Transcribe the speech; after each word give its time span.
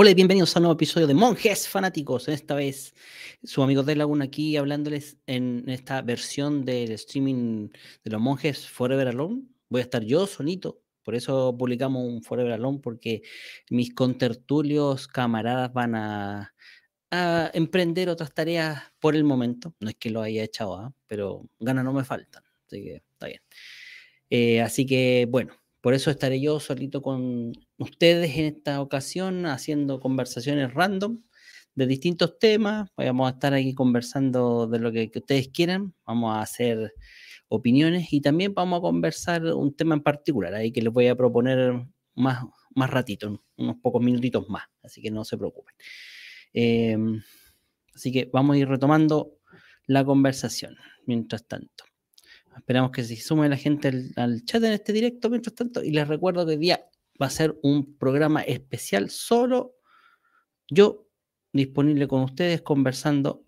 Hola 0.00 0.10
y 0.10 0.14
bienvenidos 0.14 0.54
a 0.54 0.60
un 0.60 0.62
nuevo 0.62 0.76
episodio 0.76 1.08
de 1.08 1.14
Monjes 1.14 1.66
Fanáticos. 1.66 2.28
Esta 2.28 2.54
vez 2.54 2.94
su 3.42 3.64
amigo 3.64 3.82
de 3.82 3.96
Laguna 3.96 4.26
aquí 4.26 4.56
hablándoles 4.56 5.16
en 5.26 5.64
esta 5.66 6.02
versión 6.02 6.64
del 6.64 6.92
streaming 6.92 7.70
de 8.04 8.10
los 8.12 8.20
monjes 8.20 8.68
Forever 8.68 9.08
Alone. 9.08 9.42
Voy 9.68 9.80
a 9.80 9.82
estar 9.82 10.04
yo 10.04 10.28
solito, 10.28 10.80
por 11.02 11.16
eso 11.16 11.52
publicamos 11.58 12.04
un 12.06 12.22
Forever 12.22 12.52
Alone, 12.52 12.78
porque 12.80 13.22
mis 13.70 13.92
contertulios, 13.92 15.08
camaradas 15.08 15.72
van 15.72 15.96
a, 15.96 16.54
emprender 17.52 18.08
otras 18.08 18.32
tareas 18.32 18.80
por 19.00 19.16
el 19.16 19.24
momento. 19.24 19.74
No 19.80 19.88
es 19.88 19.96
que 19.96 20.10
lo 20.10 20.22
haya 20.22 20.44
echado, 20.44 20.76
¿ah? 20.76 20.94
pero 21.08 21.50
ganas 21.58 21.84
no 21.84 21.92
me 21.92 22.04
faltan, 22.04 22.44
así 22.68 22.84
que 22.84 23.02
está 23.14 23.26
bien. 23.26 23.40
Eh, 24.30 24.60
así 24.62 24.86
que 24.86 25.26
bueno, 25.28 25.54
por 25.80 25.92
eso 25.92 26.12
estaré 26.12 26.40
yo 26.40 26.60
solito 26.60 27.02
con 27.02 27.52
ustedes 27.78 28.36
en 28.36 28.56
esta 28.56 28.80
ocasión 28.80 29.46
haciendo 29.46 30.00
conversaciones 30.00 30.74
random 30.74 31.22
de 31.74 31.86
distintos 31.86 32.38
temas. 32.38 32.90
Vamos 32.96 33.30
a 33.30 33.34
estar 33.34 33.54
aquí 33.54 33.74
conversando 33.74 34.66
de 34.66 34.80
lo 34.80 34.92
que, 34.92 35.10
ustedes 35.14 35.48
quieran. 35.48 35.94
Vamos 36.04 36.36
a 36.36 36.42
hacer 36.42 36.92
opiniones 37.48 38.12
y 38.12 38.20
también 38.20 38.52
vamos 38.52 38.78
a 38.78 38.82
conversar 38.82 39.44
un 39.54 39.74
tema 39.74 39.94
en 39.94 40.02
particular 40.02 40.54
ahí 40.54 40.72
que 40.72 40.82
les 40.82 40.92
voy 40.92 41.06
a 41.06 41.16
proponer 41.16 41.86
más, 42.14 42.44
más 42.74 42.90
ratito, 42.90 43.42
unos 43.56 43.76
pocos 43.76 44.02
minutitos 44.02 44.48
más. 44.48 44.64
Así 44.82 45.00
que 45.00 45.10
no 45.10 45.24
se 45.24 45.38
preocupen. 45.38 45.74
Em, 46.52 47.22
así 47.94 48.10
que 48.10 48.28
vamos 48.32 48.56
a 48.56 48.58
ir 48.58 48.68
retomando 48.68 49.38
la 49.86 50.04
conversación 50.04 50.76
mientras 51.06 51.46
tanto. 51.46 51.84
Esperamos 52.56 52.90
que 52.90 53.04
se 53.04 53.16
sume 53.16 53.48
la 53.48 53.56
gente 53.56 53.92
al, 54.16 54.44
chat 54.44 54.62
en 54.64 54.72
este 54.72 54.92
directo 54.92 55.30
mientras 55.30 55.54
tanto. 55.54 55.84
Y 55.84 55.92
les 55.92 56.08
recuerdo 56.08 56.44
que 56.44 56.56
día 56.56 56.84
va 57.20 57.26
a 57.26 57.30
ser 57.30 57.58
un 57.62 57.96
programa 57.96 58.42
especial 58.42 59.10
solo 59.10 59.74
yo 60.70 61.08
disponible 61.52 62.06
con 62.06 62.22
ustedes 62.22 62.62
conversando 62.62 63.44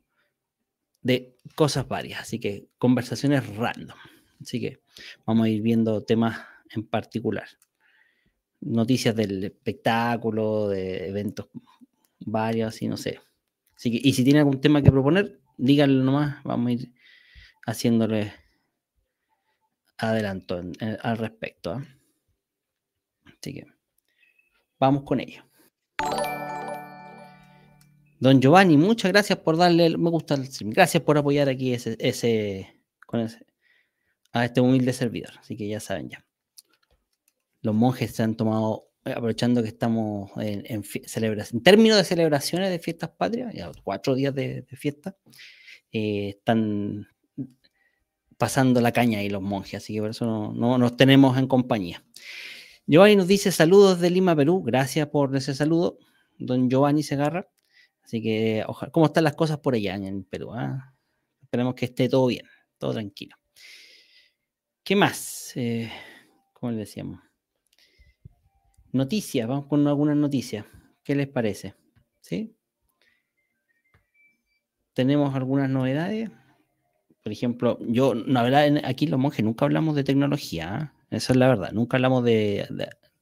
de 1.02 1.36
cosas 1.54 1.86
varias. 1.86 2.20
Así 2.20 2.38
que 2.40 2.68
conversaciones 2.78 3.46
random. 3.56 3.96
Así 4.40 4.60
que 4.60 4.80
vamos 5.26 5.46
a 5.46 5.48
ir 5.48 5.62
viendo 5.62 6.02
temas 6.02 6.40
en 6.70 6.86
particular. 6.86 7.48
Noticias 8.60 9.14
del 9.14 9.44
espectáculo, 9.44 10.68
de 10.68 11.08
eventos 11.08 11.48
varios 12.20 12.80
y 12.82 12.88
no 12.88 12.96
sé. 12.96 13.20
Así 13.76 13.90
que, 13.90 14.08
y 14.08 14.12
si 14.12 14.24
tiene 14.24 14.40
algún 14.40 14.60
tema 14.60 14.82
que 14.82 14.90
proponer, 14.90 15.40
díganlo 15.56 16.04
nomás. 16.04 16.42
Vamos 16.44 16.68
a 16.68 16.72
ir 16.72 16.92
haciéndole 17.66 18.32
adelanto 19.96 20.62
al 21.02 21.18
respecto. 21.18 21.72
¿ah? 21.72 21.99
Así 23.40 23.54
que 23.54 23.66
vamos 24.78 25.04
con 25.04 25.20
ello. 25.20 25.44
Don 28.18 28.38
Giovanni, 28.40 28.76
muchas 28.76 29.10
gracias 29.10 29.38
por 29.38 29.56
darle 29.56 29.96
me 29.96 30.10
gusta 30.10 30.34
el 30.34 30.46
Gracias 30.72 31.02
por 31.02 31.16
apoyar 31.16 31.48
aquí 31.48 31.72
ese, 31.72 31.96
ese, 31.98 32.68
a 34.32 34.44
este 34.44 34.60
humilde 34.60 34.92
servidor. 34.92 35.32
Así 35.40 35.56
que 35.56 35.66
ya 35.66 35.80
saben 35.80 36.10
ya. 36.10 36.26
Los 37.62 37.74
monjes 37.74 38.14
se 38.14 38.22
han 38.22 38.36
tomado, 38.36 38.88
eh, 39.06 39.12
aprovechando 39.12 39.62
que 39.62 39.68
estamos 39.68 40.32
en, 40.36 40.64
en 40.66 40.84
en 40.84 41.62
términos 41.62 41.96
de 41.96 42.04
celebraciones 42.04 42.70
de 42.70 42.78
fiestas 42.78 43.10
patrias, 43.10 43.54
ya 43.54 43.72
cuatro 43.82 44.14
días 44.14 44.34
de, 44.34 44.66
fiesta, 44.76 45.16
eh, 45.90 46.30
están 46.30 47.06
pasando 48.36 48.80
la 48.80 48.92
caña 48.92 49.18
ahí 49.18 49.28
los 49.28 49.42
monjes, 49.42 49.82
así 49.82 49.94
que 49.94 50.00
por 50.00 50.10
eso 50.10 50.52
no, 50.54 50.78
nos 50.78 50.96
tenemos 50.96 51.38
en 51.38 51.46
compañía. 51.46 52.04
Giovanni 52.90 53.14
nos 53.14 53.28
dice 53.28 53.52
saludos 53.52 54.00
de 54.00 54.10
Lima, 54.10 54.34
Perú. 54.34 54.64
Gracias 54.64 55.06
por 55.06 55.36
ese 55.36 55.54
saludo, 55.54 56.00
don 56.38 56.68
Giovanni 56.68 57.04
Segarra. 57.04 57.48
Así 58.02 58.20
que, 58.20 58.64
ojalá, 58.66 58.90
¿cómo 58.90 59.06
están 59.06 59.22
las 59.22 59.36
cosas 59.36 59.58
por 59.58 59.76
allá 59.76 59.94
en 59.94 60.24
Perú? 60.24 60.50
Ah? 60.52 60.92
Esperemos 61.40 61.76
que 61.76 61.84
esté 61.84 62.08
todo 62.08 62.26
bien, 62.26 62.44
todo 62.78 62.92
tranquilo. 62.92 63.36
¿Qué 64.82 64.96
más? 64.96 65.52
Eh, 65.54 65.88
¿Cómo 66.52 66.72
le 66.72 66.78
decíamos? 66.78 67.20
Noticias, 68.90 69.46
vamos 69.46 69.66
con 69.66 69.86
algunas 69.86 70.16
noticias. 70.16 70.66
¿Qué 71.04 71.14
les 71.14 71.28
parece? 71.28 71.76
¿Sí? 72.20 72.56
¿Tenemos 74.94 75.32
algunas 75.36 75.70
novedades? 75.70 76.28
Por 77.22 77.30
ejemplo, 77.30 77.78
yo, 77.82 78.14
la 78.14 78.42
verdad, 78.42 78.82
aquí 78.82 79.06
los 79.06 79.20
monjes 79.20 79.44
nunca 79.44 79.64
hablamos 79.64 79.94
de 79.94 80.02
tecnología, 80.02 80.92
¿eh? 80.92 80.99
Eso 81.10 81.32
es 81.32 81.36
la 81.36 81.48
verdad, 81.48 81.72
nunca 81.72 81.96
hablamos 81.96 82.24
de, 82.24 82.66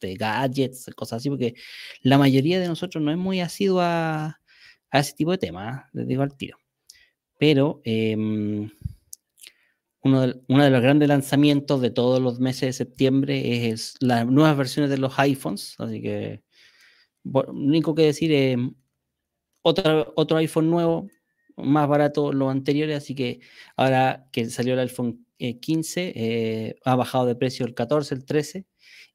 gadgets, 0.00 0.91
cosas 0.94 1.19
así, 1.19 1.28
porque 1.28 1.54
la 2.03 2.19
mayoría 2.19 2.60
de 2.60 2.69
nosotros 2.69 3.03
no 3.03 3.10
es 3.10 3.16
muy 3.19 3.41
asidua 3.41 4.41
a 4.91 4.99
ese 4.99 5.15
tipo 5.15 5.32
de 5.32 5.38
temas, 5.38 5.87
¿eh? 5.94 6.04
les 6.06 6.37
tiro. 6.37 6.59
Pero 7.38 7.81
em, 7.84 8.71
uno, 10.03 10.21
de, 10.22 10.71
los 10.71 10.82
grandes 10.82 11.09
lanzamientos 11.09 11.81
de 11.81 11.91
todos 11.91 12.21
los 12.21 12.41
meses 12.41 12.60
de 12.62 12.72
septiembre 12.72 13.69
es 13.69 13.94
las 14.00 14.26
nuevas 14.26 14.56
versiones 14.56 14.91
de 14.91 14.99
los 14.99 15.19
iPhones, 15.19 15.75
así 15.78 16.03
que 16.03 16.43
lo 17.25 17.44
único 17.50 17.94
que 17.94 18.03
decir 18.03 18.32
es 18.32 18.59
otro, 19.62 20.12
otro 20.16 20.37
iPhone 20.38 20.70
nuevo, 20.70 21.09
más 21.58 21.88
barato 21.88 22.32
los 22.32 22.50
anteriores, 22.50 22.96
así 22.96 23.14
que 23.14 23.41
ahora 23.76 24.28
que 24.32 24.48
salió 24.50 24.74
el 24.74 24.80
iPhone 24.80 25.26
15, 25.38 26.08
eh, 26.08 26.12
eh, 26.16 26.74
ha 26.84 26.96
bajado 26.96 27.26
de 27.26 27.36
precio 27.36 27.66
el 27.66 27.74
14, 27.74 28.14
el 28.14 28.24
13, 28.24 28.66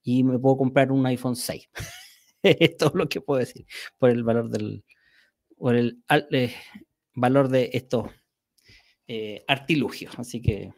y 0.04 0.24
me 0.24 0.40
puedo 0.40 0.58
comprar 0.58 0.92
un 0.92 1.06
iPhone 1.06 1.36
6. 1.36 1.70
es 2.44 2.78
todo 2.78 2.92
lo 2.96 3.10
que 3.10 3.22
puedo 3.22 3.40
decir 3.40 3.66
por 3.98 4.10
el 4.10 4.24
valor 4.24 4.50
del 4.50 4.84
por 5.58 5.76
el 5.76 6.04
eh, 6.32 6.54
valor 7.14 7.48
de 7.50 7.70
estos 7.74 8.10
artilugios. 9.48 10.18
Así 10.18 10.42
que 10.42 10.74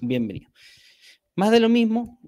bienvenido. 0.00 0.50
Más 1.36 1.50
de 1.50 1.60
lo 1.60 1.68
mismo, 1.68 2.18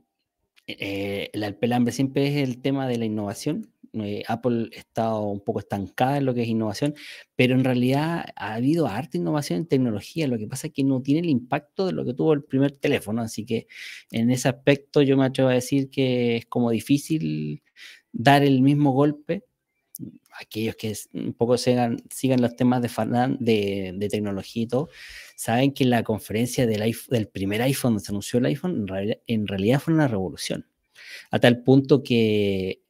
el 0.67 1.57
pelambre 1.57 1.93
siempre 1.93 2.29
es 2.29 2.49
el 2.49 2.61
tema 2.61 2.87
de 2.87 2.99
la 2.99 3.07
innovación 3.07 3.73
eh, 3.95 4.23
Apple 4.27 4.71
está 4.73 5.15
un 5.17 5.41
poco 5.41 5.59
estancada 5.61 6.19
en 6.19 6.25
lo 6.25 6.35
que 6.35 6.43
es 6.43 6.49
innovación, 6.49 6.95
pero 7.37 7.55
en 7.55 7.65
realidad 7.65 8.25
ha 8.37 8.55
habido 8.55 8.87
harta 8.87 9.19
innovación 9.19 9.61
en 9.61 9.67
tecnología. 9.67 10.27
Lo 10.27 10.39
que 10.39 10.47
pasa 10.47 10.69
es 10.69 10.73
que 10.73 10.85
no 10.85 11.03
tiene 11.03 11.21
el 11.21 11.31
impacto 11.31 11.87
de 11.87 11.93
lo 11.93 12.05
que 12.05 12.15
tuvo 12.15 12.33
el 12.33 12.43
primer 12.45 12.73
teléfono. 12.73 13.23
Así 13.23 13.45
que 13.45 13.67
en 14.11 14.31
ese 14.31 14.49
aspecto 14.49 15.03
yo 15.03 15.17
me 15.17 15.27
atrevo 15.27 15.51
a 15.51 15.55
decir 15.55 15.91
que 15.91 16.37
es 16.37 16.47
como 16.47 16.71
difícil 16.71 17.63
dar 18.13 18.43
el 18.43 18.63
mismo 18.63 18.93
golpe. 18.93 19.45
Aquellos 20.41 20.77
que 20.77 20.95
un 21.13 21.35
poco 21.35 21.59
sigan, 21.59 21.99
los 22.39 22.57
temas 22.57 22.81
de, 22.81 22.89
de, 23.39 23.93
de 23.95 24.09
tecnología 24.09 24.63
y 24.63 24.67
todo, 24.67 24.89
saben 25.37 25.73
que 25.73 25.85
la 25.85 26.03
conferencia 26.03 26.67
del, 26.67 26.97
del 27.11 27.29
primer 27.29 27.61
iPhone, 27.63 27.93
donde 27.93 28.05
se 28.05 28.13
anunció 28.13 28.39
el 28.39 28.47
iPhone, 28.47 28.87
en 28.89 29.19
en 29.27 29.47
realidad 29.47 29.81
fue 29.81 29.93
una 29.93 30.09
revolución. 30.09 30.67
A 31.31 31.39
tal 31.39 31.63
punto 31.63 32.03
que 32.03 32.82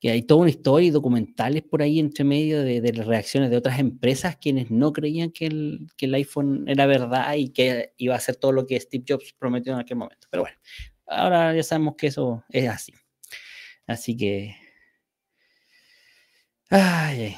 que 0.00 0.10
hay 0.10 0.22
toda 0.22 0.42
una 0.42 0.50
historia 0.50 0.88
y 0.88 0.90
documentales 0.90 1.62
por 1.62 1.82
ahí 1.82 1.98
entre 1.98 2.24
medio 2.24 2.62
de, 2.62 2.92
las 2.92 3.06
reacciones 3.06 3.50
de 3.50 3.56
otras 3.56 3.78
empresas 3.78 4.36
quienes 4.36 4.70
no 4.70 4.92
creían 4.92 5.30
que 5.30 5.46
el, 5.46 5.86
que 5.96 6.06
el, 6.06 6.14
iPhone 6.14 6.64
era 6.68 6.86
verdad 6.86 7.34
y 7.34 7.50
que 7.50 7.92
iba 7.96 8.14
a 8.14 8.18
hacer 8.18 8.36
todo 8.36 8.52
lo 8.52 8.66
que 8.66 8.78
Steve 8.78 9.04
Jobs 9.08 9.34
prometió 9.38 9.72
en 9.72 9.80
aquel 9.80 9.96
momento. 9.96 10.28
Pero 10.30 10.42
bueno, 10.42 10.56
ahora 11.06 11.54
ya 11.54 11.62
sabemos 11.62 11.94
que 11.96 12.08
eso 12.08 12.44
es 12.50 12.68
así. 12.68 12.92
Así 13.86 14.16
que... 14.16 14.56
Ay, 16.68 17.36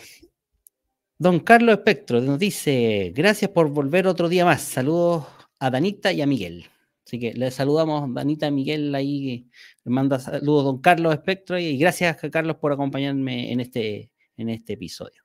Don 1.19 1.41
Carlos 1.41 1.77
Espectro 1.77 2.21
nos 2.21 2.39
dice, 2.39 3.13
gracias 3.15 3.51
por 3.51 3.69
volver 3.69 4.07
otro 4.07 4.29
día 4.29 4.45
más. 4.45 4.63
Saludos 4.63 5.27
a 5.59 5.69
Danita 5.69 6.13
y 6.13 6.23
a 6.23 6.27
Miguel. 6.27 6.67
Así 7.09 7.19
que 7.19 7.33
le 7.33 7.51
saludamos, 7.51 8.13
Danita 8.13 8.51
Miguel, 8.51 8.95
ahí 8.95 9.47
le 9.83 9.91
manda 9.91 10.19
saludos 10.19 10.65
don 10.65 10.83
Carlos 10.83 11.15
Espectro 11.15 11.59
y 11.59 11.79
gracias 11.79 12.19
Carlos 12.31 12.57
por 12.57 12.71
acompañarme 12.71 13.51
en 13.51 13.61
este, 13.61 14.11
en 14.37 14.51
este 14.51 14.75
episodio. 14.75 15.23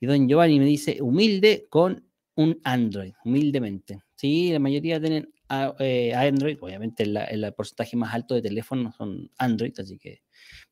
Y 0.00 0.06
don 0.06 0.28
Giovanni 0.28 0.58
me 0.58 0.64
dice, 0.64 1.00
humilde 1.00 1.68
con 1.70 2.04
un 2.34 2.60
Android, 2.64 3.12
humildemente. 3.24 4.02
Sí, 4.16 4.50
la 4.50 4.58
mayoría 4.58 5.00
tienen 5.00 5.32
eh, 5.78 6.12
Android, 6.12 6.58
obviamente 6.60 7.04
el, 7.04 7.54
porcentaje 7.54 7.96
más 7.96 8.12
alto 8.12 8.34
de 8.34 8.42
teléfonos 8.42 8.96
son 8.96 9.30
Android, 9.38 9.78
así 9.78 9.96
que 9.96 10.22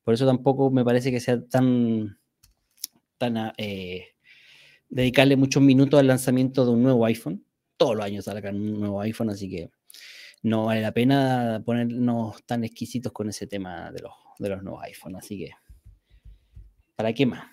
por 0.03 0.15
eso 0.15 0.27
tampoco 0.27 0.69
me 0.73 0.85
parece 0.85 1.13
que 1.13 1.21
sea 1.21 1.41
tan, 1.47 2.19
tan 3.19 3.53
eh, 3.57 4.09
dedicarle 4.89 5.37
muchos 5.37 5.63
minutos 5.63 6.01
al 6.01 6.09
lanzamiento 6.09 6.65
de 6.65 6.73
un 6.73 6.83
nuevo 6.83 7.05
iPhone. 7.05 7.45
Todos 7.77 7.95
los 7.95 8.05
años 8.05 8.25
sacan 8.25 8.57
un 8.57 8.81
nuevo 8.81 9.01
iPhone, 9.01 9.31
así 9.31 9.49
que 9.49 9.71
no 10.43 10.67
vale 10.67 10.81
la 10.81 10.93
pena 10.93 11.63
ponernos 11.65 12.45
tan 12.45 12.65
exquisitos 12.65 13.13
con 13.13 13.29
ese 13.29 13.47
tema 13.47 13.91
de 13.91 14.03
los, 14.03 14.13
de 14.39 14.49
los 14.49 14.63
nuevos 14.63 14.83
iPhone. 14.85 15.17
Así 15.17 15.39
que, 15.39 15.51
¿para 16.97 17.13
qué 17.13 17.27
más? 17.27 17.47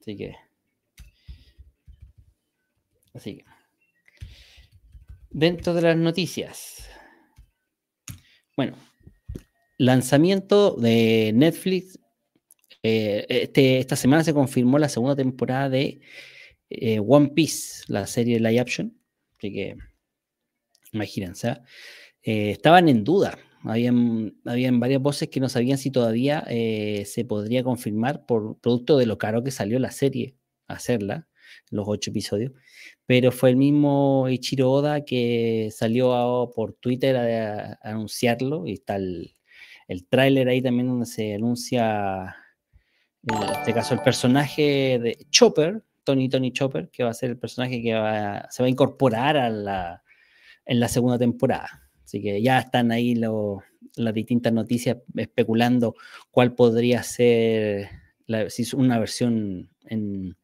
Así 0.00 0.16
que, 0.16 0.34
así 3.14 3.36
que, 3.36 3.44
dentro 5.30 5.74
de 5.74 5.82
las 5.82 5.96
noticias, 5.96 6.88
bueno, 8.56 8.76
lanzamiento 9.78 10.72
de 10.76 11.32
Netflix 11.34 11.98
eh, 12.82 13.26
este, 13.28 13.78
esta 13.78 13.96
semana 13.96 14.24
se 14.24 14.32
confirmó 14.32 14.78
la 14.78 14.88
segunda 14.88 15.16
temporada 15.16 15.68
de 15.68 16.00
eh, 16.70 17.00
One 17.00 17.28
Piece, 17.30 17.84
la 17.88 18.06
serie 18.06 18.34
de 18.34 18.40
live 18.40 18.60
action. 18.60 18.98
Así 19.36 19.52
que, 19.52 19.76
imagínense, 20.92 21.48
¿ah? 21.48 21.64
Eh, 22.22 22.50
estaban 22.50 22.88
en 22.88 23.04
duda. 23.04 23.38
Habían, 23.62 24.34
habían 24.46 24.80
varias 24.80 25.02
voces 25.02 25.28
que 25.28 25.40
no 25.40 25.48
sabían 25.48 25.78
si 25.78 25.90
todavía 25.90 26.44
se 26.48 27.24
podría 27.28 27.62
confirmar 27.62 28.24
por 28.24 28.58
producto 28.58 28.96
de 28.96 29.04
lo 29.04 29.18
caro 29.18 29.44
que 29.44 29.50
salió 29.50 29.78
la 29.78 29.90
serie 29.90 30.34
hacerla, 30.66 31.28
los 31.70 31.86
ocho 31.86 32.10
episodios. 32.10 32.52
Pero 33.06 33.32
fue 33.32 33.50
el 33.50 33.56
mismo 33.56 34.28
Ichiro 34.30 34.70
Oda 34.70 35.04
que 35.04 35.68
salió 35.72 36.50
por 36.54 36.72
Twitter 36.74 37.16
a, 37.16 37.78
anunciarlo 37.82 38.66
y 38.66 38.74
está 38.74 38.96
el, 38.96 39.36
el 39.88 40.06
tráiler 40.06 40.48
ahí 40.48 40.62
también 40.62 40.88
donde 40.88 41.06
se 41.06 41.34
anuncia 41.34 42.36
en 43.22 43.50
este 43.50 43.74
caso 43.74 43.94
el 43.94 44.00
personaje 44.00 44.98
de 44.98 45.26
Chopper, 45.30 45.84
Tony 46.04 46.28
Tony 46.28 46.52
Chopper, 46.52 46.88
que 46.90 47.04
va 47.04 47.10
a 47.10 47.14
ser 47.14 47.30
el 47.30 47.38
personaje 47.38 47.82
que 47.82 47.90
se 48.50 48.62
va 48.62 48.66
a 48.66 48.68
incorporar 48.68 49.36
a 49.36 49.50
la, 49.50 50.02
en 50.64 50.80
la 50.80 50.88
segunda 50.88 51.18
temporada. 51.18 51.89
Así 52.10 52.20
que 52.20 52.42
ya 52.42 52.58
están 52.58 52.90
ahí 52.90 53.14
las 53.14 54.14
distintas 54.14 54.52
noticias 54.52 54.96
especulando 55.14 55.94
cuál 56.32 56.56
podría 56.56 57.04
ser 57.04 57.88
si 58.48 58.62
es 58.62 58.74
una 58.74 58.98
versión 58.98 59.70
en, 59.84 60.36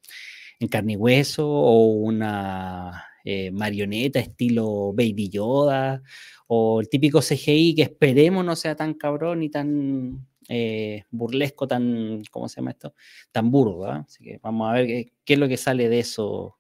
en 0.61 0.69
carne 0.69 0.93
y 0.93 0.97
hueso 0.97 1.45
o 1.45 1.87
una 1.89 3.03
eh, 3.25 3.51
marioneta 3.51 4.21
estilo 4.21 4.93
Baby 4.93 5.29
Yoda 5.29 6.05
o 6.47 6.81
el 6.81 6.89
típico 6.89 7.21
CGI 7.21 7.75
que 7.75 7.83
esperemos 7.83 8.45
no 8.45 8.55
sea 8.55 8.77
tan 8.77 8.95
cabrón 8.95 9.43
y 9.43 9.51
tan 9.51 10.25
eh, 10.49 11.03
burlesco, 11.11 11.67
tan, 11.67 12.23
¿cómo 12.31 12.49
se 12.49 12.61
llama 12.61 12.71
esto? 12.71 12.95
Tan 13.33 13.51
burdo. 13.51 13.87
¿ah? 13.87 14.05
Así 14.07 14.23
que 14.23 14.39
vamos 14.41 14.71
a 14.71 14.75
ver 14.75 14.87
qué, 15.25 15.35
es 15.35 15.39
lo 15.41 15.49
que 15.49 15.57
sale 15.57 15.89
de 15.89 15.99
eso 15.99 16.56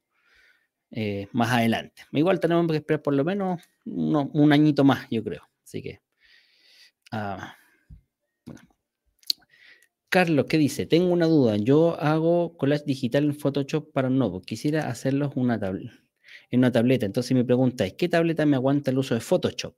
eh, 0.91 1.29
más 1.33 1.53
adelante. 1.53 2.03
Igual 2.13 2.41
tenemos 2.41 2.67
que 2.69 2.77
esperar 2.77 3.03
por 3.03 3.15
lo 3.15 3.25
menos 3.25 3.63
un 3.85 4.53
añito 4.53 4.85
más, 4.85 5.07
yo 5.11 5.23
creo. 5.23 5.43
Así 5.65 5.83
que. 5.83 6.01
Ah, 7.13 7.57
Carlos, 10.09 10.47
¿qué 10.49 10.57
dice? 10.57 10.87
Tengo 10.87 11.13
una 11.13 11.27
duda. 11.27 11.57
Yo 11.57 12.01
hago 12.01 12.57
collage 12.57 12.85
digital 12.87 13.25
en 13.25 13.35
Photoshop 13.35 13.93
para 13.93 14.09
nuevo. 14.09 14.41
Quisiera 14.41 14.89
hacerlo 14.89 15.33
una 15.35 15.61
en 16.51 16.61
una 16.61 16.73
tableta. 16.73 17.07
Entonces 17.07 17.37
mi 17.37 17.45
pregunta 17.45 17.85
es, 17.85 17.95
¿qué 17.95 18.09
tableta 18.09 18.47
me 18.47 18.57
aguanta 18.57 18.91
el 18.91 18.99
uso 18.99 19.15
de 19.15 19.21
Photoshop? 19.21 19.77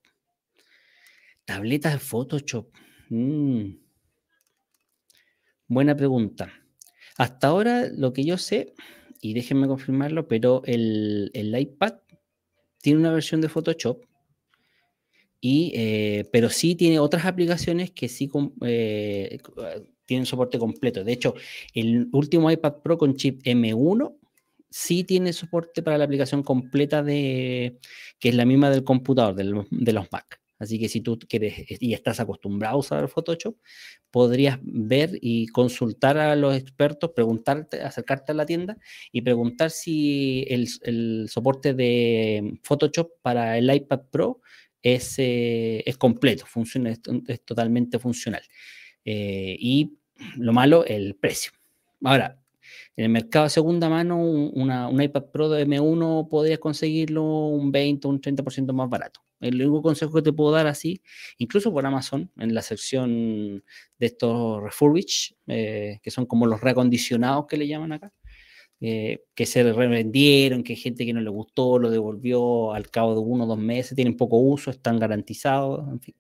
Tabletas 1.45 1.95
de 1.95 1.99
Photoshop. 1.99 2.71
Mm. 3.09 3.79
Buena 5.67 5.97
pregunta. 5.97 6.53
Hasta 7.17 7.49
ahora 7.49 7.89
lo 7.91 8.13
que 8.13 8.25
yo 8.25 8.39
sé, 8.39 8.75
y 9.21 9.35
déjenme 9.35 9.67
confirmarlo, 9.67 10.29
pero 10.29 10.63
el, 10.65 11.31
iPad 11.35 11.95
tiene 12.81 13.01
una 13.01 13.13
versión 13.13 13.41
de 13.41 13.49
Photoshop, 13.49 14.05
y, 15.41 15.73
eh, 15.75 16.29
pero 16.33 16.51
sí 16.51 16.75
tiene 16.75 16.99
otras 16.99 17.25
aplicaciones 17.25 17.93
que 17.93 18.09
sí 18.09 18.29
eh, 18.63 19.39
tienen 20.05 20.27
soporte 20.27 20.59
completo. 20.59 21.05
De 21.05 21.13
hecho, 21.13 21.35
el 21.75 22.09
último 22.13 22.51
iPad 22.51 22.83
Pro 22.83 22.99
con 22.99 23.15
chip 23.15 23.43
M1 23.45 24.17
sí 24.71 25.05
tiene 25.05 25.33
soporte 25.33 25.83
para 25.83 25.97
la 25.97 26.05
aplicación 26.05 26.43
completa 26.43 27.03
de 27.03 27.79
que 28.19 28.31
es 28.31 28.35
la 28.35 28.45
misma 28.45 28.71
del 28.71 28.85
computador, 28.85 29.35
de 29.35 29.93
los 29.93 30.13
Mac. 30.13 30.41
Así 30.59 30.79
que 30.79 30.89
si 30.89 31.01
tú 31.01 31.19
quieres 31.29 31.65
y 31.81 31.93
estás 31.95 32.21
acostumbrado 32.21 32.77
a 32.77 32.79
usar 32.79 33.09
Photoshop, 33.09 33.57
podrías 34.11 34.59
ver 34.63 35.11
y 35.21 35.47
consultar 35.49 36.19
a 36.19 36.35
los 36.37 36.57
expertos, 36.57 37.13
preguntarte, 37.15 37.81
acercarte 37.83 38.33
a 38.33 38.35
la 38.35 38.47
tienda 38.47 38.77
y 39.13 39.23
preguntar 39.23 39.71
si 39.71 40.45
el, 40.49 41.29
soporte 41.29 41.75
de 41.75 42.59
Photoshop 42.63 43.11
para 43.23 43.57
el 43.59 43.73
iPad 43.73 44.01
Pro 44.11 44.41
es, 44.83 45.19
eh, 45.19 45.83
es 45.87 45.97
completo, 45.97 46.47
funciona, 46.47 46.91
es, 46.91 47.45
totalmente 47.45 47.99
funcional. 47.99 48.43
Eh, 49.05 49.57
y 49.59 49.99
lo 50.37 50.53
malo, 50.53 50.85
el 50.85 51.15
precio. 51.15 51.53
Ahora, 52.03 52.41
en 52.97 53.05
el 53.05 53.11
mercado 53.11 53.45
de 53.45 53.51
segunda 53.51 53.89
mano, 53.89 54.21
un 54.21 55.03
iPad 55.03 55.27
Pro 55.33 55.49
de 55.49 55.67
M1 55.67 56.29
podrías 56.29 56.59
conseguirlo 56.59 57.23
un 57.47 57.71
20 57.71 58.07
o 58.07 58.11
un 58.11 58.21
30% 58.21 58.73
más 58.73 58.89
barato. 58.89 59.21
El 59.41 59.57
único 59.57 59.83
consejo 59.83 60.13
que 60.15 60.23
te 60.23 60.33
puedo 60.33 60.53
dar 60.53 60.67
así, 60.67 61.01
incluso 61.39 61.73
por 61.73 61.87
Amazon, 61.87 62.31
en 62.39 62.55
la 62.55 62.63
sección 62.63 63.65
de 63.99 64.07
estos 64.07 64.63
refurbished, 64.63 65.37
eh, 65.47 66.01
que 66.03 66.11
son 66.11 66.27
como 66.27 66.47
los 66.47 66.61
reacondicionados 66.61 67.47
que 67.47 67.57
le 67.57 67.69
llaman 67.69 67.93
acá, 67.93 68.13
eh, 68.81 69.25
que 69.35 69.45
se 69.47 69.73
revendieron, 69.73 70.63
que 70.63 70.75
hay 70.75 70.79
gente 70.79 71.05
que 71.05 71.13
no 71.13 71.21
le 71.21 71.31
gustó, 71.31 71.79
lo 71.79 71.91
devolvió 71.91 72.73
al 72.73 72.91
cabo 72.91 73.15
de 73.15 73.21
uno 73.21 73.45
o 73.45 73.47
dos 73.49 73.59
meses, 73.59 73.97
tienen 73.97 74.17
poco 74.17 74.39
uso, 74.39 74.71
están 74.71 74.99
garantizados, 74.99 75.89
en 75.89 76.01
fin. 76.01 76.15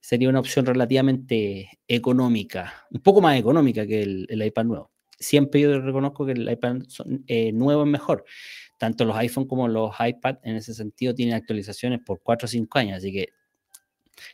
Sería 0.00 0.28
una 0.28 0.40
opción 0.40 0.66
relativamente 0.66 1.80
económica, 1.88 2.86
un 2.92 3.00
poco 3.00 3.20
más 3.20 3.38
económica 3.38 3.86
que 3.86 4.02
el, 4.02 4.42
iPad 4.44 4.64
nuevo. 4.64 4.90
Siempre 5.18 5.60
yo 5.62 5.80
reconozco 5.80 6.26
que 6.26 6.32
el 6.32 6.48
iPad 6.48 6.82
eh, 7.26 7.50
nuevo 7.52 7.82
es 7.82 7.88
mejor 7.88 8.24
tanto 8.78 9.04
los 9.04 9.16
iPhone 9.16 9.46
como 9.46 9.68
los 9.68 9.92
iPad 9.98 10.38
en 10.42 10.56
ese 10.56 10.74
sentido 10.74 11.14
tienen 11.14 11.34
actualizaciones 11.34 12.00
por 12.04 12.20
4 12.22 12.46
o 12.46 12.48
5 12.48 12.78
años, 12.78 12.98
así 12.98 13.12
que 13.12 13.28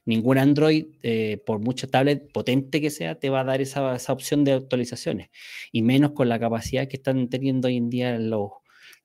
ningún 0.05 0.39
Android, 0.39 0.87
eh, 1.03 1.43
por 1.45 1.59
mucho 1.59 1.89
tablet 1.89 2.31
potente 2.33 2.81
que 2.81 2.91
sea, 2.91 3.19
te 3.19 3.31
va 3.31 3.41
a 3.41 3.45
dar 3.45 3.61
esa, 3.61 3.97
opción 4.13 4.45
de 4.45 4.53
actualizaciones, 4.53 5.31
y 5.71 5.83
menos 5.83 6.13
con 6.13 6.29
la 6.29 6.39
capacidad 6.39 6.89
que 6.89 6.97
están 6.97 7.29
teniendo 7.29 7.69
hoy 7.69 7.77
en 7.77 7.91
día 7.91 8.19
los, 8.19 8.51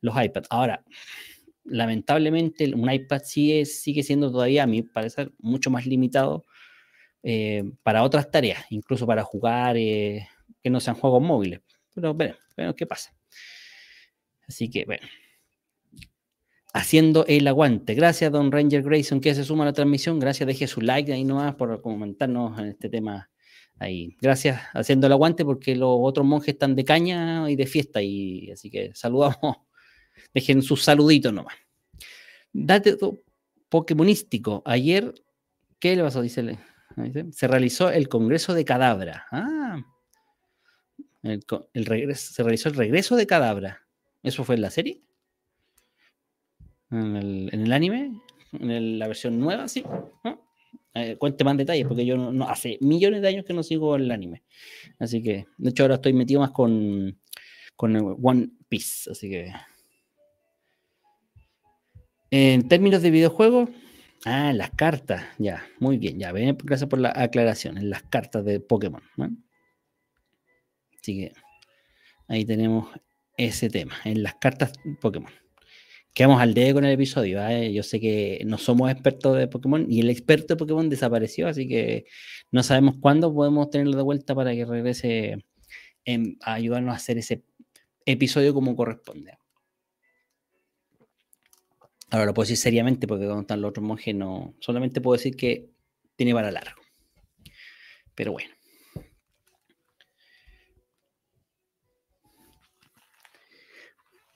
los 0.01 0.16
iPads. 0.22 0.48
Ahora, 0.50 0.84
lamentablemente, 1.66 2.74
un 2.74 2.92
iPad 2.92 3.22
sigue, 3.24 3.66
sigue 3.66 4.04
siendo 4.04 4.31
todavía, 4.31 4.63
a 4.63 4.68
mi 4.68 4.84
parecer, 4.84 5.31
mucho 5.39 5.69
más 5.69 5.86
limitado 5.86 6.45
eh, 7.24 7.63
para 7.84 8.04
otras 8.04 8.31
tareas, 8.31 8.66
incluso 8.69 9.06
para 9.07 9.24
jugar 9.24 9.78
eh, 9.78 10.28
que 10.63 10.69
no 10.69 10.80
sean 10.80 10.95
juegos 10.95 11.22
móviles. 11.22 11.62
Pero 11.94 12.13
veremos 12.13 12.75
qué 12.75 12.86
pasa. 12.86 13.13
Así 14.48 14.69
que, 14.69 14.86
bueno 14.86 15.06
haciendo 16.73 17.25
el 17.27 17.47
aguante. 17.47 17.95
Gracias, 17.95 18.31
don 18.31 18.51
Ranger 18.51 18.83
Grayson, 18.83 19.21
que 19.21 19.33
se 19.33 19.43
suma 19.43 19.63
a 19.63 19.67
la 19.67 19.73
transmisión. 19.73 20.19
Gracias, 20.19 20.47
deje 20.47 20.67
su 20.67 20.81
like 20.81 21.11
ahí 21.11 21.23
nomás 21.23 21.55
por 21.55 21.81
comentarnos 21.81 22.57
en 22.59 22.67
este 22.67 22.89
tema 22.89 23.29
ahí. 23.79 24.15
Gracias, 24.21 24.61
haciendo 24.73 25.07
el 25.07 25.13
aguante, 25.13 25.45
porque 25.45 25.75
los 25.75 25.97
otros 26.01 26.25
monjes 26.25 26.53
están 26.53 26.75
de 26.75 26.85
caña 26.85 27.49
y 27.49 27.55
de 27.55 27.65
fiesta, 27.65 28.01
y 28.01 28.51
así 28.51 28.69
que 28.69 28.91
saludamos. 28.93 29.38
Dejen 30.33 30.62
sus 30.62 30.83
saluditos 30.83 31.33
nomás. 31.33 31.55
Date 32.51 32.97
Pokémonístico. 33.69 34.63
Ayer, 34.65 35.13
¿qué 35.79 35.95
le 35.95 36.03
pasó? 36.03 36.21
Dice, 36.21 36.57
se 37.31 37.47
realizó 37.47 37.89
el 37.89 38.09
Congreso 38.09 38.53
de 38.53 38.65
Cadabra. 38.65 39.25
Ah, 39.31 39.83
el, 41.24 41.86
regreso, 41.86 42.33
se 42.33 42.43
realizó 42.43 42.69
el 42.69 42.75
regreso 42.75 43.15
de 43.15 43.27
Cadabra. 43.27 43.86
¿Eso 44.24 44.43
fue 44.43 44.55
en 44.55 44.62
la 44.62 44.71
serie? 44.71 45.01
En 46.91 47.50
el, 47.51 47.74
anime, 47.74 48.22
en 48.53 49.00
la 49.00 49.08
versión 49.08 49.39
nueva, 49.39 49.67
sí. 49.67 49.84
Eh, 50.94 51.15
cuente 51.17 51.44
más 51.44 51.58
detalles, 51.58 51.86
porque 51.88 52.06
yo 52.06 52.17
no, 52.17 52.50
hace 52.50 52.77
millones 52.82 53.22
de 53.22 53.27
años 53.27 53.46
que 53.46 53.53
no 53.53 53.62
sigo 53.63 53.96
el 53.96 54.10
anime. 54.10 54.44
Así 55.00 55.22
que, 55.22 55.46
de 55.58 55.70
hecho, 55.70 55.84
ahora 55.84 55.96
estoy 55.96 56.13
metido 56.13 56.39
más 56.39 56.51
con, 56.51 57.20
con 57.75 57.96
One 58.22 58.50
Piece. 58.67 59.12
Así 59.12 59.29
que. 59.29 59.53
En 62.32 62.67
términos 62.67 63.01
de 63.01 63.12
videojuegos, 63.12 63.70
ah, 64.25 64.51
las 64.53 64.72
cartas, 64.72 65.24
ya, 65.38 65.65
muy 65.79 65.98
bien, 65.98 66.20
ya, 66.20 66.32
gracias 66.32 66.89
por 66.89 67.00
la 67.00 67.13
aclaración, 67.15 67.77
en 67.77 67.89
las 67.89 68.03
cartas 68.03 68.44
de 68.44 68.60
Pokémon. 68.60 69.01
Así 71.00 71.15
que 71.17 71.32
ahí 72.27 72.44
tenemos 72.44 72.89
ese 73.38 73.70
tema, 73.70 73.96
en 74.03 74.24
las 74.24 74.36
cartas 74.36 74.74
Pokémon 75.00 75.32
quedamos 76.17 76.41
al 76.41 76.55
dedo 76.55 76.74
con 76.74 76.86
el 76.86 76.93
episodio. 76.93 77.47
¿eh? 77.47 77.71
Yo 77.71 77.83
sé 77.83 78.00
que 78.00 78.41
no 78.43 78.57
somos 78.57 78.89
expertos 78.89 79.38
de 79.38 79.47
Pokémon 79.47 79.86
y 79.88 80.00
el 80.00 80.09
experto 80.09 80.55
de 80.55 80.57
Pokémon 80.57 80.89
desapareció, 80.89 81.47
así 81.47 81.67
que 81.67 82.07
no 82.50 82.63
sabemos 82.63 82.95
cuándo 83.00 83.31
podemos 83.31 83.69
tenerlo 83.69 83.95
de 83.95 84.01
vuelta 84.01 84.33
para 84.33 84.51
que 84.55 84.65
regrese 84.65 85.45
a 86.41 86.53
ayudarnos 86.55 86.91
a 86.91 86.95
hacer 86.95 87.19
ese 87.19 87.43
episodio 88.03 88.51
como 88.55 88.75
corresponde. 88.75 89.38
Ahora 92.09 92.25
lo 92.25 92.33
puedo 92.33 92.45
decir 92.45 92.57
seriamente 92.57 93.05
porque 93.05 93.25
cuando 93.25 93.41
están 93.41 93.62
los 93.62 93.69
otros 93.69 93.86
monjes 93.86 94.15
no. 94.15 94.55
Solamente 94.59 95.01
puedo 95.01 95.17
decir 95.17 95.36
que 95.36 95.69
tiene 96.15 96.33
para 96.33 96.50
largo. 96.50 96.81
Pero 98.15 98.31
bueno. 98.31 98.56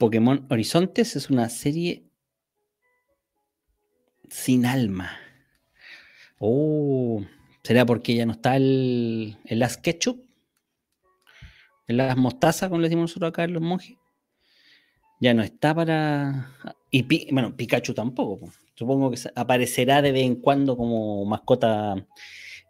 Pokémon 0.02 0.44
Horizontes 0.50 1.14
es 1.14 1.30
una 1.30 1.48
serie 1.48 2.10
sin 4.28 4.66
alma. 4.66 5.12
Oh, 6.40 7.22
¿será 7.62 7.86
porque 7.86 8.16
ya 8.16 8.26
no 8.26 8.32
está 8.32 8.56
el, 8.56 9.38
el 9.44 9.64
Ketchup? 9.80 10.26
las 11.86 12.16
mostazas, 12.16 12.68
como 12.68 12.80
le 12.80 12.88
decimos 12.88 13.12
nosotros 13.12 13.28
acá 13.28 13.44
en 13.44 13.52
los 13.52 13.62
monjes, 13.62 13.96
ya 15.20 15.34
no 15.34 15.44
está 15.44 15.72
para. 15.72 16.50
Y 16.90 17.30
bueno, 17.32 17.56
Pikachu 17.56 17.94
tampoco. 17.94 18.50
Supongo 18.74 19.12
que 19.12 19.20
aparecerá 19.36 20.02
de 20.02 20.10
vez 20.10 20.24
en 20.24 20.34
cuando 20.34 20.76
como 20.76 21.24
mascota 21.26 21.94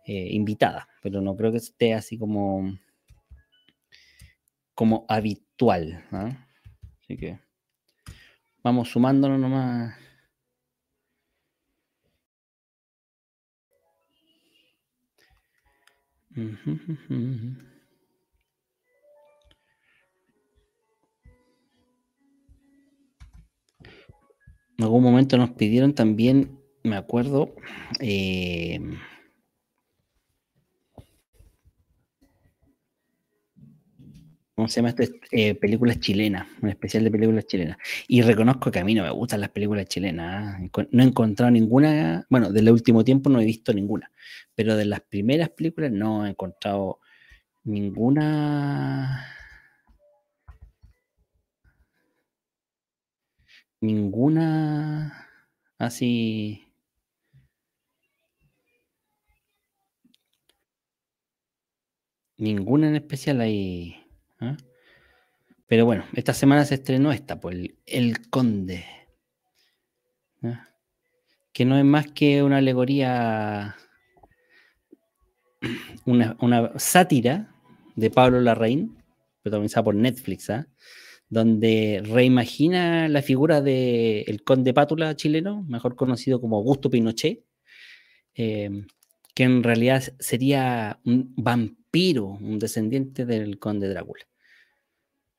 eh, 0.04 0.28
invitada, 0.32 0.86
pero 1.00 1.22
no 1.22 1.34
creo 1.34 1.50
que 1.50 1.56
esté 1.56 1.94
así 1.94 2.18
como, 2.18 2.78
como 4.74 5.06
habitual. 5.08 6.04
¿ah? 6.12 6.48
Así 7.12 7.18
que 7.20 7.38
vamos 8.64 8.88
sumándonos 8.88 9.38
nomás. 9.38 9.94
En 16.34 17.58
algún 24.78 25.02
momento 25.02 25.36
nos 25.36 25.50
pidieron 25.50 25.94
también, 25.94 26.58
me 26.82 26.96
acuerdo, 26.96 27.54
eh, 28.00 28.80
¿cómo 34.54 34.68
se 34.68 34.76
llama 34.76 34.90
esto? 34.90 35.02
Eh, 35.30 35.54
películas 35.54 36.00
chilenas, 36.00 36.46
un 36.62 36.68
especial 36.68 37.04
de 37.04 37.10
películas 37.10 37.46
chilenas. 37.46 37.78
Y 38.08 38.22
reconozco 38.22 38.70
que 38.70 38.78
a 38.80 38.84
mí 38.84 38.94
no 38.94 39.02
me 39.04 39.10
gustan 39.10 39.40
las 39.40 39.50
películas 39.50 39.86
chilenas. 39.86 40.56
¿ah? 40.60 40.86
No 40.90 41.02
he 41.02 41.06
encontrado 41.06 41.50
ninguna, 41.50 42.26
bueno, 42.30 42.50
del 42.52 42.70
último 42.70 43.04
tiempo 43.04 43.30
no 43.30 43.40
he 43.40 43.44
visto 43.44 43.72
ninguna, 43.72 44.10
pero 44.54 44.76
de 44.76 44.84
las 44.86 45.00
primeras 45.00 45.50
películas 45.50 45.92
no 45.92 46.26
he 46.26 46.30
encontrado 46.30 47.00
ninguna 47.64 49.26
ninguna 53.82 55.28
así. 55.78 56.64
Ninguna 62.36 62.88
en 62.88 62.96
especial 62.96 63.40
ahí. 63.40 64.01
¿Ah? 64.42 64.56
Pero 65.72 65.86
bueno, 65.86 66.04
esta 66.12 66.34
semana 66.34 66.66
se 66.66 66.74
estrenó 66.74 67.12
esta, 67.12 67.40
pues 67.40 67.56
el, 67.86 68.28
Conde. 68.28 68.84
¿ah? 70.42 70.68
Que 71.54 71.64
no 71.64 71.78
es 71.78 71.84
más 71.86 72.08
que 72.08 72.42
una 72.42 72.58
alegoría, 72.58 73.76
una, 76.04 76.72
sátira 76.76 77.54
de 77.96 78.10
Pablo 78.10 78.38
Larraín, 78.42 78.98
protagonizada 79.42 79.84
por 79.84 79.94
Netflix, 79.94 80.50
¿ah? 80.50 80.68
donde 81.30 82.02
reimagina 82.04 83.08
la 83.08 83.22
figura 83.22 83.62
del 83.62 84.24
el 84.26 84.44
conde 84.44 84.74
Pátula 84.74 85.16
chileno, 85.16 85.62
mejor 85.62 85.96
conocido 85.96 86.38
como 86.38 86.56
Augusto 86.58 86.90
Pinochet, 86.90 87.46
em, 88.34 88.86
que 89.34 89.44
en 89.44 89.62
realidad 89.62 90.02
sería 90.18 91.00
un 91.06 91.32
vampiro, 91.34 92.26
un 92.26 92.58
descendiente 92.58 93.24
del 93.24 93.58
conde 93.58 93.88
Drácula. 93.88 94.26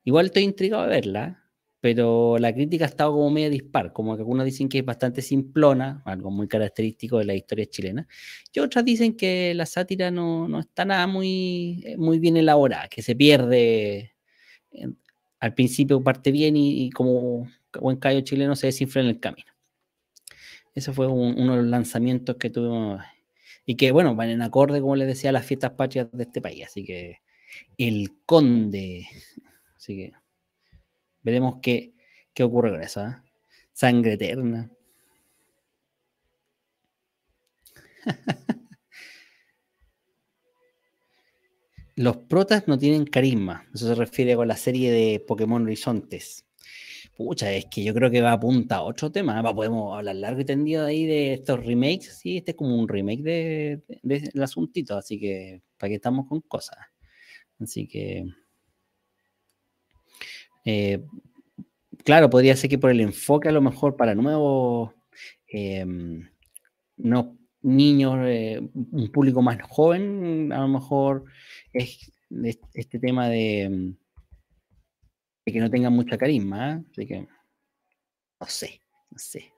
Igual 0.04 0.26
estoy 0.26 0.42
intrigado 0.44 0.84
de 0.84 0.88
verla, 0.90 1.44
pero 1.80 2.38
la 2.38 2.52
crítica 2.54 2.84
ha 2.84 2.88
estado 2.88 3.12
como 3.12 3.30
media 3.30 3.50
dispar, 3.50 3.92
como 3.92 4.16
que 4.16 4.22
algunos 4.22 4.44
dicen 4.46 4.68
que 4.68 4.78
es 4.78 4.84
bastante 4.84 5.22
simplona, 5.22 6.02
algo 6.06 6.30
muy 6.30 6.48
característico 6.48 7.18
de 7.18 7.24
la 7.26 7.34
historia 7.34 7.66
chilena, 7.66 8.08
y 8.52 8.60
otras 8.60 8.84
dicen 8.84 9.16
que 9.16 9.54
la 9.54 9.66
sátira 9.66 10.10
no, 10.10 10.48
no 10.48 10.60
está 10.60 10.84
nada 10.84 11.06
muy, 11.06 11.82
eh, 11.84 11.96
muy 11.96 12.18
bien 12.18 12.36
elaborada, 12.36 12.88
que 12.88 13.02
se 13.02 13.14
pierde 13.16 14.14
al 15.40 15.54
principio 15.54 16.02
parte 16.02 16.32
bien 16.32 16.56
y, 16.56 16.90
como 16.90 17.48
buen 17.80 17.96
callo 17.98 18.20
chileno 18.22 18.56
se 18.56 18.68
desinfla 18.68 19.02
en 19.02 19.08
el 19.08 19.20
camino. 19.20 19.52
Ese 20.74 20.92
fue 20.92 21.06
uno 21.06 21.52
de 21.52 21.62
los 21.62 21.66
lanzamientos 21.66 22.36
que 22.36 22.50
tuvimos 22.50 23.00
y 23.66 23.76
que, 23.76 23.92
bueno, 23.92 24.14
van 24.14 24.30
en 24.30 24.42
acorde, 24.42 24.80
como 24.80 24.96
les 24.96 25.06
decía, 25.06 25.30
a 25.30 25.32
las 25.32 25.46
fiestas 25.46 25.72
patrias 25.72 26.08
de 26.12 26.24
este 26.24 26.40
país. 26.40 26.64
Así 26.66 26.84
que 26.84 27.18
el 27.78 28.10
conde. 28.26 29.06
Así 29.84 29.96
que 29.96 30.12
veremos 31.22 31.56
qué, 31.60 31.92
qué 32.32 32.42
ocurre 32.42 32.70
con 32.70 32.80
eso. 32.80 33.06
¿eh? 33.06 33.16
Sangre 33.74 34.14
eterna. 34.14 34.70
Los 41.96 42.16
protas 42.16 42.66
no 42.66 42.78
tienen 42.78 43.04
carisma. 43.04 43.66
Eso 43.74 43.88
se 43.88 43.94
refiere 43.94 44.36
con 44.36 44.48
la 44.48 44.56
serie 44.56 44.90
de 44.90 45.20
Pokémon 45.20 45.64
Horizontes. 45.64 46.46
Pucha, 47.14 47.52
es 47.52 47.66
que 47.66 47.84
yo 47.84 47.92
creo 47.92 48.10
que 48.10 48.22
va 48.22 48.30
a 48.30 48.34
apuntar 48.34 48.78
a 48.78 48.82
otro 48.84 49.12
tema. 49.12 49.42
podemos 49.54 49.94
hablar 49.98 50.16
largo 50.16 50.40
y 50.40 50.46
tendido 50.46 50.86
ahí 50.86 51.04
de 51.04 51.34
estos 51.34 51.62
remakes. 51.62 52.20
Sí, 52.20 52.38
este 52.38 52.52
es 52.52 52.56
como 52.56 52.74
un 52.74 52.88
remake 52.88 53.22
de, 53.22 53.82
del 54.02 54.42
asuntito. 54.42 54.96
Así 54.96 55.20
que, 55.20 55.60
para 55.76 55.90
que 55.90 55.96
estamos 55.96 56.26
con 56.26 56.40
cosas. 56.40 56.78
Así 57.60 57.86
que. 57.86 58.24
Eh, 60.64 61.04
claro, 62.04 62.30
podría 62.30 62.56
ser 62.56 62.70
que 62.70 62.78
por 62.78 62.90
el 62.90 63.00
enfoque, 63.00 63.48
a 63.48 63.52
lo 63.52 63.60
mejor 63.60 63.96
para 63.96 64.14
nuevos. 64.14 64.92
Em, 65.48 66.28
no, 66.96 67.38
niños, 67.62 68.16
eh, 68.24 68.60
un 68.74 69.10
público 69.12 69.42
más 69.42 69.58
joven, 69.62 70.52
a 70.52 70.60
lo 70.60 70.68
mejor 70.68 71.24
es 71.72 72.12
este 72.74 72.98
tema 72.98 73.28
de, 73.28 73.94
que 75.46 75.60
no 75.60 75.70
tengan 75.70 75.92
mucha 75.92 76.18
carisma, 76.18 76.72
¿eh? 76.72 76.84
así 76.90 77.06
que 77.06 77.20
no 77.20 78.46
sé, 78.46 78.80
no 79.10 79.18
sé. 79.18 79.53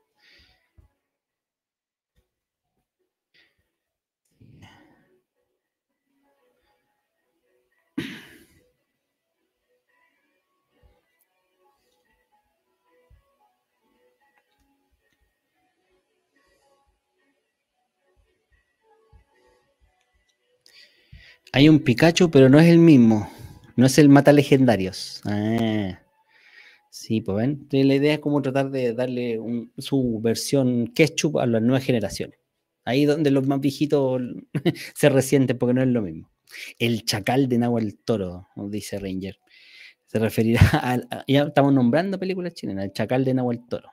Hay 21.57 21.71
un 21.71 21.79
Pikachu, 21.79 22.31
pero 22.31 22.51
no 22.51 22.61
es 22.61 22.67
el 22.67 22.77
mismo. 22.77 23.31
No 23.77 23.87
es 23.87 23.97
el 23.97 24.11
mata 24.11 24.31
legendarios. 24.31 25.23
Ah. 25.25 25.99
Sí, 26.91 27.23
pues 27.23 27.39
ven. 27.39 27.67
la 27.71 27.95
idea 27.95 28.13
es 28.13 28.19
como 28.19 28.43
tratar 28.43 28.71
de 28.71 28.93
darle 28.93 29.41
su 29.79 30.21
versión 30.21 30.89
ketchup 30.89 31.39
a 31.39 31.47
las 31.47 31.63
nuevas 31.63 31.83
generaciones. 31.83 32.39
Ahí 32.85 33.07
donde 33.07 33.31
los 33.31 33.47
más 33.47 33.59
viejitos 33.59 34.21
se 34.95 35.09
resienten 35.09 35.57
porque 35.57 35.73
no 35.73 35.81
es 35.81 35.89
lo 35.89 36.03
mismo. 36.03 36.31
El 36.79 37.07
chacal 37.07 37.49
de 37.49 37.57
Nahuel 37.57 38.01
Toro, 38.05 38.49
dice 38.69 38.99
Ranger. 38.99 39.39
Se 40.05 40.19
referirá 40.19 40.61
a, 40.75 41.25
Ya 41.27 41.45
estamos 41.45 41.73
nombrando 41.73 42.19
películas 42.19 42.53
chilenas. 42.53 42.85
El 42.85 42.93
chacal 42.93 43.25
de 43.25 43.33
Nahuel 43.33 43.67
Toro. 43.67 43.89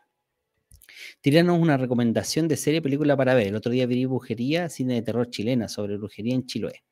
Tíranos 1.21 1.61
una 1.61 1.77
recomendación 1.77 2.49
de 2.49 2.57
serie 2.57 2.81
película 2.81 3.15
para 3.15 3.33
ver. 3.35 3.47
El 3.47 3.55
otro 3.55 3.71
día 3.71 3.85
vi 3.85 4.05
Brujería, 4.05 4.67
cine 4.67 4.95
de 4.95 5.01
terror 5.01 5.29
chilena 5.29 5.69
sobre 5.69 5.95
brujería 5.95 6.35
en 6.35 6.45
Chiloé. 6.45 6.83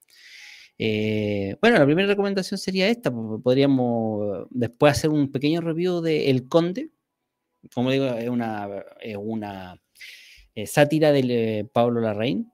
Eh, 0.78 1.58
bueno, 1.62 1.78
la 1.78 1.86
primera 1.86 2.08
recomendación 2.08 2.58
sería 2.58 2.90
esta. 2.90 3.12
Podríamos 3.12 4.48
después 4.50 4.94
hacer 4.94 5.10
un 5.12 5.32
pequeño 5.32 5.62
review 5.62 6.02
de 6.02 6.30
El 6.30 6.48
Conde. 6.48 6.90
Como 7.74 7.92
digo, 7.92 8.08
es 8.08 8.30
una, 8.30 8.68
una 9.20 9.82
eh, 10.56 10.68
sátira 10.68 11.12
de 11.12 11.60
eh, 11.60 11.66
Pablo 11.66 12.02
Larraín, 12.02 12.52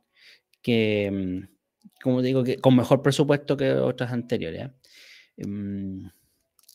que, 0.62 1.10
mm, 1.12 2.02
como 2.04 2.22
digo, 2.22 2.44
que 2.44 2.58
con 2.58 2.76
mejor 2.76 3.02
presupuesto 3.02 3.58
que 3.58 3.72
otras 3.72 4.12
anteriores. 4.12 4.70
Mm, 5.38 6.08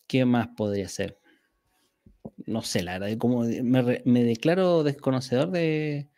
¿Qué 0.07 0.25
más 0.25 0.49
podría 0.57 0.89
ser? 0.89 1.19
No 2.47 2.63
sé, 2.63 2.83
la 2.83 2.99
verdad, 2.99 3.19
como 3.19 3.43
me, 3.45 4.25
declaro 4.25 4.85
desconocedor 4.85 5.51
de, 5.51 6.09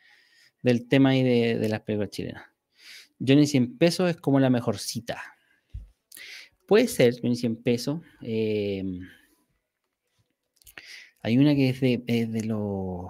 del 0.62 0.88
tema 0.88 1.16
y 1.16 1.22
de 1.22 1.68
las 1.68 1.80
películas 1.80 2.10
chilenas. 2.10 2.53
Johnny 3.18 3.46
100 3.46 3.78
pesos 3.78 4.10
es 4.10 4.16
como 4.16 4.40
la 4.40 4.50
mejor 4.50 4.78
cita. 4.78 5.22
Puede 6.66 6.88
ser 6.88 7.14
Johnny 7.20 7.36
100 7.36 7.62
pesos. 7.62 8.00
Em, 8.22 9.00
hay 11.22 11.38
una 11.38 11.54
que 11.54 11.70
es 11.70 11.80
de, 11.80 12.44
los 12.44 13.06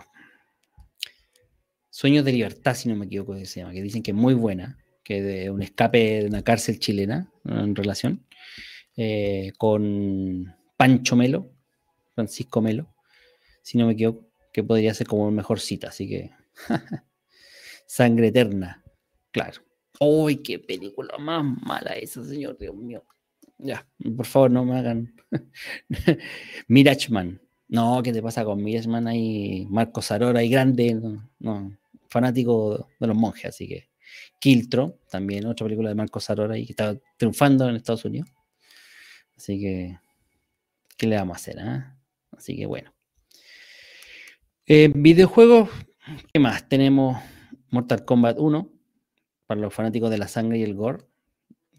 Sueños 1.91 2.25
de 2.25 2.33
Libertad, 2.33 2.75
si 2.75 2.89
no 2.89 2.97
me 2.97 3.07
equivoco, 3.07 3.35
que 3.35 3.47
se 3.47 3.61
llama, 3.61 3.73
que 3.73 3.83
dicen 3.83 4.03
que 4.03 4.11
es 4.11 4.17
muy 4.17 4.35
buena, 4.35 4.79
que 5.03 5.19
es 5.19 5.25
de 5.25 5.51
un 5.51 5.63
escape 5.63 6.23
de 6.23 6.27
una 6.27 6.43
cárcel 6.43 6.79
chilena 6.79 7.33
en 7.45 7.75
relación, 7.75 8.27
eh, 8.97 9.53
con 9.59 10.55
Pancho 10.77 11.17
Melo, 11.17 11.53
Francisco 12.15 12.61
Melo, 12.61 12.95
si 13.63 13.79
no 13.79 13.87
me 13.87 13.95
equivoco, 13.95 14.29
que 14.53 14.63
podría 14.63 14.95
ser 14.95 15.09
como 15.09 15.31
mejor 15.31 15.59
cita, 15.59 15.89
así 15.89 16.09
que 16.09 16.31
Sangre 17.87 18.29
Eterna, 18.29 18.85
claro. 19.33 19.64
¡Uy, 20.01 20.37
qué 20.43 20.59
película 20.59 21.17
más 21.19 21.45
mala 21.63 21.93
esa, 21.93 22.25
señor! 22.25 22.59
Dios 22.59 22.75
mío. 22.75 23.05
Ya, 23.59 23.87
por 24.17 24.27
favor, 24.27 24.51
no 24.51 24.65
me 24.65 24.77
hagan. 24.79 25.15
Mirachman. 26.69 27.41
No, 27.69 28.03
¿qué 28.03 28.13
te 28.13 28.23
pasa 28.23 28.45
con 28.45 28.63
Mirachman? 28.63 29.07
Ahí 29.07 29.67
Marco 29.71 30.03
Zarora 30.03 30.41
ahí 30.41 30.49
grande. 30.49 31.01
No, 31.39 31.79
fanático 32.09 32.91
de 32.99 33.07
los 33.07 33.17
monjes, 33.17 33.47
así 33.47 33.69
que. 33.69 33.89
Kiltro, 34.39 34.99
también 35.11 35.47
otra 35.47 35.65
película 35.65 35.89
de 35.89 35.95
Marco 35.95 36.21
Zarora 36.21 36.59
y 36.59 36.67
que 36.67 36.73
está 36.73 36.97
triunfando 37.17 37.69
en 37.69 37.77
Estados 37.77 38.05
Unidos. 38.05 38.29
Así 39.37 39.59
que, 39.59 39.99
¿qué 40.97 41.07
le 41.07 41.17
vamos 41.17 41.37
a 41.37 41.41
hacer? 41.41 41.59
Ah? 41.61 41.97
Así 42.33 42.57
que 42.57 42.67
bueno. 42.67 42.93
Eh, 44.67 44.91
videojuegos, 44.95 45.71
¿qué 46.33 46.39
más? 46.39 46.69
Tenemos 46.69 47.19
Mortal 47.71 48.05
Kombat 48.05 48.39
1, 48.39 48.74
para 49.47 49.61
los 49.61 49.75
fanáticos 49.75 50.11
de 50.11 50.19
la 50.19 50.29
sangre 50.29 50.59
y 50.59 50.63
el 50.63 50.75
gore. 50.75 51.05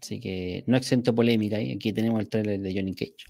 Así 0.00 0.20
que 0.20 0.64
no 0.66 0.76
exento 0.76 1.14
polémica. 1.14 1.60
Y 1.60 1.72
aquí 1.72 1.92
tenemos 1.92 2.20
el 2.20 2.28
trailer 2.28 2.60
de 2.60 2.74
Johnny 2.74 2.94
Cage. 2.94 3.24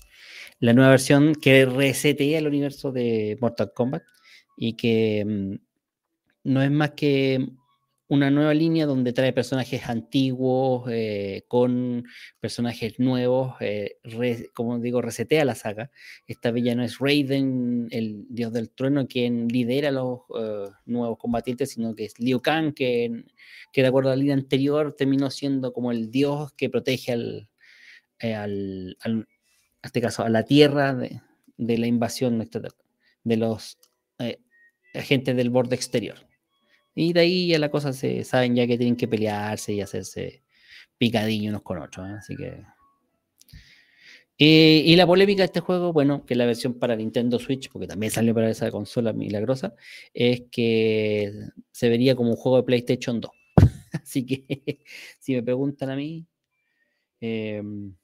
La 0.60 0.72
nueva 0.72 0.90
versión 0.90 1.34
que 1.34 1.66
resetea 1.66 2.38
el 2.38 2.46
universo 2.46 2.92
de 2.92 3.36
Mortal 3.40 3.72
Kombat 3.74 4.02
y 4.56 4.74
que 4.74 5.24
mm, 5.24 5.54
no 6.44 6.62
es 6.62 6.70
más 6.70 6.92
que 6.92 7.48
una 8.08 8.30
nueva 8.30 8.54
línea 8.54 8.86
donde 8.86 9.12
trae 9.12 9.32
personajes 9.32 9.88
antiguos 9.88 10.88
eh, 10.90 11.44
con 11.48 12.04
personajes 12.40 13.00
nuevos, 13.00 13.56
eh, 13.60 13.98
como 14.54 14.78
digo, 14.78 15.02
resetea 15.02 15.44
la 15.44 15.56
saga. 15.56 15.90
Esta 16.26 16.52
vez 16.52 16.64
ya 16.64 16.74
no 16.76 16.84
es 16.84 16.98
Raiden, 16.98 17.88
el 17.90 18.26
dios 18.28 18.52
del 18.52 18.70
trueno, 18.70 19.08
quien 19.08 19.48
lidera 19.48 19.90
los 19.90 20.20
eh, 20.38 20.68
nuevos 20.84 21.18
combatientes, 21.18 21.70
sino 21.70 21.94
que 21.94 22.04
es 22.04 22.18
Liu 22.20 22.40
Kang, 22.40 22.74
que, 22.74 23.24
que, 23.72 23.82
de 23.82 23.88
acuerdo 23.88 24.10
a 24.10 24.16
la 24.16 24.20
línea 24.20 24.34
anterior 24.34 24.94
terminó 24.96 25.30
siendo 25.30 25.72
como 25.72 25.90
el 25.90 26.10
dios 26.10 26.52
que 26.52 26.70
protege 26.70 27.12
al, 27.12 27.48
al, 28.20 29.28
este 29.82 30.00
caso, 30.00 30.22
a 30.22 30.28
la 30.28 30.44
tierra 30.44 30.94
de, 30.94 31.20
de 31.56 31.78
la 31.78 31.88
invasión 31.88 32.38
de 33.24 33.36
los 33.36 33.78
agentes 34.94 35.36
del 35.36 35.50
borde 35.50 35.74
exterior. 35.74 36.16
Y 36.98 37.12
de 37.12 37.20
ahí 37.20 37.48
ya 37.48 37.58
la 37.58 37.70
cosa 37.70 37.92
se 37.92 38.24
saben 38.24 38.56
ya 38.56 38.66
que 38.66 38.78
tienen 38.78 38.96
que 38.96 39.06
pelearse 39.06 39.72
y 39.74 39.82
hacerse 39.82 40.42
picadillo 40.96 41.50
unos 41.50 41.62
con 41.62 41.78
otros. 41.78 42.08
¿eh? 42.08 42.14
Así 42.18 42.36
que. 42.36 42.64
Eh, 44.38 44.82
y 44.84 44.96
la 44.96 45.06
polémica 45.06 45.42
de 45.42 45.46
este 45.46 45.60
juego, 45.60 45.92
bueno, 45.92 46.24
que 46.24 46.34
la 46.34 46.46
versión 46.46 46.78
para 46.78 46.96
Nintendo 46.96 47.38
Switch, 47.38 47.70
porque 47.70 47.86
también 47.86 48.10
salió 48.10 48.34
para 48.34 48.50
esa 48.50 48.70
consola 48.70 49.12
milagrosa, 49.12 49.74
es 50.14 50.44
que 50.50 51.32
se 51.70 51.88
vería 51.90 52.16
como 52.16 52.30
un 52.30 52.36
juego 52.36 52.58
de 52.58 52.62
PlayStation 52.64 53.20
2. 53.20 53.30
Así 53.92 54.24
que 54.24 54.46
si 55.20 55.34
me 55.34 55.42
preguntan 55.42 55.90
a 55.90 55.96
mí, 55.96 56.26
em, 57.20 57.94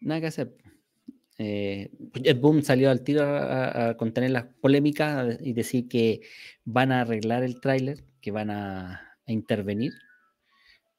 nada 0.00 0.20
que 0.20 0.26
hacer. 0.28 0.56
Eh, 1.38 1.90
Jet 2.14 2.40
Boom 2.40 2.62
salió 2.62 2.90
al 2.90 3.02
tiro 3.02 3.22
a, 3.24 3.96
contener 3.96 4.30
las 4.32 4.44
polémicas 4.60 5.38
y 5.40 5.52
decir 5.52 5.88
que 5.88 6.20
van 6.64 6.90
a 6.90 7.02
arreglar 7.02 7.44
el 7.44 7.60
tráiler, 7.60 8.04
que 8.20 8.32
van 8.32 8.50
a, 8.50 9.16
intervenir. 9.26 9.92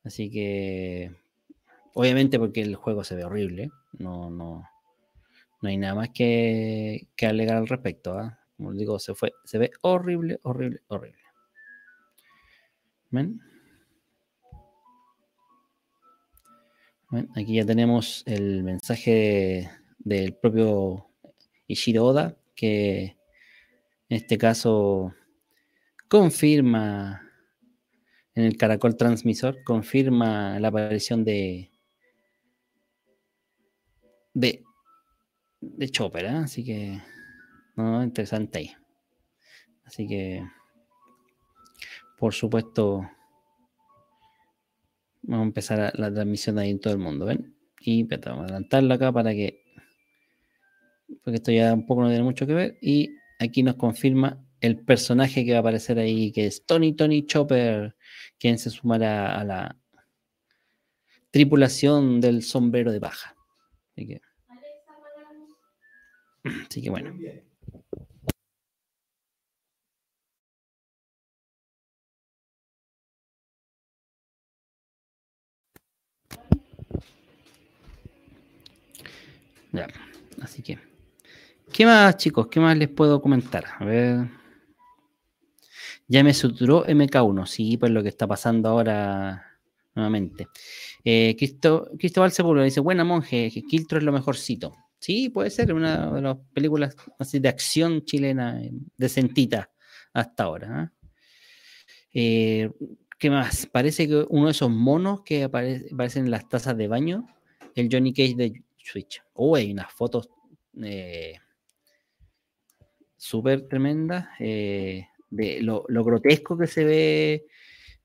Así 0.03 0.31
que, 0.31 1.11
obviamente 1.93 2.39
porque 2.39 2.61
el 2.61 2.75
juego 2.75 3.03
se 3.03 3.15
ve 3.15 3.25
horrible, 3.25 3.69
no, 3.93 4.29
no, 4.29 4.63
no 5.61 5.69
hay 5.69 5.77
nada 5.77 5.95
más 5.95 6.09
que, 6.11 7.07
que 7.15 7.25
alegar 7.25 7.57
al 7.57 7.67
respecto. 7.67 8.17
¿ah? 8.17 8.39
Como 8.55 8.73
digo, 8.73 8.99
se, 8.99 9.15
fue, 9.15 9.33
se 9.43 9.57
ve 9.57 9.71
horrible, 9.81 10.39
horrible, 10.43 10.81
horrible. 10.87 11.23
¿Ven? 13.11 13.41
Aquí 17.35 17.55
ya 17.55 17.65
tenemos 17.65 18.23
el 18.27 18.63
mensaje 18.63 19.67
del 19.99 20.33
propio 20.35 21.07
Ishiro 21.67 22.05
Oda, 22.05 22.37
que 22.55 23.17
en 24.09 24.17
este 24.17 24.37
caso 24.37 25.13
confirma 26.07 27.21
en 28.33 28.45
el 28.45 28.57
caracol 28.57 28.97
transmisor, 28.97 29.63
confirma 29.63 30.59
la 30.59 30.69
aparición 30.69 31.23
de 31.23 31.69
de, 34.33 34.63
de 35.61 35.85
¿eh? 35.85 36.27
así 36.27 36.63
que 36.63 37.01
no, 37.75 38.03
interesante 38.03 38.59
ahí. 38.59 38.71
Así 39.85 40.07
que, 40.07 40.43
por 42.17 42.33
supuesto, 42.33 43.09
vamos 45.21 45.43
a 45.43 45.47
empezar 45.47 45.93
la 45.95 46.13
transmisión 46.13 46.59
ahí 46.59 46.71
en 46.71 46.79
todo 46.79 46.93
el 46.93 46.99
mundo, 46.99 47.25
¿ven? 47.25 47.55
Y 47.79 48.03
vamos 48.03 48.41
a 48.41 48.43
adelantarlo 48.43 48.93
acá 48.93 49.11
para 49.11 49.31
que 49.31 49.63
porque 51.23 51.37
esto 51.37 51.51
ya 51.51 51.73
un 51.73 51.85
poco 51.85 52.01
no 52.01 52.09
tiene 52.09 52.23
mucho 52.23 52.47
que 52.47 52.53
ver. 52.53 52.77
Y 52.81 53.09
aquí 53.39 53.63
nos 53.63 53.75
confirma 53.75 54.43
el 54.61 54.77
personaje 54.77 55.45
que 55.45 55.51
va 55.51 55.57
a 55.57 55.61
aparecer 55.61 55.99
ahí, 55.99 56.31
que 56.31 56.45
es 56.45 56.65
Tony 56.65 56.93
Tony 56.93 57.25
Chopper, 57.25 57.95
quien 58.37 58.57
se 58.57 58.69
sumará 58.69 59.39
a 59.39 59.43
la 59.43 59.77
tripulación 61.31 62.19
del 62.21 62.43
sombrero 62.43 62.91
de 62.91 62.99
paja. 62.99 63.35
Así 63.91 64.07
que, 64.07 64.21
así 66.67 66.81
que 66.81 66.89
bueno. 66.89 67.13
Ya, 79.71 79.87
así 80.41 80.63
que. 80.63 80.88
¿Qué 81.71 81.85
más, 81.85 82.17
chicos? 82.17 82.47
¿Qué 82.47 82.59
más 82.59 82.77
les 82.77 82.89
puedo 82.89 83.21
comentar? 83.21 83.65
A 83.79 83.85
ver. 83.85 84.27
Ya 86.07 86.23
me 86.23 86.33
suturó 86.33 86.85
MK1. 86.85 87.45
Sí, 87.45 87.77
pues 87.77 87.91
lo 87.91 88.01
que 88.01 88.09
está 88.09 88.27
pasando 88.27 88.69
ahora 88.69 89.59
nuevamente. 89.95 90.47
Eh, 91.03 91.35
Cristóbal 91.37 92.31
Sepúlveda 92.31 92.65
dice: 92.65 92.79
Buena 92.79 93.03
monje, 93.03 93.51
Kiltro 93.69 93.99
es 93.99 94.03
lo 94.03 94.11
mejorcito. 94.11 94.75
Sí, 94.99 95.29
puede 95.29 95.49
ser 95.49 95.73
una 95.73 96.11
de 96.11 96.21
las 96.21 96.37
películas 96.53 96.95
así 97.19 97.39
de 97.39 97.49
acción 97.49 98.03
chilena 98.03 98.61
decentita 98.97 99.71
hasta 100.13 100.43
ahora. 100.43 100.91
¿eh? 102.13 102.69
¿eh? 102.71 102.71
qué 103.17 103.29
más? 103.29 103.67
Parece 103.67 104.07
que 104.07 104.25
uno 104.29 104.45
de 104.45 104.51
esos 104.51 104.69
monos 104.69 105.21
que 105.21 105.43
aparecen 105.43 106.25
en 106.25 106.31
las 106.31 106.49
tazas 106.49 106.75
de 106.75 106.87
baño, 106.87 107.27
el 107.75 107.89
Johnny 107.91 108.13
Cage 108.13 108.35
de 108.35 108.63
Switch. 108.77 109.21
Oh, 109.33 109.55
hay 109.55 109.71
unas 109.71 109.91
fotos. 109.93 110.29
Eh, 110.81 111.35
súper 113.19 113.67
tremenda, 113.67 114.31
eh, 114.39 115.09
de 115.29 115.61
lo, 115.61 115.83
grotesco 116.03 116.57
que 116.57 116.67
se 116.67 116.85
ve 116.85 117.47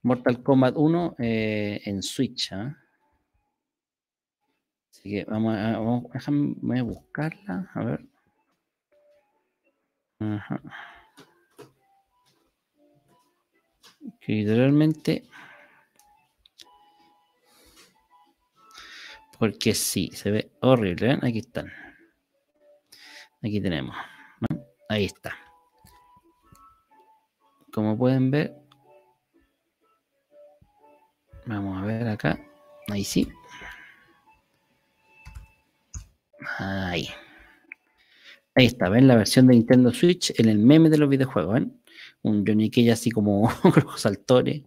Mortal 0.02 0.42
Kombat 0.42 0.74
1 0.76 1.16
eh, 1.18 1.80
en 1.84 2.02
Switch. 2.02 2.52
¿ah? 2.52 2.76
Así 4.90 5.10
que 5.10 5.24
vamos 5.24 5.56
a, 5.56 5.78
vamos, 5.78 6.04
déjame 6.12 6.82
buscarla, 6.82 7.70
a 7.72 7.84
ver. 7.84 8.04
Que 14.20 14.32
literalmente. 14.32 15.24
Porque 19.38 19.74
sí, 19.74 20.10
se 20.12 20.30
ve 20.30 20.50
horrible. 20.60 21.12
¿eh? 21.12 21.18
Aquí 21.22 21.38
están. 21.38 21.72
Aquí 23.42 23.60
tenemos. 23.60 23.94
Ahí 24.94 25.06
está. 25.06 25.36
Como 27.72 27.98
pueden 27.98 28.30
ver, 28.30 28.54
vamos 31.46 31.82
a 31.82 31.84
ver 31.84 32.06
acá. 32.06 32.38
Ahí 32.86 33.02
sí. 33.02 33.28
Ahí. 36.58 37.08
Ahí 38.54 38.66
está, 38.66 38.88
ven 38.88 39.08
la 39.08 39.16
versión 39.16 39.48
de 39.48 39.54
Nintendo 39.54 39.92
Switch 39.92 40.32
en 40.38 40.48
el 40.48 40.60
meme 40.60 40.88
de 40.90 40.98
los 40.98 41.08
videojuegos, 41.08 41.54
¿ven? 41.54 41.82
Un 42.22 42.46
Johnny 42.46 42.70
Cage 42.70 42.92
así 42.92 43.10
como 43.10 43.50
los 43.84 44.00
saltores. 44.00 44.62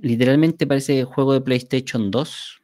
Literalmente 0.00 0.68
parece 0.68 1.02
juego 1.02 1.32
de 1.32 1.40
PlayStation 1.40 2.12
2. 2.12 2.62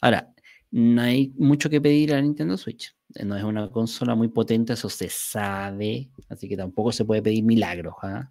Ahora, 0.00 0.32
no 0.70 1.02
hay 1.02 1.32
mucho 1.36 1.70
que 1.70 1.80
pedir 1.80 2.14
a 2.14 2.20
Nintendo 2.20 2.56
Switch. 2.56 2.94
No 3.24 3.36
es 3.36 3.42
una 3.42 3.70
consola 3.70 4.14
muy 4.14 4.28
potente, 4.28 4.74
eso 4.74 4.88
se 4.90 5.08
sabe. 5.08 6.10
Así 6.28 6.48
que 6.48 6.56
tampoco 6.56 6.92
se 6.92 7.04
puede 7.04 7.22
pedir 7.22 7.42
milagros. 7.44 7.94
¿ah? 8.02 8.30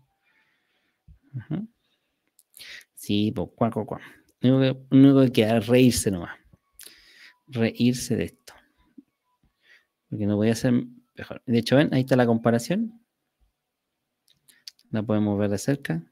Sí, 2.93 3.32
pues, 3.32 3.50
cuac, 3.56 3.73
cuac, 3.73 4.02
Lo 4.41 4.86
único 4.91 5.21
que 5.21 5.32
queda 5.32 5.58
es 5.58 5.67
reírse 5.67 6.12
nomás. 6.12 6.38
Reírse 7.47 8.15
de 8.15 8.26
esto. 8.26 8.54
Porque 10.10 10.26
no 10.26 10.36
voy 10.36 10.50
a 10.50 10.54
hacer 10.54 10.73
mejor. 11.15 11.41
De 11.45 11.58
hecho, 11.58 11.76
ven, 11.76 11.93
ahí 11.93 12.02
está 12.02 12.15
la 12.15 12.26
comparación. 12.26 13.02
La 14.91 15.04
podemos 15.04 15.38
ver 15.39 15.50
de 15.50 15.58
cerca. 15.58 16.04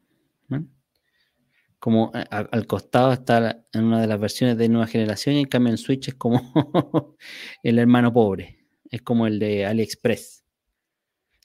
Como 1.86 2.12
al 2.32 2.66
costado 2.66 3.14
está 3.14 3.64
en 3.72 3.84
una 3.84 4.02
de 4.02 4.08
las 4.08 4.20
versiones 4.20 4.58
de 4.58 4.70
nueva 4.70 4.88
generación 4.88 5.36
y 5.36 5.42
en 5.42 5.46
cambio 5.46 5.70
en 5.70 5.78
Switch 5.78 6.08
es 6.08 6.16
como 6.16 6.42
el 7.62 7.78
hermano 7.78 8.12
pobre. 8.12 8.66
Es 8.90 9.04
como 9.04 9.28
el 9.28 9.38
de 9.38 9.68
AliExpress. 9.68 10.44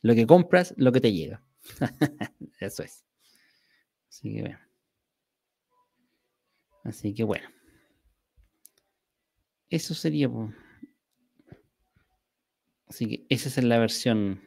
Lo 0.00 0.14
que 0.14 0.26
compras, 0.26 0.72
lo 0.78 0.92
que 0.92 1.02
te 1.02 1.12
llega. 1.12 1.44
Eso 2.58 2.82
es. 2.82 3.04
Así 4.08 4.32
que 4.32 4.40
bueno. 4.40 4.58
Así 6.84 7.12
que 7.12 7.24
bueno. 7.24 7.48
Eso 9.68 9.92
sería. 9.92 10.30
Así 12.90 13.06
que 13.06 13.26
esa 13.28 13.48
es 13.48 13.64
la 13.64 13.78
versión. 13.78 14.40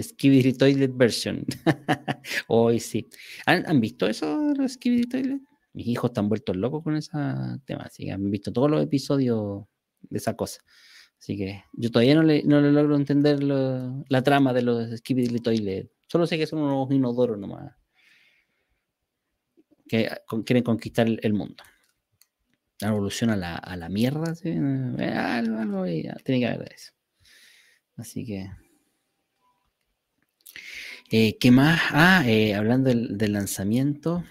Skibidi 0.00 0.54
Toilet 0.54 0.90
version. 0.96 1.44
Hoy 2.48 2.80
sí. 2.80 3.08
¿Han, 3.46 3.80
visto 3.80 4.06
eso, 4.06 4.52
los 4.56 4.72
Skibidi 4.72 5.04
Toilet? 5.04 5.40
Mis 5.74 5.86
hijos 5.86 6.10
están 6.10 6.28
vueltos 6.28 6.56
locos 6.56 6.82
con 6.82 6.96
ese 6.96 7.12
tema. 7.66 7.82
Así 7.82 8.06
que 8.06 8.12
han 8.12 8.30
visto 8.30 8.50
todos 8.52 8.70
los 8.70 8.82
episodios 8.82 9.64
de 10.00 10.18
esa 10.18 10.34
cosa. 10.34 10.62
Así 11.20 11.36
que 11.36 11.62
yo 11.74 11.90
todavía 11.90 12.14
no 12.14 12.22
le, 12.22 12.42
no 12.42 12.62
le 12.62 12.72
logro 12.72 12.96
entender 12.96 13.42
la 13.42 14.22
trama 14.24 14.52
de 14.52 14.62
los 14.62 14.98
Skibidi 14.98 15.38
Toilet. 15.38 15.92
Solo 16.08 16.26
sé 16.26 16.38
que 16.38 16.46
son 16.46 16.60
unos 16.60 16.90
inodoros 16.90 17.38
nomás. 17.38 17.76
Que 19.86 20.10
quieren 20.44 20.64
conquistar 20.64 21.06
el 21.06 21.34
mundo 21.34 21.62
la 22.80 22.88
evolución 22.88 23.30
a 23.30 23.36
la, 23.36 23.54
a 23.54 23.76
la 23.76 23.88
mierda, 23.88 24.34
¿sí? 24.34 24.48
Eh, 24.48 25.06
algo, 25.06 25.58
algo 25.58 25.84
tiene 25.84 26.40
que 26.40 26.46
haber 26.48 26.72
eso. 26.72 26.92
Así 27.96 28.24
que. 28.24 28.50
Eh, 31.10 31.36
¿Qué 31.38 31.50
más? 31.50 31.80
Ah, 31.90 32.22
eh, 32.26 32.54
hablando 32.54 32.88
del, 32.88 33.32
lanzamiento. 33.32 34.24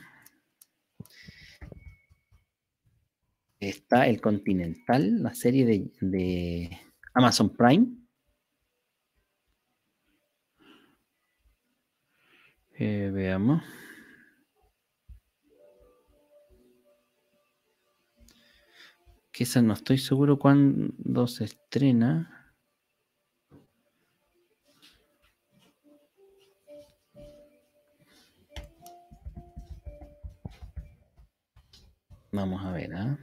Está 3.59 4.07
el 4.07 4.19
Continental, 4.19 5.21
la 5.21 5.35
serie 5.35 5.65
de, 5.65 5.91
de 6.01 6.79
Amazon 7.13 7.49
Prime. 7.55 8.01
veamos. 12.79 13.61
que 19.31 19.45
esa 19.45 19.61
no 19.61 19.73
estoy 19.73 19.97
seguro 19.97 20.37
cuándo 20.37 21.27
se 21.27 21.45
estrena. 21.45 22.40
Vamos 32.31 32.65
a 32.65 32.71
ver, 32.71 32.93
¿ah? 32.95 33.17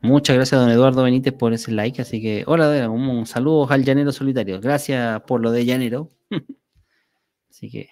Muchas 0.00 0.36
gracias, 0.36 0.60
don 0.60 0.70
Eduardo 0.70 1.02
Benítez, 1.02 1.32
por 1.34 1.52
ese 1.52 1.72
like. 1.72 2.02
Así 2.02 2.20
que, 2.22 2.44
hola, 2.46 2.88
un, 2.88 3.26
saludo 3.26 3.70
al 3.70 3.84
llanero 3.84 4.12
solitario. 4.12 4.60
Gracias 4.60 5.20
por 5.22 5.40
lo 5.40 5.50
de 5.50 5.64
llanero. 5.64 6.10
así 7.50 7.70
que 7.70 7.88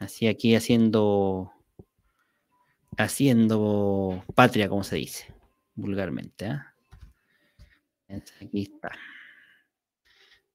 Así 0.00 0.26
aquí 0.26 0.54
haciendo 0.54 1.52
haciendo 2.96 4.24
patria, 4.34 4.68
como 4.68 4.82
se 4.82 4.96
dice 4.96 5.34
vulgarmente. 5.74 6.46
¿ah? 6.46 6.74
Aquí 8.40 8.62
está. 8.62 8.92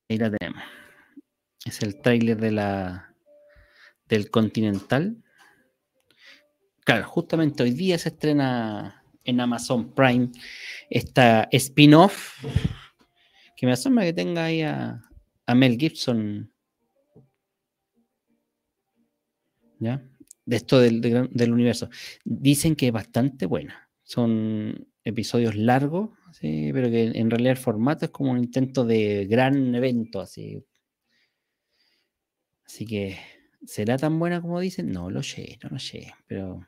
Ahí 0.10 0.18
la 0.18 0.32
tenemos. 0.32 0.64
Es 1.64 1.82
el 1.84 2.02
tráiler 2.02 2.38
de 2.38 2.52
la 2.52 3.14
del 4.08 4.30
Continental. 4.30 5.24
Claro, 6.84 7.08
justamente 7.08 7.63
hoy 7.63 7.72
día 7.72 7.98
se 7.98 8.10
estrena 8.10 9.04
en 9.24 9.39
Amazon 9.39 9.94
Prime 9.94 10.30
esta 10.89 11.48
spin-off 11.52 12.46
que 13.58 13.65
me 13.65 13.72
asombra 13.72 14.06
que 14.06 14.13
tenga 14.13 14.46
ahí 14.46 14.62
a 14.62 15.02
Mel 15.56 15.78
Gibson 15.80 16.52
¿ya? 19.80 20.02
De 20.46 20.58
esto 20.58 20.80
del, 20.80 21.52
universo. 21.52 21.89
Dicen 22.24 22.76
que 22.76 22.88
es 22.88 22.94
bastante 22.94 23.46
buena. 23.46 23.89
Son 24.04 24.88
episodios 25.04 25.56
largos, 25.56 26.12
pero 26.39 26.89
que 26.89 27.12
en 27.15 27.30
realidad 27.32 27.52
el 27.52 27.58
formato 27.58 28.06
es 28.06 28.12
como 28.12 28.32
un 28.32 28.38
intento 28.38 28.86
de 28.86 29.26
gran 29.26 29.74
evento, 29.74 30.20
así. 30.20 30.63
Así 32.63 32.86
que, 32.86 33.18
¿será 33.65 33.97
tan 33.97 34.19
buena 34.19 34.41
como 34.41 34.60
dicen? 34.60 34.91
No 34.91 35.10
lo 35.10 35.23
sé, 35.23 35.60
no 35.63 35.69
lo 35.69 35.80
sé, 35.80 36.13
pero. 36.28 36.65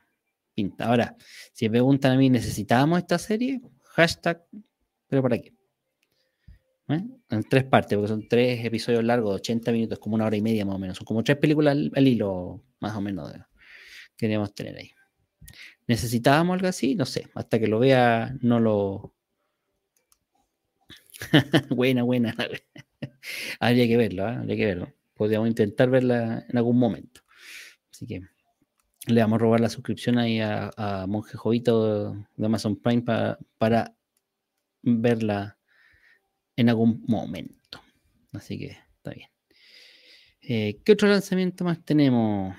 Ahora, 0.78 1.16
si 1.52 1.66
me 1.66 1.70
preguntan 1.70 2.12
a 2.12 2.16
mí, 2.16 2.30
¿necesitábamos 2.30 2.98
esta 2.98 3.18
serie? 3.18 3.60
Hashtag, 3.94 4.44
pero 5.06 5.22
¿para 5.22 5.38
qué? 5.38 5.54
¿Eh? 6.88 7.04
En 7.30 7.42
tres 7.44 7.64
partes, 7.64 7.96
porque 7.96 8.08
son 8.08 8.26
tres 8.28 8.64
episodios 8.64 9.04
largos, 9.04 9.36
80 9.36 9.72
minutos, 9.72 9.98
como 9.98 10.14
una 10.16 10.26
hora 10.26 10.36
y 10.36 10.42
media 10.42 10.64
más 10.64 10.74
o 10.76 10.78
menos. 10.78 10.96
Son 10.96 11.04
como 11.04 11.22
tres 11.22 11.36
películas 11.38 11.76
al, 11.94 12.08
hilo, 12.08 12.64
más 12.80 12.96
o 12.96 13.00
menos, 13.00 13.32
queríamos 14.16 14.54
tener 14.54 14.76
ahí. 14.76 14.90
¿Necesitábamos 15.86 16.54
algo 16.54 16.68
así? 16.68 16.94
No 16.94 17.04
sé, 17.04 17.28
hasta 17.34 17.58
que 17.58 17.66
lo 17.68 17.78
vea, 17.78 18.34
no 18.40 18.58
lo. 18.58 19.14
buena, 21.70 22.02
buena. 22.02 22.34
habría 23.60 23.86
que 23.86 23.96
verlo, 23.96 24.28
¿eh? 24.28 24.32
habría 24.32 24.56
que 24.56 24.66
verlo. 24.66 24.97
Podríamos 25.18 25.48
intentar 25.48 25.90
verla 25.90 26.46
en 26.48 26.56
algún 26.56 26.78
momento. 26.78 27.20
Así 27.90 28.06
que 28.06 28.22
le 29.06 29.20
vamos 29.20 29.36
a 29.36 29.40
robar 29.40 29.60
la 29.60 29.68
suscripción 29.68 30.16
ahí 30.16 30.40
a, 30.40 31.04
Monje 31.08 31.36
Jovito 31.36 32.14
de 32.36 32.46
Amazon 32.46 32.76
Prime 32.76 33.02
para 33.58 33.96
verla 34.82 35.58
en 36.56 36.68
algún 36.68 37.04
momento. 37.06 37.80
Así 38.32 38.58
que 38.58 38.78
está 38.96 39.10
bien. 39.10 39.28
Eh, 40.40 40.80
¿Qué 40.84 40.92
otro 40.92 41.08
lanzamiento 41.08 41.64
más 41.64 41.84
tenemos? 41.84 42.56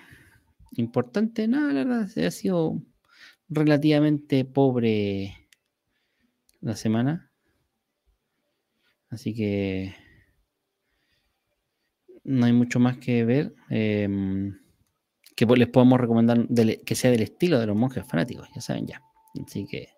Importante, 0.74 1.48
nada, 1.48 1.72
la 1.74 1.84
verdad, 1.86 2.26
ha 2.26 2.32
sido 2.32 2.82
relativamente 3.48 4.43
pobre 4.43 5.48
la 6.60 6.76
semana. 6.76 7.32
Así 9.10 9.34
que 9.34 9.95
no 12.30 12.46
hay 12.46 12.54
mucho 12.54 12.80
más 12.80 12.98
que 12.98 13.26
ver. 13.26 13.56
Em, 13.70 14.56
que 15.36 15.46
les 15.46 15.70
podemos 15.70 16.00
recomendar 16.00 16.48
que 16.86 16.96
sea 16.96 17.12
del 17.12 17.24
estilo 17.24 17.60
de 17.60 17.65
los 17.65 17.76
monjes 17.76 18.06
fanáticos, 18.06 18.48
ya 18.54 18.62
saben 18.62 18.86
ya. 18.86 19.02
Así 19.46 19.65
que 19.65 19.89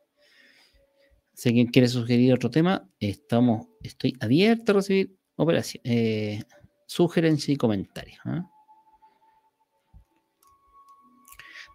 si 1.34 1.50
alguien 1.50 1.68
quiere 1.68 1.88
sugerir 1.88 2.34
otro 2.34 2.50
tema, 2.50 2.88
estamos, 3.00 3.68
estoy 3.82 4.16
abierto 4.20 4.72
a 4.72 4.76
recibir 4.76 5.18
operación, 5.36 5.82
eh, 5.84 6.44
sugerencias 6.86 7.50
y 7.50 7.56
comentarios. 7.58 8.20
¿ah? 8.26 8.48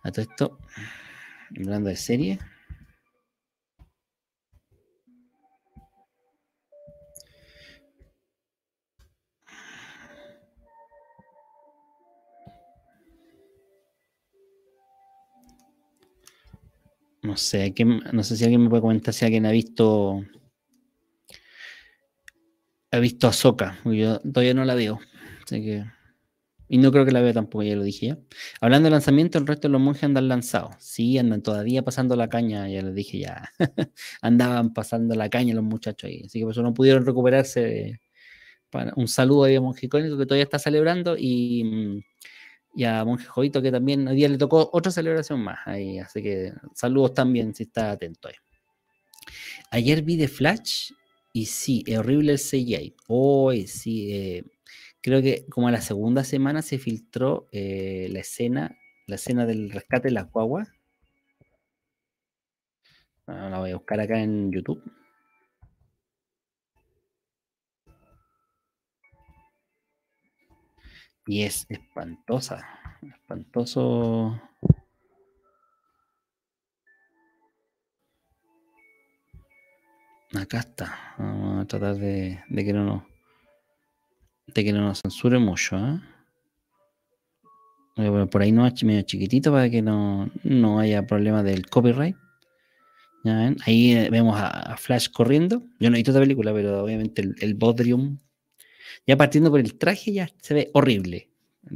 A 0.05 0.13
todo 0.13 0.23
esto, 0.23 0.59
hablando 1.57 1.91
de 1.91 1.97
serie. 1.97 2.39
No 17.27 17.37
sé, 17.37 17.75
no 18.13 18.23
sé 18.23 18.37
si 18.37 18.45
alguien 18.45 18.63
me 18.63 18.71
puede 18.71 18.83
comentar 18.83 19.13
si 19.13 19.25
alguien 19.25 19.47
ha 19.47 19.51
visto. 19.51 20.25
Ha 22.93 22.99
visto 23.01 23.27
a 23.27 23.33
Soca. 23.33 23.81
Yo 23.85 24.21
todavía 24.21 24.55
no 24.55 24.65
la 24.65 24.77
veo. 24.77 25.01
y 26.69 26.79
no 26.79 26.93
creo 26.93 27.05
que 27.05 27.11
la 27.11 27.21
vea 27.21 27.33
tampoco, 27.33 27.65
ya 27.65 27.75
lo 27.75 27.83
dije 27.83 28.07
ya. 28.07 28.19
Hablando 28.61 28.87
de 28.87 28.93
lanzamiento, 28.93 29.39
el 29.39 29.47
resto 29.49 29.67
de 29.67 29.73
los 29.73 29.81
monjes 29.81 30.05
andan 30.05 30.29
lanzados. 30.29 30.77
Sí, 30.79 31.19
andan 31.19 31.43
todavía 31.43 31.83
pasando 31.83 32.15
la 32.15 32.29
caña, 32.29 32.69
ya 32.69 32.81
lo 32.83 32.93
dije 32.93 33.19
ya. 33.19 33.51
Andaban 34.23 34.73
pasando 34.73 35.17
la 35.17 35.29
caña 35.29 35.53
los 35.53 35.65
muchachos 35.65 36.09
ahí. 36.09 36.23
Así 36.27 36.39
que 36.39 36.45
por 36.45 36.53
eso 36.53 36.63
no 36.63 36.75
pudieron 36.75 37.05
recuperarse. 37.05 38.01
Para 38.71 38.93
un 38.97 39.09
saludo 39.09 39.47
a 39.47 39.61
Monje 39.61 39.89
que 39.89 39.89
todavía 39.89 40.45
está 40.45 40.61
celebrando 40.61 41.17
y 41.19 41.65
mm, 41.65 42.03
y 42.77 42.85
a 42.85 43.03
Monje 43.07 43.25
Jovito, 43.25 43.63
que 43.63 43.73
también 43.73 44.07
hoy 44.07 44.17
día 44.17 44.29
le 44.29 44.37
tocó 44.37 44.69
otra 44.71 44.93
celebración 44.93 45.41
más. 45.41 45.61
Ahí, 45.65 45.99
así 45.99 46.23
que 46.23 46.53
saludos 46.75 47.15
también 47.15 47.55
si 47.55 47.63
está 47.63 47.93
atento 47.93 48.29
ahí. 48.29 48.35
Ayer 49.71 50.03
vi 50.03 50.19
The 50.19 50.29
Flash 50.29 50.93
y 51.33 51.47
sí, 51.47 51.83
es 51.87 51.99
horrible 51.99 52.33
el 52.33 52.39
CGI. 52.39 52.95
Hoy 53.09 53.67
sí, 53.67 54.13
eh, 54.13 54.45
creo 55.01 55.23
que 55.23 55.47
como 55.49 55.69
a 55.69 55.71
la 55.71 55.81
segunda 55.81 56.23
semana 56.23 56.61
se 56.61 56.79
filtró 56.79 57.49
eh, 57.51 58.09
la 58.11 58.21
escena, 58.21 58.77
la 59.07 59.15
escena 59.15 59.47
del 59.47 59.71
rescate 59.71 60.09
de 60.09 60.15
las 60.15 60.31
guaguas. 60.31 60.69
Ah, 63.27 63.49
la 63.51 63.59
voy 63.59 63.71
a 63.71 63.77
buscar 63.77 64.01
acá 64.01 64.23
en 64.23 64.53
YouTube. 64.53 64.83
Y 71.27 71.43
es 71.43 71.67
espantosa. 71.69 72.65
Espantoso. 73.03 74.41
Acá 80.35 80.61
está. 80.61 81.15
Vamos 81.19 81.65
a 81.65 81.67
tratar 81.67 81.97
de, 81.97 82.43
que 82.49 82.73
no 82.73 82.85
nos 82.85 83.03
de 84.47 84.65
que 84.65 84.73
no 84.73 84.83
nos 84.83 85.03
censure 85.03 85.39
mucho. 85.39 85.77
¿eh? 85.77 86.01
por 88.31 88.43
ahí 88.43 88.53
no 88.53 88.71
medio 88.83 89.03
chiquitito 89.03 89.51
para 89.51 89.71
que 89.71 89.83
no, 89.83 90.31
haya 90.79 91.07
problema 91.07 91.43
del 91.43 91.67
copyright. 91.67 92.17
Ahí 93.65 93.95
eh, 93.95 94.09
vemos 94.11 94.39
a, 94.39 94.77
Flash 94.77 95.09
corriendo. 95.11 95.65
Yo 95.81 95.91
no 95.91 95.97
he 95.97 95.99
visto 95.99 96.13
esta 96.13 96.21
película, 96.21 96.53
pero 96.53 96.85
obviamente 96.85 97.23
el, 97.23 97.35
el 97.41 97.55
Bodrium, 97.55 98.19
ya 99.07 99.17
partiendo 99.17 99.51
por 99.51 99.61
el 99.61 99.79
traje, 99.79 100.13
ya 100.13 100.31
se 100.41 100.55
ve 100.55 100.71
horrible. 100.75 101.31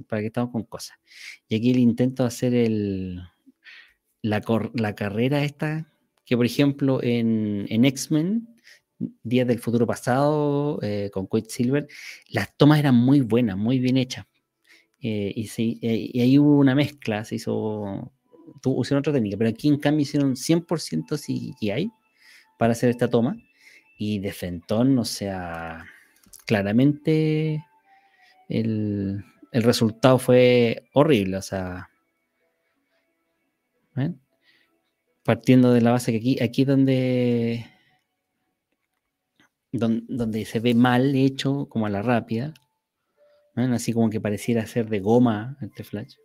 Para 0.08 0.22
que 0.22 0.26
estamos 0.28 0.52
con 0.52 0.62
cosas. 0.62 0.98
Y 1.48 1.56
aquí 1.56 1.70
el 1.70 1.78
intento 1.80 2.22
de 2.22 2.28
hacer 2.28 2.54
el, 2.54 3.20
la, 4.22 4.40
la 4.74 4.94
carrera 4.94 5.42
esta, 5.42 5.92
que 6.24 6.36
por 6.36 6.46
ejemplo 6.46 7.02
en, 7.02 7.66
en 7.68 7.84
X-Men, 7.84 8.48
Días 9.22 9.48
del 9.48 9.58
Futuro 9.58 9.86
Pasado, 9.86 10.78
eh, 10.82 11.10
con 11.12 11.28
Silver 11.48 11.88
las 12.28 12.54
tomas 12.56 12.78
eran 12.78 12.94
muy 12.94 13.20
buenas, 13.20 13.56
muy 13.56 13.78
bien 13.78 13.96
hechas. 13.96 14.26
Eh, 15.00 15.32
y, 15.34 15.48
eh, 15.82 16.10
y, 16.12 16.20
ahí 16.20 16.38
hubo 16.38 16.58
una 16.58 16.74
mezcla, 16.74 17.24
se 17.24 17.36
hizo, 17.36 18.12
usaron 18.64 19.00
otra 19.00 19.14
técnica, 19.14 19.38
pero 19.38 19.48
aquí 19.48 19.68
en 19.68 19.78
cambio 19.78 20.02
hicieron 20.02 20.36
100% 20.36 21.16
CGI 21.16 21.90
para 22.58 22.72
hacer 22.72 22.90
esta 22.90 23.08
toma. 23.08 23.36
Y 23.98 24.18
de 24.18 24.32
Fentón, 24.32 24.98
o 24.98 25.04
sea, 25.04 25.84
claramente 26.50 27.64
el, 28.48 29.24
el 29.52 29.62
resultado 29.62 30.18
fue 30.18 30.82
horrible, 30.94 31.36
o 31.36 31.42
sea, 31.42 31.90
partiendo 35.22 35.72
de 35.72 35.80
la 35.80 35.92
base 35.92 36.10
que 36.10 36.18
aquí, 36.18 36.42
aquí 36.42 36.64
donde, 36.64 37.66
donde, 39.70 40.44
se 40.44 40.58
ve 40.58 40.74
mal 40.74 41.14
hecho, 41.14 41.68
como 41.68 41.86
a 41.86 41.90
la 41.90 42.02
rápida, 42.02 42.52
así 43.54 43.92
como 43.92 44.10
que 44.10 44.20
pareciera 44.20 44.66
ser 44.66 44.88
de 44.88 44.98
goma 44.98 45.56
este 45.60 45.84
flash, 45.84 46.16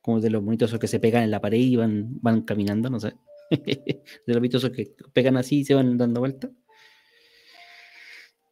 como 0.00 0.20
de 0.20 0.30
los 0.30 0.44
monitos 0.44 0.78
que 0.78 0.86
se 0.86 1.00
pegan 1.00 1.24
en 1.24 1.32
la 1.32 1.40
pared 1.40 1.58
y 1.58 1.74
van, 1.74 2.20
van 2.20 2.42
caminando, 2.42 2.88
no 2.88 3.00
sé, 3.00 3.14
de 3.50 4.04
los 4.28 4.36
monitos 4.36 4.70
que 4.70 4.94
pegan 5.12 5.36
así 5.36 5.58
y 5.58 5.64
se 5.64 5.74
van 5.74 5.98
dando 5.98 6.20
vueltas. 6.20 6.52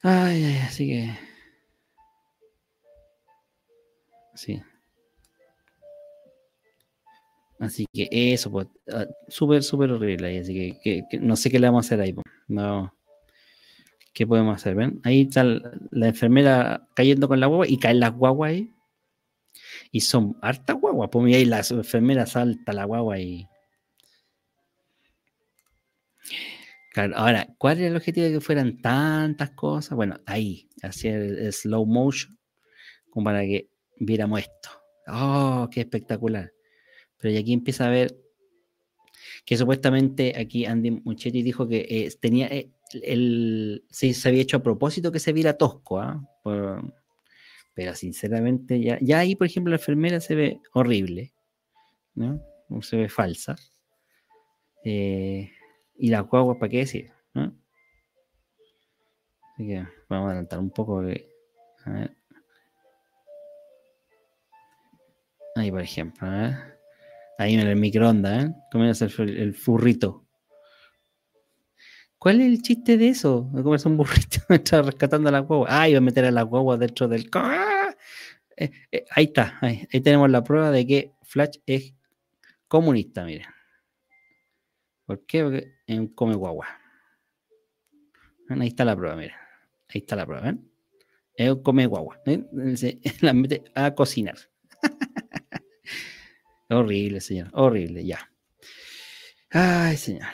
Ay, 0.03 0.45
ay, 0.45 0.59
así 0.67 0.87
que. 0.89 1.19
Sí. 4.35 4.63
Así 7.61 7.87
que 7.93 8.09
eso, 8.11 8.51
pues, 8.51 8.67
ah, 8.93 9.07
súper, 9.29 9.63
súper 9.63 9.93
horrible 9.93 10.29
ahí. 10.29 10.39
Así 10.39 10.81
que, 10.83 11.05
no 11.21 11.37
sé 11.37 11.51
qué 11.51 11.61
le 11.61 11.69
vamos 11.69 11.87
a 11.87 11.89
hacer 11.89 12.01
ahí. 12.01 12.13
Pues. 12.13 12.25
No. 12.49 12.93
¿Qué 14.13 14.27
podemos 14.27 14.57
hacer? 14.57 14.75
¿Ven? 14.75 15.01
Ahí 15.05 15.23
está 15.23 15.45
la 15.45 16.09
enfermera 16.09 16.89
cayendo 16.95 17.29
con 17.29 17.41
la 17.41 17.47
guagua 17.47 17.69
y 17.69 17.79
caen 17.79 18.01
las 18.01 18.13
guaguas 18.13 18.51
ahí. 18.51 18.71
Y 19.93 20.01
son 20.01 20.37
hartas 20.43 20.77
guaguas. 20.77 21.09
Pues 21.13 21.35
ahí 21.37 21.45
la 21.45 21.59
enfermera 21.71 22.27
salta 22.27 22.73
la 22.73 22.85
guagua 22.85 23.21
y. 23.21 23.47
Ahora, 26.95 27.49
¿cuál 27.59 27.79
era 27.79 27.89
el 27.89 27.97
objetivo 27.97 28.27
de 28.27 28.33
que 28.35 28.41
fueran 28.41 28.79
tantas 28.79 29.51
cosas? 29.53 29.97
Bueno, 29.97 30.21
ahí, 30.27 30.69
hacer 30.83 31.23
el 31.23 31.53
slow 31.53 31.87
motion, 31.87 32.39
como 33.11 33.25
para 33.25 33.43
que 33.43 33.69
viéramos 33.99 34.41
esto. 34.41 34.69
¡Oh, 35.07 35.69
qué 35.71 35.81
espectacular! 35.81 36.53
Pero 37.19 37.35
y 37.35 37.39
aquí 37.39 37.53
empieza 37.53 37.87
a 37.87 37.91
ver 37.91 38.15
que 39.45 39.57
supuestamente 39.57 40.35
aquí 40.39 40.67
Andy 40.67 40.91
Muchetti 40.91 41.43
dijo 41.43 41.67
que 41.67 41.87
eh, 41.89 42.13
tenía 42.21 42.49
eh, 42.49 42.71
el, 43.03 43.85
sí, 43.91 44.13
se 44.13 44.29
había 44.29 44.43
hecho 44.43 44.59
a 44.59 44.63
propósito 44.63 45.11
que 45.11 45.19
se 45.19 45.33
viera 45.33 45.57
tosco, 45.57 45.99
¿ah? 45.99 46.23
pero 47.75 47.95
sinceramente 47.95 48.81
ya, 48.81 48.99
ya 49.01 49.21
ahí, 49.21 49.35
por 49.35 49.47
ejemplo, 49.47 49.71
la 49.71 49.77
enfermera 49.77 50.21
se 50.21 50.35
ve 50.35 50.61
horrible, 50.75 51.33
¿no? 52.15 52.43
Se 52.83 52.97
ve 52.97 53.09
falsa. 53.09 53.57
Eh, 54.85 55.51
y 55.95 56.09
la 56.11 56.21
guagua, 56.21 56.59
¿para 56.59 56.71
qué 56.71 56.79
decir? 56.79 57.13
Así 59.55 59.67
que 59.67 59.87
vamos 60.09 60.27
a 60.27 60.31
adelantar 60.31 60.59
un 60.59 60.71
poco. 60.71 60.99
A 60.99 61.03
ver. 61.03 62.17
Ahí, 65.55 65.71
por 65.71 65.83
ejemplo. 65.83 66.29
Ahí 67.39 67.55
en 67.55 67.61
el 67.61 67.77
microondas, 67.77 68.45
¿eh? 68.45 68.55
Comienza 68.71 69.07
el, 69.07 69.55
furrito. 69.55 70.27
¿Cuál 72.19 72.41
es 72.41 72.47
el 72.47 72.63
chiste 72.63 72.97
de 72.97 73.09
eso? 73.09 73.51
De 73.53 73.63
comerse 73.63 73.89
un 73.89 73.97
burrito 73.97 74.39
está 74.49 74.83
rescatando 74.83 75.29
a 75.29 75.33
la 75.33 75.41
guagua. 75.41 75.67
Ah, 75.69 75.89
iba 75.89 75.99
a 75.99 76.03
meter 76.03 76.25
a 76.25 76.31
la 76.31 76.43
guagua 76.43 76.77
dentro 76.77 77.09
del. 77.09 77.29
¡Ah! 77.35 77.95
Eh, 78.57 78.71
eh, 78.93 79.05
ahí 79.11 79.25
está. 79.25 79.59
Ahí, 79.61 79.87
tenemos 80.03 80.31
la 80.31 80.45
prueba 80.45 80.71
de 80.71 80.87
que 80.87 81.13
Flash 81.23 81.59
es 81.67 81.95
comunista, 82.69 83.25
miren. 83.25 83.49
¿Por 85.07 85.27
qué? 85.27 85.43
Porque 85.43 85.75
es 85.87 85.99
un 85.99 86.09
come 86.09 86.35
guagua. 86.35 86.67
Ahí 88.49 88.69
está 88.69 88.85
la 88.85 88.97
prueba, 88.97 89.17
miren. 89.17 89.37
Ahí 89.89 90.01
está 90.01 90.17
la 90.17 90.27
prueba, 90.27 90.43
¿ven? 90.43 90.71
Un 91.39 91.63
come 91.63 91.87
guagua. 91.87 92.21
Se 92.77 93.01
la 93.21 93.33
mete 93.33 93.65
a 93.75 93.95
cocinar. 93.95 94.37
Horrible, 96.71 97.21
señor. 97.21 97.49
Horrible, 97.53 98.05
ya. 98.05 98.31
Ay, 99.51 99.97
señor. 99.97 100.29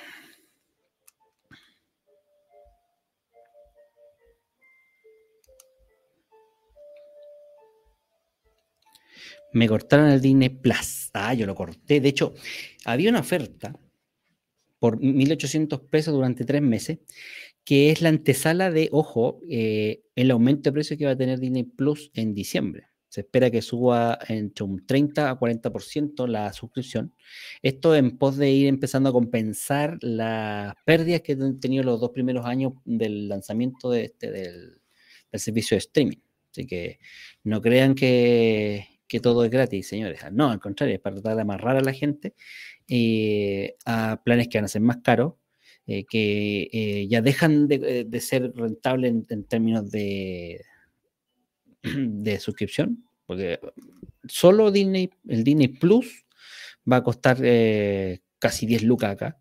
Me 9.52 9.66
cortaron 9.66 10.08
el 10.10 10.20
Disney 10.20 10.50
Plus. 10.50 11.10
Ah, 11.14 11.34
yo 11.34 11.46
lo 11.46 11.54
corté. 11.54 12.00
De 12.00 12.10
hecho, 12.10 12.34
había 12.84 13.10
una 13.10 13.20
oferta 13.20 13.74
por 14.78 15.00
1.800 15.00 15.88
pesos 15.88 16.14
durante 16.14 16.44
tres 16.44 16.62
meses, 16.62 16.98
que 17.64 17.90
es 17.90 18.00
la 18.00 18.08
antesala 18.08 18.70
de, 18.70 18.88
ojo, 18.92 19.40
eh, 19.48 20.02
el 20.16 20.30
aumento 20.30 20.70
de 20.70 20.72
precio 20.72 20.96
que 20.96 21.04
va 21.04 21.12
a 21.12 21.16
tener 21.16 21.38
Disney 21.38 21.64
Plus 21.64 22.10
en 22.14 22.34
diciembre. 22.34 22.88
Se 23.08 23.22
espera 23.22 23.50
que 23.50 23.62
suba 23.62 24.18
entre 24.28 24.64
un 24.64 24.84
30 24.86 25.30
a 25.30 25.38
40% 25.38 26.26
la 26.28 26.52
suscripción. 26.52 27.14
Esto 27.62 27.96
en 27.96 28.18
pos 28.18 28.36
de 28.36 28.50
ir 28.50 28.68
empezando 28.68 29.08
a 29.08 29.12
compensar 29.12 29.98
las 30.02 30.74
pérdidas 30.84 31.22
que 31.22 31.32
han 31.32 31.58
tenido 31.58 31.84
los 31.84 32.00
dos 32.00 32.10
primeros 32.10 32.44
años 32.44 32.74
del 32.84 33.28
lanzamiento 33.28 33.90
de 33.90 34.04
este, 34.04 34.30
del, 34.30 34.80
servicio 35.32 35.74
de 35.74 35.78
streaming. 35.78 36.18
Así 36.50 36.66
que 36.66 36.98
no 37.44 37.62
crean 37.62 37.94
que, 37.94 38.86
todo 39.22 39.44
es 39.44 39.50
gratis, 39.50 39.88
señores. 39.88 40.20
No, 40.32 40.50
al 40.50 40.60
contrario, 40.60 40.94
es 40.94 41.00
para 41.00 41.16
tratar 41.16 41.36
de 41.36 41.42
amarrar 41.42 41.76
a 41.76 41.80
la 41.80 41.92
gente 41.94 42.34
eh, 42.88 43.76
a 43.84 44.22
planes 44.24 44.48
que 44.48 44.58
van 44.58 44.64
a 44.64 44.68
ser 44.68 44.80
más 44.80 44.98
caros, 44.98 45.34
eh, 45.86 46.04
que 46.04 46.68
eh, 46.72 47.06
ya 47.08 47.20
dejan 47.20 47.68
de, 47.68 48.20
ser 48.20 48.52
rentables 48.54 49.14
en 49.28 49.44
términos 49.44 49.90
de, 49.90 50.62
de 51.82 52.40
suscripción, 52.40 53.04
porque 53.26 53.60
solo 54.26 54.70
Disney, 54.70 55.10
el 55.28 55.44
Disney 55.44 55.68
Plus 55.68 56.24
va 56.90 56.96
a 56.96 57.04
costar 57.04 57.36
casi 58.38 58.66
10 58.66 58.82
lucas 58.84 59.12
acá. 59.12 59.38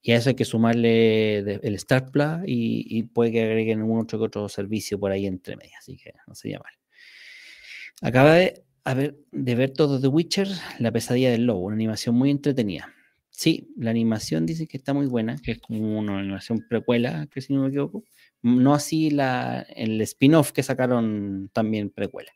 Y 0.00 0.12
a 0.12 0.16
eso 0.16 0.28
hay 0.28 0.36
que 0.36 0.44
sumarle 0.44 1.38
el 1.38 1.74
Star 1.74 2.10
Plus 2.12 2.44
y, 2.46 3.02
puede 3.04 3.32
que 3.32 3.42
agreguen 3.42 3.82
un 3.82 4.00
otro 4.00 4.22
otro 4.22 4.48
servicio 4.48 5.00
por 5.00 5.10
ahí 5.10 5.26
entre 5.26 5.56
medias, 5.56 5.80
así 5.80 5.96
que 5.96 6.12
no 6.26 6.34
sería 6.34 6.60
mal. 6.60 6.72
Acaba 8.02 8.34
de, 8.34 8.65
ver, 8.94 9.16
de 9.32 9.54
ver 9.54 9.70
todo 9.70 10.00
The 10.00 10.08
Witcher, 10.08 10.48
La 10.78 10.92
pesadilla 10.92 11.30
del 11.30 11.44
lobo, 11.46 11.66
una 11.66 11.74
animación 11.74 12.14
muy 12.14 12.30
entretenida. 12.30 12.92
Sí, 13.30 13.68
la 13.76 13.90
animación 13.90 14.46
dice 14.46 14.66
que 14.66 14.78
está 14.78 14.94
muy 14.94 15.06
buena, 15.06 15.36
que 15.42 15.52
es 15.52 15.60
como 15.60 15.98
una 15.98 16.18
animación 16.18 16.64
precuela, 16.68 17.26
que 17.26 17.40
si 17.40 17.52
no 17.52 17.62
me 17.62 17.68
equivoco. 17.68 18.04
No 18.42 18.74
así 18.74 19.10
la, 19.10 19.66
el 19.74 20.00
spin-off 20.00 20.52
que 20.52 20.62
sacaron 20.62 21.50
también 21.52 21.90
precuela. 21.90 22.32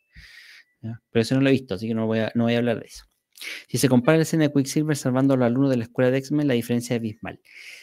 Pero 0.80 1.22
eso 1.22 1.34
no 1.34 1.40
lo 1.40 1.48
he 1.48 1.52
visto, 1.52 1.74
así 1.74 1.88
que 1.88 1.94
no 1.94 2.06
voy, 2.06 2.18
a, 2.20 2.32
no 2.34 2.44
voy 2.44 2.54
a 2.54 2.58
hablar 2.58 2.80
de 2.80 2.86
eso. 2.86 3.04
Si 3.68 3.78
se 3.78 3.88
compara 3.88 4.18
la 4.18 4.22
escena 4.22 4.44
de 4.44 4.52
Quicksilver 4.52 4.96
salvando 4.96 5.34
al 5.34 5.42
alumno 5.42 5.68
de 5.68 5.78
la 5.78 5.84
escuela 5.84 6.10
de 6.10 6.18
X-Men, 6.18 6.48
la 6.48 6.54
diferencia 6.54 6.96
es 6.96 7.00
abismal. 7.00 7.40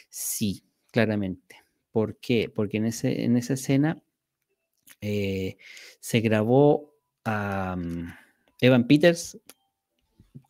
Sí, 0.10 0.63
claramente. 0.91 1.58
¿Por 1.91 2.19
qué? 2.19 2.51
Porque 2.53 2.77
en, 2.77 2.86
ese, 2.86 3.23
en 3.23 3.38
esa 3.38 3.53
escena 3.53 4.03
eh, 5.01 5.58
se 5.99 6.19
grabó 6.21 6.93
a 7.23 7.75
mm, 7.77 8.13
Evan 8.61 8.87
Peters 8.87 9.39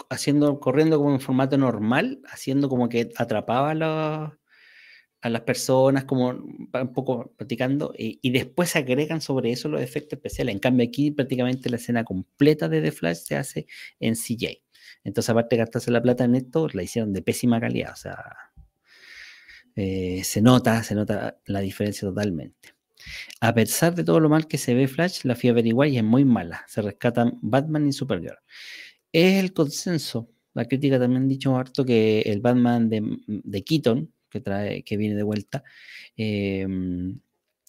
haciendo, 0.09 0.59
corriendo 0.59 0.97
como 0.97 1.13
en 1.13 1.19
formato 1.19 1.57
normal, 1.57 2.21
haciendo 2.29 2.69
como 2.69 2.89
que 2.89 3.11
atrapaba 3.17 3.71
a 5.21 5.29
las 5.29 5.41
personas, 5.41 6.05
como 6.05 6.29
un 6.29 6.93
poco 6.93 7.33
practicando, 7.37 7.93
y, 7.97 8.19
y, 8.21 8.31
después 8.31 8.69
se 8.69 8.79
agregan 8.79 9.21
sobre 9.21 9.51
eso 9.51 9.69
los 9.69 9.81
efectos 9.81 10.17
especiales. 10.17 10.53
En 10.53 10.59
cambio, 10.59 10.87
aquí 10.87 11.11
prácticamente 11.11 11.69
la 11.69 11.77
escena 11.77 12.03
completa 12.03 12.69
de 12.69 12.81
The 12.81 12.91
Flash 12.91 13.17
se 13.17 13.35
hace 13.35 13.67
en 13.99 14.15
CJ. 14.15 14.63
Entonces, 15.03 15.29
aparte 15.29 15.55
de 15.55 15.61
gastarse 15.61 15.91
la 15.91 16.01
plata 16.01 16.23
en 16.25 16.35
esto, 16.35 16.67
la 16.73 16.83
hicieron 16.83 17.13
de 17.13 17.21
pésima 17.21 17.59
calidad. 17.59 17.91
O 17.93 17.95
sea, 17.95 18.17
eh, 19.75 20.23
se 20.23 20.41
nota, 20.41 20.83
se 20.83 20.95
nota 20.95 21.39
la 21.45 21.59
diferencia 21.59 22.07
totalmente. 22.07 22.76
A 23.41 23.53
pesar 23.53 23.95
de 23.95 24.03
todo 24.03 24.19
lo 24.19 24.29
mal 24.29 24.47
que 24.47 24.57
se 24.57 24.73
ve 24.73 24.87
Flash, 24.87 25.21
la 25.23 25.35
fui 25.35 25.49
a 25.49 25.51
averiguar 25.51 25.87
y 25.89 25.97
es 25.97 26.03
muy 26.03 26.25
mala. 26.25 26.65
Se 26.67 26.81
rescatan 26.81 27.37
Batman 27.41 27.87
y 27.87 27.93
Supergirl. 27.93 28.37
Es 29.11 29.43
el 29.43 29.53
consenso. 29.53 30.29
La 30.53 30.65
crítica 30.65 30.99
también 30.99 31.23
ha 31.23 31.27
dicho 31.27 31.55
harto 31.55 31.85
que 31.85 32.21
el 32.21 32.41
Batman 32.41 32.89
de, 32.89 33.63
Keaton, 33.63 34.11
que, 34.29 34.41
trae, 34.41 34.83
que 34.83 34.97
viene 34.97 35.15
de 35.15 35.23
vuelta, 35.23 35.63
em, 36.15 37.19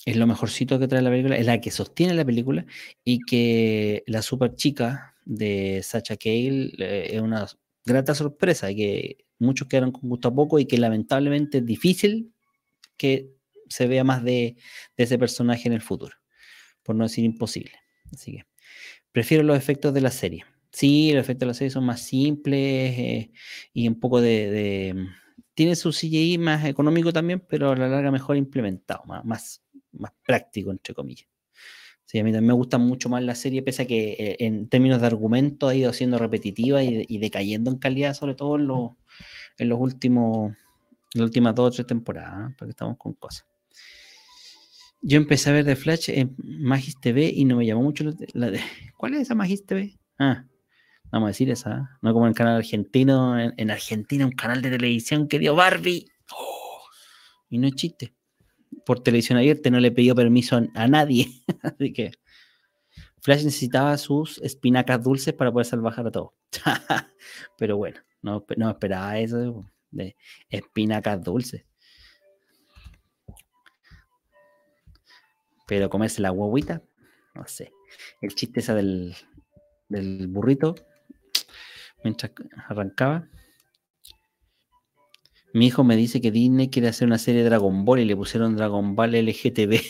es 0.06 0.16
lo 0.16 0.26
mejorcito 0.26 0.78
que 0.78 0.88
trae 0.88 1.02
la 1.02 1.10
película, 1.10 1.36
es 1.36 1.46
la 1.46 1.60
que 1.60 1.70
sostiene 1.70 2.14
la 2.14 2.24
película 2.24 2.64
y 3.04 3.20
que 3.20 4.04
la 4.06 4.22
super 4.22 4.54
chica 4.54 5.16
de 5.26 5.82
Sacha 5.82 6.16
Cale 6.16 6.72
eh, 6.78 7.10
es 7.12 7.20
una 7.20 7.46
grata 7.84 8.14
sorpresa, 8.14 8.68
que 8.74 9.18
muchos 9.38 9.68
quedaron 9.68 9.92
con 9.92 10.08
gusto 10.08 10.28
a 10.28 10.34
poco 10.34 10.58
y 10.58 10.66
que 10.66 10.78
lamentablemente 10.78 11.58
es 11.58 11.66
difícil 11.66 12.32
que 12.96 13.37
se 13.68 13.86
vea 13.86 14.04
más 14.04 14.22
de, 14.24 14.56
ese 14.96 15.18
personaje 15.18 15.68
en 15.68 15.74
el 15.74 15.80
futuro, 15.80 16.16
por 16.82 16.96
no 16.96 17.04
decir 17.04 17.24
imposible. 17.24 17.72
Así 18.12 18.32
que 18.32 18.46
prefiero 19.12 19.42
los 19.42 19.56
efectos 19.56 19.94
de 19.94 20.00
la 20.00 20.10
serie. 20.10 20.44
Sí, 20.70 21.12
los 21.12 21.22
efectos 21.22 21.40
de 21.40 21.46
la 21.46 21.54
serie 21.54 21.70
son 21.70 21.84
más 21.84 22.02
simples 22.02 22.98
eh, 22.98 23.32
y 23.72 23.88
un 23.88 23.98
poco 23.98 24.20
de, 24.20 24.94
Tiene 25.54 25.76
su 25.76 25.90
CGI 25.90 26.38
más 26.38 26.64
económico 26.66 27.12
también, 27.12 27.40
pero 27.48 27.70
a 27.70 27.76
la 27.76 27.88
larga 27.88 28.10
mejor 28.10 28.36
implementado, 28.36 29.02
más, 29.06 29.24
más, 29.92 30.12
práctico, 30.24 30.70
entre 30.70 30.94
comillas. 30.94 31.28
Sí, 32.04 32.18
a 32.18 32.24
mí 32.24 32.32
también 32.32 32.48
me 32.48 32.54
gusta 32.54 32.78
mucho 32.78 33.08
más 33.10 33.22
la 33.22 33.34
serie, 33.34 33.62
pese 33.62 33.82
a 33.82 33.86
que 33.86 34.12
eh, 34.12 34.36
en 34.40 34.68
términos 34.68 35.00
de 35.00 35.06
argumento 35.06 35.68
ha 35.68 35.74
ido 35.74 35.92
siendo 35.92 36.18
repetitiva 36.18 36.82
y, 36.82 37.18
decayendo 37.18 37.70
en 37.70 37.78
calidad, 37.78 38.14
sobre 38.14 38.34
todo 38.34 38.56
en 38.56 38.68
en 39.58 39.68
los 39.68 39.80
últimos, 39.80 40.54
las 41.14 41.24
últimas 41.24 41.54
dos 41.54 41.68
o 41.68 41.70
tres 41.70 41.86
temporadas, 41.86 42.50
¿eh? 42.50 42.54
porque 42.58 42.70
estamos 42.70 42.96
con 42.96 43.14
cosas. 43.14 43.46
Yo 45.00 45.16
empecé 45.16 45.50
a 45.50 45.52
ver 45.52 45.64
The 45.64 45.76
Flash 45.76 46.10
en 46.10 46.34
Magis 46.38 47.00
TV 47.00 47.30
y 47.32 47.44
no 47.44 47.56
me 47.56 47.66
llamó 47.66 47.82
mucho 47.82 48.04
la 48.32 48.50
de, 48.50 48.60
¿Cuál 48.96 49.14
es 49.14 49.20
esa 49.22 49.34
Magis 49.34 49.64
TV? 49.64 49.96
Ah, 50.18 50.44
vamos 51.10 51.26
a 51.26 51.28
decir 51.28 51.50
esa, 51.50 51.98
no 52.02 52.12
como 52.12 52.26
el 52.26 52.34
canal 52.34 52.56
argentino, 52.56 53.38
en, 53.38 53.70
Argentina 53.70 54.26
un 54.26 54.32
canal 54.32 54.60
de 54.60 54.70
televisión 54.70 55.28
que 55.28 55.38
dio 55.38 55.54
Barbie. 55.54 56.06
Oh, 56.32 56.80
y 57.48 57.58
no 57.58 57.68
es 57.68 57.74
chiste 57.74 58.12
por 58.84 59.00
televisión 59.00 59.38
abierta, 59.38 59.70
no 59.70 59.80
le 59.80 59.92
pidió 59.92 60.14
permiso 60.14 60.60
a, 60.74 60.88
nadie. 60.88 61.28
Así 61.62 61.92
que 61.92 62.10
Flash 63.20 63.44
necesitaba 63.44 63.96
sus 63.98 64.38
espinacas 64.38 65.02
dulces 65.02 65.32
para 65.32 65.52
poder 65.52 65.66
salvajar 65.66 66.06
a 66.06 66.10
todos. 66.10 66.30
Pero 67.58 67.76
bueno, 67.76 68.00
no, 68.22 68.44
no 68.56 68.70
esperaba 68.70 69.18
eso 69.18 69.64
de 69.90 70.16
espinacas 70.50 71.22
dulces. 71.22 71.67
Pero 75.68 75.90
comerse 75.90 76.22
la 76.22 76.30
guaguita, 76.30 76.82
no 77.34 77.46
sé. 77.46 77.72
El 78.20 78.34
chiste 78.34 78.60
esa 78.60 78.74
del, 78.74 79.14
del 79.88 80.26
burrito, 80.26 80.74
mientras 82.02 82.32
arrancaba. 82.68 83.28
Mi 85.52 85.66
hijo 85.66 85.84
me 85.84 85.96
dice 85.96 86.20
que 86.20 86.30
Disney 86.30 86.68
quiere 86.68 86.88
hacer 86.88 87.06
una 87.06 87.18
serie 87.18 87.42
de 87.42 87.48
Dragon 87.48 87.84
Ball 87.84 88.00
y 88.00 88.04
le 88.04 88.16
pusieron 88.16 88.56
Dragon 88.56 88.94
Ball 88.94 89.12
LGTB. 89.12 89.80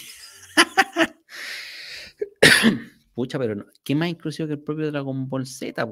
Pucha, 3.14 3.38
pero 3.38 3.66
¿qué 3.82 3.94
más 3.94 4.08
inclusivo 4.08 4.46
que 4.46 4.54
el 4.54 4.62
propio 4.62 4.90
Dragon 4.90 5.28
Ball 5.28 5.46
Z? 5.46 5.86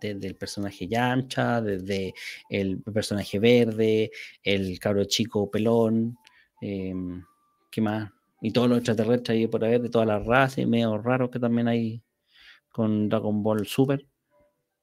Desde 0.00 0.28
el 0.28 0.36
personaje 0.36 0.86
Yamcha, 0.86 1.60
desde 1.60 2.14
el 2.48 2.80
personaje 2.82 3.38
verde, 3.38 4.10
el 4.44 4.78
cabro 4.78 5.04
chico 5.04 5.50
pelón, 5.50 6.16
em, 6.60 7.24
¿qué 7.70 7.80
más? 7.80 8.12
Y 8.42 8.50
todos 8.50 8.68
los 8.68 8.78
extraterrestres 8.78 9.38
ahí 9.38 9.46
por 9.46 9.64
haber, 9.64 9.80
de 9.80 9.88
todas 9.88 10.06
las 10.06 10.26
razas 10.26 10.58
y 10.58 10.66
medio 10.66 10.98
raros 10.98 11.30
que 11.30 11.38
también 11.38 11.68
hay 11.68 12.02
con 12.70 13.08
Dragon 13.08 13.42
Ball 13.42 13.66
Super. 13.66 14.04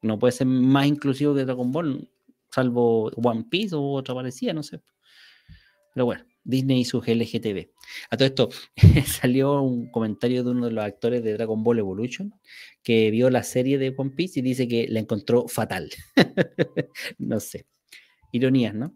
No 0.02 0.18
puede 0.18 0.32
ser 0.32 0.48
más 0.48 0.88
inclusivo 0.88 1.36
que 1.36 1.44
Dragon 1.44 1.70
Ball 1.70 2.10
salvo 2.50 3.10
One 3.10 3.46
Piece 3.50 3.76
o 3.76 3.92
otra 3.92 4.16
parecida, 4.16 4.54
no 4.54 4.64
sé. 4.64 4.82
Pero 5.94 6.06
bueno, 6.06 6.24
Disney 6.44 6.82
y 6.82 6.86
su 6.86 7.00
LGTB. 7.00 7.70
A 8.10 8.16
todo 8.18 8.28
esto 8.28 8.50
salió 9.06 9.62
un 9.62 9.92
comentario 9.92 10.44
de 10.44 10.52
uno 10.52 10.68
de 10.68 10.72
los 10.72 10.86
actores 10.86 11.22
de 11.22 11.34
Dragon 11.34 11.62
Ball 11.62 11.80
Evolution 11.80 12.34
que 12.82 13.12
vio 13.12 13.30
la 13.30 13.44
serie 13.44 13.78
de 13.78 13.94
One 13.96 14.12
Piece 14.12 14.40
y 14.40 14.44
dice 14.44 14.70
que 14.70 14.88
la 14.88 15.00
encontró 15.00 15.50
fatal. 15.50 15.90
no 17.18 17.42
sé. 17.42 17.66
Ironías, 18.32 18.74
¿no? 18.74 18.96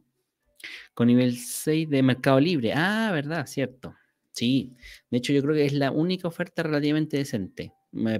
Con 0.94 1.08
nivel 1.08 1.36
6 1.36 1.90
de 1.90 2.02
Mercado 2.02 2.40
Libre. 2.40 2.72
Ah, 2.74 3.12
verdad, 3.12 3.46
cierto. 3.46 3.94
Sí, 4.34 4.76
de 5.10 5.20
hecho 5.20 5.32
yo 5.32 5.42
creo 5.42 5.56
que 5.56 5.66
es 5.66 5.74
la 5.74 5.92
única 5.92 6.28
oferta 6.28 6.64
relativamente 6.64 7.18
decente. 7.18 7.74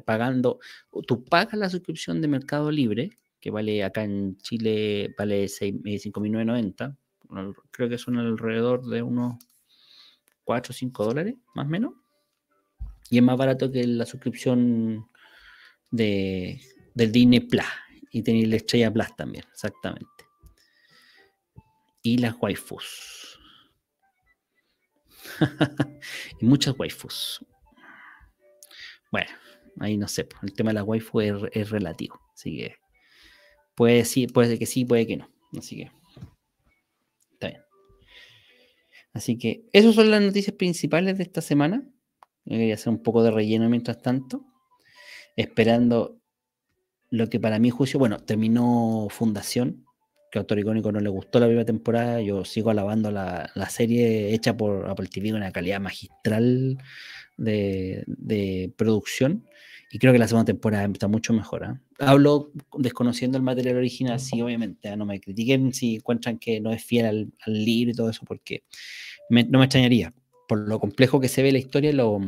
Pagando, 0.06 0.60
tú 1.08 1.26
pagas 1.26 1.56
la 1.56 1.70
suscripción 1.70 2.22
de 2.22 2.28
Mercado 2.28 2.72
Libre 2.72 3.18
que 3.44 3.52
vale 3.52 3.84
acá 3.84 4.06
en 4.06 4.38
Chile, 4.38 5.14
vale 5.18 5.48
5.990. 5.48 6.96
Eh, 6.96 7.54
creo 7.72 7.90
que 7.90 7.98
son 7.98 8.18
alrededor 8.18 8.86
de 8.86 9.02
unos 9.02 9.36
4 10.46 10.72
o 10.72 10.74
5 10.74 11.04
dólares, 11.04 11.36
más 11.54 11.66
o 11.66 11.70
menos. 11.70 11.94
Y 13.10 13.18
es 13.18 13.24
más 13.24 13.36
barato 13.36 13.70
que 13.70 13.86
la 13.86 14.06
suscripción 14.06 15.10
de, 15.92 16.62
del 16.94 17.12
Disney 17.12 17.42
Plus. 17.42 17.66
Y 18.12 18.24
tenéis 18.24 18.48
la 18.48 18.56
Estrella 18.56 18.94
Plus 18.94 19.14
también, 19.18 19.44
exactamente. 19.52 20.08
Y 22.02 22.20
las 22.20 22.36
waifus. 22.40 23.42
y 26.40 26.46
muchas 26.46 26.78
waifus. 26.78 27.46
Bueno, 29.12 29.30
ahí 29.80 29.98
no 29.98 30.08
sé, 30.08 30.28
el 30.42 30.54
tema 30.54 30.72
de 30.72 30.76
las 30.76 30.86
waifus 30.86 31.24
es, 31.52 31.70
relativo. 31.70 32.20
Así 32.34 32.58
que 32.58 32.76
Puede, 33.76 34.06
sí, 34.06 34.28
puede 34.28 34.60
que 34.60 34.66
sí, 34.66 34.86
puede 34.86 35.08
que 35.08 35.18
no. 35.18 35.30
Así 35.58 35.78
que. 35.78 35.92
Está 37.34 37.48
bien. 37.48 37.62
Así 39.14 39.38
que 39.38 39.66
esas 39.74 39.96
son 39.96 40.12
las 40.12 40.22
noticias 40.22 40.56
principales 40.56 41.18
de 41.18 41.24
esta 41.24 41.42
semana. 41.42 41.90
Voy 42.46 42.72
a 42.72 42.76
hacer 42.76 42.90
un 42.90 43.02
poco 43.02 43.24
de 43.24 43.32
relleno 43.32 43.70
mientras 43.70 44.02
tanto. 44.02 44.46
Esperando 45.36 46.22
lo 47.10 47.30
que 47.30 47.40
para 47.40 47.60
mí 47.60 47.70
juicio, 47.70 48.00
bueno, 48.00 48.20
terminó 48.20 49.08
Fundación, 49.10 49.86
que 50.34 50.40
a 50.40 50.42
Autor 50.42 50.58
Icónico 50.58 50.92
no 50.92 51.00
le 51.00 51.10
gustó 51.10 51.40
la 51.40 51.46
primera 51.46 51.64
temporada. 51.64 52.20
Yo 52.20 52.44
sigo 52.44 52.72
alabando 52.72 53.12
la, 53.12 53.70
serie 53.70 54.34
hecha 54.34 54.58
por 54.58 54.90
Apple 54.90 55.06
TV, 55.06 55.32
una 55.32 55.52
calidad 55.52 55.80
magistral 55.80 56.80
de, 57.38 58.04
de 58.08 58.74
producción. 58.76 59.48
Y 59.92 60.00
creo 60.00 60.12
que 60.12 60.18
la 60.18 60.28
segunda 60.28 60.46
temporada 60.46 60.90
está 60.92 61.08
mucho 61.08 61.34
mejor. 61.34 61.66
¿ah? 61.66 61.80
Hablo 62.00 62.52
desconociendo 62.80 63.38
el 63.38 63.44
material 63.44 63.78
original, 63.78 64.20
sí, 64.20 64.42
obviamente. 64.42 64.90
¿ah? 64.90 64.96
No 64.96 65.06
me 65.06 65.20
critiquen 65.22 65.72
si 65.72 65.98
encuentran 65.98 66.40
que 66.40 66.60
no 66.60 66.72
es 66.72 66.84
fiel 66.84 67.06
al, 67.46 67.54
libro 67.54 67.92
y 67.92 67.96
todo 67.96 68.10
eso, 68.10 68.26
porque 68.26 68.64
no 69.30 69.60
me 69.60 69.66
extrañaría. 69.66 70.16
Por 70.48 70.68
lo 70.68 70.80
complejo 70.80 71.20
que 71.20 71.30
se 71.30 71.44
ve 71.44 71.52
la 71.52 71.60
historia, 71.60 71.94
lo, 71.94 72.20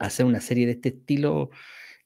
hacer 0.00 0.26
una 0.26 0.40
serie 0.40 0.66
de 0.66 0.72
este 0.72 0.88
estilo 0.88 1.50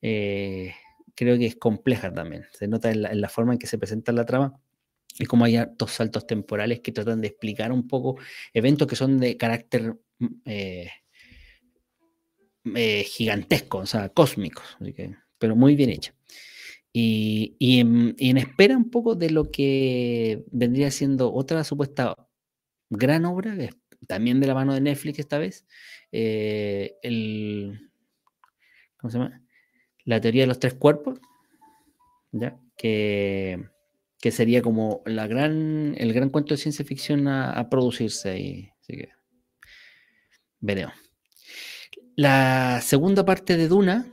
eh, 0.03 0.75
creo 1.15 1.39
que 1.39 1.47
es 1.47 1.57
compleja 1.57 2.13
también. 2.13 2.45
Se 2.53 2.69
nota 2.69 2.91
en 2.91 3.21
la, 3.23 3.29
forma 3.31 3.55
en 3.55 3.59
que 3.59 3.67
se 3.67 3.79
presenta 3.79 4.13
la 4.13 4.27
trama 4.27 4.61
y 5.19 5.27
como 5.27 5.45
hay 5.45 5.59
dos 5.77 5.93
saltos 5.93 6.27
temporales 6.27 6.81
que 6.81 6.93
tratan 6.93 7.21
de 7.21 7.29
explicar 7.29 7.73
un 7.73 7.89
poco 7.89 8.19
eventos 8.55 8.87
que 8.87 8.97
son 8.97 9.19
de 9.19 9.37
carácter 9.37 9.97
mm, 10.19 10.27
eh, 10.45 10.91
eh, 12.75 13.05
gigantescos, 13.05 13.83
o 13.83 13.87
sea, 13.87 14.09
cósmicos, 14.11 14.77
pero 15.39 15.57
muy 15.57 15.75
bien 15.75 15.91
hecha. 15.91 16.15
Y, 16.93 17.57
en, 17.79 18.37
espera 18.39 18.77
un 18.77 18.91
poco 18.91 19.15
de 19.15 19.31
lo 19.31 19.51
que 19.51 20.45
vendría 20.51 20.91
siendo 20.91 21.33
otra 21.33 21.63
supuesta 21.63 22.17
gran 22.91 23.25
obra, 23.25 23.57
también 24.07 24.41
de 24.41 24.47
la 24.47 24.55
mano 24.55 24.75
de 24.75 24.81
Netflix 24.81 25.19
esta 25.19 25.39
vez, 25.39 25.67
eh, 26.13 26.97
el, 27.03 27.91
¿cómo 28.97 29.11
se 29.11 29.19
llama? 29.19 29.43
La 30.05 30.21
teoría 30.21 30.43
de 30.43 30.49
los 30.49 30.59
tres 30.59 30.75
cuerpos, 30.75 31.21
¿ya? 32.33 32.59
Que, 32.77 33.69
que 34.21 34.31
sería 34.31 34.63
como 34.63 35.03
la 35.07 35.27
gran, 35.27 35.95
el 35.99 36.13
gran 36.13 36.31
cuento 36.31 36.55
de 36.55 36.59
ciencia 36.59 36.85
ficción 36.85 37.29
a, 37.29 37.69
producirse. 37.71 38.39
Y, 38.39 38.71
así 38.81 38.97
que 38.97 39.11
veremos. 40.61 40.95
La 42.17 42.81
segunda 42.83 43.25
parte 43.25 43.57
de 43.57 43.69
Duna 43.69 44.13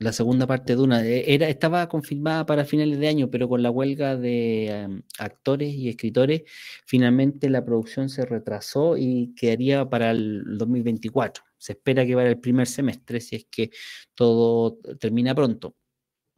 la 0.00 0.12
segunda 0.12 0.46
parte 0.46 0.74
de 0.76 0.82
una. 0.82 1.04
E, 1.06 1.34
era, 1.34 1.48
estaba 1.48 1.88
confirmada 1.88 2.46
para 2.46 2.64
finales 2.64 2.98
de 2.98 3.08
año, 3.08 3.30
pero 3.30 3.48
con 3.48 3.62
la 3.62 3.70
huelga 3.70 4.16
de 4.16 4.68
em, 4.68 5.02
actores 5.18 5.74
y 5.74 5.88
escritores, 5.90 6.42
finalmente 6.86 7.50
la 7.50 7.64
producción 7.64 8.08
se 8.08 8.24
retrasó 8.24 8.96
y 8.96 9.34
quedaría 9.36 9.88
para 9.88 10.10
el 10.10 10.42
2024. 10.58 11.44
Se 11.58 11.72
espera 11.74 12.06
que 12.06 12.14
vaya 12.14 12.30
el 12.30 12.40
primer 12.40 12.66
semestre, 12.66 13.20
si 13.20 13.36
es 13.36 13.46
que 13.50 13.70
todo 14.14 14.78
termina 14.98 15.34
pronto. 15.34 15.76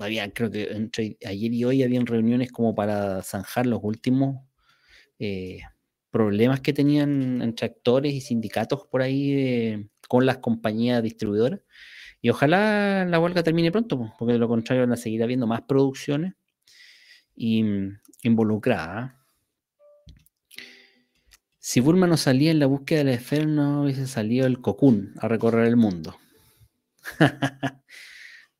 Había, 0.03 0.33
creo 0.33 0.51
que 0.51 0.65
entre 0.73 1.17
ayer 1.25 1.53
y 1.53 1.65
hoy 1.65 1.83
habían 1.83 2.07
reuniones 2.07 2.53
como 2.53 2.75
para 2.75 3.23
zanjar 3.23 3.67
los 3.67 3.81
últimos 3.83 4.45
eh, 5.19 5.61
problemas 6.11 6.61
que 6.61 6.73
tenían 6.73 7.43
entre 7.43 7.67
actores 7.67 8.13
y 8.13 8.21
sindicatos 8.21 8.87
por 8.87 9.03
ahí 9.03 9.33
eh, 9.33 9.89
con 10.09 10.27
las 10.27 10.39
compañías 10.39 11.03
distribuidoras. 11.03 11.61
Y 12.21 12.31
ojalá 12.31 13.05
la 13.05 13.19
huelga 13.19 13.43
termine 13.43 13.73
pronto, 13.73 14.13
porque 14.19 14.35
de 14.35 14.39
lo 14.39 14.49
contrario 14.49 14.83
van 14.85 14.93
a 14.93 14.97
seguir 14.97 15.23
habiendo 15.23 15.47
más 15.47 15.63
producciones 15.63 16.35
y, 17.35 17.63
mm, 17.65 18.01
involucradas. 18.25 19.13
Si 21.59 21.81
Burma 21.81 22.07
no 22.07 22.17
salía 22.17 22.51
en 22.51 22.59
la 22.59 22.67
búsqueda 22.67 22.99
de 22.99 23.05
la 23.05 23.13
esfera, 23.15 23.47
no 23.47 23.83
hubiese 23.83 24.07
salido 24.07 24.47
el 24.47 24.61
Cocoon 24.61 25.15
a 25.21 25.29
recorrer 25.29 25.67
el 25.67 25.77
mundo. 25.77 26.17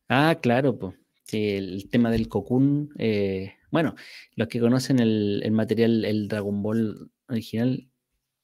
ah, 0.09 0.39
claro, 0.41 0.79
pues. 0.79 1.02
El 1.33 1.89
tema 1.91 2.11
del 2.11 2.29
Cocoon. 2.29 2.91
Eh, 2.99 3.55
bueno, 3.71 3.95
los 4.37 4.49
que 4.49 4.61
conocen 4.61 5.01
el, 5.01 5.51
material, 5.53 6.05
el 6.05 6.29
Dragon 6.29 6.63
Ball 6.63 7.11
original, 7.29 7.89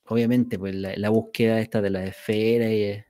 obviamente, 0.04 0.58
pues 0.58 0.74
la, 0.74 1.10
búsqueda 1.10 1.60
esta 1.60 1.82
de 1.82 1.90
la 1.90 2.06
esfera 2.06 2.72
y, 2.72 3.04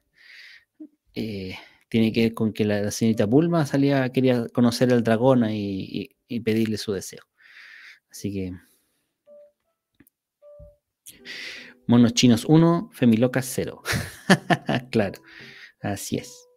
eh, 1.15 1.57
tiene 1.89 2.13
que 2.13 2.23
ver 2.23 2.35
con 2.35 2.53
que 2.53 2.65
la, 2.65 2.91
señorita 2.91 3.27
Bulma 3.27 3.67
salía, 3.67 4.11
quería 4.11 4.49
conocer 4.49 4.93
al 4.93 5.03
dragón 5.03 5.45
y, 5.51 6.11
pedirle 6.45 6.77
su 6.77 6.93
deseo. 6.93 7.23
Así 8.11 8.33
que. 8.33 8.53
Monos 11.87 12.13
chinos 12.13 12.45
1, 12.45 12.91
Femilocas 12.93 13.47
0. 13.55 13.83
claro, 14.91 15.23
así 15.81 16.17
es. 16.17 16.49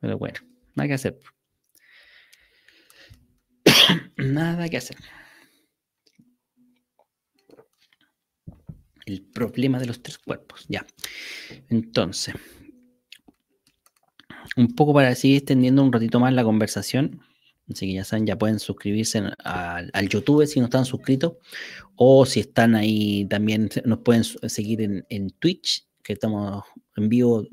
Pero 0.00 0.16
bueno, 0.18 0.38
nada 0.74 0.88
que 0.88 0.94
hacer. 0.94 1.18
Nada 4.16 4.68
que 4.68 4.76
hacer. 4.76 4.96
El 9.04 9.22
problema 9.22 9.78
de 9.78 9.86
los 9.86 10.02
tres 10.02 10.18
cuerpos, 10.18 10.66
ya. 10.68 10.84
Entonces, 11.68 12.34
un 14.56 14.74
poco 14.74 14.92
para 14.94 15.14
seguir 15.14 15.38
extendiendo 15.38 15.82
un 15.82 15.92
ratito 15.92 16.18
más 16.18 16.32
la 16.32 16.44
conversación. 16.44 17.20
Así 17.70 17.86
que 17.86 17.94
ya 17.94 18.04
saben, 18.04 18.26
ya 18.26 18.38
pueden 18.38 18.58
suscribirse 18.58 19.22
al 19.44 20.08
YouTube 20.08 20.46
si 20.46 20.60
no 20.60 20.66
están 20.66 20.84
suscritos. 20.84 21.34
O 21.96 22.26
si 22.26 22.40
están 22.40 22.74
ahí 22.74 23.26
también 23.26 23.68
nos 23.84 24.00
pueden 24.00 24.24
seguir 24.24 25.04
en, 25.08 25.30
Twitch, 25.30 25.86
que 26.02 26.12
estamos 26.12 26.64
en 26.96 27.08
vivo 27.08 27.46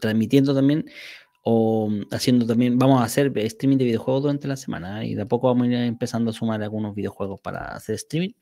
transmitiendo 0.00 0.54
también. 0.54 0.84
O 1.48 1.88
haciendo 2.10 2.44
también, 2.44 2.76
vamos 2.76 3.00
a 3.00 3.04
hacer 3.04 3.32
streaming 3.38 3.76
de 3.76 3.84
videojuegos 3.84 4.24
durante 4.24 4.48
la 4.48 4.56
semana. 4.56 5.04
¿eh? 5.04 5.10
Y 5.10 5.14
de 5.14 5.22
a 5.22 5.26
poco 5.26 5.46
vamos 5.46 5.68
a 5.68 5.70
ir 5.70 5.74
empezando 5.74 6.30
a 6.30 6.32
sumar 6.32 6.60
algunos 6.60 6.92
videojuegos 6.92 7.40
para 7.40 7.66
hacer 7.66 7.94
streaming. 7.94 8.32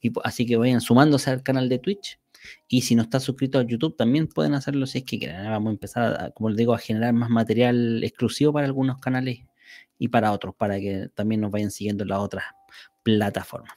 Y, 0.00 0.10
así 0.24 0.46
que 0.46 0.56
vayan 0.56 0.80
sumándose 0.80 1.30
al 1.30 1.42
canal 1.42 1.68
de 1.68 1.78
Twitch 1.78 2.18
y 2.66 2.82
si 2.82 2.94
no 2.94 3.02
está 3.02 3.20
suscrito 3.20 3.58
a 3.58 3.62
YouTube, 3.62 3.94
también 3.96 4.26
pueden 4.26 4.54
hacerlo 4.54 4.86
si 4.86 4.98
es 4.98 5.04
que 5.04 5.18
quieren. 5.18 5.44
Vamos 5.44 5.68
a 5.68 5.72
empezar, 5.72 6.32
como 6.34 6.48
les 6.48 6.58
digo, 6.58 6.72
a 6.72 6.78
generar 6.78 7.12
más 7.12 7.28
material 7.28 8.02
exclusivo 8.02 8.54
para 8.54 8.66
algunos 8.66 9.00
canales 9.00 9.40
y 9.98 10.08
para 10.08 10.32
otros, 10.32 10.54
para 10.54 10.78
que 10.78 11.10
también 11.14 11.42
nos 11.42 11.50
vayan 11.50 11.70
siguiendo 11.70 12.04
en 12.04 12.08
las 12.08 12.20
otras 12.20 12.44
plataformas. 13.02 13.74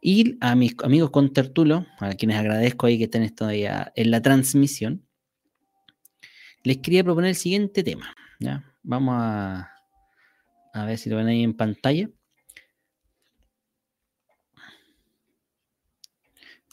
Y 0.00 0.36
a 0.40 0.54
mis 0.54 0.76
amigos 0.82 1.10
con 1.10 1.32
Tertulo, 1.32 1.86
a 1.98 2.14
quienes 2.14 2.38
agradezco 2.38 2.86
ahí 2.86 2.98
que 2.98 3.04
estén 3.04 3.28
todavía 3.34 3.92
en 3.96 4.10
la 4.10 4.22
transmisión, 4.22 5.04
les 6.62 6.78
quería 6.78 7.04
proponer 7.04 7.30
el 7.30 7.36
siguiente 7.36 7.82
tema. 7.82 8.14
¿ya? 8.38 8.64
Vamos 8.82 9.14
a, 9.18 9.70
ver 10.86 10.98
si 10.98 11.10
lo 11.10 11.16
ven 11.16 11.26
ahí 11.26 11.42
en 11.42 11.54
pantalla. 11.54 12.08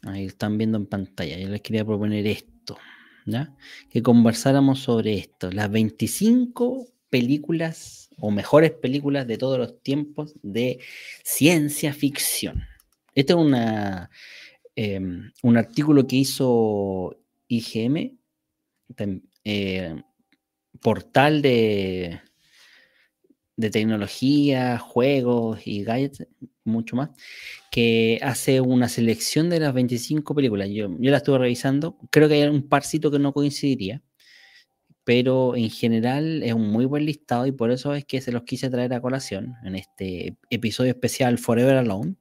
Ahí 0.04 0.26
están 0.26 0.58
viendo 0.58 0.78
en 0.78 0.86
pantalla. 0.86 1.38
Yo 1.38 1.50
les 1.50 1.62
quería 1.62 1.84
proponer 1.84 2.28
esto, 2.28 2.78
¿ya? 3.26 3.56
Que 3.90 4.04
conversáramos 4.04 4.80
sobre 4.80 5.16
esto. 5.16 5.52
Las 5.52 5.72
25 5.72 6.88
películas 7.10 8.10
o 8.20 8.30
mejores 8.30 8.72
películas 8.72 9.26
de 9.26 9.38
todos 9.38 9.58
los 9.58 9.82
tiempos 9.82 10.36
de 10.44 10.80
ciencia 11.24 11.94
ficción. 11.94 12.64
Este 13.16 13.34
es 13.34 13.40
em, 14.76 15.32
un 15.42 15.58
artículo 15.58 16.06
que 16.06 16.18
hizo 16.18 17.18
IGM, 17.48 18.18
eh, 19.46 20.02
portal 20.82 21.41
de, 21.41 22.20
de 23.58 23.70
tecnología, 23.70 24.78
juegos 24.80 25.66
y 25.66 25.84
gadgets, 25.84 26.28
mucho 26.64 26.96
más, 26.96 27.12
que 27.72 28.20
hace 28.22 28.62
una 28.62 28.89
selección 28.89 29.50
de 29.50 29.60
las 29.60 29.74
25 29.74 30.36
películas. 30.36 30.70
Yo, 30.70 30.89
yo 31.00 31.12
la 31.12 31.18
estuve 31.18 31.38
revisando, 31.38 31.98
creo 32.12 32.28
que 32.28 32.36
hay 32.36 32.50
un 32.50 32.68
parcito 32.68 33.12
que 33.12 33.20
no 33.20 33.34
coincidiría, 33.34 34.02
pero 35.04 35.56
en 35.56 35.70
general 35.70 36.43
es 36.43 36.54
un 36.54 36.70
muy 36.70 36.86
buen 36.86 37.06
listado 37.06 37.46
y 37.46 37.52
por 37.52 37.72
eso 37.72 37.93
es 37.93 38.06
que 38.06 38.22
se 38.22 38.32
los 38.32 38.43
quise 38.43 38.70
traer 38.70 38.93
a 38.93 39.02
colación 39.02 39.54
en 39.64 39.76
este 39.76 40.38
episodio 40.50 40.91
especial 40.91 41.38
Forever 41.38 41.78
Alone 41.78 42.16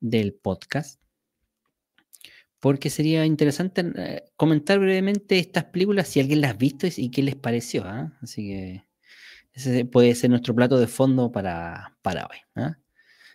del 0.00 0.34
podcast. 0.34 1.01
Porque 2.62 2.90
sería 2.90 3.26
interesante 3.26 3.84
eh, 3.96 4.22
comentar 4.36 4.78
brevemente 4.78 5.36
estas 5.40 5.64
películas 5.64 6.06
si 6.06 6.20
alguien 6.20 6.40
las 6.40 6.52
ha 6.52 6.54
visto 6.54 6.86
y 6.96 7.10
qué 7.10 7.20
les 7.20 7.34
pareció. 7.34 7.82
¿ah? 7.84 8.16
Así 8.22 8.46
que 8.46 8.84
ese 9.52 9.84
puede 9.84 10.14
ser 10.14 10.30
nuestro 10.30 10.54
plato 10.54 10.78
de 10.78 10.86
fondo 10.86 11.32
para, 11.32 11.96
para 12.02 12.24
hoy. 12.26 12.36
¿ah? 12.54 12.78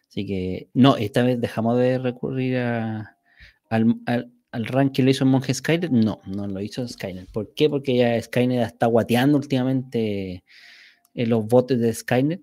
Así 0.07 0.25
que, 0.25 0.69
no, 0.73 0.95
esta 0.95 1.23
vez 1.23 1.41
dejamos 1.41 1.78
de 1.78 1.97
recurrir 1.99 2.55
al, 2.55 3.97
al, 4.05 4.65
rank 4.65 4.95
que 4.95 5.03
lo 5.03 5.09
hizo 5.09 5.25
Monje 5.25 5.53
Skynet. 5.53 5.91
No, 5.91 6.21
no 6.25 6.47
lo 6.47 6.61
hizo 6.61 6.88
Skynet. 6.88 7.30
¿Por 7.30 7.53
qué? 7.53 7.69
Porque 7.69 7.97
ya 7.97 8.21
Skynet 8.21 8.65
está 8.65 8.86
guateando 8.86 9.38
últimamente 9.38 10.45
en 11.13 11.30
los 11.30 11.45
botes 11.45 11.82
de 11.82 11.93
Skynet. 11.93 12.41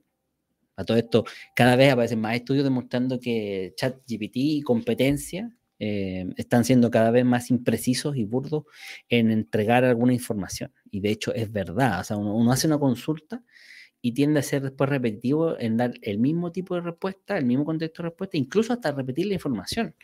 A 0.76 0.84
todo 0.84 0.98
esto, 0.98 1.24
cada 1.56 1.76
vez 1.76 1.90
aparecen 1.90 2.20
más 2.20 2.34
estudios 2.34 2.64
demostrando 2.64 3.18
que 3.18 3.72
ChatGPT 3.74 4.36
y 4.36 4.60
competencia 4.60 5.50
eh, 5.78 6.32
están 6.36 6.64
siendo 6.64 6.90
cada 6.90 7.10
vez 7.10 7.24
más 7.24 7.50
imprecisos 7.50 8.16
y 8.16 8.24
burdos 8.24 8.64
en 9.08 9.30
entregar 9.30 9.84
alguna 9.84 10.12
información. 10.12 10.72
Y 10.90 11.00
de 11.00 11.10
hecho 11.10 11.34
es 11.34 11.50
verdad, 11.52 12.00
o 12.00 12.04
sea, 12.04 12.16
uno, 12.16 12.52
hace 12.52 12.66
una 12.66 12.78
consulta 12.78 13.42
y 14.00 14.12
tiende 14.12 14.40
a 14.40 14.42
ser 14.42 14.62
después 14.62 14.90
repetitivo 14.90 15.58
en 15.58 15.76
dar 15.76 15.94
el 16.02 16.18
mismo 16.18 16.52
tipo 16.52 16.74
de 16.74 16.82
respuesta, 16.82 17.38
el 17.38 17.46
mismo 17.46 17.64
contexto 17.64 18.02
de 18.02 18.10
respuesta, 18.10 18.36
incluso 18.36 18.72
hasta 18.72 18.92
repetir 18.92 19.26
la 19.26 19.34
información. 19.34 19.94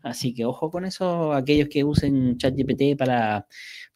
Así 0.00 0.34
que 0.34 0.44
ojo 0.44 0.70
con 0.70 0.84
eso, 0.84 1.32
aquellos 1.32 1.68
que 1.68 1.84
usen 1.84 2.38
ChatGPT 2.38 2.96
para, 2.98 3.46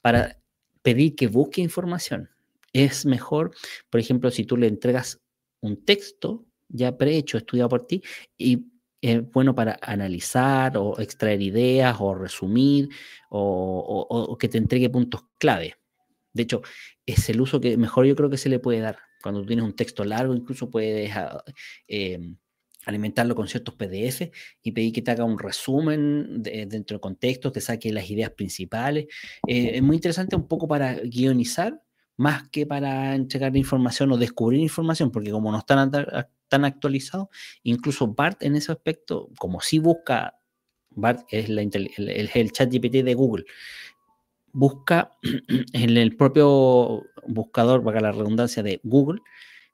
para 0.01 0.39
pedir 0.83 1.17
que 1.17 1.27
busque 1.27 1.61
información. 1.63 2.31
Es 2.73 3.07
mejor, 3.07 3.53
por 3.91 4.01
ejemplo, 4.01 4.31
si 4.31 4.45
tú 4.45 4.57
le 4.57 4.69
entregas 4.69 5.21
un 5.61 5.85
texto 5.85 6.47
ya 6.69 6.97
prehecho, 6.97 7.39
estudiado 7.39 7.69
por 7.69 7.87
ti, 7.87 8.03
y 8.37 8.67
es 9.01 9.31
bueno 9.31 9.55
para 9.55 9.79
analizar 9.83 10.77
o 10.77 10.99
extraer 10.99 11.41
ideas 11.43 11.97
o 12.01 12.15
resumir 12.15 12.89
o, 13.31 14.37
que 14.39 14.49
te 14.49 14.59
entregue 14.59 14.91
puntos 14.91 15.23
clave. 15.39 15.75
De 16.33 16.43
hecho, 16.43 16.63
es 17.05 17.29
el 17.29 17.41
uso 17.41 17.61
que 17.61 17.77
mejor 17.77 18.07
yo 18.07 18.17
creo 18.17 18.31
que 18.31 18.37
se 18.37 18.49
le 18.49 18.59
puede 18.59 18.81
dar. 18.81 18.99
Cuando 19.23 19.45
tienes 19.45 19.65
un 19.65 19.75
texto 19.75 20.05
largo, 20.05 20.35
incluso 20.35 20.71
puedes 20.71 21.11
em, 21.89 22.37
alimentarlo 22.85 23.35
con 23.35 23.49
ciertos 23.49 23.75
PDF 23.75 24.31
y 24.63 24.73
pedir 24.73 24.93
que 24.93 25.03
te 25.03 25.11
haga 25.11 25.25
un 25.25 25.39
resumen 25.39 26.43
dentro 26.43 26.95
del 26.95 27.01
contexto, 27.01 27.51
te 27.51 27.61
saque 27.61 27.93
las 27.93 28.09
ideas 28.11 28.31
principales. 28.31 29.07
Eh, 29.47 29.73
es 29.75 29.83
muy 29.83 29.97
interesante 29.97 30.37
un 30.37 30.47
poco 30.47 30.69
para 30.69 30.95
guionizar 30.95 31.83
más 32.17 32.49
que 32.49 32.67
para 32.67 33.15
entregar 33.15 33.57
información 33.57 34.13
o 34.13 34.17
descubrir 34.17 34.61
información, 34.61 35.11
porque 35.11 35.31
como 35.31 35.51
no 35.53 35.59
están 35.59 35.91
tan 36.49 36.65
actualizados, 36.65 37.29
incluso 37.63 38.09
BART 38.09 38.43
en 38.43 38.57
ese 38.57 38.73
aspecto, 38.73 39.31
como 39.39 39.61
si 39.61 39.79
busca, 39.79 40.39
BART 40.91 41.27
es 41.31 41.49
el, 41.49 41.91
el, 41.99 42.53
chat 42.53 42.73
GPT 42.73 43.05
de 43.05 43.15
Google, 43.15 43.45
busca 44.53 45.11
en 45.73 45.97
el 45.97 46.17
propio 46.17 47.05
buscador, 47.27 47.83
para 47.85 48.01
la 48.01 48.13
redundancia 48.13 48.63
de 48.63 48.81
Google, 48.83 49.21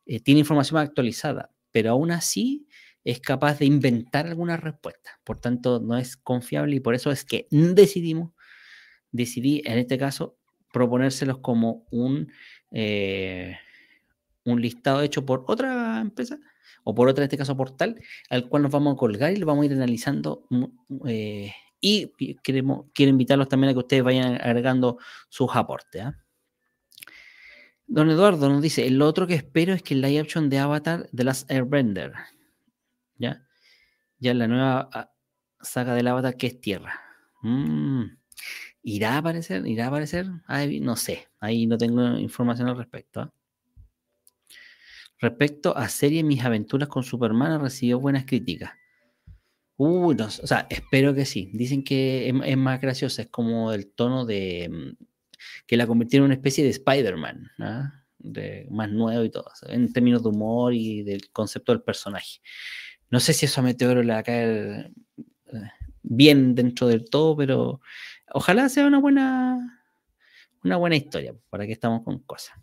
eh, 0.06 0.20
tiene 0.20 0.40
información 0.40 0.80
actualizada, 0.80 1.50
pero 1.70 1.90
aún 1.90 2.10
así 2.10 2.66
es 3.04 3.20
capaz 3.20 3.58
de 3.58 3.66
inventar 3.66 4.26
alguna 4.26 4.56
respuesta. 4.56 5.20
Por 5.24 5.38
tanto, 5.38 5.80
no 5.80 5.96
es 5.96 6.16
confiable 6.16 6.76
y 6.76 6.80
por 6.80 6.94
eso 6.94 7.10
es 7.10 7.24
que 7.24 7.46
decidimos, 7.50 8.32
decidí 9.10 9.62
en 9.64 9.78
este 9.78 9.98
caso 9.98 10.36
proponérselos 10.72 11.38
como 11.38 11.86
un, 11.90 12.32
eh, 12.70 13.56
un 14.44 14.60
listado 14.60 15.02
hecho 15.02 15.24
por 15.26 15.44
otra 15.46 16.00
empresa 16.00 16.38
o 16.84 16.94
por 16.94 17.08
otra, 17.08 17.22
en 17.22 17.26
este 17.26 17.38
caso 17.38 17.56
portal, 17.56 18.00
al 18.30 18.48
cual 18.48 18.62
nos 18.62 18.72
vamos 18.72 18.94
a 18.94 18.96
colgar 18.96 19.32
y 19.32 19.36
lo 19.36 19.46
vamos 19.46 19.62
a 19.62 19.66
ir 19.66 19.72
analizando. 19.72 20.46
Mm, 20.50 20.64
eh, 21.06 21.52
y 21.80 22.12
queremos, 22.42 22.86
quiero 22.94 23.10
invitarlos 23.10 23.48
también 23.48 23.70
a 23.70 23.72
que 23.72 23.80
ustedes 23.80 24.04
vayan 24.04 24.40
agregando 24.40 24.98
sus 25.28 25.50
aportes. 25.52 26.02
¿ah? 26.02 26.16
Don 27.86 28.08
Eduardo 28.08 28.48
nos 28.48 28.62
dice, 28.62 28.86
el 28.86 29.02
otro 29.02 29.26
que 29.26 29.34
espero 29.34 29.74
es 29.74 29.82
que 29.82 29.94
el 29.94 30.00
live 30.00 30.26
de 30.48 30.58
Avatar 30.58 31.08
The 31.12 31.24
Last 31.24 31.50
Airbender, 31.50 32.12
¿ya? 33.16 33.46
Ya 34.18 34.32
la 34.32 34.46
nueva 34.46 34.88
ah, 34.92 35.12
saga 35.60 35.94
del 35.94 36.06
Avatar 36.06 36.36
que 36.36 36.46
es 36.46 36.60
Tierra. 36.60 37.00
Mm, 37.42 38.04
¿Irá 38.84 39.14
a 39.14 39.18
aparecer? 39.18 39.66
¿Irá 39.66 39.86
a 39.86 39.88
aparecer? 39.88 40.26
no 40.80 40.96
sé, 40.96 41.28
ahí 41.40 41.66
no 41.66 41.76
tengo 41.78 42.16
información 42.18 42.68
al 42.68 42.76
respecto. 42.76 43.22
¿ah? 43.22 43.32
Respecto 45.22 45.76
a 45.76 45.88
serie 45.88 46.24
Mis 46.24 46.44
aventuras 46.44 46.88
con 46.88 47.04
Superman, 47.04 47.60
recibió 47.60 48.00
buenas 48.00 48.24
críticas. 48.24 48.72
Uy, 49.76 50.16
no, 50.16 50.26
o 50.26 50.30
sea, 50.30 50.66
espero 50.68 51.14
que 51.14 51.24
sí. 51.24 51.48
Dicen 51.54 51.84
que 51.84 52.28
es, 52.44 52.56
más 52.56 52.80
graciosa, 52.80 53.22
es 53.22 53.28
como 53.28 53.72
el 53.72 53.86
tono 53.92 54.26
de 54.26 54.68
mm, 54.68 55.04
que 55.68 55.76
la 55.76 55.86
convirtieron 55.86 56.24
en 56.24 56.32
una 56.32 56.34
especie 56.34 56.64
de 56.64 56.70
Spider-Man, 56.70 57.52
¿ah? 57.60 58.02
más 58.70 58.90
nuevo 58.90 59.22
y 59.22 59.30
todo, 59.30 59.48
en 59.68 59.92
términos 59.92 60.24
de 60.24 60.28
humor 60.28 60.74
y 60.74 61.04
del 61.04 61.30
concepto 61.30 61.70
del 61.70 61.82
personaje. 61.82 62.40
No 63.08 63.20
sé 63.20 63.32
si 63.32 63.46
eso 63.46 63.60
a 63.60 63.64
Meteoro 63.64 64.02
le 64.02 64.14
va 64.14 64.18
a 64.18 64.22
caer 64.24 64.92
eh, 65.52 65.70
bien 66.02 66.56
dentro 66.56 66.88
del 66.88 67.08
todo, 67.08 67.36
pero 67.36 67.80
ojalá 68.32 68.68
sea 68.68 68.88
una 68.88 68.98
buena, 68.98 69.86
una 70.64 70.76
buena 70.78 70.96
historia, 70.96 71.32
para 71.48 71.64
que 71.64 71.72
estamos 71.72 72.02
con 72.02 72.18
cosas. 72.20 72.56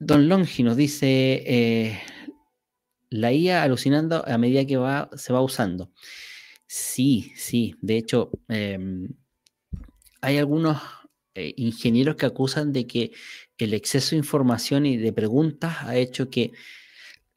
Don 0.00 0.28
Longi 0.28 0.62
nos 0.62 0.76
dice, 0.76 1.42
eh, 1.46 2.00
la 3.10 3.32
IA 3.32 3.62
alucinando 3.62 4.26
a 4.26 4.38
medida 4.38 4.66
que 4.66 4.76
va, 4.76 5.08
se 5.16 5.32
va 5.32 5.40
usando. 5.42 5.90
Sí, 6.66 7.32
sí, 7.36 7.76
de 7.80 7.98
hecho, 7.98 8.30
em, 8.48 9.08
hay 10.20 10.38
algunos 10.38 10.80
eh, 11.34 11.52
ingenieros 11.56 12.16
que 12.16 12.26
acusan 12.26 12.72
de 12.72 12.86
que 12.86 13.12
el 13.58 13.74
exceso 13.74 14.10
de 14.10 14.18
información 14.18 14.86
y 14.86 14.96
de 14.96 15.12
preguntas 15.12 15.78
ha 15.82 15.96
hecho 15.96 16.30
que, 16.30 16.52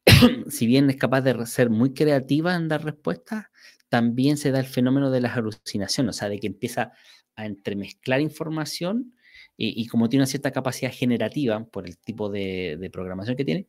si 0.50 0.66
bien 0.66 0.90
es 0.90 0.96
capaz 0.96 1.22
de 1.22 1.46
ser 1.46 1.70
muy 1.70 1.94
creativa 1.94 2.54
en 2.56 2.68
dar 2.68 2.84
respuestas, 2.84 3.46
también 3.88 4.36
se 4.38 4.50
da 4.52 4.60
el 4.60 4.66
fenómeno 4.66 5.10
de 5.10 5.20
las 5.22 5.36
alucinaciones, 5.36 6.16
o 6.16 6.18
sea, 6.18 6.28
de 6.28 6.40
que 6.40 6.48
empieza 6.48 6.92
a 7.36 7.46
entremezclar 7.46 8.20
información 8.20 9.14
y, 9.60 9.86
como 9.88 10.08
tiene 10.08 10.22
una 10.22 10.26
cierta 10.28 10.52
capacidad 10.52 10.92
generativa 10.92 11.64
por 11.64 11.84
el 11.84 11.98
tipo 11.98 12.30
de, 12.30 12.88
programación 12.92 13.36
que 13.36 13.44
tiene, 13.44 13.66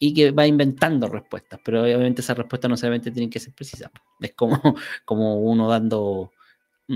y 0.00 0.12
que 0.12 0.32
va 0.32 0.46
inventando 0.46 1.08
respuestas, 1.08 1.60
pero 1.64 1.82
obviamente 1.82 2.20
esas 2.20 2.36
respuestas 2.36 2.68
no 2.68 2.76
solamente 2.76 3.12
tienen 3.12 3.30
que 3.30 3.40
ser 3.40 3.54
precisas. 3.54 3.90
Es 4.20 4.34
como, 4.34 4.60
como 5.04 5.36
uno 5.40 5.68
dando, 5.68 6.32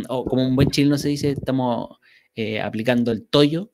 o 0.09 0.25
como 0.25 0.47
un 0.47 0.57
buen 0.57 0.71
chileno 0.71 0.99
se 0.99 1.09
dice, 1.09 1.31
estamos 1.31 1.99
eh, 2.35 2.61
aplicando 2.61 3.13
el 3.13 3.25
toyo, 3.25 3.71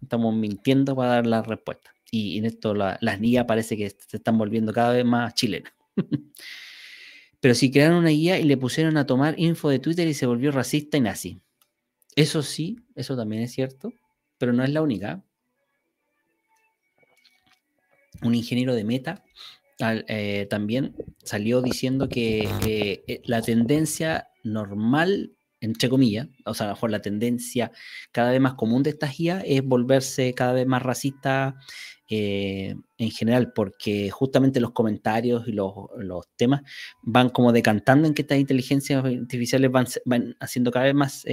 estamos 0.00 0.34
mintiendo 0.34 0.94
para 0.94 1.14
dar 1.14 1.26
las 1.26 1.46
respuestas. 1.46 1.92
Y 2.10 2.38
en 2.38 2.44
esto 2.44 2.74
las 2.74 3.20
guías 3.20 3.46
parece 3.46 3.76
que 3.76 3.90
se 3.90 4.18
están 4.18 4.38
volviendo 4.38 4.72
cada 4.72 4.92
vez 4.92 5.04
más 5.04 5.34
chilenas. 5.34 5.72
pero 7.40 7.54
si 7.54 7.72
crearon 7.72 7.98
una 7.98 8.10
guía 8.10 8.38
y 8.38 8.44
le 8.44 8.56
pusieron 8.56 8.96
a 8.96 9.06
tomar 9.06 9.34
info 9.38 9.70
de 9.70 9.80
Twitter 9.80 10.06
y 10.06 10.14
se 10.14 10.26
volvió 10.26 10.52
racista 10.52 10.96
y 10.98 11.00
nazi. 11.00 11.40
Eso 12.14 12.42
sí, 12.42 12.78
eso 12.94 13.16
también 13.16 13.42
es 13.42 13.52
cierto, 13.52 13.92
pero 14.38 14.52
no 14.52 14.62
es 14.62 14.70
la 14.70 14.82
única. 14.82 15.22
Un 18.22 18.34
ingeniero 18.34 18.74
de 18.74 18.84
Meta 18.84 19.24
eh, 19.80 20.46
también 20.48 20.94
salió 21.24 21.62
diciendo 21.62 22.08
que 22.08 22.48
eh, 22.66 23.22
la 23.24 23.40
tendencia 23.40 24.28
normal, 24.44 25.32
entre 25.60 25.88
comillas, 25.88 26.28
o 26.44 26.54
sea, 26.54 26.66
a 26.66 26.68
lo 26.68 26.74
mejor 26.74 26.90
la 26.90 27.02
tendencia 27.02 27.72
cada 28.12 28.30
vez 28.30 28.40
más 28.40 28.54
común 28.54 28.82
de 28.82 28.90
estas 28.90 29.16
guías 29.16 29.42
es 29.46 29.64
volverse 29.64 30.34
cada 30.34 30.52
vez 30.52 30.66
más 30.66 30.82
racista 30.82 31.56
eh, 32.08 32.76
en 32.98 33.10
general, 33.10 33.52
porque 33.54 34.10
justamente 34.10 34.60
los 34.60 34.72
comentarios 34.72 35.48
y 35.48 35.52
los, 35.52 35.74
temas 36.36 36.60
van 37.00 37.30
como 37.30 37.52
decantando 37.52 38.06
en 38.06 38.14
que 38.14 38.22
estas 38.22 38.38
inteligencias 38.38 39.02
artificiales 39.04 39.70
van, 39.70 39.86
van 40.04 40.36
haciendo 40.38 40.70
cada 40.70 40.84
vez 40.84 40.94
más 40.94 41.24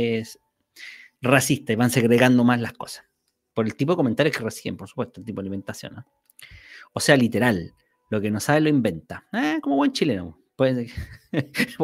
racista 1.21 1.73
y 1.73 1.75
van 1.75 1.89
segregando 1.89 2.43
más 2.43 2.59
las 2.59 2.73
cosas. 2.73 3.05
Por 3.53 3.65
el 3.65 3.75
tipo 3.75 3.93
de 3.93 3.97
comentarios 3.97 4.35
que 4.35 4.43
reciben, 4.43 4.77
por 4.77 4.87
supuesto, 4.87 5.19
el 5.19 5.25
tipo 5.25 5.41
de 5.41 5.47
alimentación. 5.47 6.03
O 6.93 6.99
sea, 6.99 7.17
literal, 7.17 7.73
lo 8.09 8.21
que 8.21 8.31
no 8.31 8.39
sabe 8.39 8.61
lo 8.61 8.69
inventa. 8.69 9.27
Eh, 9.33 9.59
como 9.61 9.75
buen 9.75 9.91
chileno. 9.91 10.37
Puede, 10.55 10.87
que 10.87 11.31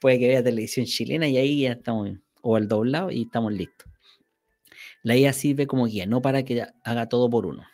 puede 0.00 0.18
que 0.20 0.28
vea 0.28 0.44
televisión 0.44 0.86
chilena 0.86 1.26
y 1.26 1.36
ahí 1.36 1.62
ya 1.62 1.72
estamos, 1.72 2.10
o 2.42 2.54
al 2.54 2.68
doblado 2.68 3.10
y 3.10 3.22
estamos 3.22 3.52
listos. 3.52 3.90
La 5.02 5.16
IA 5.16 5.32
sirve 5.32 5.66
como 5.66 5.86
guía, 5.86 6.06
no 6.06 6.22
para 6.22 6.44
que 6.44 6.64
haga 6.84 7.08
todo 7.08 7.28
por 7.28 7.46
uno. 7.46 7.64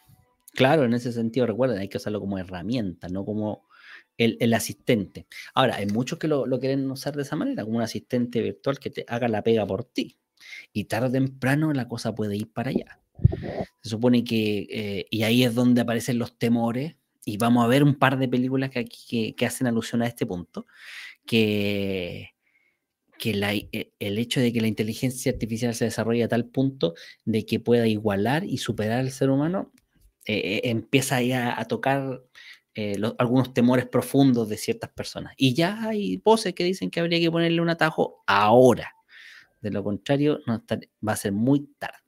Claro, 0.54 0.84
en 0.84 0.94
ese 0.94 1.12
sentido, 1.12 1.46
recuerden, 1.46 1.78
hay 1.78 1.88
que 1.88 1.98
usarlo 1.98 2.20
como 2.20 2.38
herramienta, 2.38 3.08
no 3.08 3.24
como 3.24 3.66
el, 4.24 4.54
asistente. 4.54 5.26
Ahora, 5.54 5.76
hay 5.76 5.86
muchos 5.86 6.18
que 6.18 6.28
lo, 6.28 6.44
quieren 6.60 6.90
usar 6.90 7.14
de 7.16 7.22
esa 7.22 7.36
manera, 7.36 7.64
como 7.64 7.76
un 7.76 7.82
asistente 7.82 8.40
virtual 8.40 8.78
que 8.78 8.90
te 8.90 9.04
haga 9.08 9.28
la 9.28 9.42
pega 9.42 9.66
por 9.66 9.84
ti. 9.84 10.18
Y 10.72 10.84
tarde 10.84 11.08
o 11.08 11.12
temprano 11.12 11.72
la 11.72 11.88
cosa 11.88 12.14
puede 12.14 12.36
ir 12.36 12.52
para 12.52 12.70
allá. 12.70 13.00
Se 13.82 13.90
supone 13.90 14.24
que, 14.24 14.66
eh, 14.70 15.06
y 15.10 15.22
ahí 15.22 15.44
es 15.44 15.54
donde 15.54 15.82
aparecen 15.82 16.18
los 16.18 16.38
temores, 16.38 16.96
y 17.24 17.36
vamos 17.36 17.64
a 17.64 17.68
ver 17.68 17.84
un 17.84 17.94
par 17.94 18.18
de 18.18 18.28
películas 18.28 18.70
que, 18.70 18.84
que, 18.84 19.34
que 19.36 19.46
hacen 19.46 19.66
alusión 19.66 20.02
a 20.02 20.06
este 20.06 20.26
punto, 20.26 20.66
que, 21.24 22.32
que 23.22 23.34
la, 23.34 23.54
e, 23.54 23.92
el 24.00 24.18
hecho 24.18 24.40
de 24.40 24.52
que 24.52 24.60
la 24.60 24.66
inteligencia 24.66 25.30
artificial 25.30 25.74
se 25.76 25.84
desarrolle 25.84 26.24
a 26.24 26.28
tal 26.28 26.46
punto 26.46 26.94
de 27.24 27.46
que 27.46 27.60
pueda 27.60 27.86
igualar 27.86 28.44
y 28.44 28.58
superar 28.58 28.98
al 28.98 29.12
ser 29.12 29.30
humano, 29.30 29.72
eh, 30.24 30.34
eh, 30.36 30.60
empieza 30.70 31.22
ya 31.22 31.58
a 31.58 31.64
tocar 31.66 32.24
eh, 32.74 32.96
algunos 33.18 33.52
temores 33.52 33.86
profundos 33.86 34.48
de 34.48 34.56
ciertas 34.56 34.88
personas. 34.90 35.34
Y 35.36 35.52
ya 35.52 35.88
hay 35.88 36.16
voces 36.16 36.54
que 36.54 36.64
dicen 36.64 36.90
que 36.90 37.00
habría 37.00 37.20
que 37.20 37.30
ponerle 37.30 37.60
un 37.60 37.68
atajo 37.68 38.24
ahora. 38.26 38.94
De 39.60 39.70
lo 39.70 39.84
contrario, 39.84 40.40
va 41.06 41.12
a 41.12 41.16
ser 41.16 41.32
muy 41.32 41.68
tarde. 41.78 41.98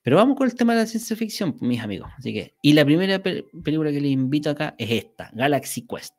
Pero 0.00 0.16
vamos 0.16 0.34
con 0.36 0.48
el 0.48 0.54
tema 0.54 0.72
de 0.74 0.80
la 0.80 0.86
ciencia 0.86 1.14
ficción, 1.14 1.58
mis 1.60 1.80
amigos. 1.80 2.10
Así 2.16 2.32
que, 2.32 2.54
y 2.62 2.72
la 2.72 2.86
primera 2.86 3.22
película 3.22 3.92
que 3.92 4.00
les 4.00 4.12
invito 4.12 4.48
acá 4.50 4.74
es 4.78 4.90
esta, 4.90 5.30
Galaxy 5.34 5.86
Quest. 5.86 6.14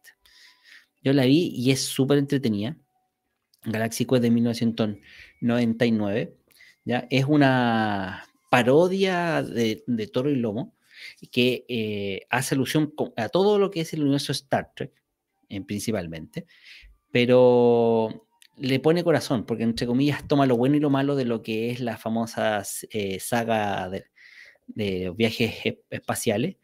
Yo 1.04 1.12
la 1.12 1.26
vi 1.26 1.52
y 1.56 1.72
es 1.72 1.82
súper 1.82 2.20
entretenida. 2.20 2.78
Galaxy 3.64 4.06
Quest 4.06 4.22
de 4.22 4.30
1999. 4.30 6.38
¿ya? 6.86 7.08
Es 7.10 7.26
una 7.26 8.24
parodia 8.52 9.42
de 9.42 10.10
Toro 10.14 10.30
y 10.30 10.36
Lomo 10.36 10.76
que 11.32 11.66
eh, 11.68 12.26
hace 12.30 12.56
alusión 12.56 12.94
a 13.16 13.30
todo 13.30 13.60
lo 13.60 13.72
que 13.72 13.82
es 13.82 13.94
el 13.94 14.02
universo 14.02 14.32
Star 14.32 14.72
Trek, 14.76 14.92
en, 15.50 15.66
principalmente, 15.66 16.46
pero 17.12 18.28
le 18.58 18.80
pone 18.80 19.04
corazón, 19.04 19.46
porque 19.46 19.64
entre 19.64 19.88
comillas 19.88 20.28
toma 20.28 20.46
lo 20.46 20.58
bueno 20.58 20.76
y 20.76 20.80
lo 20.80 20.90
malo 20.90 21.16
de 21.16 21.26
lo 21.26 21.42
que 21.42 21.72
es 21.72 21.80
la 21.80 21.98
famosa 21.98 22.64
eh, 22.92 23.20
saga 23.20 23.90
de, 23.90 24.06
viajes 25.16 25.76
espaciales 25.90 26.58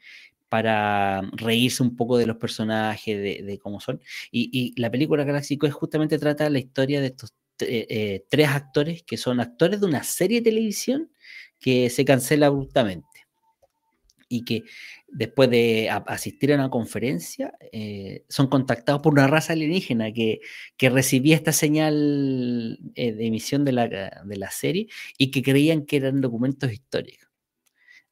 para 0.47 1.21
reírse 1.33 1.83
un 1.83 1.95
poco 1.95 2.17
de 2.17 2.25
los 2.25 2.37
personajes, 2.37 3.45
de, 3.45 3.59
cómo 3.61 3.79
son. 3.79 4.01
Y, 4.31 4.73
la 4.81 4.89
película 4.89 5.23
Galaxy 5.23 5.57
Quest 5.57 5.73
justamente 5.73 6.17
trata 6.17 6.49
la 6.49 6.59
historia 6.59 7.01
de 7.01 7.07
estos 7.07 7.33
eh, 7.59 8.25
tres 8.29 8.47
actores 8.49 9.03
que 9.03 9.17
son 9.17 9.39
actores 9.41 9.81
de 9.81 9.85
una 9.85 10.03
serie 10.03 10.39
de 10.39 10.49
televisión 10.49 11.11
que 11.59 11.89
se 11.89 12.05
cancela 12.05 12.47
abruptamente 12.47 13.08
y 14.29 14.45
que 14.45 14.63
después 15.07 15.49
de 15.49 15.89
asistir 15.89 16.53
a 16.53 16.55
una 16.55 16.69
conferencia 16.69 17.53
eh, 17.71 18.23
son 18.29 18.47
contactados 18.47 19.01
por 19.01 19.13
una 19.13 19.27
raza 19.27 19.53
alienígena 19.53 20.13
que, 20.13 20.39
que 20.77 20.89
recibía 20.89 21.35
esta 21.35 21.51
señal 21.51 22.79
eh, 22.95 23.11
de 23.13 23.25
emisión 23.25 23.65
de 23.65 23.71
la, 23.73 23.87
de 23.87 24.37
la 24.37 24.51
serie 24.51 24.87
y 25.17 25.31
que 25.31 25.41
creían 25.41 25.85
que 25.85 25.97
eran 25.97 26.21
documentos 26.21 26.71
históricos. 26.71 27.27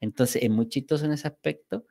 Entonces 0.01 0.43
es 0.43 0.49
muy 0.49 0.68
chistoso 0.68 1.05
en 1.05 1.13
ese 1.13 1.28
aspecto. 1.28 1.86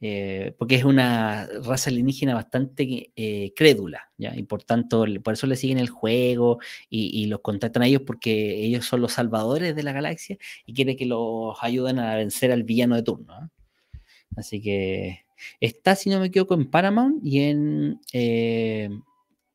Eh, 0.00 0.54
porque 0.58 0.74
es 0.74 0.84
una 0.84 1.48
raza 1.62 1.88
alienígena 1.88 2.34
bastante 2.34 3.12
crédula, 3.56 4.10
¿ya? 4.18 4.36
y 4.36 4.42
por 4.42 4.62
tanto, 4.62 5.06
por 5.22 5.32
eso 5.32 5.46
le 5.46 5.56
siguen 5.56 5.78
el 5.78 5.88
juego 5.88 6.58
y, 6.90 7.22
y, 7.22 7.26
los 7.26 7.40
contactan 7.40 7.84
a 7.84 7.86
ellos 7.86 8.02
porque 8.04 8.64
ellos 8.64 8.84
son 8.84 9.00
los 9.00 9.12
salvadores 9.12 9.74
de 9.74 9.82
la 9.82 9.92
galaxia 9.92 10.36
y 10.66 10.74
quieren 10.74 10.96
que 10.98 11.06
los 11.06 11.56
ayuden 11.62 12.00
a 12.00 12.16
vencer 12.16 12.52
al 12.52 12.64
villano 12.64 12.96
de 12.96 13.02
turno. 13.02 13.50
Así 14.36 14.60
que 14.60 15.24
está, 15.60 15.96
si 15.96 16.10
no 16.10 16.20
me 16.20 16.26
equivoco, 16.26 16.54
en 16.54 16.70
Paramount 16.70 17.24
y 17.24 17.40
en 17.40 18.00
eh, 18.12 18.90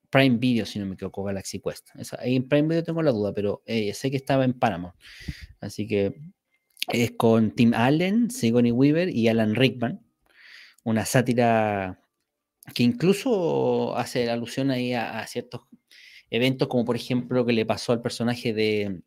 Prime 0.09 0.37
Video, 0.37 0.65
si 0.65 0.79
no 0.79 0.85
me 0.85 0.95
equivoco, 0.95 1.23
Galaxy 1.23 1.59
Quest. 1.59 1.89
ahí 2.19 2.35
en 2.35 2.47
Prime 2.47 2.67
Video 2.67 2.83
tengo 2.83 3.01
la 3.01 3.11
duda, 3.11 3.33
pero 3.33 3.61
eh, 3.65 3.93
sé 3.93 4.11
que 4.11 4.17
estaba 4.17 4.45
en 4.45 4.53
Paramount. 4.53 4.95
Así 5.59 5.87
que 5.87 6.15
Es 6.87 7.11
con 7.11 7.51
Tim 7.51 7.73
Allen, 7.73 8.31
Sigourney 8.31 8.71
Weaver 8.71 9.09
y 9.09 9.27
Alan 9.27 9.55
Rickman. 9.55 10.01
Una 10.83 11.05
sátira 11.05 11.99
que 12.73 12.83
incluso 12.83 13.95
hace 13.97 14.29
alusión 14.29 14.71
ahí 14.71 14.93
a, 14.93 15.25
ciertos 15.27 15.61
eventos, 16.29 16.67
como 16.67 16.85
por 16.85 16.95
ejemplo 16.95 17.37
lo 17.37 17.45
que 17.45 17.53
le 17.53 17.65
pasó 17.65 17.91
al 17.91 18.01
personaje 18.01 18.53
de 18.53 19.01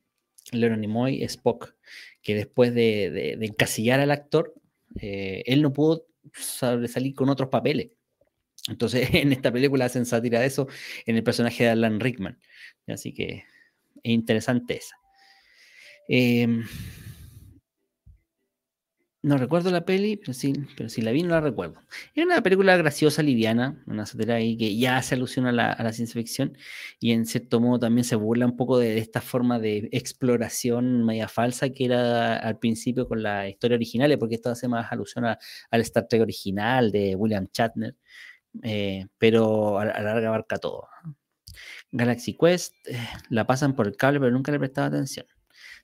Leonard 0.51 0.81
Nimoy, 0.81 1.23
Spock, 1.25 1.75
que 2.20 2.35
después 2.35 2.75
de, 2.75 3.39
encasillar 3.41 4.01
al 4.01 4.11
actor, 4.11 4.55
eh, 5.01 5.43
él 5.47 5.62
no 5.62 5.72
pudo 5.72 6.07
salir 6.34 7.14
con 7.14 7.28
otros 7.28 7.49
papeles. 7.49 7.90
Entonces, 8.68 9.09
en 9.14 9.32
esta 9.32 9.53
película 9.53 9.86
hacen 9.86 10.07
sátira 10.07 10.40
de 10.40 10.47
eso 10.47 10.68
en 11.07 11.16
el 11.16 11.22
personaje 11.22 11.64
de 11.64 11.70
Alan 11.70 12.01
Rickman. 12.01 12.38
Así 12.86 13.12
que 13.12 13.45
es 14.03 14.12
interesante 14.12 14.76
esa. 14.76 14.97
Em, 16.09 16.64
no 19.23 19.39
recuerdo 19.39 19.70
la 19.70 19.85
peli, 19.85 20.16
pero 20.16 20.33
sí, 20.35 20.53
pero 20.77 20.89
si 20.89 21.01
la 21.01 21.12
vi 21.12 21.23
no 21.23 21.31
la 21.31 21.41
recuerdo. 21.41 21.81
Es 22.14 22.25
una 22.25 22.43
película 22.43 22.77
graciosa, 22.77 23.23
liviana, 23.23 23.81
una 23.87 24.05
sátira 24.05 24.35
ahí 24.35 24.57
que 24.57 24.77
ya 24.77 25.01
se 25.01 25.14
alusiona 25.14 25.51
a 25.51 25.83
la, 25.83 25.93
ciencia 25.93 26.14
ficción 26.20 26.59
y 26.99 27.12
en 27.12 27.25
cierto 27.27 27.61
modo 27.61 27.79
también 27.79 28.05
se 28.05 28.16
burla 28.16 28.47
un 28.47 28.57
poco 28.57 28.79
de, 28.79 28.99
esta 28.99 29.20
forma 29.20 29.61
de 29.61 29.89
exploración 29.93 31.05
media 31.05 31.29
falsa 31.29 31.70
que 31.70 31.85
era 31.85 32.37
al 32.37 32.59
principio 32.59 33.07
con 33.07 33.23
la 33.23 33.49
historia 33.49 33.77
original, 33.77 34.18
porque 34.18 34.35
esto 34.35 34.51
hace 34.51 34.66
más 34.66 34.91
alusión 34.91 35.25
al 35.25 35.81
Star 35.83 36.09
Trek 36.09 36.23
original 36.23 36.91
de 36.91 37.14
William 37.14 37.47
Shatner, 37.53 37.97
eh, 38.62 39.07
pero 39.18 39.79
a, 39.79 39.85
la 39.85 40.01
larga 40.03 40.29
abarca 40.29 40.59
todo. 40.59 40.89
Galaxy 41.93 42.35
Quest 42.37 42.75
eh, 42.89 42.99
la 43.31 43.47
pasan 43.47 43.77
por 43.77 43.87
el 43.87 43.97
cable, 43.97 44.18
pero 44.18 44.33
nunca 44.33 44.51
le 44.51 44.59
prestaba 44.59 44.89
atención. 44.89 45.27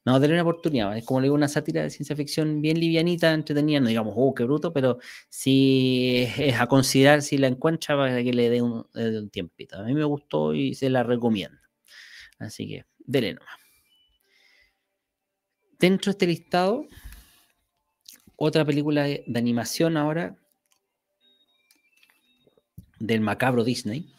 No, 0.05 0.19
darle 0.19 0.35
una 0.35 0.43
oportunidad. 0.43 0.97
Es 0.97 1.05
como 1.05 1.21
le 1.21 1.25
digo, 1.27 1.35
una 1.35 1.49
sátira 1.49 1.83
de 1.83 1.91
ciencia 1.91 2.17
ficción 2.17 2.63
bien 2.63 2.81
livianita, 2.81 3.33
entretenida, 3.33 3.81
no 3.81 3.89
digamos, 3.89 4.15
oh, 4.17 4.35
qué 4.35 4.45
bruto, 4.45 4.73
pero 4.73 4.99
sí 5.29 6.27
es 6.39 6.59
a 6.59 6.67
considerar 6.67 7.23
si 7.23 7.37
la 7.37 7.49
encuentra 7.49 7.97
para 7.97 8.23
que 8.23 8.33
le 8.33 8.49
dé 8.49 8.63
un, 8.63 8.87
tiempito. 9.31 9.77
A 9.77 9.83
mí 9.83 9.95
me 9.95 10.05
gustó 10.05 10.55
y 10.55 10.75
se 10.75 10.89
la 10.89 11.03
recomiendo. 11.03 11.59
Así 12.39 12.67
que, 12.69 12.85
dele 12.99 13.35
nomás. 13.35 13.51
Dentro 15.79 16.11
de 16.11 16.13
este 16.13 16.27
listado, 16.27 16.89
otra 18.37 18.65
película 18.65 19.05
de, 19.05 19.25
animación 19.35 19.97
ahora 19.97 20.37
del 22.99 23.21
macabro 23.21 23.63
Disney, 23.63 24.13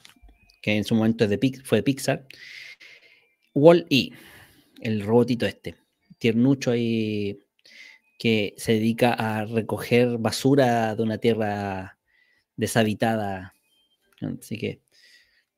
que 0.62 0.78
en 0.78 0.84
su 0.84 0.94
momento 0.94 1.26
fue 1.64 1.78
de 1.78 1.84
Pixar, 1.84 2.28
Wall-E 3.54 4.12
el 4.82 5.02
robotito 5.02 5.46
este, 5.46 5.76
tiernucho 6.18 6.72
ahí, 6.72 7.40
que 8.18 8.54
se 8.58 8.74
dedica 8.74 9.14
a 9.14 9.46
recoger 9.46 10.18
basura 10.18 10.96
de 10.96 11.04
una 11.04 11.18
tierra 11.18 11.98
deshabitada. 12.58 13.56
Así 14.40 14.58
que, 14.58 14.82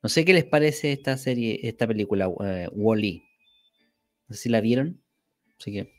no 0.02 0.08
sé 0.08 0.24
qué 0.24 0.32
les 0.32 0.44
parece 0.44 0.92
esta 0.92 1.16
serie, 1.16 1.60
esta 1.64 1.86
película, 1.86 2.28
uh, 2.28 2.68
Wally. 2.72 3.24
No 4.28 4.36
sé 4.36 4.42
si 4.42 4.48
la 4.48 4.60
vieron. 4.60 5.02
Así 5.58 5.72
que, 5.72 5.92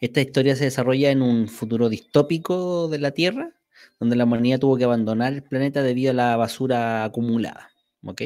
esta 0.00 0.20
historia 0.20 0.54
se 0.54 0.64
desarrolla 0.64 1.10
en 1.10 1.22
un 1.22 1.48
futuro 1.48 1.88
distópico 1.88 2.88
de 2.88 2.98
la 2.98 3.10
Tierra, 3.10 3.52
donde 3.98 4.16
la 4.16 4.24
humanidad 4.24 4.60
tuvo 4.60 4.76
que 4.76 4.84
abandonar 4.84 5.32
el 5.32 5.42
planeta 5.42 5.82
debido 5.82 6.12
a 6.12 6.14
la 6.14 6.36
basura 6.36 7.04
acumulada. 7.04 7.70
¿ok? 8.04 8.22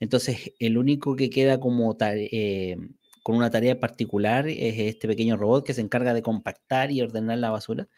Entonces, 0.00 0.52
el 0.58 0.78
único 0.78 1.16
que 1.16 1.30
queda 1.30 1.60
como 1.60 1.96
tal, 1.96 2.18
eh, 2.18 2.76
con 3.26 3.34
una 3.34 3.50
tarea 3.50 3.80
particular, 3.80 4.46
es 4.46 4.78
este 4.78 5.08
pequeño 5.08 5.36
robot 5.36 5.66
que 5.66 5.74
se 5.74 5.80
encarga 5.80 6.14
de 6.14 6.22
compactar 6.22 6.92
y 6.92 7.02
ordenar 7.02 7.38
la 7.38 7.50
basura. 7.50 7.88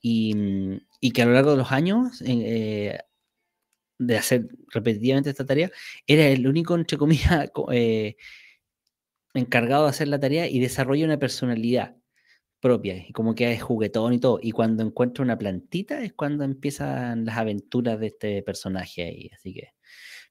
Y, 0.00 0.36
mm, 0.36 1.10
que 1.12 1.22
a 1.22 1.26
lo 1.26 1.32
largo 1.32 1.50
de 1.50 1.56
los 1.56 1.72
años, 1.72 2.22
eh, 2.24 2.96
de 3.98 4.16
hacer 4.16 4.46
repetitivamente 4.68 5.30
esta 5.30 5.44
tarea, 5.44 5.72
era 6.06 6.28
el 6.28 6.46
único, 6.46 6.76
entre 6.76 6.96
comillas, 6.96 7.50
eh, 7.72 8.14
encargado 9.34 9.82
de 9.84 9.90
hacer 9.90 10.06
la 10.06 10.20
tarea 10.20 10.46
y 10.48 10.60
desarrolla 10.60 11.06
una 11.06 11.18
personalidad 11.18 11.96
propia, 12.60 12.96
y 13.08 13.12
como 13.12 13.34
que 13.34 13.52
es 13.52 13.62
juguetón 13.64 14.12
y 14.14 14.20
todo. 14.20 14.38
Y 14.40 14.52
cuando 14.52 14.84
encuentra 14.84 15.24
una 15.24 15.38
plantita 15.38 16.02
es 16.04 16.12
cuando 16.12 16.44
empiezan 16.44 17.24
las 17.24 17.36
aventuras 17.36 17.98
de 17.98 18.06
este 18.08 18.42
personaje 18.44 19.02
ahí. 19.02 19.30
Así 19.34 19.54
que, 19.54 19.70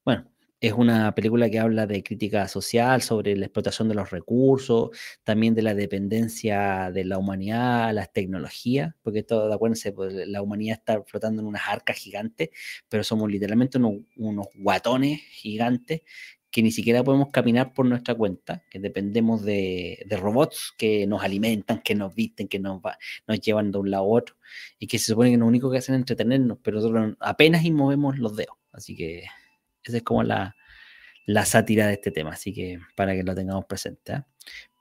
bueno, 0.06 0.31
es 0.62 0.74
una 0.74 1.16
película 1.16 1.50
que 1.50 1.60
habla 1.60 1.88
de 1.88 2.04
crítica 2.04 2.48
social, 2.48 3.02
sobre 3.02 3.36
la 3.36 3.48
explotación 3.48 3.90
de 3.90 3.96
los 3.96 4.12
recursos, 4.12 4.92
también 5.24 5.56
de 5.56 5.64
la 5.64 5.74
dependencia 5.74 6.92
de 6.94 7.04
la 7.04 7.18
humanidad 7.18 7.86
a 7.86 7.94
las 7.94 8.14
tecnologías, 8.14 8.94
porque 9.02 9.24
todo, 9.24 9.52
acuérdense, 9.52 9.92
pues, 9.92 10.14
la 10.28 10.42
humanidad 10.44 10.78
está 10.78 11.04
flotando 11.04 11.42
en 11.42 11.48
unas 11.48 11.64
arcas 11.68 11.98
gigantes, 11.98 12.50
pero 12.88 13.04
somos 13.04 13.30
literalmente 13.32 13.80
unos, 13.80 14.48
guatones 14.54 15.22
gigantes 15.32 16.02
que 16.52 16.62
ni 16.62 16.72
siquiera 16.72 17.04
podemos 17.04 17.30
caminar 17.32 17.74
por 17.74 17.88
nuestra 17.88 18.14
cuenta, 18.14 18.64
que 18.70 18.80
dependemos 18.80 19.44
de, 19.44 20.06
robots 20.12 20.74
que 20.78 21.08
nos 21.08 21.24
alimentan, 21.24 21.82
que 21.82 21.96
nos 21.96 22.14
visten, 22.14 22.48
que 22.48 22.60
nos, 22.60 22.82
nos 23.28 23.42
llevan 23.42 23.72
de 23.72 23.80
un 23.80 23.90
lado 23.90 24.04
a 24.04 24.08
otro, 24.08 24.36
y 24.78 24.86
que 24.86 25.00
se 25.00 25.06
supone 25.08 25.32
que 25.32 25.38
lo 25.38 25.48
único 25.48 25.72
que 25.72 25.80
hacen 25.80 25.96
es 25.96 26.02
entretenernos, 26.02 26.60
pero 26.62 26.78
nosotros 26.78 27.16
apenas 27.20 27.66
y 27.66 27.72
movemos 27.72 28.20
los 28.20 28.36
dedos. 28.36 28.58
Así 28.74 28.96
que 28.96 29.24
esa 29.84 29.98
es 29.98 30.04
como 30.04 30.24
la, 30.24 30.56
sátira 31.46 31.88
de 31.88 31.94
este 31.94 32.12
tema, 32.12 32.32
así 32.32 32.54
que 32.54 32.80
para 32.96 33.14
que 33.14 33.24
lo 33.24 33.36
tengamos 33.36 33.66
presente. 33.66 34.14
¿ah? 34.14 34.28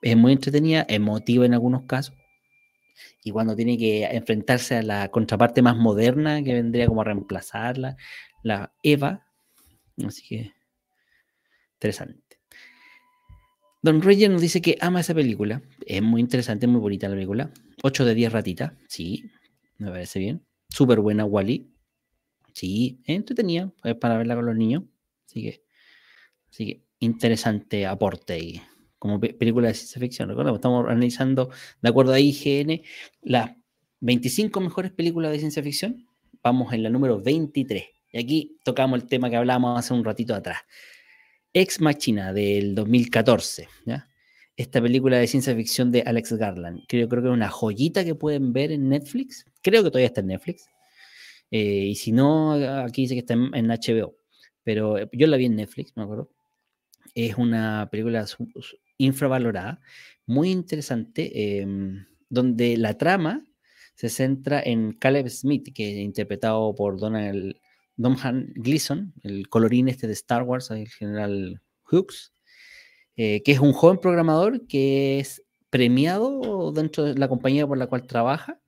Es 0.03 0.17
muy 0.17 0.33
entretenida, 0.33 0.85
emotiva 0.89 1.47
en 1.47 1.55
algunos 1.55 1.85
casos, 1.85 2.15
y 3.23 3.31
cuando 3.31 3.55
tiene 3.55 3.77
que 3.77 4.05
enfrentarse 4.05 4.77
a 4.77 4.83
la 4.83 5.09
contraparte 5.11 5.63
más 5.63 5.77
moderna 5.77 6.43
que 6.43 6.55
vendría 6.55 6.87
como 6.87 7.03
a 7.03 7.05
reemplazarla, 7.05 7.97
la 8.43 8.73
Eva. 8.83 9.27
Así 10.07 10.27
que 10.27 10.53
interesante. 11.75 12.39
Don 13.83 14.03
Reyes 14.03 14.31
nos 14.31 14.41
dice 14.41 14.61
que 14.61 14.77
ama 14.81 15.01
esa 15.01 15.15
película. 15.15 15.63
Es 15.87 16.03
muy 16.03 16.21
interesante, 16.21 16.67
muy 16.67 16.81
bonita 16.81 17.09
la 17.09 17.15
película. 17.15 17.51
8 17.83 18.05
de 18.05 18.15
10 18.15 18.33
ratitas. 18.33 18.73
Sí, 18.89 19.31
me 19.79 19.91
parece 19.91 20.19
bien. 20.19 20.45
Súper 20.69 21.01
buena 21.01 21.25
Wally. 21.25 21.71
Sí, 22.55 23.01
entretenida. 23.05 23.73
Es 23.85 23.95
para 23.97 24.19
verla 24.19 24.35
con 24.35 24.47
los 24.47 24.57
niños. 24.57 24.85
Así 25.27 25.43
que, 25.43 25.63
así 26.51 26.67
que 26.67 26.83
interesante 26.99 27.87
aporte 27.87 28.35
ahí. 28.35 28.63
Como 28.99 29.19
película 29.19 29.69
de 29.69 29.75
ciencia 29.75 30.01
ficción. 30.01 30.29
Recordemos, 30.29 30.59
estamos 30.59 30.87
analizando, 30.87 31.51
de 31.81 31.89
acuerdo 31.89 32.13
a 32.13 32.21
IGN, 32.21 32.83
las 33.23 33.53
25 34.01 34.61
mejores 34.61 34.93
películas 34.93 35.33
de 35.33 35.39
ciencia 35.39 35.63
ficción. 35.63 36.07
Vamos 36.43 36.73
en 36.73 36.83
la 36.83 36.91
número 36.91 37.21
23. 37.21 37.85
Y 38.13 38.19
aquí 38.19 38.59
tocamos 38.65 39.01
el 39.01 39.09
tema 39.09 39.31
que 39.31 39.37
hablábamos 39.37 39.79
hace 39.79 39.95
un 39.95 40.05
ratito 40.05 40.35
atrás. 40.35 40.59
Ex 41.53 41.81
Machina 41.81 42.33
del 42.33 42.75
2014. 42.75 43.69
Esta 44.57 44.83
película 44.83 45.19
de 45.19 45.27
ciencia 45.27 45.55
ficción 45.55 45.91
de 45.91 46.03
Alex 46.03 46.35
Garland. 46.35 46.83
Creo, 46.87 47.09
creo 47.09 47.23
que 47.23 47.29
es 47.29 47.35
una 47.35 47.49
joyita 47.49 48.05
que 48.05 48.15
pueden 48.15 48.53
ver 48.53 48.73
en 48.73 48.89
Netflix. 48.89 49.47
Creo 49.63 49.83
que 49.83 49.91
todavía 49.91 50.09
está 50.09 50.21
en 50.21 50.29
Netflix. 50.29 50.69
Eh, 51.51 51.87
y 51.89 51.95
si 51.97 52.13
no, 52.13 52.53
aquí 52.53 53.03
dice 53.03 53.15
que 53.15 53.21
está 53.21 53.35
en 53.35 53.69
HBO 53.69 54.21
pero 54.63 54.99
eh, 54.99 55.09
yo 55.13 55.27
la 55.27 55.37
vi 55.37 55.47
en 55.47 55.57
Netflix, 55.57 55.97
me 55.97 56.03
acuerdo. 56.03 56.31
Es 57.15 57.37
una 57.37 57.89
película 57.91 58.25
infravalorada, 58.99 59.81
muy 60.27 60.51
interesante, 60.51 61.61
em, 61.61 62.07
donde 62.29 62.77
la 62.77 62.97
trama 62.97 63.45
se 63.95 64.09
centra 64.09 64.63
en 64.65 64.93
Caleb 64.93 65.29
Smith, 65.29 65.73
que 65.75 65.91
es 65.91 65.99
interpretado 65.99 66.75
por 66.75 66.99
Donald 66.99 67.57
Domhan 67.97 68.53
Gleason, 68.55 69.13
el 69.23 69.49
colorín 69.49 69.89
este 69.89 70.07
de 70.07 70.13
Star 70.15 70.43
Wars, 70.45 70.71
el 70.71 70.89
general 70.89 71.61
Hooks, 71.83 72.33
eh, 73.17 73.43
que 73.43 73.53
es 73.53 73.59
un 73.59 73.73
joven 73.73 73.99
programador 73.99 74.67
que 74.67 75.19
es 75.19 75.43
premiado 75.69 76.73
dentro 76.73 77.05
de 77.05 77.15
la 77.19 77.29
compañía 77.29 77.67
por 77.67 77.77
la 77.77 77.89
cual 77.89 78.07
trabaja 78.07 78.61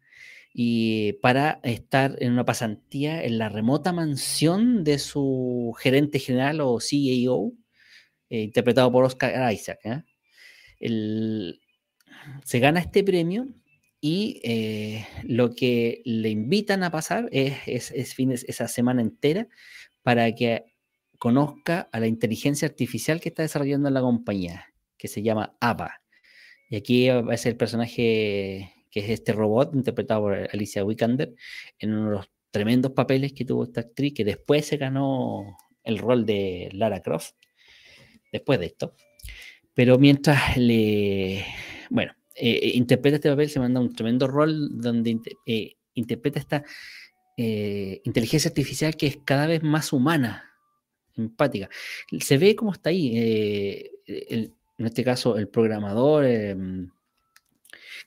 y 0.55 1.14
para 1.14 1.61
estar 1.62 2.16
en 2.20 2.32
una 2.32 2.44
pasantía 2.44 3.24
en 3.24 3.38
la 3.38 3.48
remota 3.48 3.92
mansión 3.92 4.84
de 4.84 4.98
su 4.98 5.74
gerente 5.78 6.18
general 6.18 6.61
o 6.61 6.78
CEO, 6.80 7.53
eh, 8.28 8.42
interpretado 8.42 8.92
por 8.92 9.05
Oscar 9.05 9.53
Isaac. 9.53 9.80
se 12.44 12.59
gana 12.59 12.80
este 12.80 13.03
premio 13.03 13.48
y 14.00 14.40
eh, 14.42 15.07
lo 15.24 15.55
que 15.55 16.03
le 16.05 16.28
invitan 16.30 16.82
a 16.82 16.90
pasar 16.90 17.28
es, 17.32 17.90
es, 17.90 18.14
esa 18.18 18.68
semana 18.68 19.00
entera 19.00 19.48
para 20.03 20.34
que 20.34 20.64
conozca 21.18 21.88
a 21.92 22.00
la 22.00 22.09
inteligencia 22.09 22.66
artificial 22.68 23.20
que 23.20 23.28
está 23.30 23.42
desarrollando 23.42 23.88
la 23.90 24.00
compañía, 24.00 24.66
que 24.98 25.09
se 25.09 25.22
llama 25.22 25.57
APA. 25.61 26.03
Y 26.68 26.76
aquí 26.76 27.07
ser 27.36 27.53
el 27.53 27.57
personaje 27.57 28.82
que 28.93 29.01
es 29.01 29.11
este 29.11 29.32
robot 29.32 29.74
interpretado 29.74 30.20
por 30.20 30.34
Alicia 30.53 30.84
Vikander, 30.84 31.34
en 31.78 31.95
uno 31.95 32.11
de 32.11 32.16
los 32.16 32.30
tremendos 32.51 32.93
papeles 32.93 33.32
que 33.32 33.47
tuvo 33.47 33.64
esta 33.64 33.80
actriz, 33.80 34.12
que 34.14 34.24
después 34.24 34.66
se 34.66 34.76
ganó 34.76 35.57
el 35.82 35.99
rol 35.99 36.26
de 36.26 36.68
Lara 36.72 37.01
Croft, 37.01 37.32
después 38.30 38.61
de 38.61 38.66
esto. 38.66 38.95
Pero 39.74 39.99
mientras 39.99 40.59
le... 40.59 41.45
Bueno, 41.88 42.12
eh, 42.34 42.72
interpreta 42.74 43.16
este 43.16 43.30
papel, 43.30 43.49
se 43.49 43.61
manda 43.61 43.80
un 43.80 43.95
tremendo 43.95 44.26
rol 44.28 44.78
donde 44.78 45.18
interpreta 45.95 46.38
esta 46.38 46.64
inteligencia 47.36 48.51
artificial 48.51 48.95
que 48.97 49.07
es 49.07 49.18
cada 49.24 49.47
vez 49.47 49.62
más 49.62 49.93
humana, 49.93 50.53
empática. 51.16 51.70
Se 52.20 52.36
ve 52.36 52.55
cómo 52.55 52.72
está 52.72 52.90
ahí. 52.90 53.16
en 54.07 54.86
este 54.86 55.03
caso, 55.03 55.38
el 55.38 55.49
programador 55.49 56.26
em, 56.26 56.90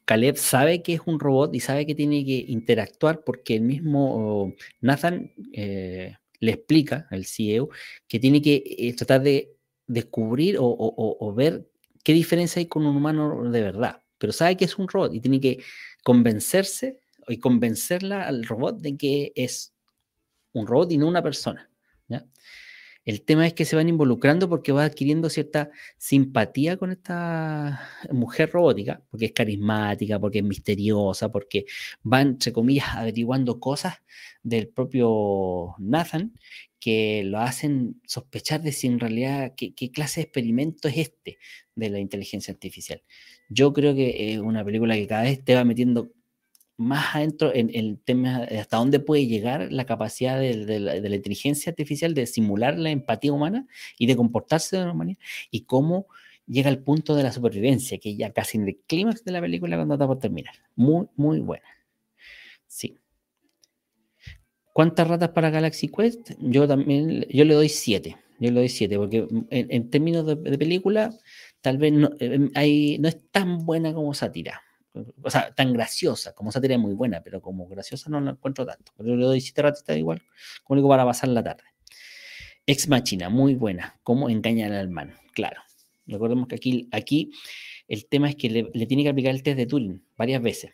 Caleb 0.05 0.37
sabe 0.37 0.81
que 0.81 0.93
es 0.93 1.01
un 1.05 1.19
robot 1.19 1.53
y 1.55 1.59
sabe 1.59 1.85
que 1.85 1.95
tiene 1.95 2.25
que 2.25 2.45
interactuar 2.47 3.23
porque 3.23 3.55
el 3.55 3.61
mismo 3.61 4.53
Nathan 4.81 5.31
eh, 5.53 6.15
le 6.39 6.51
explica 6.51 7.07
al 7.11 7.25
CEO 7.25 7.69
que 8.07 8.19
tiene 8.19 8.41
que 8.41 8.63
eh, 8.65 8.93
tratar 8.93 9.21
de 9.21 9.55
descubrir 9.87 10.57
o, 10.59 11.33
ver 11.35 11.67
qué 12.03 12.13
diferencia 12.13 12.59
hay 12.59 12.67
con 12.67 12.85
un 12.85 12.95
humano 12.95 13.49
de 13.49 13.61
verdad. 13.61 14.01
Pero 14.17 14.33
sabe 14.33 14.57
que 14.57 14.65
es 14.65 14.77
un 14.77 14.87
robot 14.87 15.13
y 15.13 15.19
tiene 15.19 15.39
que 15.39 15.63
convencerse 16.03 16.99
y 17.27 17.39
convencerla 17.39 18.27
al 18.27 18.45
robot 18.45 18.79
de 18.79 18.97
que 18.97 19.33
es 19.35 19.73
un 20.53 20.67
robot 20.67 20.91
y 20.91 20.97
no 20.97 21.07
una 21.07 21.21
persona. 21.21 21.69
El 23.05 23.21
tema 23.21 23.45
es 23.45 23.53
que 23.53 23.65
se 23.65 23.75
van 23.75 23.87
involucrando 23.87 24.49
porque 24.49 24.71
va 24.71 24.83
adquiriendo 24.83 25.29
cierta 25.29 25.69
simpatía 25.97 26.75
con 26.77 26.91
esta 26.91 27.87
mujer 28.11 28.49
robótica, 28.51 29.03
porque 29.11 29.25
es 29.25 29.31
carismática, 29.31 30.19
porque 30.19 30.39
es 30.39 30.43
misteriosa, 30.43 31.31
porque 31.31 31.65
van, 32.01 32.29
entre 32.29 32.51
comillas, 32.51 32.87
averiguando 32.95 33.59
cosas 33.59 33.95
del 34.41 34.69
propio 34.69 35.75
Nathan 35.77 36.33
que 36.79 37.23
lo 37.25 37.39
hacen 37.39 38.01
sospechar 38.05 38.61
de 38.61 38.71
si 38.71 38.87
en 38.87 38.99
realidad 38.99 39.53
qué, 39.55 39.73
qué 39.73 39.91
clase 39.91 40.21
de 40.21 40.25
experimento 40.25 40.87
es 40.87 40.97
este 40.97 41.37
de 41.75 41.89
la 41.89 41.99
inteligencia 41.99 42.53
artificial. 42.53 43.03
Yo 43.49 43.73
creo 43.73 43.95
que 43.95 44.33
es 44.33 44.39
una 44.39 44.63
película 44.65 44.95
que 44.95 45.07
cada 45.07 45.23
vez 45.23 45.43
te 45.43 45.55
va 45.55 45.63
metiendo 45.63 46.11
más 46.77 47.15
adentro 47.15 47.53
en, 47.53 47.71
el 47.73 47.99
tema 47.99 48.45
de 48.45 48.59
hasta 48.59 48.77
dónde 48.77 48.99
puede 48.99 49.27
llegar 49.27 49.71
la 49.71 49.85
capacidad 49.85 50.39
de, 50.39 50.79
la, 50.79 50.97
inteligencia 50.97 51.69
artificial 51.69 52.13
de 52.13 52.25
simular 52.25 52.77
la 52.77 52.89
empatía 52.89 53.31
humana 53.31 53.67
y 53.97 54.07
de 54.07 54.15
comportarse 54.15 54.77
de 54.77 54.83
una 54.83 54.93
manera 54.93 55.19
y 55.51 55.61
cómo 55.61 56.07
llega 56.47 56.69
al 56.69 56.79
punto 56.79 57.15
de 57.15 57.23
la 57.23 57.31
supervivencia, 57.31 57.97
que 57.97 58.15
ya 58.15 58.31
casi 58.31 58.57
en 58.57 58.67
el 58.67 58.77
clímax 58.87 59.23
de 59.23 59.31
la 59.31 59.41
película 59.41 59.77
cuando 59.77 59.95
está 59.95 60.05
por 60.05 60.19
terminar. 60.19 60.53
Muy, 60.75 61.07
muy 61.15 61.39
buena. 61.39 61.65
Sí. 62.67 62.97
¿Cuántas 64.73 65.07
ratas 65.07 65.29
para 65.29 65.49
Galaxy 65.49 65.87
Quest? 65.87 66.31
Yo 66.39 66.67
también, 66.67 67.25
yo 67.29 67.45
le 67.45 67.53
doy 67.53 67.69
siete. 67.69 68.17
Yo 68.37 68.51
le 68.51 68.59
doy 68.59 68.69
siete, 68.69 68.97
porque 68.97 69.25
en, 69.49 69.89
términos 69.89 70.25
de, 70.25 70.57
película, 70.57 71.13
tal 71.61 71.77
vez 71.77 71.93
no, 71.93 72.09
eh, 72.19 72.49
hay, 72.53 72.97
no 72.99 73.07
es 73.07 73.17
tan 73.31 73.65
buena 73.65 73.93
como 73.93 74.13
sátira 74.13 74.61
o 75.21 75.29
sea, 75.29 75.53
tan 75.53 75.73
graciosa, 75.73 76.33
como 76.33 76.51
sátira 76.51 76.75
es 76.75 76.79
muy 76.79 76.93
buena, 76.93 77.21
pero 77.21 77.41
como 77.41 77.67
graciosa 77.67 78.09
no 78.09 78.21
la 78.21 78.31
encuentro 78.31 78.65
tanto. 78.65 78.93
Pero 78.97 79.15
le 79.15 79.25
doy 79.25 79.41
siete 79.41 79.61
ratitas 79.61 79.97
igual, 79.97 80.21
como 80.63 80.77
digo, 80.77 80.89
para 80.89 81.05
pasar 81.05 81.29
la 81.29 81.43
tarde. 81.43 81.63
Ex 82.65 82.87
Machina, 82.87 83.29
muy 83.29 83.55
buena. 83.55 83.99
¿Cómo 84.03 84.29
engañar 84.29 84.71
al 84.73 84.89
man? 84.89 85.13
Claro. 85.33 85.61
Recordemos 86.07 86.47
que 86.47 86.55
aquí, 86.55 86.89
aquí 86.91 87.31
el 87.87 88.07
tema 88.07 88.29
es 88.29 88.35
que 88.35 88.49
le, 88.49 88.85
tiene 88.85 89.03
que 89.03 89.09
aplicar 89.09 89.33
el 89.33 89.43
test 89.43 89.57
de 89.57 89.65
Turing 89.65 90.03
varias 90.17 90.41
veces 90.41 90.73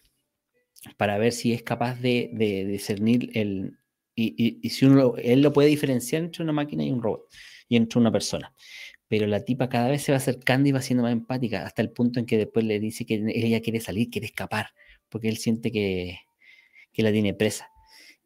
para 0.97 1.17
ver 1.17 1.31
si 1.31 1.53
es 1.53 1.63
capaz 1.63 1.95
de, 1.99 2.29
discernir 2.67 3.29
el. 3.33 3.77
Y, 4.15 4.59
y, 4.61 4.69
si 4.69 4.85
uno, 4.85 5.15
él 5.17 5.41
lo 5.41 5.53
puede 5.53 5.69
diferenciar 5.69 6.21
entre 6.21 6.43
una 6.43 6.51
máquina 6.51 6.83
y 6.83 6.91
un 6.91 7.01
robot 7.01 7.27
y 7.67 7.77
entre 7.77 7.99
una 7.99 8.11
persona 8.11 8.53
pero 9.11 9.27
la 9.27 9.43
tipa 9.43 9.67
cada 9.67 9.89
vez 9.89 10.03
se 10.03 10.13
va 10.13 10.19
acercando 10.19 10.69
y 10.69 10.71
va 10.71 10.81
siendo 10.81 11.03
más 11.03 11.11
empática, 11.11 11.65
hasta 11.65 11.81
el 11.81 11.91
punto 11.91 12.21
en 12.21 12.25
que 12.25 12.37
después 12.37 12.63
le 12.63 12.79
dice 12.79 13.05
que 13.05 13.21
ella 13.35 13.59
quiere 13.59 13.81
salir, 13.81 14.09
quiere 14.09 14.27
escapar, 14.27 14.67
porque 15.09 15.27
él 15.27 15.35
siente 15.35 15.69
que, 15.69 16.19
que 16.93 17.03
la 17.03 17.11
tiene 17.11 17.33
presa. 17.33 17.67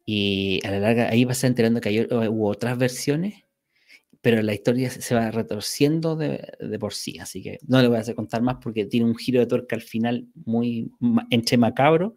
Y 0.04 0.60
a 0.64 0.70
la 0.70 0.78
larga 0.78 1.08
ahí 1.08 1.24
va 1.24 1.30
a 1.30 1.32
estar 1.32 1.48
enterando 1.48 1.80
que 1.80 1.88
hay, 1.88 2.02
hubo 2.02 2.48
otras 2.48 2.78
versiones, 2.78 3.34
pero 4.20 4.40
la 4.42 4.54
historia 4.54 4.88
se 4.88 5.12
va 5.16 5.32
retorciendo 5.32 6.14
de, 6.14 6.78
por 6.78 6.94
sí, 6.94 7.18
así 7.18 7.42
que 7.42 7.58
no 7.66 7.82
le 7.82 7.88
voy 7.88 7.98
a 7.98 8.14
contar 8.14 8.42
más 8.42 8.58
porque 8.62 8.84
tiene 8.84 9.06
un 9.06 9.16
giro 9.16 9.40
de 9.40 9.46
tuerca 9.46 9.74
al 9.74 9.82
final 9.82 10.28
muy 10.44 10.92
entre 11.30 11.56
macabro 11.56 12.14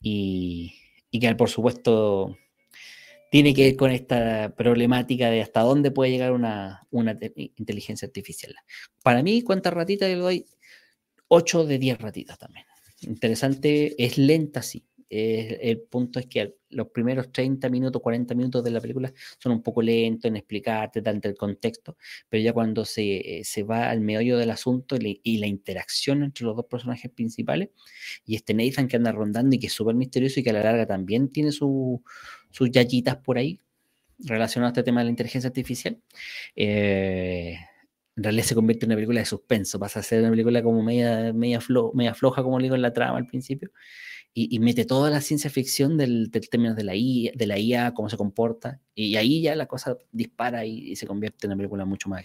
y, 0.00 0.74
y 1.12 1.20
que 1.20 1.32
por 1.36 1.50
supuesto 1.50 2.36
tiene 3.32 3.54
que 3.54 3.64
ver 3.64 3.76
con 3.76 3.90
esta 3.90 4.54
problemática 4.54 5.30
de 5.30 5.40
hasta 5.40 5.62
dónde 5.62 5.90
puede 5.90 6.10
llegar 6.10 6.32
una, 6.32 6.86
inteligencia 7.56 8.04
artificial. 8.04 8.54
Para 9.02 9.22
mí, 9.22 9.40
¿cuántas 9.40 9.72
ratitas 9.72 10.10
le 10.10 10.16
doy? 10.16 10.46
8 11.28 11.64
de 11.64 11.78
10 11.78 11.98
ratitas 11.98 12.38
también. 12.38 12.66
Interesante, 13.00 13.94
es 14.04 14.18
lenta, 14.18 14.60
sí. 14.60 14.84
El 15.12 15.80
punto 15.82 16.18
es 16.18 16.26
que 16.26 16.56
los 16.70 16.88
primeros 16.88 17.30
30 17.30 17.68
minutos, 17.68 18.00
40 18.00 18.34
minutos 18.34 18.64
de 18.64 18.70
la 18.70 18.80
película 18.80 19.12
son 19.38 19.52
un 19.52 19.62
poco 19.62 19.82
lentos 19.82 20.28
en 20.28 20.36
explicarte 20.36 21.02
tanto 21.02 21.28
el 21.28 21.36
contexto, 21.36 21.96
pero 22.28 22.42
ya 22.42 22.52
cuando 22.52 22.84
se, 22.84 23.42
se 23.44 23.62
va 23.62 23.90
al 23.90 24.00
meollo 24.00 24.38
del 24.38 24.50
asunto 24.50 24.96
y, 24.96 25.38
la 25.38 25.46
interacción 25.46 26.22
entre 26.22 26.46
los 26.46 26.56
dos 26.56 26.66
personajes 26.66 27.10
principales, 27.10 27.70
y 28.24 28.36
este 28.36 28.54
Nathan 28.54 28.88
que 28.88 28.96
anda 28.96 29.12
rondando 29.12 29.54
y 29.56 29.58
que 29.58 29.66
es 29.66 29.72
súper 29.72 29.94
misterioso 29.94 30.40
y 30.40 30.42
que 30.42 30.50
a 30.50 30.54
la 30.54 30.62
larga 30.62 30.86
también 30.86 31.28
tiene 31.28 31.52
su, 31.52 32.02
sus 32.50 32.70
yayitas 32.70 33.16
por 33.16 33.38
ahí 33.38 33.60
relacionado 34.18 34.68
a 34.68 34.72
este 34.72 34.82
tema 34.82 35.00
de 35.00 35.06
la 35.06 35.10
inteligencia 35.10 35.48
artificial. 35.48 36.00
Eh, 36.56 37.56
en 38.16 38.22
realidad 38.22 38.44
se 38.44 38.54
convierte 38.54 38.84
en 38.84 38.90
una 38.90 38.96
película 38.96 39.20
de 39.20 39.26
suspenso, 39.26 39.78
pasa 39.78 40.00
a 40.00 40.02
ser 40.02 40.20
una 40.20 40.30
película 40.30 40.62
como 40.62 40.82
media, 40.82 41.32
media, 41.32 41.60
media 41.94 42.14
floja, 42.14 42.42
como 42.42 42.58
le 42.58 42.64
digo 42.64 42.74
en 42.74 42.82
la 42.82 42.92
trama 42.92 43.16
al 43.18 43.26
principio, 43.26 43.70
y, 44.34 44.58
mete 44.60 44.84
toda 44.86 45.10
la 45.10 45.20
ciencia 45.20 45.50
ficción 45.50 45.98
del, 45.98 46.30
del 46.30 46.48
término 46.48 46.74
de 46.74 46.84
la, 46.84 46.94
IA, 46.96 47.32
de 47.34 47.46
la 47.46 47.58
IA, 47.58 47.92
cómo 47.92 48.08
se 48.08 48.16
comporta, 48.16 48.80
y 48.94 49.16
ahí 49.16 49.42
ya 49.42 49.54
la 49.54 49.66
cosa 49.66 49.98
dispara 50.10 50.64
y, 50.64 50.96
se 50.96 51.06
convierte 51.06 51.46
en 51.46 51.52
una 51.52 51.58
película 51.58 51.84
mucho 51.84 52.08
más 52.08 52.24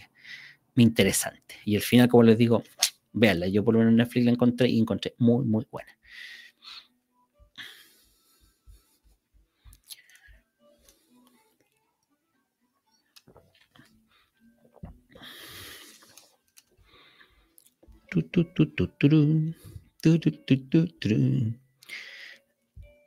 interesante. 0.76 1.56
Y 1.66 1.76
al 1.76 1.82
final, 1.82 2.08
como 2.08 2.24
les 2.24 2.38
digo, 2.38 2.64
véanla, 3.12 3.48
yo 3.48 3.64
por 3.64 3.74
lo 3.74 3.80
menos 3.80 3.92
en 3.92 3.98
Netflix 3.98 4.26
la 4.26 4.32
encontré 4.32 4.70
y 4.70 4.80
encontré 4.80 5.16
muy, 5.18 5.44
muy 5.46 5.66
buena. 5.70 5.92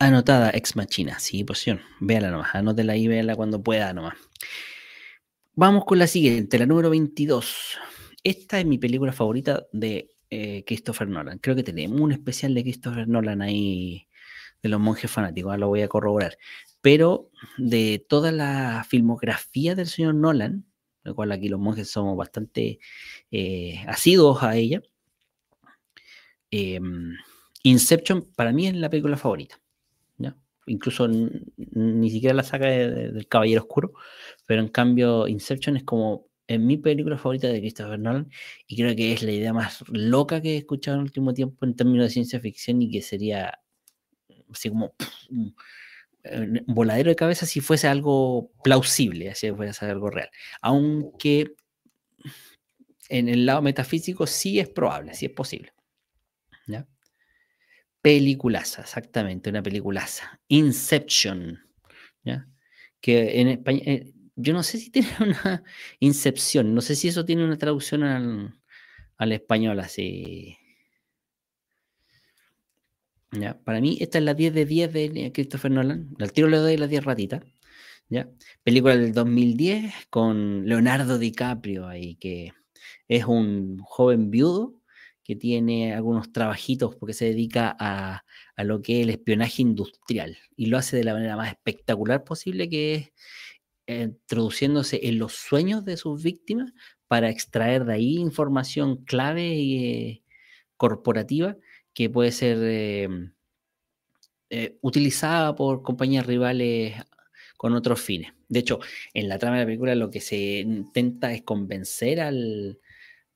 Anotada 0.01 0.51
Ex 0.55 0.75
Machina, 0.75 1.21
sí, 1.21 1.45
posición. 1.45 1.81
Véala 2.01 2.31
nomás, 2.31 2.55
anótela 2.55 2.95
ahí, 2.95 3.07
véala 3.07 3.37
cuando 3.37 3.63
pueda 3.63 3.93
nomás. 3.93 4.15
Vamos 5.55 5.85
con 5.85 5.99
la 5.99 6.07
siguiente, 6.07 6.59
la 6.59 6.67
número 6.67 6.91
22. 6.91 7.79
Esta 8.25 8.59
es 8.59 8.67
mi 8.67 8.79
película 8.79 9.13
favorita 9.13 9.67
de 9.73 10.11
eh, 10.31 10.65
Christopher 10.67 11.09
Nolan. 11.09 11.39
Creo 11.39 11.55
que 11.55 11.63
tenemos 11.63 12.01
un 12.01 12.13
especial 12.13 12.55
de 12.55 12.63
Christopher 12.63 13.07
Nolan 13.07 13.43
ahí, 13.43 14.09
de 14.63 14.69
los 14.69 14.81
monjes 14.81 15.11
fanáticos, 15.11 15.51
ahora 15.51 15.61
lo 15.61 15.69
voy 15.69 15.83
a 15.83 15.89
corroborar. 15.89 16.37
Pero 16.81 17.31
de 17.59 18.05
toda 18.09 18.33
la 18.33 18.85
filmografía 18.89 19.75
del 19.75 19.87
señor 19.87 20.15
Nolan, 20.15 20.67
lo 21.05 21.15
cual 21.15 21.31
aquí 21.31 21.49
los 21.49 21.61
monjes 21.61 21.91
somos 21.91 22.17
bastante 22.17 22.81
eh, 23.31 23.85
asiduos 23.87 24.43
a 24.43 24.57
ella, 24.57 24.83
Em, 26.51 27.17
Inception 27.63 28.23
para 28.35 28.53
mí 28.53 28.67
es 28.67 28.75
la 28.75 28.91
película 28.91 29.17
favorita. 29.17 29.61
Incluso 30.71 31.09
ni 31.09 32.11
siquiera 32.11 32.35
la 32.35 32.45
saga 32.45 32.69
del 32.69 33.27
Caballero 33.27 33.63
Oscuro, 33.63 33.93
pero 34.47 34.63
en 34.63 34.69
cambio 34.69 35.27
Inception 35.27 35.77
es 35.77 35.85
como 35.85 36.29
en 36.47 36.67
mi 36.67 36.77
película 36.77 37.17
favorita 37.17 37.49
de 37.49 37.61
Christopher 37.61 37.99
Nolan 37.99 38.29
y 38.67 38.77
creo 38.77 38.95
que 38.95 39.13
es 39.13 39.23
la 39.23 39.33
idea 39.33 39.53
más 39.53 39.85
loca 39.89 40.41
que 40.41 40.55
he 40.55 40.57
escuchado 40.59 40.97
en 40.97 41.01
el 41.01 41.05
último 41.07 41.33
tiempo 41.33 41.65
en 41.65 41.77
términos 41.77 42.07
de 42.07 42.11
ciencia 42.11 42.41
ficción 42.41 42.83
y 42.83 42.91
que 42.91 43.03
sería 43.03 43.61
así 44.53 44.69
como 44.69 44.95
un, 45.31 45.55
voladero 46.67 47.11
de 47.11 47.17
cabeza 47.17 47.47
si 47.47 47.61
fuese 47.61 47.89
algo 47.89 48.51
plausible, 48.63 49.35
si 49.35 49.51
fuese 49.53 49.87
algo 49.87 50.11
real. 50.11 50.31
Aunque 50.61 51.55
en 53.09 53.29
el 53.29 53.47
lado 53.47 53.63
metafísico 53.63 54.27
sí 54.27 54.61
es 54.61 54.69
probable, 54.69 55.15
sí 55.15 55.27
es 55.27 55.33
posible. 55.33 55.73
Peliculaza, 58.03 58.83
exactamente, 58.83 59.51
una 59.51 59.63
peliculaza. 59.63 60.41
Inception, 60.49 61.61
¿ya? 62.25 62.49
Que 63.01 63.41
en 63.41 63.49
español, 63.49 63.83
eh, 63.87 64.13
yo 64.37 64.53
no 64.55 64.63
sé 64.63 64.79
si 64.79 64.91
tiene 64.91 65.09
una 65.21 65.63
Incepción, 66.01 66.75
no 66.75 66.81
sé 66.81 66.97
si 66.97 67.09
eso 67.09 67.25
tiene 67.25 67.45
una 67.45 67.59
traducción 67.59 68.03
al, 68.05 69.33
español 69.33 69.81
así. 69.81 70.57
¿Ya? 73.33 73.59
Para 73.63 73.81
mí, 73.81 73.99
esta 74.01 74.19
es 74.19 74.25
la 74.25 74.35
10 74.35 74.55
de 74.55 74.65
10 74.67 74.93
de 74.93 75.33
Christopher 75.33 75.71
Nolan. 75.71 76.17
Al 76.19 76.33
tiro 76.33 76.49
le 76.49 76.57
doy 76.57 76.77
las 76.77 76.91
10 76.91 77.05
ratitas. 77.05 77.43
¿ya? 78.09 78.29
Película 78.65 78.97
del 78.97 79.13
2010 79.13 79.95
con 80.11 80.67
Leonardo 80.67 81.19
DiCaprio 81.19 81.87
ahí, 81.87 82.17
que 82.17 82.53
es 83.09 83.25
un 83.27 83.79
joven 83.83 84.31
viudo 84.31 84.80
que 85.31 85.37
tiene 85.37 85.95
algunos 85.95 86.33
trabajitos 86.33 86.97
porque 86.97 87.15
se 87.15 87.27
dedica 87.27 87.77
a, 87.79 88.25
a, 88.57 88.65
lo 88.65 88.83
que 88.83 88.99
es 88.99 89.05
el 89.05 89.11
espionaje 89.11 89.63
industrial 89.63 90.37
y 90.57 90.67
lo 90.67 90.77
hace 90.77 90.97
de 90.97 91.05
la 91.05 91.13
manera 91.13 91.37
más 91.37 91.51
espectacular 91.51 92.25
posible, 92.25 92.69
que 92.69 92.95
es 92.97 93.13
introduciéndose 93.87 94.99
en 95.05 95.21
los 95.21 95.35
sueños 95.35 95.85
de 95.85 95.97
sus 95.97 96.21
víctimas 96.21 96.73
para 97.07 97.31
extraer 97.31 97.85
de 97.85 97.93
ahí 97.93 98.17
información 98.17 99.05
clave 99.05 99.55
y 99.55 99.85
eh, 99.85 100.23
corporativa 100.77 101.57
que 101.95 102.11
puede 102.11 102.33
ser 102.33 102.59
em, 102.59 103.33
eh, 104.49 104.79
utilizada 104.81 105.55
por 105.55 105.83
compañías 105.83 106.27
rivales 106.27 106.97
con 107.57 107.75
otros 107.75 108.01
fines. 108.01 108.33
De 108.49 108.59
hecho, 108.59 108.81
en 109.15 109.29
la 109.29 109.39
trama 109.39 109.59
de 109.59 109.63
la 109.63 109.67
película 109.67 109.95
lo 109.95 110.11
que 110.11 110.21
se 110.21 110.59
intenta 110.59 111.33
es 111.33 111.43
convencer 111.43 112.21
al, 112.21 112.81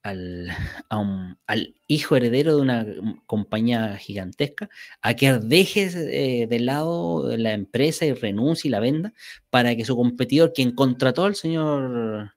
al, 0.05 0.51
al 1.47 1.75
hijo 1.89 2.15
heredero 2.15 2.55
de 2.55 2.63
una 2.63 2.87
compañía 3.27 3.97
gigantesca 3.97 4.71
a 5.03 5.15
que 5.15 5.33
deje 5.33 5.91
eh, 5.95 6.47
de 6.47 6.61
lado 6.61 7.37
la 7.37 7.53
empresa 7.53 8.07
y 8.07 8.13
renuncie 8.13 8.69
y 8.69 8.71
la 8.71 8.81
venda 8.81 9.13
para 9.51 9.75
que 9.75 9.85
su 9.85 9.97
competidor, 9.97 10.53
quien 10.53 10.73
contrató 10.73 11.25
al 11.25 11.35
señor 11.35 12.35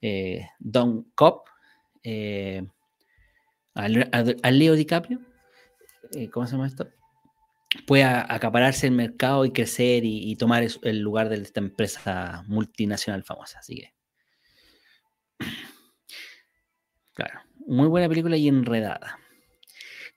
eh, 0.00 0.46
Don 0.58 1.04
Cobb, 1.14 1.42
eh, 2.02 2.64
al, 3.74 4.58
Leo 4.58 4.74
DiCaprio, 4.74 5.20
¿cómo 6.32 6.46
se 6.46 6.52
llama 6.52 6.66
esto? 6.66 6.88
Pueda 7.86 8.26
acapararse 8.32 8.86
el 8.86 8.92
mercado 8.92 9.46
y 9.46 9.52
crecer 9.52 10.04
y, 10.04 10.36
tomar 10.36 10.62
el 10.82 10.98
lugar 11.00 11.30
de 11.30 11.36
esta 11.36 11.60
empresa 11.60 12.44
multinacional 12.46 13.24
famosa. 13.24 13.60
Así 13.60 13.76
que. 13.76 13.94
Muy 17.66 17.88
buena 17.88 18.08
película 18.08 18.36
y 18.36 18.48
enredada. 18.48 19.18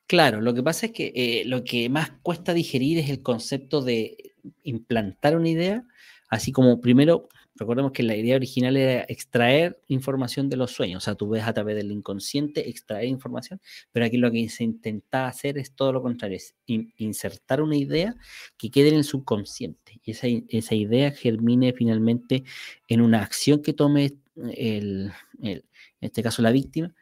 Claro, 0.07 0.41
lo 0.41 0.53
que 0.53 0.63
pasa 0.63 0.87
es 0.87 0.91
que 0.91 1.43
lo 1.45 1.63
que 1.63 1.89
más 1.89 2.11
cuesta 2.21 2.53
digerir 2.53 2.99
es 2.99 3.09
el 3.09 3.23
concepto 3.23 3.81
de 3.81 4.33
implantar 4.63 5.35
una 5.35 5.49
idea, 5.49 5.83
así 6.29 6.51
como 6.51 6.79
primero 6.79 7.27
Recordemos 7.57 7.93
que 7.93 8.03
la 8.03 8.17
idea 8.17 8.35
original 8.35 8.75
era 8.75 9.05
extraer 9.07 9.79
información 9.87 10.49
de 10.49 10.57
los 10.57 10.71
sueños, 10.71 11.03
o 11.03 11.05
sea, 11.05 11.15
tú 11.15 11.29
ves 11.29 11.43
a 11.45 11.53
través 11.53 11.77
del 11.77 11.89
inconsciente 11.89 12.69
extraer 12.69 13.07
información, 13.07 13.61
pero 13.93 14.05
aquí 14.05 14.17
lo 14.17 14.29
que 14.29 14.49
se 14.49 14.65
intenta 14.65 15.27
hacer 15.27 15.57
es 15.57 15.71
todo 15.71 15.93
lo 15.93 16.01
contrario, 16.01 16.35
es 16.35 16.53
insertar 16.65 17.61
una 17.61 17.77
idea 17.77 18.13
que 18.57 18.69
quede 18.69 18.89
en 18.89 18.95
el 18.95 19.03
subconsciente 19.05 20.01
y 20.03 20.11
esa, 20.11 20.27
esa 20.49 20.75
idea 20.75 21.11
germine 21.11 21.71
finalmente 21.71 22.43
en 22.89 22.99
una 22.99 23.21
acción 23.21 23.61
que 23.61 23.71
tome 23.71 24.17
el, 24.53 25.13
en 25.41 25.63
este 26.01 26.21
caso 26.23 26.41
la 26.41 26.51
víctima, 26.51 26.93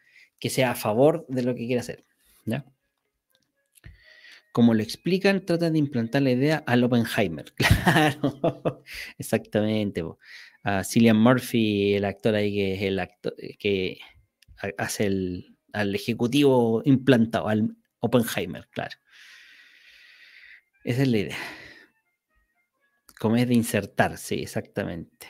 que 0.44 0.50
sea 0.50 0.72
a 0.72 0.76
favor 0.76 1.26
de 1.30 1.42
lo 1.42 1.56
que 1.56 1.66
quiere 1.68 1.80
hacer. 1.80 2.04
¿ya? 2.44 2.66
como 4.52 4.74
lo 4.74 4.84
explican, 4.84 5.46
tratan 5.46 5.72
de 5.72 5.80
implantar 5.80 6.22
la 6.22 6.32
idea 6.32 6.64
al 6.68 6.84
Oppenheimer. 6.84 7.54
Claro, 7.56 8.84
exactamente. 9.18 10.04
A 10.64 10.84
Cillian 10.84 11.16
Murphy, 11.16 11.94
el 11.94 12.04
actor 12.04 12.36
ahí 12.36 12.54
que 12.54 12.74
es 12.76 12.82
el 12.82 13.00
actor 13.00 13.34
que 13.58 14.00
hace 14.78 15.06
el, 15.06 15.56
al 15.72 15.96
ejecutivo 15.96 16.82
implantado, 16.84 17.48
al 17.48 17.78
Oppenheimer, 18.02 18.68
claro. 18.68 18.98
Esa 20.84 21.04
es 21.04 21.08
la 21.08 21.18
idea. 21.20 21.38
Como 23.18 23.38
es 23.38 23.48
de 23.48 23.54
insertar, 23.54 24.18
sí, 24.18 24.42
exactamente. 24.42 25.28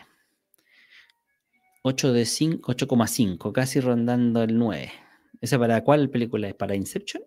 8 1.83 2.13
de 2.13 2.25
5, 2.25 2.73
8,5, 2.73 3.51
casi 3.51 3.79
rondando 3.79 4.41
el 4.41 4.57
9. 4.57 5.02
¿Esa 5.41 5.59
para 5.59 5.83
cuál 5.83 6.09
película 6.09 6.47
es? 6.47 6.55
¿Para 6.55 6.75
Inception? 6.75 7.23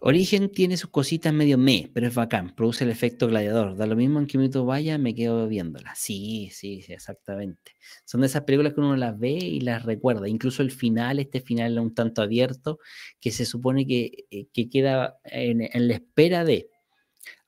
Origen 0.00 0.52
tiene 0.52 0.76
sus 0.76 0.90
cositas 0.90 1.32
medio 1.32 1.56
me, 1.56 1.90
pero 1.92 2.06
es 2.06 2.14
bacán, 2.14 2.54
produce 2.54 2.84
el 2.84 2.90
efecto 2.90 3.28
gladiador. 3.28 3.76
Da 3.76 3.86
lo 3.86 3.96
mismo 3.96 4.20
en 4.20 4.26
qué 4.26 4.36
minuto 4.36 4.66
vaya, 4.66 4.98
me 4.98 5.14
quedo 5.14 5.48
viéndola. 5.48 5.94
Sí, 5.96 6.50
sí, 6.52 6.84
exactamente. 6.88 7.72
Son 8.04 8.20
de 8.20 8.26
esas 8.26 8.42
películas 8.44 8.74
que 8.74 8.80
uno 8.80 8.94
las 8.96 9.18
ve 9.18 9.32
y 9.32 9.60
las 9.60 9.84
recuerda. 9.84 10.28
Incluso 10.28 10.62
el 10.62 10.70
final, 10.70 11.18
este 11.18 11.40
final 11.40 11.78
un 11.78 11.94
tanto 11.94 12.20
abierto, 12.20 12.78
que 13.20 13.30
se 13.32 13.46
supone 13.46 13.86
que, 13.86 14.26
eh, 14.30 14.46
queda 14.70 15.18
en, 15.24 15.88
la 15.88 15.94
espera 15.94 16.44
de. 16.44 16.70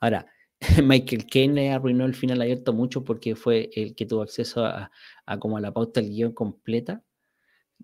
Ahora, 0.01 0.27
Michael 0.83 1.27
Caine 1.27 1.55
le 1.55 1.71
arruinó 1.71 2.07
el 2.07 2.15
final 2.15 2.41
abierto 2.43 2.73
mucho 2.73 3.05
porque 3.05 3.37
fue 3.37 3.71
el 3.75 3.95
que 3.95 4.07
tuvo 4.07 4.23
acceso 4.23 4.65
a, 4.65 4.91
a 5.27 5.39
como 5.39 5.59
a 5.59 5.61
la 5.61 5.73
pauta 5.73 6.01
del 6.01 6.11
guion 6.11 6.33
completa 6.33 7.05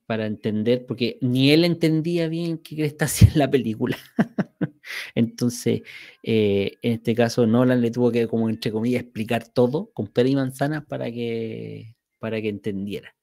para 0.07 0.27
entender, 0.27 0.87
porque 0.87 1.19
ni 1.21 1.51
él 1.51 1.65
entendía 1.65 2.29
bien 2.29 2.59
qué 2.59 2.85
está 2.85 3.07
haciendo 3.07 3.39
la 3.39 3.51
película. 3.51 3.97
Entonces, 5.15 5.83
eh, 6.23 6.79
en 6.83 6.93
este 6.93 7.15
caso, 7.15 7.47
Nolan 7.47 7.81
le 7.81 7.91
tuvo 7.91 8.13
que, 8.13 8.29
como 8.29 8.49
entre 8.49 8.73
comillas, 8.73 9.03
explicar 9.03 9.49
todo 9.49 9.91
con 9.93 10.09
pera 10.09 10.29
y 10.29 10.37
manzanas 10.37 10.85
para 10.85 11.11
que, 11.11 11.97
para 12.19 12.41
que 12.41 12.49
entendiera. 12.49 13.15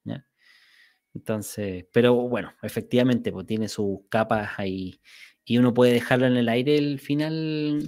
Entonces, 1.14 1.86
pero 1.92 2.16
bueno, 2.16 2.54
efectivamente, 2.64 3.32
pues 3.32 3.46
tiene 3.46 3.68
sus 3.68 4.00
capas 4.10 4.52
ahí 4.58 5.02
y 5.44 5.58
uno 5.58 5.74
puede 5.74 5.94
dejarlo 5.94 6.26
en 6.28 6.38
el 6.38 6.50
aire 6.50 6.78
el 6.78 7.00
final. 7.00 7.84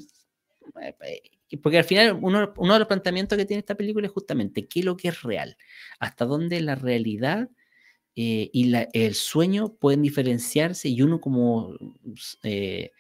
Eh, 0.82 1.58
porque 1.62 1.78
al 1.78 1.84
final 1.84 2.20
uno, 2.22 2.54
uno 2.58 2.74
de 2.74 2.80
los 2.80 2.88
planteamientos 2.88 3.38
que 3.38 3.46
tiene 3.46 3.60
esta 3.60 3.76
película 3.76 4.08
es 4.08 4.14
justamente 4.14 4.68
qué 4.68 4.80
es 4.80 4.86
lo 4.86 4.98
que 4.98 5.10
es 5.10 5.22
real, 5.22 5.56
hasta 6.00 6.26
dónde 6.26 6.60
la 6.62 6.76
realidad 6.76 7.50
eh, 8.16 8.50
y 8.54 8.72
el 8.94 9.16
sueño 9.16 9.74
pueden 9.74 10.04
diferenciarse 10.04 10.88
y 10.88 11.02
uno 11.02 11.20
como 11.20 11.76
eh, 12.44 12.92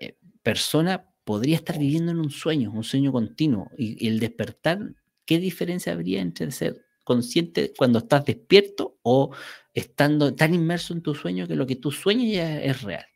eh, 0.00 0.16
persona 0.42 1.08
podría 1.22 1.56
estar 1.56 1.78
viviendo 1.78 2.10
en 2.10 2.18
un 2.18 2.30
sueño, 2.30 2.72
un 2.72 2.82
sueño 2.82 3.12
continuo. 3.12 3.70
Y, 3.78 4.08
el 4.08 4.18
despertar, 4.18 4.80
¿qué 5.24 5.38
diferencia 5.38 5.92
habría 5.92 6.20
entre 6.20 6.50
ser 6.50 6.84
consciente 7.04 7.72
cuando 7.76 8.00
estás 8.00 8.24
despierto 8.24 8.98
o 9.02 9.34
estando 9.72 10.34
tan 10.34 10.52
inmerso 10.54 10.94
en 10.94 11.02
tu 11.02 11.14
sueño 11.14 11.46
que 11.46 11.54
lo 11.54 11.66
que 11.66 11.76
tú 11.76 11.92
sueñas 11.92 12.32
ya 12.32 12.60
es 12.60 12.82
real? 12.82 13.06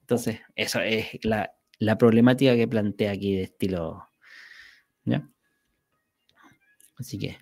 Entonces, 0.00 0.40
eso 0.56 0.80
es 0.80 1.06
la, 1.22 1.52
problemática 1.98 2.54
que 2.56 2.68
plantea 2.68 3.12
aquí 3.12 3.34
de 3.36 3.42
estilo. 3.44 4.08
Así 6.96 7.18
que, 7.18 7.38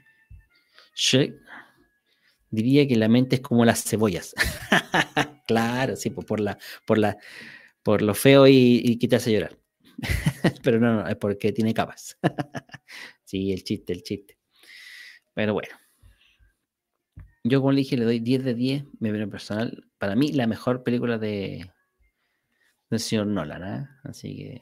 diría 2.57 2.89
que 2.89 2.97
la 2.97 3.09
mente 3.09 3.37
es 3.37 3.43
como 3.43 3.65
las 3.65 3.85
cebollas. 3.85 4.35
claro, 5.47 5.95
sí, 5.97 6.11
por 6.11 6.41
la, 6.41 6.59
por 6.87 6.99
la, 6.99 7.19
por 7.83 8.03
lo 8.03 8.15
feo 8.15 8.47
y, 8.47 8.81
y 8.85 8.99
que 8.99 9.07
llorar. 9.09 9.59
Pero 10.63 10.81
no, 10.81 10.95
no, 10.95 11.09
es 11.09 11.17
porque 11.17 11.53
tiene 11.53 11.75
capas. 11.75 12.19
sí, 13.25 13.53
el 13.53 13.63
chiste, 13.63 13.93
el 13.93 14.03
chiste. 14.03 14.39
Pero 15.35 15.53
bueno. 15.53 15.77
Yo, 17.45 17.61
como 17.61 17.73
le 17.73 17.79
dije, 17.79 17.97
le 17.97 18.05
doy 18.05 18.19
10 18.19 18.45
de 18.45 18.55
10, 18.55 18.85
mi 18.99 19.11
opinión 19.11 19.31
personal. 19.31 19.87
Para 19.99 20.17
mí, 20.17 20.33
la 20.33 20.47
mejor 20.47 20.83
película 20.83 21.19
de 21.19 21.71
del 22.91 23.01
señor 23.01 23.27
Nolan. 23.27 23.63
¿eh? 23.63 23.89
Así 24.05 24.37
que 24.37 24.61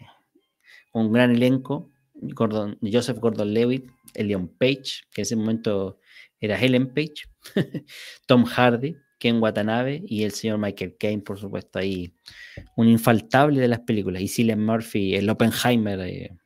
un 0.93 1.13
gran 1.13 1.31
elenco. 1.31 1.91
Gordon, 2.15 2.79
Joseph 2.81 3.19
Gordon 3.19 3.53
Levitt, 3.53 3.91
Elion 4.15 4.49
Page, 4.49 5.03
que 5.13 5.21
en 5.21 5.23
ese 5.23 5.37
momento 5.37 5.99
era 6.41 6.59
Helen 6.59 6.95
Page, 6.95 7.25
Tom 8.27 8.45
Hardy, 8.45 8.97
Ken 9.19 9.41
Watanabe 9.41 10.03
y 10.07 10.25
el 10.25 10.33
señor 10.33 10.59
Michael 10.59 10.97
Caine, 10.99 11.23
por 11.23 11.39
supuesto, 11.39 11.79
ahí 11.79 12.15
un 12.77 12.89
infaltable 12.89 13.61
de 13.61 13.69
las 13.69 13.81
películas. 13.81 14.23
Y 14.23 14.29
Cillian 14.29 14.65
Murphy, 14.65 15.15
el 15.15 15.29
Oppenheimer, 15.31 16.01
eh, 16.01 16.37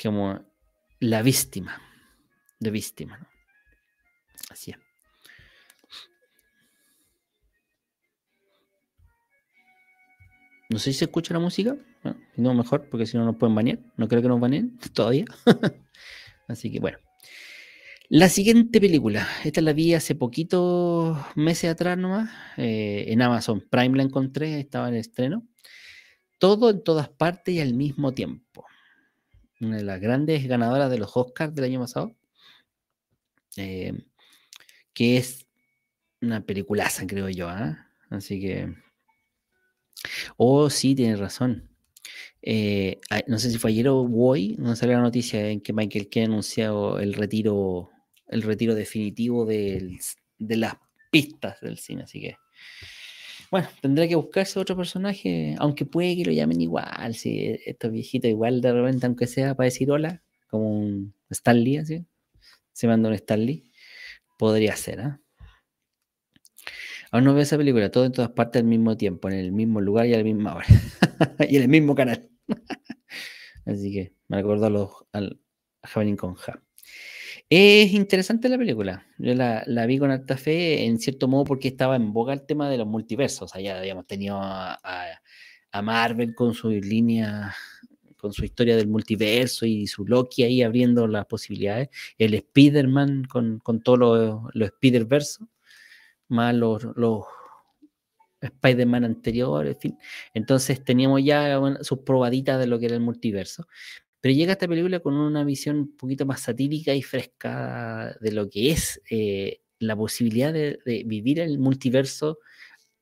como 0.00 0.44
la 1.00 1.22
víctima, 1.22 1.80
de 2.60 2.70
víctima. 2.70 3.28
Así 4.50 4.70
es. 4.72 4.78
No 10.70 10.78
sé 10.78 10.92
si 10.92 10.98
se 10.98 11.04
escucha 11.04 11.34
la 11.34 11.40
música. 11.40 11.76
No, 12.36 12.54
mejor, 12.54 12.88
porque 12.90 13.06
si 13.06 13.16
no 13.16 13.24
nos 13.24 13.36
pueden 13.36 13.54
banear. 13.54 13.78
No 13.96 14.08
creo 14.08 14.22
que 14.22 14.28
nos 14.28 14.40
baneen 14.40 14.78
todavía. 14.94 15.24
Así 16.48 16.70
que 16.70 16.80
bueno. 16.80 16.98
La 18.16 18.28
siguiente 18.28 18.80
película, 18.80 19.26
esta 19.42 19.60
la 19.60 19.72
vi 19.72 19.92
hace 19.92 20.14
poquitos 20.14 21.18
meses 21.34 21.68
atrás 21.68 21.98
nomás, 21.98 22.30
eh, 22.56 23.06
en 23.08 23.20
Amazon 23.20 23.60
Prime 23.68 23.96
la 23.96 24.04
encontré, 24.04 24.60
estaba 24.60 24.88
en 24.88 24.94
estreno. 24.94 25.44
Todo 26.38 26.70
en 26.70 26.84
todas 26.84 27.08
partes 27.08 27.56
y 27.56 27.60
al 27.60 27.74
mismo 27.74 28.14
tiempo. 28.14 28.66
Una 29.60 29.78
de 29.78 29.82
las 29.82 30.00
grandes 30.00 30.46
ganadoras 30.46 30.92
de 30.92 30.98
los 30.98 31.16
Oscars 31.16 31.56
del 31.56 31.64
año 31.64 31.80
pasado, 31.80 32.14
eh, 33.56 34.04
que 34.92 35.16
es 35.16 35.48
una 36.22 36.40
peliculaza, 36.46 37.08
creo 37.08 37.28
yo. 37.30 37.48
¿ah? 37.48 37.88
Así 38.10 38.40
que... 38.40 38.72
Oh, 40.36 40.70
sí, 40.70 40.94
tiene 40.94 41.16
razón. 41.16 41.68
Eh, 42.42 43.00
no 43.26 43.40
sé 43.40 43.50
si 43.50 43.58
fue 43.58 43.72
ayer 43.72 43.88
o 43.88 44.02
hoy, 44.02 44.54
no 44.60 44.76
salió 44.76 44.94
la 44.94 45.02
noticia 45.02 45.48
en 45.48 45.60
que 45.60 45.72
Michael 45.72 46.08
Kay 46.08 46.22
ha 46.22 46.26
anunciado 46.26 47.00
el 47.00 47.14
retiro 47.14 47.90
el 48.28 48.42
retiro 48.42 48.74
definitivo 48.74 49.46
de 49.46 49.98
las 50.38 50.74
pistas 51.10 51.60
del 51.60 51.78
cine, 51.78 52.04
así 52.04 52.20
que. 52.20 52.36
Bueno, 53.50 53.68
tendrá 53.80 54.08
que 54.08 54.16
buscarse 54.16 54.58
otro 54.58 54.76
personaje, 54.76 55.54
aunque 55.58 55.86
puede 55.86 56.16
que 56.16 56.24
lo 56.24 56.32
llamen 56.32 56.60
igual, 56.60 57.14
si 57.14 57.56
estos 57.64 57.92
viejitos 57.92 58.28
igual 58.28 58.60
de 58.60 58.72
repente, 58.72 59.06
aunque 59.06 59.28
sea 59.28 59.54
para 59.54 59.66
decir 59.66 59.90
hola, 59.92 60.22
como 60.48 60.70
un 60.70 61.14
Stanley, 61.30 61.76
así, 61.76 62.04
se 62.72 62.88
manda 62.88 63.08
un 63.08 63.14
Stanley, 63.14 63.70
podría 64.38 64.74
ser, 64.74 65.00
¿ah? 65.02 65.20
Aún 67.12 67.22
no 67.22 67.32
veo 67.32 67.44
esa 67.44 67.56
película, 67.56 67.92
todo 67.92 68.06
en 68.06 68.12
todas 68.12 68.32
partes 68.32 68.60
al 68.60 68.66
mismo 68.66 68.96
tiempo, 68.96 69.28
en 69.28 69.34
el 69.34 69.52
mismo 69.52 69.80
lugar 69.80 70.06
y 70.06 70.14
a 70.14 70.16
la 70.16 70.24
misma 70.24 70.56
hora. 70.56 70.66
y 71.48 71.56
en 71.56 71.62
el 71.62 71.68
mismo 71.68 71.94
canal. 71.94 72.28
Así 73.66 73.92
que 73.92 74.14
me 74.26 74.38
recordó 74.38 74.66
a 74.66 74.70
los, 74.70 74.90
al 75.12 75.40
Ja. 75.84 76.62
Es 77.56 77.92
interesante 77.92 78.48
la 78.48 78.58
película. 78.58 79.06
Yo 79.16 79.32
la, 79.32 79.86
vi 79.86 79.98
con 80.00 80.10
alta 80.10 80.36
fe, 80.36 80.86
en 80.86 80.98
cierto 80.98 81.28
modo, 81.28 81.44
porque 81.44 81.68
estaba 81.68 81.94
en 81.94 82.12
boga 82.12 82.32
el 82.32 82.44
tema 82.44 82.68
de 82.68 82.78
los 82.78 82.86
multiversos. 82.88 83.54
Allá 83.54 83.78
habíamos 83.78 84.08
tenido 84.08 84.40
a, 84.42 84.76
Marvel 85.80 86.34
con 86.34 86.52
su 86.52 86.70
línea, 86.70 87.54
con 88.16 88.32
su 88.32 88.44
historia 88.44 88.74
del 88.74 88.88
multiverso 88.88 89.66
y 89.66 89.86
su 89.86 90.04
Loki 90.04 90.42
ahí 90.42 90.62
abriendo 90.62 91.06
las 91.06 91.26
posibilidades. 91.26 91.90
El 92.18 92.34
Spider-Man 92.34 93.26
con, 93.26 93.60
con 93.60 93.80
todo 93.80 94.50
lo, 94.52 94.64
Spider-Verso, 94.64 95.48
más 96.26 96.56
los, 96.56 96.82
Spider-Man 98.40 99.04
anteriores, 99.04 99.76
en 99.76 99.80
fin. 99.80 99.98
Entonces 100.34 100.84
teníamos 100.84 101.22
ya 101.22 101.60
sus 101.82 102.00
probaditas 102.00 102.58
de 102.58 102.66
lo 102.66 102.80
que 102.80 102.86
era 102.86 102.96
el 102.96 103.00
multiverso. 103.00 103.68
Pero 104.24 104.36
llega 104.36 104.52
esta 104.52 104.66
película 104.66 105.00
con 105.00 105.18
una 105.18 105.44
visión 105.44 105.76
un 105.76 105.96
poquito 105.98 106.24
más 106.24 106.40
satírica 106.40 106.94
y 106.94 107.02
fresca 107.02 108.16
de 108.22 108.32
lo 108.32 108.48
que 108.48 108.70
es 108.70 109.02
eh, 109.10 109.60
la 109.80 109.94
posibilidad 109.94 110.50
de, 110.50 110.78
vivir 111.04 111.40
el 111.40 111.58
multiverso 111.58 112.38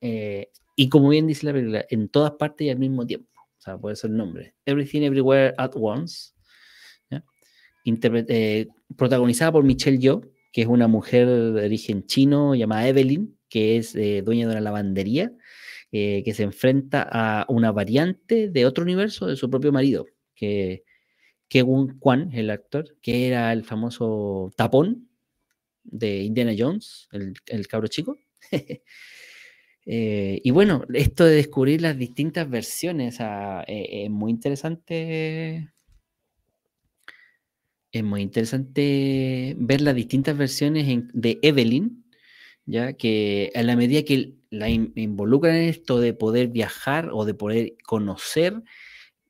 eh, 0.01 0.49
y 0.75 0.89
como 0.89 1.07
bien 1.07 1.25
dice 1.25 1.45
la 1.45 1.53
película, 1.53 1.85
en 1.89 2.09
todas 2.09 2.33
partes 2.33 2.67
y 2.67 2.71
al 2.71 2.77
mismo 2.77 3.07
tiempo. 3.07 3.39
O 3.57 3.61
sea, 3.61 3.77
puede 3.77 3.95
ser 3.95 4.09
el 4.09 4.17
nombre. 4.17 4.53
Everything 4.65 5.03
Everywhere 5.03 5.53
at 5.57 5.71
Once. 5.75 6.33
Eh, 7.85 8.67
protagonizada 8.97 9.53
por 9.53 9.63
Michelle 9.63 9.99
Yeoh, 9.99 10.29
que 10.51 10.63
es 10.63 10.67
una 10.67 10.89
mujer 10.89 11.29
de 11.29 11.65
origen 11.65 12.05
chino 12.05 12.53
llamada 12.53 12.85
Evelyn, 12.85 13.39
que 13.47 13.77
es 13.77 13.93
dueña 13.93 14.45
de 14.45 14.51
una 14.51 14.59
lavandería, 14.59 15.31
que 15.89 16.33
se 16.35 16.43
enfrenta 16.43 17.07
a 17.09 17.45
una 17.47 17.71
variante 17.71 18.49
de 18.49 18.65
otro 18.65 18.83
universo 18.83 19.25
de 19.25 19.37
su 19.37 19.49
propio 19.49 19.71
marido, 19.71 20.05
que 20.35 20.83
Kevin 21.53 21.99
Kwan, 21.99 22.31
el 22.33 22.49
actor, 22.49 22.97
que 22.99 23.27
era 23.27 23.53
el 23.53 23.63
famoso 23.63 24.51
tapón 24.55 25.07
de 25.83 26.23
Indiana 26.23 26.55
Jones, 26.57 27.07
el, 27.11 27.67
cabro 27.67 27.87
chico. 27.87 28.17
Eh, 29.85 30.39
y 30.41 30.51
bueno, 30.51 30.85
esto 30.93 31.25
de 31.25 31.35
descubrir 31.35 31.81
las 31.81 31.97
distintas 31.97 32.49
versiones 32.49 33.17
ah, 33.19 33.65
eh, 33.67 34.05
es 34.05 34.09
muy 34.09 34.31
interesante. 34.31 35.73
Es 37.91 38.01
muy 38.01 38.21
interesante 38.21 39.55
ver 39.57 39.81
las 39.81 39.93
distintas 39.93 40.37
versiones 40.37 41.03
de 41.11 41.37
Evelyn, 41.41 42.05
ya 42.65 42.93
que 42.93 43.51
a 43.55 43.61
la 43.61 43.75
medida 43.75 44.03
que 44.03 44.35
la 44.51 44.69
involucran 44.69 45.57
en 45.57 45.67
esto 45.67 45.99
de 45.99 46.13
poder 46.13 46.47
viajar 46.47 47.09
o 47.11 47.25
de 47.25 47.33
poder 47.33 47.75
conocer 47.85 48.63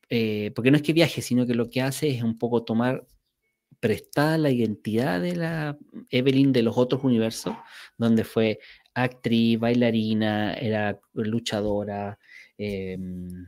eh, 0.08 0.52
porque 0.54 0.70
no 0.70 0.76
es 0.76 0.82
que 0.82 0.92
viaje, 0.92 1.22
sino 1.22 1.46
que 1.46 1.54
lo 1.54 1.70
que 1.70 1.82
hace 1.82 2.08
es 2.08 2.22
un 2.22 2.38
poco 2.38 2.64
tomar 2.64 3.06
prestada 3.80 4.38
la 4.38 4.50
identidad 4.50 5.20
de 5.20 5.36
la 5.36 5.78
Evelyn 6.10 6.52
de 6.52 6.62
los 6.62 6.76
otros 6.78 7.04
universos, 7.04 7.54
donde 7.98 8.24
fue 8.24 8.58
actriz, 8.94 9.58
bailarina, 9.58 10.54
era 10.54 10.98
luchadora, 11.12 12.18
em, 12.56 13.46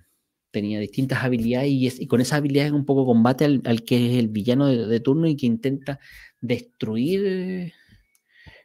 tenía 0.51 0.81
distintas 0.81 1.23
habilidades 1.25 2.01
y, 2.01 2.07
con 2.07 2.21
esas 2.21 2.39
habilidades 2.39 2.73
un 2.73 2.85
poco 2.85 3.07
combate 3.07 3.45
al, 3.45 3.85
que 3.85 4.13
es 4.13 4.19
el 4.19 4.29
villano 4.29 4.67
de, 4.69 5.01
turno 5.01 5.27
y 5.27 5.37
que 5.37 5.47
intenta 5.47 6.01
destruir 6.41 7.73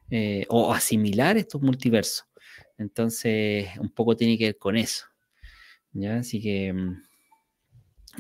eh, 0.10 0.46
o 0.50 0.74
asimilar 0.74 1.38
estos 1.38 1.62
multiversos. 1.62 2.26
Entonces, 2.78 3.70
un 3.80 3.90
poco 3.90 4.16
tiene 4.16 4.38
que 4.38 4.46
ver 4.46 4.58
con 4.58 4.78
eso. 4.78 5.06
¿ya? 5.94 6.18
Así 6.18 6.42
que 6.42 6.68
em, 6.68 7.02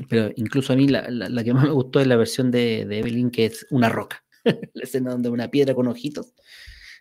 pero 0.09 0.31
incluso 0.35 0.73
a 0.73 0.75
mí 0.75 0.87
la, 0.87 1.03
que 1.43 1.53
más 1.53 1.65
me 1.65 1.71
gustó 1.71 1.99
es 1.99 2.07
la 2.07 2.15
versión 2.15 2.51
de, 2.51 2.81
Evelyn, 2.81 3.31
que 3.31 3.45
es 3.45 3.65
una 3.69 3.89
roca. 3.89 4.23
la 4.43 4.83
escena 4.83 5.11
donde 5.11 5.29
una 5.29 5.49
piedra 5.49 5.75
con 5.75 5.87
ojitos 5.87 6.33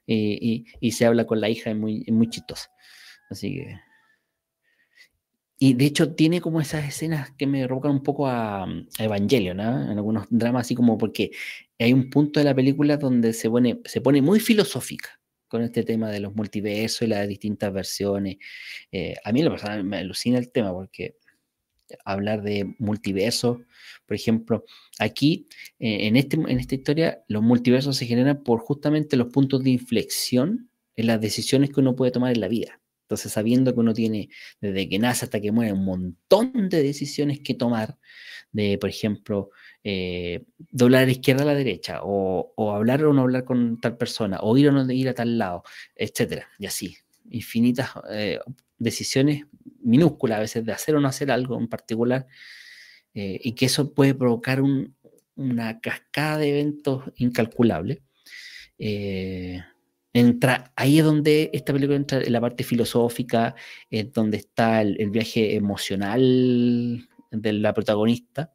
y, 0.06 0.90
se 0.92 1.06
habla 1.06 1.26
con 1.26 1.40
la 1.40 1.48
hija, 1.48 1.70
es 1.70 1.76
muy, 1.76 2.04
muy 2.08 2.28
chistosa. 2.28 2.70
Así 3.30 3.54
que. 3.54 3.80
Y 5.62 5.74
de 5.74 5.84
hecho 5.84 6.14
tiene 6.14 6.40
como 6.40 6.60
esas 6.60 6.88
escenas 6.88 7.32
que 7.32 7.46
me 7.46 7.66
rocan 7.66 7.92
un 7.92 8.02
poco 8.02 8.26
a, 8.26 8.66
Evangelio, 8.98 9.54
¿no? 9.54 9.82
En 9.82 9.98
algunos 9.98 10.26
dramas, 10.30 10.66
así 10.66 10.74
como 10.74 10.96
porque 10.96 11.30
hay 11.78 11.92
un 11.92 12.08
punto 12.08 12.40
de 12.40 12.44
la 12.44 12.54
película 12.54 12.96
donde 12.96 13.34
se 13.34 13.50
pone, 13.50 13.80
se 13.84 14.00
pone 14.00 14.22
muy 14.22 14.40
filosófica 14.40 15.20
con 15.48 15.62
este 15.62 15.82
tema 15.82 16.10
de 16.10 16.20
los 16.20 16.34
multiversos 16.34 17.02
y 17.02 17.08
las 17.08 17.28
distintas 17.28 17.72
versiones. 17.72 18.36
Eh, 18.90 19.16
a 19.22 19.32
mí 19.32 19.42
lo 19.42 19.50
personal 19.50 19.84
me 19.84 19.98
alucina 19.98 20.38
el 20.38 20.50
tema 20.50 20.72
porque 20.72 21.16
hablar 22.04 22.42
de 22.42 22.74
multiversos. 22.78 23.58
Por 24.06 24.14
ejemplo, 24.16 24.64
aquí 24.98 25.46
eh, 25.78 26.06
en, 26.06 26.16
este, 26.16 26.36
en 26.36 26.58
esta 26.60 26.74
historia 26.74 27.22
los 27.28 27.42
multiversos 27.42 27.96
se 27.96 28.06
generan 28.06 28.42
por 28.42 28.60
justamente 28.60 29.16
los 29.16 29.28
puntos 29.28 29.62
de 29.62 29.70
inflexión 29.70 30.70
en 30.96 31.06
las 31.06 31.20
decisiones 31.20 31.70
que 31.70 31.80
uno 31.80 31.96
puede 31.96 32.12
tomar 32.12 32.32
en 32.32 32.40
la 32.40 32.48
vida. 32.48 32.80
Entonces, 33.10 33.32
sabiendo 33.32 33.74
que 33.74 33.80
uno 33.80 33.92
tiene 33.92 34.28
desde 34.60 34.88
que 34.88 35.00
nace 35.00 35.24
hasta 35.24 35.40
que 35.40 35.50
muere 35.50 35.72
un 35.72 35.84
montón 35.84 36.68
de 36.68 36.80
decisiones 36.80 37.40
que 37.40 37.54
tomar, 37.54 37.98
de, 38.52 38.78
por 38.78 38.88
ejemplo, 38.88 39.50
eh, 39.82 40.44
doblar 40.70 41.02
a 41.02 41.06
la 41.06 41.12
izquierda 41.12 41.42
a 41.42 41.46
la 41.46 41.54
derecha, 41.54 42.00
o, 42.04 42.52
hablar 42.72 43.04
o 43.04 43.12
no 43.12 43.22
hablar 43.22 43.44
con 43.44 43.80
tal 43.80 43.96
persona, 43.96 44.38
o 44.42 44.56
ir 44.56 44.68
o 44.68 44.72
no 44.72 44.88
ir 44.92 45.08
a 45.08 45.14
tal 45.14 45.38
lado, 45.38 45.64
etcétera, 45.96 46.48
y 46.60 46.66
así, 46.66 46.98
infinitas 47.30 47.90
eh, 48.12 48.38
decisiones 48.78 49.44
minúsculas 49.80 50.38
a 50.38 50.40
veces 50.40 50.64
de 50.64 50.72
hacer 50.72 50.94
o 50.94 51.00
no 51.00 51.08
hacer 51.08 51.30
algo 51.30 51.58
en 51.58 51.68
particular 51.68 52.26
eh, 53.14 53.40
y 53.42 53.54
que 53.54 53.66
eso 53.66 53.92
puede 53.92 54.14
provocar 54.14 54.62
una 55.36 55.80
cascada 55.80 56.38
de 56.38 56.50
eventos 56.50 57.04
incalculables. 57.16 58.00
Eh, 58.78 59.60
entra, 60.12 60.72
ahí 60.76 60.98
es 60.98 61.04
donde 61.04 61.50
esta 61.52 61.72
película 61.72 61.96
entra 61.96 62.20
en 62.20 62.32
la 62.32 62.40
parte 62.40 62.64
filosófica, 62.64 63.54
es 63.90 64.12
donde 64.12 64.38
está 64.38 64.82
el, 64.82 65.10
viaje 65.10 65.54
emocional 65.54 67.08
de 67.30 67.52
la 67.52 67.74
protagonista, 67.74 68.52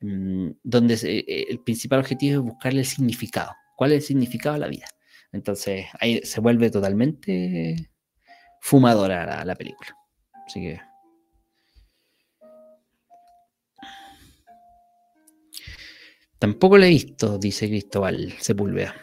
mm, 0.00 0.50
donde 0.62 0.94
eh, 1.02 1.46
el 1.50 1.60
principal 1.60 2.00
objetivo 2.00 2.40
es 2.40 2.44
buscarle 2.52 2.80
el 2.80 2.86
significado. 2.86 3.52
¿Cuál 3.76 3.92
es 3.92 3.98
el 3.98 4.06
significado 4.08 4.54
de 4.54 4.60
la 4.60 4.68
vida? 4.68 4.86
Entonces 5.32 5.86
ahí 6.00 6.20
se 6.24 6.40
vuelve 6.40 6.70
totalmente 6.70 7.90
fumadora 8.60 9.44
la, 9.44 9.54
película. 9.54 9.96
Así 10.48 10.62
que. 10.62 10.80
Tampoco 16.38 16.78
la 16.78 16.86
he 16.86 16.88
visto, 16.88 17.36
dice 17.36 17.68
Cristóbal 17.68 18.32
Sepúlveda. 18.40 18.94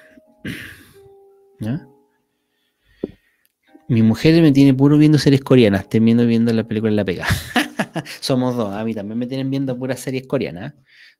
Mi 3.87 4.01
mujer 4.01 4.41
me 4.41 4.51
tiene 4.51 4.73
puro 4.73 4.97
viendo 4.97 5.19
series 5.19 5.41
coreanas, 5.41 5.87
termino 5.87 6.25
viendo 6.25 6.51
la 6.51 6.63
película 6.63 6.89
en 6.89 6.95
La 6.95 7.05
Pega. 7.05 7.27
Somos 8.21 8.55
dos, 8.55 8.73
a 8.73 8.83
mí 8.83 8.95
también 8.95 9.19
me 9.19 9.27
tienen 9.27 9.51
viendo 9.51 9.77
puras 9.77 9.99
series 9.99 10.25
coreanas. 10.25 10.73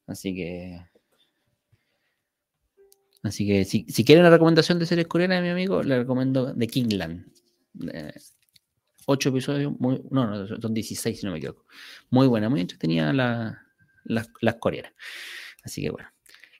Así 0.07 0.33
que. 0.33 0.79
Así 3.21 3.45
que 3.45 3.63
si, 3.65 3.85
si 3.89 4.03
quieren 4.03 4.23
una 4.23 4.31
recomendación 4.31 4.79
de 4.79 4.87
series 4.87 5.05
coreanas, 5.05 5.43
mi 5.43 5.49
amigo, 5.49 5.83
le 5.83 5.99
recomiendo 5.99 6.55
The 6.55 6.65
Kingland. 6.65 7.27
Ocho 9.07 9.29
episodios, 9.29 9.73
no, 9.79 9.99
no, 10.09 10.47
son 10.47 10.73
16 10.73 11.19
si 11.19 11.25
no 11.25 11.31
me 11.31 11.37
equivoco. 11.37 11.65
Muy 12.09 12.27
buena, 12.27 12.49
muy 12.49 12.61
entretenida 12.61 13.13
la, 13.13 13.61
las 14.03 14.55
coreanas. 14.59 14.93
Así 15.63 15.81
que 15.81 15.89
bueno. 15.91 16.09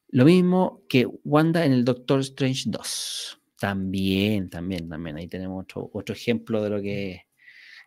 Lo 0.10 0.24
mismo 0.24 0.84
que 0.88 1.08
Wanda 1.24 1.66
en 1.66 1.74
el 1.74 1.84
Doctor 1.84 2.22
Strange 2.22 2.64
2. 2.68 3.42
También, 3.60 4.50
también, 4.50 4.88
también. 4.88 5.18
Ahí 5.18 5.28
tenemos 5.28 5.64
otro, 5.64 5.90
otro 5.94 6.14
ejemplo 6.14 6.64
de 6.64 6.70
lo 6.70 6.82
que 6.82 7.12
es 7.12 7.22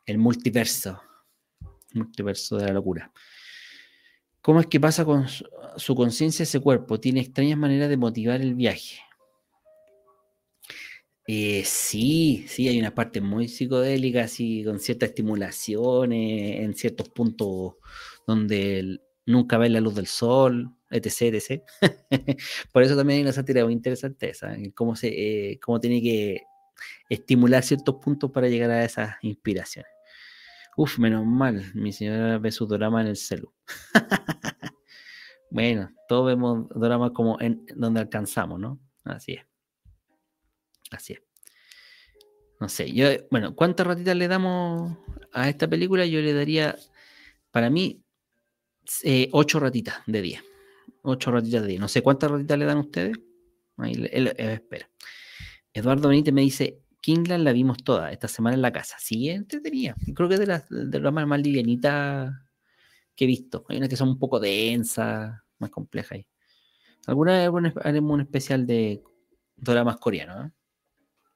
el 0.05 0.19
multiverso. 0.19 1.01
Multiverso 1.95 2.57
de 2.59 2.67
la 2.67 2.73
locura. 2.73 3.13
¿Cómo 4.43 4.61
es 4.61 4.67
que 4.67 4.81
pasa 4.81 5.05
con 5.05 5.27
su 5.77 5.95
conciencia 5.95 6.43
ese 6.43 6.61
cuerpo? 6.61 7.01
Tiene 7.01 7.21
extrañas 7.21 7.59
maneras 7.59 7.89
de 7.89 7.97
motivar 7.97 8.41
el 8.41 8.55
viaje. 8.55 8.99
Eh, 11.31 11.63
sí, 11.67 12.47
sí, 12.49 12.69
hay 12.69 12.79
una 12.81 12.95
parte 12.95 13.21
muy 13.21 13.49
psicodélica, 13.49 14.25
así, 14.25 14.65
con 14.65 14.81
cierta 14.81 15.05
estimulación 15.05 16.13
en 16.15 16.75
ciertos 16.75 17.11
puntos 17.11 17.75
donde 18.27 19.01
nunca 19.27 19.59
ve 19.59 19.69
la 19.69 19.81
luz 19.81 19.95
del 19.95 20.07
sol, 20.07 20.75
etc, 20.91 21.35
etc. 21.35 21.63
Por 22.73 22.83
eso 22.83 22.97
también 22.97 23.19
hay 23.19 23.23
una 23.25 23.33
sátira 23.35 23.63
muy 23.65 23.75
interesante 23.75 24.31
esa, 24.31 24.57
cómo, 24.75 24.97
se, 24.97 25.09
eh, 25.53 25.61
cómo 25.61 25.79
tiene 25.81 26.01
que 26.01 26.45
estimular 27.11 27.63
ciertos 27.63 27.97
puntos 27.97 28.31
para 28.31 28.49
llegar 28.49 28.71
a 28.71 28.85
esas 28.85 29.17
inspiraciones. 29.21 29.93
Uf, 30.79 30.99
menos 30.99 31.27
mal, 31.27 31.63
mi 31.75 31.93
señora 31.93 32.39
ve 32.39 32.51
su 32.53 32.67
drama 32.67 33.03
en 33.03 33.09
el 33.09 33.17
celu. 33.17 33.53
bueno, 35.51 35.91
todos 36.09 36.27
vemos 36.29 36.69
dramas 36.71 37.11
como 37.13 37.39
en 37.39 37.67
donde 37.77 38.01
alcanzamos, 38.01 38.59
¿no? 38.59 38.81
Así 39.05 39.33
es. 39.35 39.58
Así 40.91 41.15
es. 41.15 41.23
No 42.61 42.69
sé, 42.69 42.93
yo, 42.93 43.09
bueno, 43.31 43.55
¿cuántas 43.55 43.87
ratitas 43.87 44.17
le 44.17 44.27
damos 44.27 44.99
a 45.33 45.49
esta 45.49 45.69
película? 45.69 46.05
Yo 46.07 46.21
le 46.21 46.33
daría, 46.33 46.77
para 47.53 47.71
mí, 47.71 48.03
eh, 49.05 49.29
ocho 49.33 49.61
ratitas 49.61 49.99
de 50.07 50.23
10. 50.23 50.43
Ocho 51.03 51.31
ratitas 51.31 51.63
de 51.63 51.69
10. 51.69 51.81
No 51.81 51.89
sé 51.89 52.03
cuántas 52.03 52.31
ratitas 52.31 52.59
le 52.59 52.65
dan 52.65 52.79
ustedes. 52.79 53.17
Ahí, 53.77 53.93
él, 54.11 54.29
espera. 54.37 54.91
Eduardo 55.73 56.09
Benítez 56.09 56.35
me 56.35 56.41
dice, 56.41 56.81
Kingland 57.01 57.45
la 57.45 57.53
vimos 57.53 57.79
toda 57.85 58.11
esta 58.11 58.27
semana 58.27 58.57
en 58.57 58.63
la 58.63 58.73
casa. 58.73 58.97
Sí, 58.99 59.29
entretenida. 59.29 59.95
Creo 60.15 60.29
que 60.29 60.35
es 60.35 60.41
de 60.41 60.47
las 60.47 60.69
de 60.69 61.01
más, 61.13 61.27
más 61.27 61.41
livianitas 61.41 62.35
que 63.15 63.25
he 63.25 63.29
visto. 63.29 63.65
Hay 63.69 63.77
unas 63.77 63.89
que 63.89 63.97
son 63.97 64.09
un 64.09 64.19
poco 64.19 64.41
densas, 64.41 65.33
más 65.59 65.71
complejas. 65.71 66.13
Ahí. 66.13 66.27
Alguna 67.07 67.45
haremos 67.83 68.13
un 68.13 68.21
especial 68.21 68.67
de 68.67 69.03
dramas 69.57 69.97
coreanos. 69.99 70.47
¿eh? 70.47 70.51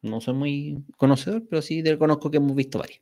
No 0.03 0.20
soy 0.20 0.34
muy 0.34 0.84
conocedor, 0.96 1.46
pero 1.48 1.62
sí 1.62 1.82
conozco 1.96 2.30
que 2.30 2.38
hemos 2.38 2.55
visto 2.55 2.78
varias. 2.78 3.00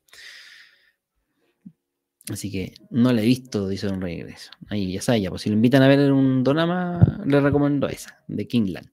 Así 2.30 2.50
que 2.50 2.74
no 2.90 3.12
la 3.12 3.22
he 3.22 3.24
visto, 3.24 3.68
dice 3.68 3.88
un 3.88 4.00
regreso. 4.00 4.50
Ahí 4.68 4.92
ya 4.92 5.02
sabe, 5.02 5.20
ya, 5.20 5.30
pues 5.30 5.42
si 5.42 5.48
lo 5.48 5.56
invitan 5.56 5.82
a 5.82 5.88
ver 5.88 6.12
un 6.12 6.44
drama, 6.44 7.22
le 7.26 7.40
recomiendo 7.40 7.88
esa, 7.88 8.22
de 8.28 8.46
Kingland. 8.46 8.88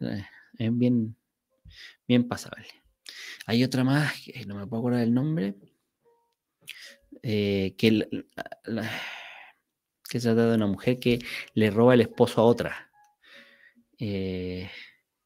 Eh, 0.00 0.24
es 0.58 0.78
bien, 0.78 1.16
bien 2.06 2.28
pasable. 2.28 2.68
Hay 3.46 3.64
otra 3.64 3.82
más, 3.82 4.12
que 4.22 4.44
no 4.46 4.54
me 4.54 4.66
puedo 4.66 4.80
acordar 4.80 5.00
del 5.00 5.14
nombre, 5.14 5.54
eh, 7.22 7.74
que, 7.76 8.08
se 10.04 10.20
trata 10.20 10.50
de 10.50 10.54
una 10.56 10.66
mujer 10.66 10.98
que 11.00 11.18
le 11.54 11.70
roba 11.70 11.94
el 11.94 12.02
esposo 12.02 12.40
a 12.40 12.44
otra. 12.44 12.90
Eh, 13.98 14.70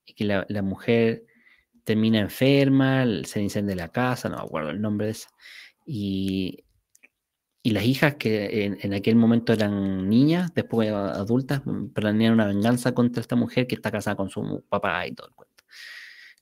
y 0.07 0.15
que 0.15 0.25
la, 0.25 0.63
mujer 0.63 1.27
termina 1.85 2.21
enferma, 2.21 3.05
se 3.25 3.43
incendia 3.43 3.77
la 3.77 3.89
casa, 3.89 4.29
no 4.29 4.37
me 4.37 4.43
acuerdo 4.43 4.71
el 4.71 4.81
nombre 4.81 5.07
de 5.07 5.13
esa. 5.13 5.29
Y, 5.87 6.65
y 7.63 7.71
las 7.71 7.85
hijas 7.85 8.17
que 8.17 8.77
en, 8.81 8.95
aquel 8.95 9.17
momento 9.17 9.53
eran 9.53 10.09
niñas, 10.09 10.53
después 10.55 10.91
adultas, 10.91 11.63
mm, 11.65 11.89
planean 11.89 12.35
una 12.35 12.47
venganza 12.47 12.93
contra 12.93 13.21
esta 13.21 13.37
mujer 13.37 13.67
que 13.67 13.77
está 13.77 13.91
casada 13.91 14.17
con 14.17 14.31
su 14.31 14.65
papá 14.69 15.07
y 15.07 15.13
todo 15.13 15.29
el 15.29 15.35
cuento. 15.35 15.65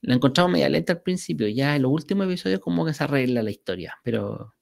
La 0.03 0.14
encontramos 0.14 0.53
media 0.53 0.68
lenta 0.70 0.95
al 0.95 1.03
principio, 1.03 1.47
ya 1.49 1.76
en 1.76 1.82
los 1.82 1.93
últimos 1.93 2.26
episodios 2.26 2.61
como 2.61 2.86
que 2.86 2.95
se 2.95 3.05
arregla 3.05 3.43
la 3.43 3.51
historia, 3.51 3.99
pero 4.03 4.55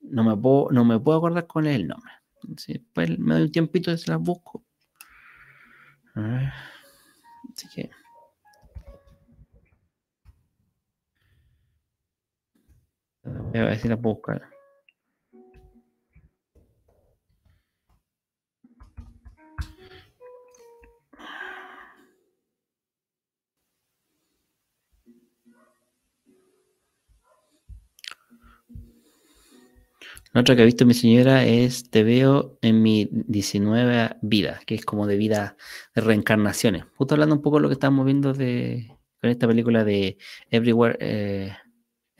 no 0.00 0.24
me 0.24 0.36
puedo, 0.36 0.70
no 0.70 0.84
me 0.84 0.98
puedo 0.98 1.18
acordar 1.18 1.46
cuál 1.46 1.66
es 1.66 1.76
el 1.76 1.88
nombre. 1.88 2.12
después 2.42 3.18
me 3.18 3.34
doy 3.34 3.42
un 3.44 3.52
tiempito 3.52 3.92
y 3.92 3.98
se 3.98 4.10
las 4.10 4.20
busco. 4.20 4.64
Así 6.14 7.68
que... 7.74 7.90
Voy 13.50 13.60
a 13.60 13.64
ver 13.64 13.78
si 13.78 13.88
la 13.88 13.96
puedo 13.96 14.16
buscar. 14.16 14.42
La 30.32 30.42
otra 30.42 30.54
que 30.54 30.62
ha 30.62 30.64
visto 30.64 30.86
mi 30.86 30.94
señora 30.94 31.44
es 31.44 31.90
Te 31.90 32.04
veo 32.04 32.56
en 32.62 32.82
mi 32.82 33.08
19 33.10 34.16
vida, 34.22 34.60
que 34.64 34.76
es 34.76 34.84
como 34.84 35.08
de 35.08 35.16
vida 35.16 35.56
de 35.94 36.02
reencarnaciones. 36.02 36.84
Justo 36.96 37.14
hablando 37.14 37.34
un 37.34 37.42
poco 37.42 37.56
de 37.56 37.62
lo 37.62 37.68
que 37.68 37.74
estamos 37.74 38.06
viendo 38.06 38.32
de, 38.32 38.96
con 39.20 39.28
esta 39.28 39.48
película 39.48 39.82
de 39.82 40.18
Everywhere, 40.50 40.96
eh, 41.00 41.52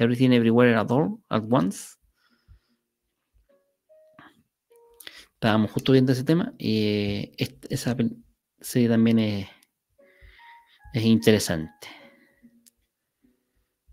Everything 0.00 0.32
Everywhere 0.32 0.76
at 0.76 0.90
All 0.90 1.20
at 1.28 1.42
Once. 1.48 1.96
Estábamos 5.34 5.70
justo 5.70 5.92
viendo 5.92 6.12
ese 6.12 6.24
tema 6.24 6.52
y 6.58 7.32
esa 7.36 7.96
serie 8.60 8.88
también 8.88 9.18
es, 9.18 9.48
es 10.92 11.04
interesante. 11.04 11.88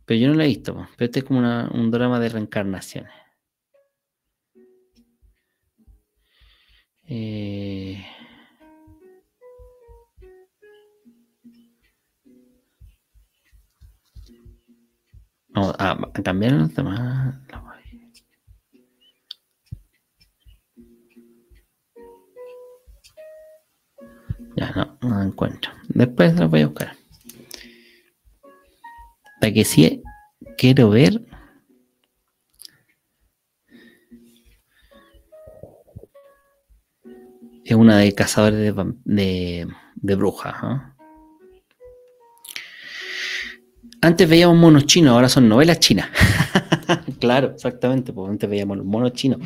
Pero 0.06 0.20
yo 0.20 0.28
no 0.30 0.36
la 0.36 0.46
he 0.46 0.48
visto, 0.48 0.74
pero 0.98 1.06
este 1.06 1.20
es 1.20 1.26
como 1.26 1.40
un 1.40 1.92
drama 1.92 2.20
de 2.20 2.30
reencarnaciones. 2.30 3.14
Eh... 7.04 8.06
No, 15.58 15.74
ah, 15.80 15.98
cambiaron 16.24 16.60
los 16.60 16.76
demás. 16.76 17.34
Ya 24.56 24.72
no, 24.76 24.98
no 25.02 25.24
encuentro. 25.24 25.72
Después 25.88 26.36
lo 26.36 26.48
voy 26.48 26.62
a 26.62 26.68
buscar. 26.68 26.96
Para 29.42 29.52
que 29.52 29.66
sí 29.66 30.04
quiero 30.60 30.92
ver. 30.92 31.26
Es 37.66 37.76
una 37.76 37.98
de 37.98 38.14
cazadores 38.14 38.60
de, 38.60 38.94
de, 39.06 39.68
de 39.96 40.16
brujas. 40.16 40.56
¿eh? 40.64 40.97
Antes 44.02 44.30
veíamos 44.30 44.58
monos 44.58 44.86
chinos, 44.86 45.14
ahora 45.14 45.30
son 45.30 45.50
novelas 45.50 45.80
chinas. 45.80 46.10
claro, 47.20 47.52
exactamente, 47.52 48.14
porque 48.14 48.32
antes 48.32 48.50
veíamos 48.50 48.78
los 48.78 48.86
monos 48.86 49.14
chinos. 49.14 49.40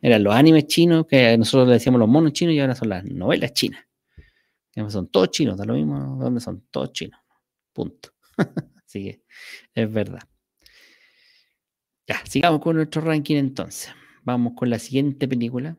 eran 0.00 0.24
los 0.24 0.34
animes 0.34 0.66
chinos, 0.66 1.06
que 1.06 1.36
nosotros 1.36 1.68
le 1.68 1.74
decíamos 1.74 1.98
los 1.98 2.08
monos 2.08 2.32
chinos, 2.32 2.54
y 2.54 2.60
ahora 2.60 2.74
son 2.74 2.88
las 2.88 3.04
novelas 3.04 3.52
chinas. 3.52 3.84
Son 4.88 5.08
todos 5.08 5.30
chinos, 5.30 5.56
da 5.56 5.64
lo 5.64 5.74
mismo 5.74 6.16
dónde 6.18 6.40
son, 6.40 6.66
todos 6.70 6.92
chinos. 6.92 7.20
Punto. 7.72 8.10
Así 8.86 9.04
que 9.04 9.22
es 9.74 9.92
verdad. 9.92 10.22
Ya, 12.06 12.20
sigamos 12.26 12.60
con 12.60 12.76
nuestro 12.76 13.02
ranking 13.02 13.36
entonces. 13.36 13.92
Vamos 14.22 14.54
con 14.56 14.70
la 14.70 14.78
siguiente 14.78 15.28
película. 15.28 15.76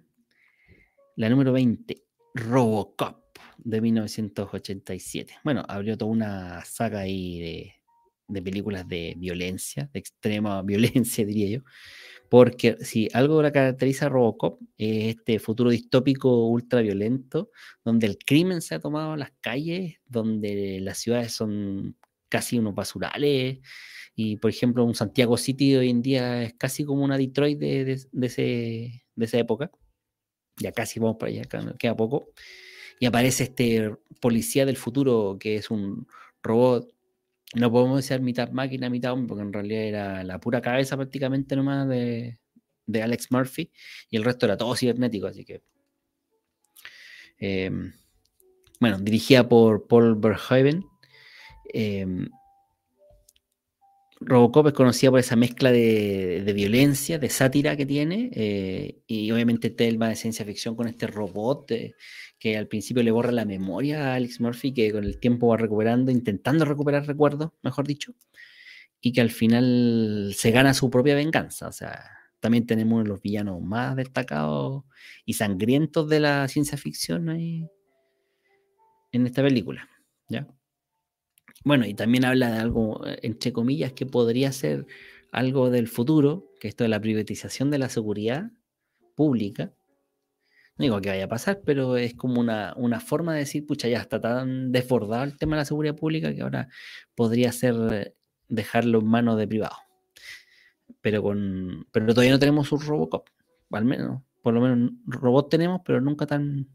La 1.15 1.29
número 1.29 1.51
20, 1.51 2.03
Robocop 2.35 3.24
de 3.65 3.81
1987. 3.81 5.39
Bueno, 5.43 5.63
abrió 5.67 5.97
toda 5.97 6.11
una 6.11 6.63
saga 6.63 6.99
ahí 6.99 7.73
de, 8.27 8.41
películas 8.41 8.87
de 8.87 9.15
violencia, 9.17 9.89
de 9.91 9.99
extrema 9.99 10.61
violencia, 10.63 11.25
diría 11.25 11.57
yo. 11.57 11.63
Porque 12.29 12.77
si 12.81 13.09
algo 13.13 13.41
la 13.41 13.51
caracteriza 13.51 14.05
a 14.05 14.09
Robocop 14.09 14.61
es 14.77 15.15
este 15.17 15.39
futuro 15.39 15.69
distópico 15.69 16.47
ultra 16.47 16.81
violento, 16.81 17.49
donde 17.83 18.07
el 18.07 18.17
crimen 18.17 18.61
se 18.61 18.75
ha 18.75 18.79
tomado 18.79 19.15
las 19.15 19.31
calles, 19.41 19.95
donde 20.07 20.79
las 20.81 20.99
ciudades 20.99 21.33
son 21.33 21.97
casi 22.29 22.57
unos 22.59 22.75
basurales. 22.75 23.59
Y 24.15 24.37
por 24.37 24.49
ejemplo, 24.51 24.85
un 24.85 24.95
Santiago 24.95 25.37
City 25.37 25.75
hoy 25.75 25.89
en 25.89 26.01
día 26.01 26.43
es 26.43 26.53
casi 26.55 26.83
como 26.85 27.03
una 27.03 27.17
Detroit 27.17 27.59
de, 27.59 27.91
ese, 28.21 29.03
de 29.15 29.25
esa 29.25 29.37
época. 29.39 29.71
Ya 30.57 30.71
casi 30.71 30.99
vamos 30.99 31.17
para 31.19 31.31
allá, 31.31 31.43
queda 31.77 31.95
poco 31.95 32.29
y 32.99 33.05
aparece 33.05 33.43
este 33.45 33.95
policía 34.21 34.65
del 34.65 34.77
futuro 34.77 35.37
que 35.39 35.57
es 35.57 35.69
un 35.69 36.07
robot. 36.41 36.91
No 37.53 37.71
podemos 37.71 37.97
decir 37.97 38.21
mitad 38.21 38.49
máquina, 38.51 38.89
mitad 38.89 39.13
hombre, 39.13 39.27
porque 39.29 39.43
en 39.43 39.53
realidad 39.53 39.83
era 39.83 40.23
la 40.23 40.39
pura 40.39 40.61
cabeza 40.61 40.95
prácticamente 40.95 41.55
nomás 41.55 41.87
de, 41.87 42.39
de 42.85 43.03
Alex 43.03 43.31
Murphy 43.31 43.71
y 44.09 44.17
el 44.17 44.23
resto 44.23 44.45
era 44.45 44.57
todo 44.57 44.75
cibernético, 44.75 45.27
así 45.27 45.45
que. 45.45 45.61
Em, 47.37 47.93
bueno, 48.79 48.99
dirigida 48.99 49.47
por 49.47 49.87
Paul 49.87 50.15
Verhoeven. 50.15 50.85
Em, 51.73 52.29
Robocop 54.21 54.67
es 54.67 54.73
conocida 54.73 55.11
por 55.11 55.19
esa 55.19 55.35
mezcla 55.35 55.71
de, 55.71 56.51
violencia, 56.55 57.19
de 57.19 57.29
sátira 57.29 57.75
que 57.75 57.85
tiene, 57.85 58.29
eh, 58.33 59.01
y 59.07 59.29
obviamente 59.31 59.69
Telma 59.69 60.09
de 60.09 60.15
ciencia 60.15 60.45
ficción 60.45 60.75
con 60.75 60.87
este 60.87 61.07
robot 61.07 61.71
que 62.39 62.57
al 62.57 62.67
principio 62.67 63.03
le 63.03 63.11
borra 63.11 63.31
la 63.31 63.45
memoria 63.45 64.11
a 64.11 64.15
Alex 64.15 64.39
Murphy, 64.39 64.73
que 64.73 64.91
con 64.91 65.03
el 65.03 65.19
tiempo 65.19 65.47
va 65.47 65.57
recuperando, 65.57 66.11
intentando 66.11 66.65
recuperar 66.65 67.05
recuerdos, 67.07 67.51
mejor 67.61 67.87
dicho, 67.87 68.13
y 69.01 69.13
que 69.13 69.21
al 69.21 69.31
final 69.31 70.33
se 70.35 70.51
gana 70.51 70.73
su 70.73 70.89
propia 70.89 71.15
venganza. 71.15 71.67
O 71.67 71.71
sea, 71.71 72.09
también 72.39 72.65
tenemos 72.65 72.93
uno 72.93 73.03
de 73.03 73.09
los 73.09 73.21
villanos 73.21 73.61
más 73.61 73.95
destacados 73.95 74.83
y 75.25 75.33
sangrientos 75.33 76.07
de 76.09 76.19
la 76.19 76.47
ciencia 76.47 76.77
ficción 76.77 77.29
ahí 77.29 77.67
en 79.11 79.25
esta 79.25 79.41
película. 79.41 79.89
¿ya? 80.29 80.47
Bueno, 81.65 81.87
y 81.87 81.95
también 81.95 82.25
habla 82.25 82.51
de 82.51 82.59
algo, 82.59 83.05
eh, 83.07 83.19
entre 83.23 83.51
comillas, 83.51 83.91
que 83.93 84.05
podría 84.05 84.51
ser 84.51 84.85
algo 85.31 85.71
del 85.71 85.87
futuro, 85.87 86.51
que 86.59 86.67
esto 86.67 86.83
de 86.83 86.89
la 86.89 87.01
privatización 87.01 87.71
de 87.71 87.79
la 87.79 87.89
seguridad 87.89 88.51
pública. 89.15 89.73
No 90.77 90.83
digo 90.83 91.01
que 91.01 91.09
vaya 91.09 91.25
a 91.25 91.27
pasar, 91.27 91.61
pero 91.65 91.97
es 91.97 92.13
como 92.13 92.39
una, 92.39 92.73
una 92.77 92.99
forma 92.99 93.33
de 93.33 93.39
decir, 93.39 93.65
pucha, 93.65 93.87
ya 93.87 93.99
está 93.99 94.21
tan 94.21 94.71
desbordado 94.71 95.23
el 95.23 95.37
tema 95.37 95.55
de 95.55 95.61
la 95.61 95.65
seguridad 95.65 95.95
pública 95.95 96.33
que 96.35 96.41
ahora 96.43 96.69
podría 97.15 97.51
ser 97.51 97.75
eh, 97.91 98.15
dejarlo 98.47 98.99
en 98.99 99.07
manos 99.07 99.37
de 99.39 99.47
privados. 99.47 99.79
Pero 101.01 101.23
con. 101.23 101.87
Pero 101.91 102.07
todavía 102.07 102.31
no 102.31 102.39
tenemos 102.39 102.71
un 102.71 102.81
Robocop. 102.81 103.29
Al 103.71 103.85
menos, 103.85 104.21
por 104.43 104.53
lo 104.53 104.61
menos 104.61 104.91
robot 105.07 105.49
tenemos, 105.49 105.81
pero 105.83 105.99
nunca 106.01 106.27
tan, 106.27 106.69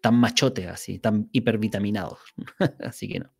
tan 0.00 0.14
machotes 0.14 0.66
así, 0.66 0.98
tan 0.98 1.28
hipervitaminados. 1.32 2.18
así 2.80 3.08
que 3.08 3.20
no. 3.20 3.37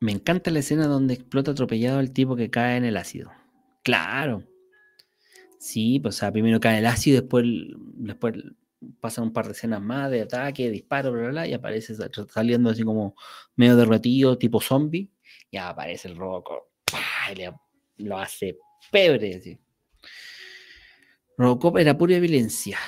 Me 0.00 0.12
encanta 0.12 0.50
la 0.50 0.60
escena 0.60 0.86
donde 0.86 1.14
explota 1.14 1.50
atropellado 1.50 2.00
el 2.00 2.12
tipo 2.12 2.34
que 2.34 2.50
cae 2.50 2.76
en 2.78 2.84
el 2.84 2.96
ácido. 2.96 3.30
Claro. 3.82 4.44
Sí, 5.58 6.00
pues 6.00 6.16
o 6.16 6.18
sea, 6.18 6.32
primero 6.32 6.58
cae 6.58 6.78
el 6.78 6.86
ácido, 6.86 7.20
después, 7.20 7.44
después 7.76 8.34
pasan 9.00 9.24
un 9.24 9.32
par 9.34 9.44
de 9.46 9.52
escenas 9.52 9.82
más 9.82 10.10
de 10.10 10.22
ataque, 10.22 10.70
disparo, 10.70 11.12
bla, 11.12 11.20
bla, 11.20 11.30
bla, 11.30 11.46
y 11.46 11.52
aparece 11.52 11.94
saliendo 12.28 12.70
así 12.70 12.82
como 12.82 13.14
medio 13.56 13.76
derretido, 13.76 14.38
tipo 14.38 14.60
zombie. 14.60 15.10
Y 15.50 15.58
aparece 15.58 16.08
el 16.08 16.16
Robocop. 16.16 16.64
lo 17.98 18.18
hace 18.18 18.56
pebre. 18.90 19.36
Así. 19.36 19.58
Robocop 21.36 21.76
era 21.76 21.96
pura 21.96 22.18
violencia. 22.18 22.78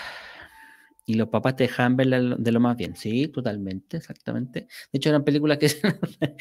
Y 1.04 1.14
los 1.14 1.28
papás 1.28 1.56
te 1.56 1.64
dejaban 1.64 1.96
verla 1.96 2.36
de 2.38 2.52
lo 2.52 2.60
más 2.60 2.76
bien. 2.76 2.94
Sí, 2.96 3.28
totalmente, 3.28 3.96
exactamente. 3.96 4.60
De 4.92 4.96
hecho, 4.96 5.08
eran 5.08 5.24
películas 5.24 5.58
que 5.58 5.68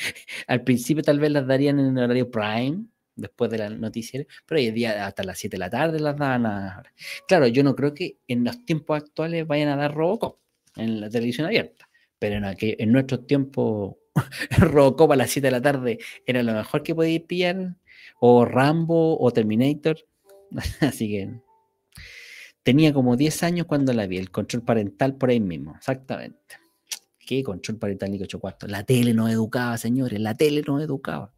al 0.48 0.64
principio 0.64 1.04
tal 1.04 1.20
vez 1.20 1.32
las 1.32 1.48
darían 1.48 1.80
en 1.80 1.98
el 1.98 2.04
horario 2.04 2.30
prime, 2.30 2.86
después 3.16 3.50
de 3.52 3.58
la 3.58 3.70
noticiero, 3.70 4.26
pero 4.46 4.60
hoy 4.60 4.72
día 4.72 5.06
hasta 5.06 5.24
las 5.24 5.38
7 5.40 5.56
de 5.56 5.60
la 5.60 5.70
tarde 5.70 6.00
las 6.00 6.18
dan. 6.18 6.46
A... 6.46 6.84
Claro, 7.28 7.48
yo 7.48 7.64
no 7.64 7.76
creo 7.76 7.94
que 7.94 8.18
en 8.28 8.44
los 8.44 8.64
tiempos 8.66 9.02
actuales 9.02 9.48
vayan 9.48 9.70
a 9.70 9.76
dar 9.76 9.94
Robocop 9.94 10.40
en 10.76 11.02
la 11.02 11.10
televisión 11.10 11.48
abierta, 11.48 11.90
pero 12.20 12.36
en, 12.36 12.56
en 12.60 12.92
nuestros 12.92 13.26
tiempos 13.28 13.96
Robocop 14.58 15.12
a 15.12 15.16
las 15.16 15.30
7 15.32 15.48
de 15.48 15.52
la 15.52 15.62
tarde 15.62 16.00
era 16.26 16.44
lo 16.44 16.54
mejor 16.54 16.84
que 16.84 16.96
podíais 16.96 17.22
pillar, 17.22 17.76
o 18.20 18.46
Rambo 18.46 19.20
o 19.20 19.32
Terminator. 19.32 19.98
Así 20.82 21.10
que 21.10 21.30
Tenía 22.64 22.94
como 22.94 23.18
10 23.18 23.44
años 23.44 23.66
cuando 23.66 23.92
la 23.94 24.06
vi, 24.06 24.18
el 24.18 24.30
control 24.30 24.64
parental 24.64 25.16
por 25.16 25.30
ahí 25.30 25.40
mismo, 25.40 25.76
exactamente. 25.76 26.58
¿Qué 27.18 27.44
control 27.44 27.78
parental 27.78 28.12
ni 28.12 28.22
8 28.22 28.40
cuartos? 28.40 28.70
La 28.70 28.84
tele 28.84 29.14
no 29.14 29.28
educaba, 29.28 29.78
señores, 29.78 30.20
la 30.20 30.36
tele 30.36 30.62
no 30.66 30.80
educaba. 30.80 31.34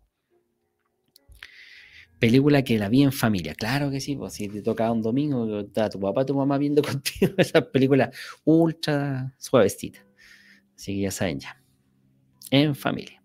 Película 2.20 2.64
que 2.64 2.78
la 2.78 2.90
vi 2.90 3.04
en 3.04 3.12
familia, 3.12 3.54
claro 3.54 3.92
que 3.92 4.00
sí, 4.00 4.16
pues 4.16 4.34
si 4.34 4.48
te 4.48 4.62
tocaba 4.62 4.92
un 4.92 5.02
domingo, 5.02 5.60
estaba 5.60 5.90
tu 5.90 6.00
papá, 6.00 6.26
tu 6.26 6.36
mamá 6.36 6.58
viendo 6.58 6.82
contigo 6.84 7.34
esa 7.38 7.70
película 7.70 8.12
ultra 8.44 9.34
suavecita. 9.38 10.06
Así 10.76 10.96
que 10.96 11.02
ya 11.02 11.12
saben 11.12 11.40
ya. 11.40 11.62
En 12.50 12.76
familia. 12.76 13.22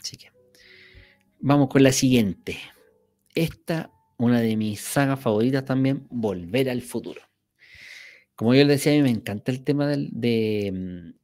Así 0.00 0.16
que 0.16 0.30
vamos 1.40 1.68
con 1.68 1.82
la 1.82 1.92
siguiente. 1.92 2.58
Esta 3.34 3.93
una 4.24 4.40
de 4.40 4.56
mis 4.56 4.80
sagas 4.80 5.20
favoritas 5.20 5.64
también, 5.64 6.06
Volver 6.10 6.70
al 6.70 6.82
Futuro. 6.82 7.20
Como 8.34 8.54
yo 8.54 8.64
les 8.64 8.78
decía, 8.80 8.92
a 8.92 8.96
mí 8.96 9.02
me 9.02 9.10
encanta 9.10 9.52
el 9.52 9.62
tema 9.62 9.86
de, 9.86 10.72
mm, 10.72 11.14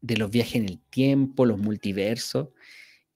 de, 0.00 0.16
los 0.16 0.30
viajes 0.30 0.56
en 0.56 0.68
el 0.68 0.80
tiempo, 0.90 1.46
los 1.46 1.58
multiversos, 1.58 2.48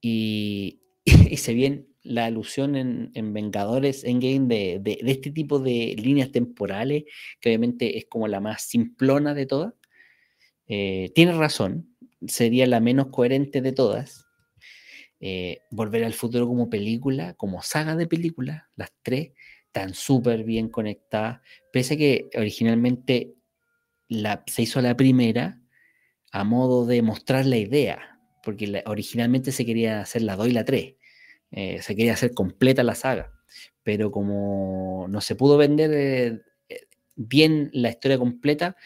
y, 0.01 0.81
y 1.05 1.37
se 1.37 1.55
viene 1.55 1.87
la 2.03 2.27
alusión 2.27 2.77
en, 2.77 3.11
en 3.15 3.33
Vengadores 3.33 4.05
Endgame 4.05 4.47
de, 4.47 4.79
de, 4.81 4.99
de, 5.03 5.11
este 5.11 5.31
tipo 5.31 5.59
de 5.59 5.97
líneas 5.99 6.31
temporales, 6.33 7.05
que 7.41 7.51
obviamente 7.51 7.99
es 7.99 8.07
como 8.07 8.29
la 8.29 8.41
más 8.41 8.63
simplona 8.63 9.35
de 9.35 9.47
todas. 9.47 9.75
Eh, 10.69 11.11
tiene 11.15 11.33
razón, 11.33 11.95
sería 12.27 12.67
la 12.67 12.81
menos 12.81 13.09
coherente 13.09 13.61
de 13.61 13.73
todas, 13.73 14.30
eh, 15.21 15.63
Volver 15.71 16.05
al 16.05 16.15
futuro 16.15 16.47
como 16.47 16.71
película, 16.71 17.35
como 17.35 17.63
saga 17.63 17.95
de 17.95 18.07
películas, 18.07 18.63
las 18.77 18.91
tres 19.03 19.33
están 19.67 19.95
súper 19.95 20.45
bien 20.45 20.69
conectadas, 20.69 21.41
pese 21.73 21.95
a 21.95 21.97
que 21.97 22.31
originalmente 22.37 23.35
la, 24.09 24.43
se 24.47 24.63
hizo 24.63 24.81
la 24.81 24.97
primera 24.97 25.61
a 26.33 26.45
modo 26.45 26.87
de 26.87 27.03
mostrar 27.03 27.47
la 27.47 27.57
idea, 27.57 28.19
porque 28.43 28.83
originalmente 28.87 29.53
se 29.53 29.67
quería 29.67 30.01
hacer 30.01 30.23
la 30.23 30.37
2 30.37 30.49
y 30.49 30.53
la 30.53 30.65
3, 30.65 30.95
eh, 31.53 31.83
se 31.83 31.95
quería 31.95 32.15
hacer 32.15 32.33
completa 32.35 32.83
la 32.83 32.95
saga, 32.95 33.33
pero 33.83 34.11
como 34.11 35.07
no 35.09 35.21
se 35.21 35.35
pudo 35.37 35.57
vender 35.57 35.91
eh, 35.93 36.41
bien 37.15 37.71
la 37.73 37.91
historia 37.91 38.19
completa, 38.19 38.77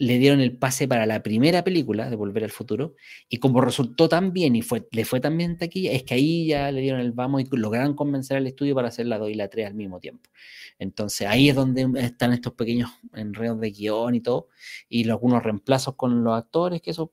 le 0.00 0.16
dieron 0.16 0.40
el 0.40 0.56
pase 0.56 0.88
para 0.88 1.04
la 1.04 1.22
primera 1.22 1.62
película 1.62 2.08
de 2.08 2.16
Volver 2.16 2.42
al 2.42 2.50
Futuro, 2.50 2.94
y 3.28 3.36
como 3.36 3.60
resultó 3.60 4.08
tan 4.08 4.32
bien 4.32 4.56
y 4.56 4.62
fue, 4.62 4.88
le 4.92 5.04
fue 5.04 5.20
tan 5.20 5.36
bien 5.36 5.58
taquilla, 5.58 5.92
es 5.92 6.04
que 6.04 6.14
ahí 6.14 6.46
ya 6.46 6.72
le 6.72 6.80
dieron 6.80 7.02
el 7.02 7.12
vamos 7.12 7.42
y 7.42 7.56
lograron 7.56 7.94
convencer 7.94 8.38
al 8.38 8.46
estudio 8.46 8.74
para 8.74 8.88
hacer 8.88 9.04
la 9.04 9.18
2 9.18 9.28
y 9.28 9.34
la 9.34 9.48
3 9.48 9.66
al 9.66 9.74
mismo 9.74 10.00
tiempo. 10.00 10.30
Entonces 10.78 11.26
ahí 11.26 11.50
es 11.50 11.54
donde 11.54 11.86
están 11.98 12.32
estos 12.32 12.54
pequeños 12.54 12.90
enredos 13.12 13.60
de 13.60 13.70
guion 13.72 14.14
y 14.14 14.22
todo, 14.22 14.48
y 14.88 15.06
algunos 15.10 15.42
reemplazos 15.42 15.96
con 15.96 16.24
los 16.24 16.34
actores, 16.34 16.80
que 16.80 16.92
eso 16.92 17.12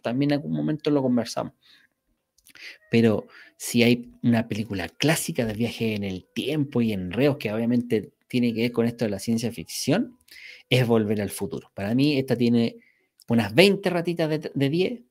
también 0.00 0.30
en 0.30 0.36
algún 0.36 0.52
momento 0.52 0.92
lo 0.92 1.02
conversamos. 1.02 1.54
Pero 2.88 3.26
si 3.56 3.82
hay 3.82 4.12
una 4.22 4.46
película 4.46 4.88
clásica 4.88 5.44
de 5.44 5.54
viaje 5.54 5.96
en 5.96 6.04
el 6.04 6.24
tiempo 6.32 6.82
y 6.82 6.92
enredos 6.92 7.38
que 7.38 7.52
obviamente 7.52 8.12
tiene 8.28 8.54
que 8.54 8.62
ver 8.62 8.72
con 8.72 8.86
esto 8.86 9.04
de 9.04 9.10
la 9.10 9.18
ciencia 9.18 9.50
ficción, 9.50 10.18
es 10.68 10.86
Volver 10.86 11.20
al 11.20 11.30
Futuro. 11.30 11.70
Para 11.74 11.94
mí 11.94 12.18
esta 12.18 12.36
tiene 12.36 12.76
unas 13.28 13.54
20 13.54 13.90
ratitas 13.90 14.28
de, 14.54 14.70
10, 14.70 15.02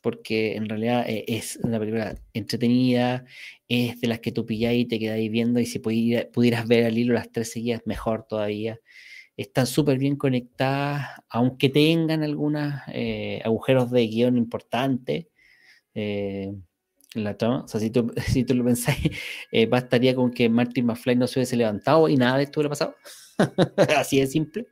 porque 0.00 0.56
en 0.56 0.68
realidad 0.68 1.08
eh, 1.08 1.24
es 1.28 1.58
una 1.62 1.78
película 1.78 2.16
entretenida, 2.34 3.24
es 3.68 4.00
de 4.00 4.08
las 4.08 4.20
que 4.20 4.32
tú 4.32 4.44
pilláis 4.44 4.84
y 4.84 4.88
te 4.88 4.98
quedáis 4.98 5.30
viendo 5.30 5.60
y 5.60 5.66
si 5.66 5.78
pudieras 5.78 6.66
ver 6.66 6.86
al 6.86 6.98
hilo 6.98 7.14
las 7.14 7.30
tres 7.30 7.52
seguidas, 7.52 7.82
mejor 7.86 8.26
todavía. 8.28 8.80
Están 9.36 9.66
súper 9.66 9.98
bien 9.98 10.16
conectadas, 10.16 11.22
aunque 11.30 11.70
tengan 11.70 12.22
algunos 12.22 12.74
eh, 12.88 13.40
agujeros 13.44 13.90
de 13.90 14.06
guion 14.06 14.36
importantes. 14.36 15.26
Eh, 15.94 16.52
la 17.14 17.36
O 17.40 17.68
sea, 17.68 17.80
si 17.80 17.90
tú, 17.90 18.12
si 18.26 18.44
tú 18.44 18.54
lo 18.54 18.64
pensáis, 18.64 19.10
bastaría 19.68 20.14
con 20.14 20.32
que 20.32 20.48
Martin 20.48 20.86
McFly 20.86 21.16
no 21.16 21.26
se 21.26 21.38
hubiese 21.38 21.56
levantado 21.56 22.08
y 22.08 22.16
nada 22.16 22.38
de 22.38 22.44
esto 22.44 22.60
hubiera 22.60 22.70
pasado. 22.70 22.94
Así 23.96 24.20
de 24.20 24.26
simple. 24.26 24.66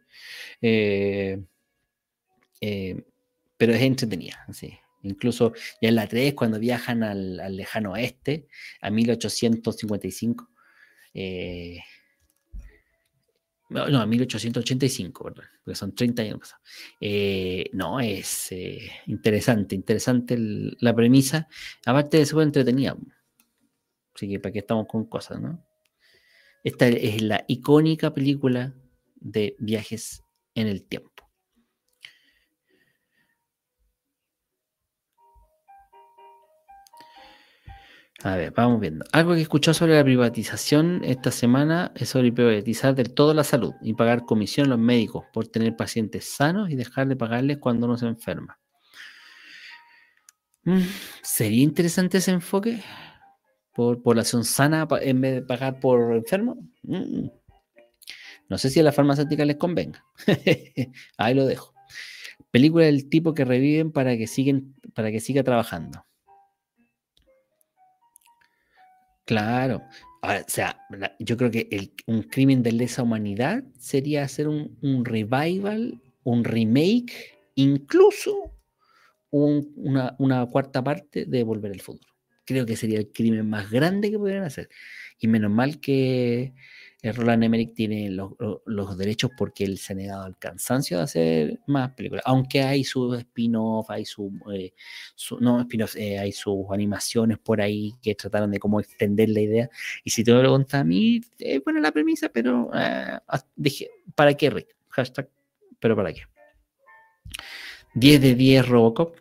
Eh, 0.60 1.42
eh, 2.60 3.04
pero 3.56 3.72
es 3.72 3.82
entretenida, 3.82 4.44
sí. 4.52 4.78
Incluso 5.02 5.52
ya 5.80 5.88
en 5.88 5.94
la 5.94 6.06
3, 6.06 6.34
cuando 6.34 6.58
viajan 6.58 7.02
al, 7.02 7.56
lejano 7.56 7.92
oeste, 7.92 8.48
a 8.82 8.90
1855, 8.90 10.50
eh, 11.14 11.78
no, 13.70 14.00
a 14.00 14.06
1885, 14.06 15.24
¿verdad? 15.24 15.44
Porque 15.64 15.76
son 15.76 15.94
30 15.94 16.22
años 16.22 16.38
pasados. 16.40 16.62
no, 17.72 18.00
es 18.00 18.52
interesante, 19.06 19.74
interesante 19.74 20.36
la 20.38 20.94
premisa. 20.94 21.48
Aparte 21.86 22.18
de 22.18 22.26
súper 22.26 22.44
entretenida. 22.44 22.96
Así 24.14 24.28
que 24.28 24.40
para 24.40 24.52
qué 24.52 24.58
estamos 24.58 24.86
con 24.86 25.06
cosas, 25.06 25.40
¿no? 25.40 25.64
Esta 26.62 26.88
es 26.88 27.22
la 27.22 27.44
icónica 27.48 28.12
película 28.12 28.74
de 29.14 29.56
viajes 29.58 30.22
en 30.54 30.66
el 30.66 30.84
tiempo. 30.84 31.09
A 38.22 38.36
ver, 38.36 38.52
vamos 38.54 38.80
viendo. 38.80 39.04
Algo 39.12 39.34
que 39.34 39.40
escuchó 39.40 39.72
sobre 39.72 39.96
la 39.96 40.04
privatización 40.04 41.00
esta 41.04 41.30
semana 41.30 41.90
es 41.94 42.10
sobre 42.10 42.30
privatizar 42.30 42.94
del 42.94 43.14
todo 43.14 43.32
la 43.32 43.44
salud 43.44 43.72
y 43.80 43.94
pagar 43.94 44.26
comisión 44.26 44.66
a 44.66 44.70
los 44.70 44.78
médicos 44.78 45.24
por 45.32 45.48
tener 45.48 45.74
pacientes 45.74 46.26
sanos 46.26 46.70
y 46.70 46.76
dejar 46.76 47.08
de 47.08 47.16
pagarles 47.16 47.58
cuando 47.58 47.86
uno 47.86 47.96
se 47.96 48.06
enferma. 48.06 48.58
Mm, 50.64 50.82
¿Sería 51.22 51.62
interesante 51.62 52.18
ese 52.18 52.32
enfoque? 52.32 52.82
¿Por 53.72 54.02
población 54.02 54.44
sana 54.44 54.86
en 55.00 55.20
vez 55.22 55.34
de 55.36 55.42
pagar 55.42 55.80
por 55.80 56.14
enfermo? 56.14 56.58
Mm, 56.82 57.28
no 58.50 58.58
sé 58.58 58.68
si 58.68 58.80
a 58.80 58.82
las 58.82 58.94
farmacéuticas 58.94 59.46
les 59.46 59.56
convenga. 59.56 60.04
Ahí 61.16 61.34
lo 61.34 61.46
dejo. 61.46 61.72
Película 62.50 62.84
del 62.84 63.08
tipo 63.08 63.32
que 63.32 63.46
reviven 63.46 63.92
para 63.92 64.18
que, 64.18 64.26
siguen, 64.26 64.74
para 64.92 65.10
que 65.10 65.20
siga 65.20 65.42
trabajando. 65.42 66.04
Claro. 69.30 69.84
o 70.22 70.28
sea, 70.48 70.76
yo 71.20 71.36
creo 71.36 71.52
que 71.52 71.92
un 72.08 72.24
crimen 72.24 72.64
de 72.64 72.72
lesa 72.72 73.04
humanidad 73.04 73.62
sería 73.78 74.24
hacer 74.24 74.48
un, 74.48 75.04
revival 75.04 76.02
un 76.24 76.42
remake, 76.42 77.38
incluso 77.54 78.56
una, 79.30 80.16
una, 80.18 80.46
cuarta 80.46 80.82
parte 80.82 81.26
de 81.26 81.44
Volver 81.44 81.70
al 81.70 81.80
Futuro. 81.80 82.12
Creo 82.44 82.66
que 82.66 82.74
sería 82.74 82.98
el 82.98 83.12
crimen 83.12 83.48
más 83.48 83.70
grande 83.70 84.10
que 84.10 84.18
pudieran 84.18 84.42
hacer. 84.42 84.68
Y 85.20 85.28
menos 85.28 85.52
mal 85.52 85.78
que 85.78 86.52
el 87.02 87.14
Roland 87.14 87.44
Emmerich 87.44 87.74
tiene 87.74 88.10
los, 88.10 88.98
derechos 88.98 89.30
porque 89.36 89.64
él 89.64 89.78
se 89.78 89.92
ha 89.92 89.96
negado 89.96 90.24
al 90.24 90.38
cansancio 90.38 90.98
de 90.98 91.02
hacer 91.02 91.60
más 91.66 91.92
películas. 91.92 92.22
Aunque 92.26 92.62
hay 92.62 92.84
sus 92.84 93.18
spin-off, 93.18 93.90
hay 93.90 94.04
su, 94.04 94.30
eh, 94.52 94.74
no 95.40 95.60
spin-off, 95.62 95.96
eh, 95.96 96.18
hay 96.18 96.32
sus 96.32 96.66
animaciones 96.70 97.38
por 97.38 97.60
ahí 97.60 97.94
que 98.02 98.14
trataron 98.14 98.50
de 98.50 98.58
cómo 98.58 98.80
extender 98.80 99.30
la 99.30 99.40
idea. 99.40 99.70
Y 100.04 100.10
si 100.10 100.22
te 100.22 100.32
lo 100.32 100.40
preguntas 100.40 100.80
a 100.80 100.84
mí, 100.84 101.20
es 101.38 101.64
buena 101.64 101.80
la 101.80 101.92
premisa, 101.92 102.28
pero 102.28 102.70
eh, 102.74 103.18
dije, 103.56 103.90
¿para 104.14 104.34
qué, 104.34 104.50
Rick? 104.50 104.76
Hashtag, 104.90 105.28
pero 105.78 105.96
¿para 105.96 106.12
qué? 106.12 106.22
10 107.94 108.20
de 108.20 108.34
10 108.34 108.68
Robocop, 108.68 109.16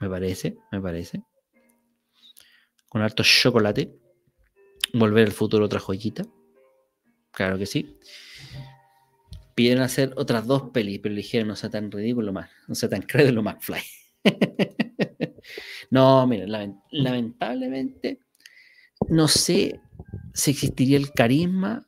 me 0.00 0.10
parece, 0.10 0.58
me 0.70 0.80
parece. 0.80 1.22
Con 2.88 3.00
harto 3.00 3.22
chocolate. 3.22 3.96
Volver 4.92 5.26
al 5.26 5.32
futuro, 5.32 5.64
otra 5.64 5.80
joyita. 5.80 6.22
Claro 7.36 7.58
que 7.58 7.66
sí. 7.66 7.98
Pidieron 9.54 9.84
hacer 9.84 10.14
otras 10.16 10.46
dos 10.46 10.70
pelis, 10.70 11.00
pero 11.02 11.14
dijeron 11.14 11.48
no 11.48 11.56
sea 11.56 11.68
tan 11.68 11.90
ridículo 11.90 12.32
más, 12.32 12.50
no 12.66 12.74
sea 12.74 12.88
tan 12.88 13.02
crédulo 13.02 13.42
McFly. 13.42 13.82
no, 15.90 16.26
miren, 16.26 16.80
lamentablemente 16.90 18.20
no 19.10 19.28
sé 19.28 19.78
si 20.32 20.50
existiría 20.50 20.96
el 20.96 21.12
carisma 21.12 21.86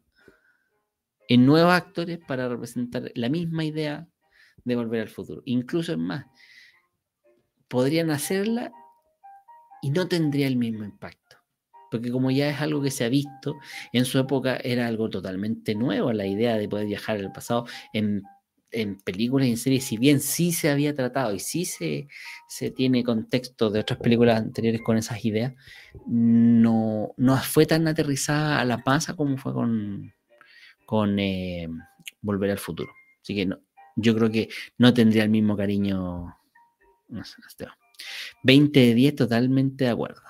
en 1.29 1.47
nuevos 1.47 1.73
actores 1.73 2.19
para 2.19 2.47
representar 2.47 3.11
la 3.15 3.31
misma 3.31 3.65
idea 3.65 4.07
de 4.65 4.77
volver 4.77 5.01
al 5.01 5.09
futuro. 5.09 5.41
Incluso 5.47 5.93
es 5.93 5.99
más, 5.99 6.27
podrían 7.69 8.11
hacerla 8.11 8.71
y 9.81 9.91
no 9.91 10.09
tendría 10.09 10.47
el 10.47 10.57
mismo 10.57 10.85
impacto 10.85 11.28
porque 11.91 12.11
como 12.11 12.31
ya 12.31 12.51
es 12.51 12.61
algo 12.61 12.83
que 12.83 12.91
se 12.91 13.05
ha 13.05 13.09
visto, 13.09 13.57
en 13.93 14.05
su 14.05 14.19
época 14.19 14.57
era 14.57 14.87
algo 14.87 15.09
totalmente 15.11 15.75
nuevo 15.75 16.13
la 16.13 16.27
idea 16.27 16.57
de 16.57 16.69
poder 16.69 16.87
viajar 16.87 17.19
al 17.19 17.33
pasado 17.33 17.67
en, 17.93 18.23
películas 19.05 19.49
y 19.49 19.53
en 19.53 19.57
series, 19.57 19.85
si 19.85 19.97
bien 19.97 20.21
sí 20.21 20.53
se 20.53 20.69
había 20.69 20.95
tratado 20.95 21.33
y 21.33 21.39
sí 21.39 21.65
se, 21.65 22.07
se 22.49 22.71
tiene 22.71 23.03
contexto 23.03 23.71
de 23.71 23.81
otras 23.81 23.99
películas 23.99 24.39
anteriores 24.39 24.83
con 24.83 24.99
esas 24.99 25.25
ideas, 25.25 25.55
no, 26.07 27.15
no 27.17 27.37
fue 27.39 27.65
tan 27.65 27.89
aterrizada 27.89 28.61
a 28.61 28.67
la 28.67 28.83
masa 28.85 29.17
como 29.17 29.39
fue 29.39 29.55
con, 29.55 30.13
con 30.85 31.19
eh, 31.19 31.67
Volver 32.21 32.51
al 32.51 32.59
Futuro. 32.59 32.93
Así 33.23 33.35
que 33.35 33.47
no, 33.47 33.59
yo 33.97 34.15
creo 34.15 34.31
que 34.31 34.49
no 34.79 34.95
tendría 34.95 35.25
el 35.25 35.31
mismo 35.31 35.57
cariño. 35.57 36.37
No 37.09 37.25
sé, 37.25 37.37
20 38.43 38.81
de 38.81 38.95
10, 38.95 39.17
totalmente 39.17 39.85
de 39.85 39.91
acuerdo. 39.91 40.21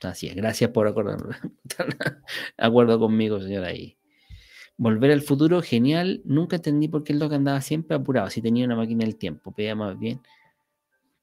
Gracias 0.00 0.70
por 0.70 0.86
acordar, 0.86 1.18
acuerdo 2.56 2.98
conmigo, 2.98 3.40
señora. 3.40 3.68
ahí. 3.68 3.96
Volver 4.76 5.10
al 5.10 5.22
futuro, 5.22 5.62
genial. 5.62 6.20
Nunca 6.24 6.56
entendí 6.56 6.88
por 6.88 7.02
qué 7.02 7.12
el 7.14 7.18
Doc 7.18 7.32
andaba 7.32 7.60
siempre 7.62 7.96
apurado. 7.96 8.28
Si 8.30 8.42
tenía 8.42 8.66
una 8.66 8.76
máquina 8.76 9.04
del 9.04 9.16
tiempo, 9.16 9.52
podía 9.52 9.74
más 9.74 9.98
bien, 9.98 10.20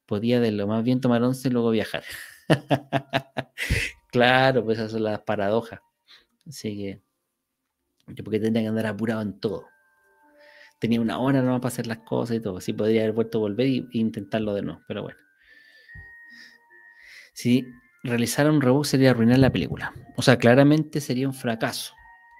podía 0.06 0.40
de 0.40 0.50
lo 0.50 0.66
más 0.66 0.82
bien 0.82 1.00
tomar 1.00 1.22
once 1.22 1.48
y 1.48 1.52
luego 1.52 1.70
viajar. 1.70 2.02
claro, 4.10 4.64
pues 4.64 4.78
esas 4.78 4.92
son 4.92 5.04
las 5.04 5.20
paradojas. 5.20 5.80
Así 6.46 6.76
que, 6.76 7.02
yo 8.08 8.24
porque 8.24 8.40
tendría 8.40 8.64
que 8.64 8.68
andar 8.68 8.86
apurado 8.86 9.22
en 9.22 9.38
todo. 9.38 9.66
Tenía 10.80 11.00
una 11.00 11.18
hora 11.18 11.40
nomás 11.40 11.60
para 11.60 11.72
hacer 11.72 11.86
las 11.86 11.98
cosas 11.98 12.36
y 12.36 12.40
todo. 12.40 12.60
Sí, 12.60 12.72
podría 12.72 13.02
haber 13.02 13.14
vuelto 13.14 13.38
a 13.38 13.42
volver 13.42 13.66
e 13.66 13.84
intentarlo 13.92 14.52
de 14.52 14.62
nuevo, 14.62 14.82
pero 14.88 15.02
bueno. 15.02 15.18
Sí, 17.32 17.66
realizar 18.04 18.48
un 18.48 18.60
reboot 18.60 18.84
sería 18.84 19.10
arruinar 19.10 19.38
la 19.38 19.50
película. 19.50 19.92
O 20.16 20.22
sea, 20.22 20.36
claramente 20.38 21.00
sería 21.00 21.26
un 21.26 21.34
fracaso, 21.34 21.94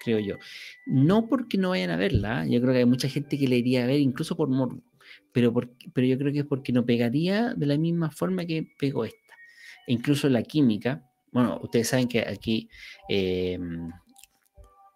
creo 0.05 0.20
yo. 0.20 0.36
No 0.86 1.27
porque 1.27 1.59
no 1.59 1.70
vayan 1.70 1.91
a 1.91 1.97
verla, 1.97 2.47
yo 2.47 2.61
creo 2.61 2.73
que 2.73 2.81
hay 2.81 2.85
mucha 2.85 3.09
gente 3.09 3.39
que 3.39 3.49
le 3.49 3.57
iría 3.57 3.82
a 3.82 3.86
ver, 3.86 3.99
incluso 3.99 4.36
por 4.36 4.49
morbo, 4.49 4.82
pero, 5.32 5.53
pero 5.93 6.07
yo 6.07 6.19
creo 6.19 6.32
que 6.32 6.41
es 6.41 6.47
porque 6.47 6.73
no 6.73 6.85
pegaría 6.85 7.55
de 7.55 7.66
la 7.66 7.78
misma 7.78 8.11
forma 8.11 8.45
que 8.45 8.69
pegó 8.78 9.05
esta. 9.05 9.19
E 9.86 9.93
incluso 9.93 10.28
la 10.28 10.43
química, 10.43 11.03
bueno, 11.32 11.59
ustedes 11.62 11.89
saben 11.89 12.09
que 12.09 12.20
aquí, 12.20 12.69
eh, 13.09 13.59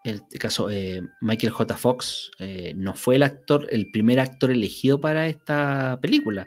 el 0.05 0.23
caso 0.39 0.71
eh, 0.71 1.03
Michael 1.21 1.53
J. 1.53 1.77
Fox 1.77 2.31
eh, 2.39 2.73
no 2.77 2.95
fue 2.95 3.17
el 3.17 3.23
actor, 3.23 3.67
el 3.71 3.91
primer 3.91 4.21
actor 4.21 4.51
elegido 4.51 5.01
para 5.01 5.27
esta 5.27 5.99
película. 6.01 6.47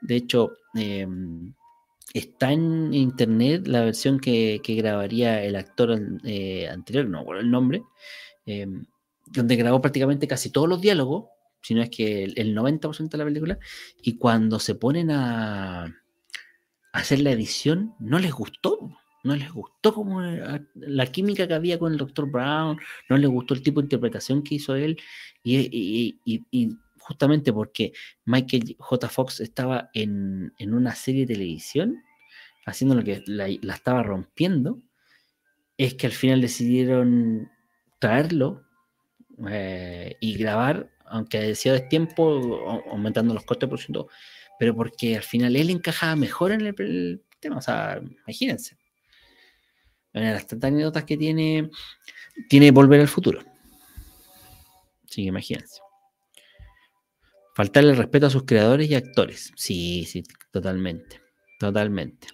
De 0.00 0.16
hecho, 0.16 0.52
Está 2.14 2.52
en 2.52 2.94
internet 2.94 3.66
la 3.66 3.82
versión 3.82 4.20
que, 4.20 4.60
grabaría 4.64 5.44
el 5.44 5.56
actor 5.56 6.00
eh, 6.24 6.68
anterior, 6.68 7.06
no 7.08 7.18
recuerdo 7.18 7.42
el 7.42 7.50
nombre, 7.50 7.82
em, 8.46 8.84
donde 9.26 9.56
grabó 9.56 9.80
prácticamente 9.82 10.28
casi 10.28 10.50
todos 10.50 10.68
los 10.68 10.80
diálogos, 10.80 11.26
si 11.60 11.74
no 11.74 11.82
es 11.82 11.90
que 11.90 12.22
el, 12.24 12.54
90% 12.54 13.10
de 13.10 13.18
la 13.18 13.24
película, 13.24 13.58
y 14.00 14.16
cuando 14.16 14.60
se 14.60 14.76
ponen 14.76 15.10
a, 15.10 15.92
hacer 16.92 17.18
la 17.20 17.32
edición, 17.32 17.94
no 17.98 18.20
les 18.20 18.32
gustó 18.32 18.78
no 19.24 19.34
les 19.34 19.50
gustó 19.50 19.94
como 19.94 20.20
la 20.20 21.06
química 21.06 21.48
que 21.48 21.54
había 21.54 21.78
con 21.78 21.92
el 21.92 21.98
Dr. 21.98 22.30
Brown, 22.30 22.78
no 23.08 23.16
les 23.16 23.30
gustó 23.30 23.54
el 23.54 23.62
tipo 23.62 23.80
de 23.80 23.86
interpretación 23.86 24.42
que 24.42 24.56
hizo 24.56 24.76
él, 24.76 24.98
y, 25.42 26.20
justamente 27.04 27.52
porque 27.52 27.92
Michael 28.24 28.76
J. 28.78 29.08
Fox 29.10 29.40
estaba 29.40 29.90
en, 29.92 30.54
una 30.58 30.94
serie 30.94 31.26
de 31.26 31.34
televisión, 31.34 32.02
haciendo 32.64 32.94
lo 32.94 33.04
que 33.04 33.22
la, 33.26 33.46
estaba 33.46 34.02
rompiendo, 34.02 34.80
es 35.76 35.94
que 35.94 36.06
al 36.06 36.12
final 36.12 36.40
decidieron 36.40 37.50
traerlo 37.98 38.64
eh, 39.50 40.16
y 40.18 40.38
grabar, 40.38 40.90
aunque 41.04 41.40
decía 41.40 41.74
de 41.74 41.80
tiempo, 41.80 42.82
aumentando 42.90 43.34
los 43.34 43.44
costes 43.44 43.68
por 43.68 43.78
ciento, 43.78 44.08
pero 44.58 44.74
porque 44.74 45.16
al 45.16 45.22
final 45.22 45.56
él 45.56 45.68
encajaba 45.68 46.16
mejor 46.16 46.52
en 46.52 46.62
el, 46.62 47.22
tema. 47.38 47.58
O 47.58 47.62
sea, 47.62 48.00
imagínense. 48.02 48.78
Una 50.14 50.28
de 50.28 50.34
las 50.34 50.46
tantas 50.46 50.68
anécdotas 50.68 51.04
que 51.04 51.18
tiene, 51.18 51.70
tiene 52.48 52.70
Volver 52.70 53.00
al 53.02 53.08
Futuro. 53.08 53.42
Sí, 55.10 55.24
imagínense. 55.24 55.83
Faltarle 57.54 57.94
respeto 57.94 58.26
a 58.26 58.30
sus 58.30 58.42
creadores 58.42 58.90
y 58.90 58.96
actores. 58.96 59.52
Sí, 59.54 60.04
sí, 60.06 60.24
totalmente. 60.50 61.20
Totalmente. 61.60 62.26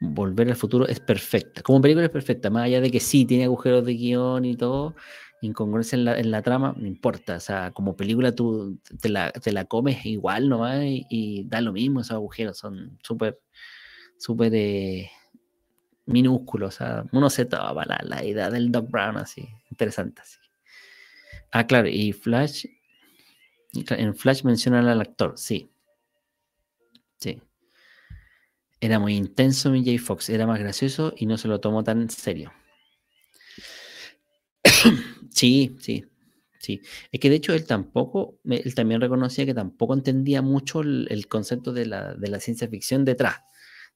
Volver 0.00 0.48
al 0.48 0.56
futuro 0.56 0.86
es 0.86 1.00
perfecta. 1.00 1.62
Como 1.62 1.80
película 1.80 2.04
es 2.04 2.10
perfecta, 2.10 2.50
más 2.50 2.64
allá 2.64 2.82
de 2.82 2.90
que 2.90 3.00
sí 3.00 3.24
tiene 3.24 3.44
agujeros 3.44 3.86
de 3.86 3.94
guion 3.94 4.44
y 4.44 4.54
todo, 4.54 4.94
incongruencia 5.40 5.96
en 5.96 6.04
la, 6.04 6.18
en 6.18 6.30
la 6.30 6.42
trama, 6.42 6.74
no 6.76 6.86
importa. 6.86 7.36
O 7.36 7.40
sea, 7.40 7.70
como 7.70 7.96
película 7.96 8.34
tú 8.34 8.78
te 9.00 9.08
la, 9.08 9.32
comes 9.66 10.04
igual 10.04 10.50
nomás 10.50 10.82
y, 10.84 11.06
y, 11.08 11.44
da 11.44 11.62
lo 11.62 11.72
mismo. 11.72 12.02
Esos 12.02 12.12
agujeros 12.12 12.58
son 12.58 12.98
súper, 13.02 13.40
súper 14.18 14.52
eh, 14.54 15.10
minúsculos. 16.04 16.74
O 16.74 16.78
sea, 16.78 17.04
uno 17.12 17.30
se 17.30 17.46
toma 17.46 17.86
la, 17.86 17.98
la 18.04 18.24
idea 18.24 18.50
del 18.50 18.70
Doc 18.70 18.90
Brown 18.90 19.16
así, 19.16 19.48
interesante 19.70 20.20
así. 20.20 20.38
Ah, 21.50 21.66
claro, 21.66 21.88
y 21.88 22.12
Flash 22.12 22.66
en 23.72 24.14
Flash 24.14 24.44
mencionan 24.44 24.86
al 24.86 25.00
actor, 25.00 25.34
sí. 25.36 25.70
Sí. 27.18 27.40
Era 28.80 28.98
muy 28.98 29.14
intenso 29.14 29.70
mi 29.70 29.84
J. 29.84 30.02
Fox, 30.02 30.30
era 30.30 30.46
más 30.46 30.58
gracioso 30.58 31.12
y 31.16 31.26
no 31.26 31.36
se 31.36 31.48
lo 31.48 31.60
tomó 31.60 31.84
tan 31.84 32.08
serio. 32.08 32.52
sí, 35.30 35.76
sí, 35.80 36.04
sí. 36.58 36.80
Es 37.12 37.20
que 37.20 37.28
de 37.28 37.36
hecho 37.36 37.52
él 37.52 37.66
tampoco, 37.66 38.38
él 38.44 38.74
también 38.74 39.00
reconocía 39.00 39.44
que 39.44 39.54
tampoco 39.54 39.94
entendía 39.94 40.40
mucho 40.42 40.80
el, 40.80 41.26
concepto 41.28 41.72
de 41.72 41.86
la, 41.86 42.14
de 42.14 42.28
la, 42.28 42.40
ciencia 42.40 42.68
ficción 42.68 43.04
detrás. 43.04 43.36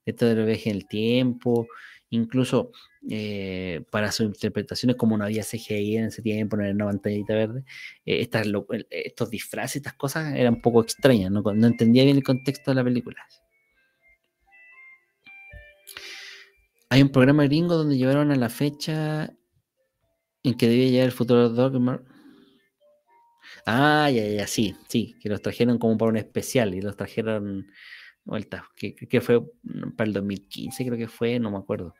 De 0.04 0.12
esto 0.12 0.26
del 0.26 0.44
viaje 0.44 0.68
en 0.68 0.76
el 0.76 0.86
tiempo, 0.86 1.66
incluso 2.14 2.72
eh, 3.10 3.84
para 3.90 4.12
sus 4.12 4.26
interpretaciones, 4.26 4.96
como 4.96 5.16
no 5.16 5.24
había 5.24 5.42
CGI 5.42 5.96
en 5.96 6.04
ese 6.06 6.22
tiempo, 6.22 6.56
no 6.56 6.64
era 6.64 6.74
una 6.74 6.86
pantallita 6.86 7.34
verde, 7.34 7.64
eh, 8.06 8.28
estos 8.90 9.30
disfraces, 9.30 9.76
estas 9.76 9.94
cosas 9.94 10.34
eran 10.34 10.54
un 10.54 10.62
poco 10.62 10.82
extrañas, 10.82 11.30
¿no? 11.30 11.42
entendía 11.50 12.04
bien 12.04 12.16
el 12.16 12.24
contexto 12.24 12.70
de 12.70 12.74
la 12.76 12.84
película. 12.84 13.18
Hay 16.90 17.02
un 17.02 17.10
programa 17.10 17.44
gringo 17.44 17.74
donde 17.76 17.98
llevaron 17.98 18.30
a 18.30 18.36
la 18.36 18.48
fecha 18.48 19.34
en 20.44 20.54
que 20.56 20.68
debía 20.68 20.90
llegar 20.90 21.06
el 21.06 21.12
futuro 21.12 21.48
Dogma. 21.48 22.02
Ah, 23.66 24.10
ya, 24.10 24.26
ya, 24.28 24.46
sí, 24.46 24.76
sí, 24.88 25.16
que 25.20 25.28
los 25.28 25.42
trajeron 25.42 25.78
como 25.78 25.98
para 25.98 26.10
un 26.10 26.16
especial 26.18 26.74
y 26.74 26.80
los 26.80 26.96
trajeron 26.96 27.66
vuelta, 28.24 28.68
que, 28.76 28.94
que 28.94 29.20
fue 29.20 29.42
para 29.96 30.08
el 30.08 30.14
2015, 30.14 30.84
creo 30.86 30.98
que 30.98 31.08
fue, 31.08 31.38
no 31.38 31.50
me 31.50 31.58
acuerdo. 31.58 31.94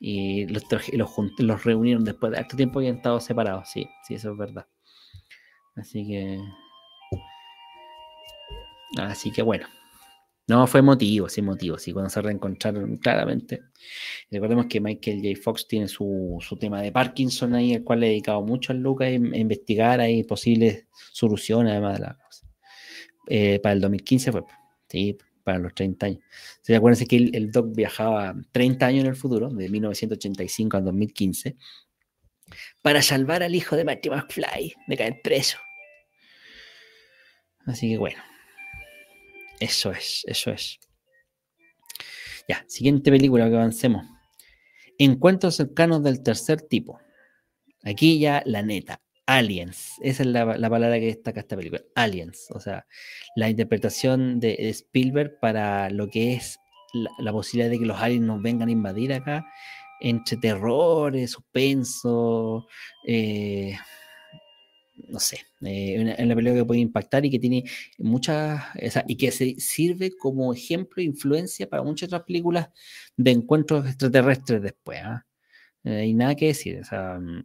Y 0.00 0.46
los, 0.46 0.64
los, 1.38 1.64
reunieron 1.64 2.04
después 2.04 2.32
de 2.32 2.38
harto 2.38 2.56
tiempo 2.56 2.80
y 2.80 2.86
han 2.86 2.96
estado 2.96 3.20
separados, 3.20 3.68
sí, 3.68 3.88
sí, 4.06 4.14
eso 4.14 4.32
es 4.32 4.38
verdad. 4.38 4.66
Así 5.74 6.06
que. 6.06 6.40
Así 8.98 9.30
que 9.32 9.42
bueno. 9.42 9.66
No, 10.48 10.66
fue 10.66 10.80
emotivo, 10.80 11.28
sí, 11.28 11.40
emotivo, 11.42 11.78
sí, 11.78 11.92
cuando 11.92 12.08
se 12.08 12.22
reencontraron 12.22 12.96
claramente. 12.96 13.64
Recordemos 14.30 14.64
que 14.66 14.80
Michael 14.80 15.20
J. 15.22 15.42
Fox 15.42 15.68
tiene 15.68 15.88
su, 15.88 16.38
tema 16.58 16.80
de 16.80 16.90
Parkinson 16.90 17.54
ahí, 17.54 17.74
el 17.74 17.84
cual 17.84 18.00
le 18.00 18.06
ha 18.06 18.08
dedicado 18.08 18.40
mucho 18.40 18.72
a 18.72 18.76
Lucas 18.76 19.08
a, 19.08 19.10
investigar 19.10 20.00
ahí 20.00 20.24
posibles 20.24 20.86
soluciones, 21.12 21.72
además 21.72 21.98
de 21.98 22.06
la 22.06 22.14
cosa. 22.14 22.46
Eh, 23.26 23.60
para 23.62 23.74
el 23.74 23.80
2015 23.82 24.32
fue, 24.32 24.42
sí, 24.88 25.18
para 25.48 25.58
los 25.58 25.74
30 25.74 26.06
años. 26.06 26.20
¿Se 26.60 26.76
acuérdense 26.76 27.06
que 27.06 27.16
el, 27.16 27.50
Doc 27.50 27.74
viajaba 27.74 28.34
30 28.52 28.84
años 28.84 29.04
en 29.04 29.10
el 29.10 29.16
futuro, 29.16 29.48
de 29.48 29.70
1985 29.70 30.76
al 30.76 30.84
2015, 30.84 31.56
para 32.82 33.00
salvar 33.00 33.42
al 33.42 33.54
hijo 33.54 33.74
de 33.74 33.86
Marty 33.86 34.10
McFly 34.10 34.74
de 34.86 34.96
caer 34.96 35.20
preso. 35.22 35.56
Así 37.64 37.88
que 37.88 37.96
bueno. 37.96 38.22
Eso 39.58 39.90
es, 39.90 40.22
eso 40.26 40.50
es. 40.50 40.78
Ya, 42.46 42.62
siguiente 42.68 43.10
película 43.10 43.48
que 43.48 43.56
avancemos. 43.56 44.06
Encuentros 44.98 45.56
cercanos 45.56 46.02
del 46.02 46.22
tercer 46.22 46.60
tipo. 46.60 47.00
Aquí 47.84 48.18
ya 48.18 48.42
la 48.44 48.60
neta. 48.60 49.00
Aliens. 49.28 49.96
Esa 50.00 50.22
es 50.22 50.28
la, 50.30 50.46
palabra 50.46 50.98
que 50.98 51.06
destaca 51.06 51.40
esta 51.40 51.54
película. 51.54 51.82
Aliens. 51.94 52.46
O 52.50 52.60
sea, 52.60 52.86
la 53.36 53.50
interpretación 53.50 54.40
de 54.40 54.70
Spielberg 54.70 55.38
para 55.38 55.90
lo 55.90 56.08
que 56.08 56.32
es 56.32 56.58
la, 57.18 57.30
posibilidad 57.30 57.70
de 57.70 57.78
que 57.78 57.84
los 57.84 58.00
aliens 58.00 58.24
nos 58.24 58.40
vengan 58.40 58.70
a 58.70 58.72
invadir 58.72 59.12
acá. 59.12 59.46
Entre 60.00 60.38
terror, 60.38 61.14
suspenso, 61.28 62.66
eh, 63.06 63.76
no 65.08 65.18
sé, 65.20 65.40
eh, 65.60 66.00
una, 66.00 66.34
película 66.34 66.54
que 66.54 66.64
puede 66.64 66.80
impactar 66.80 67.26
y 67.26 67.30
que 67.30 67.38
tiene 67.38 67.64
muchas, 67.98 68.62
y 69.08 69.16
que 69.16 69.30
se 69.30 69.56
sirve 69.58 70.16
como 70.16 70.54
ejemplo 70.54 71.02
e 71.02 71.04
influencia 71.04 71.68
para 71.68 71.82
muchas 71.82 72.06
otras 72.08 72.22
películas 72.22 72.68
de 73.16 73.32
encuentros 73.32 73.86
extraterrestres 73.86 74.62
después. 74.62 75.00
¿ah? 75.04 75.27
Eh, 75.88 76.06
y 76.06 76.14
nada 76.14 76.34
que 76.34 76.48
decir, 76.48 76.82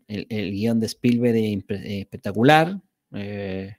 el, 0.08 0.28
el, 0.30 0.52
guion 0.52 0.80
de 0.80 0.88
Spielberg 0.88 1.36
es 1.36 2.02
espectacular. 2.02 2.82
Eh, 3.14 3.76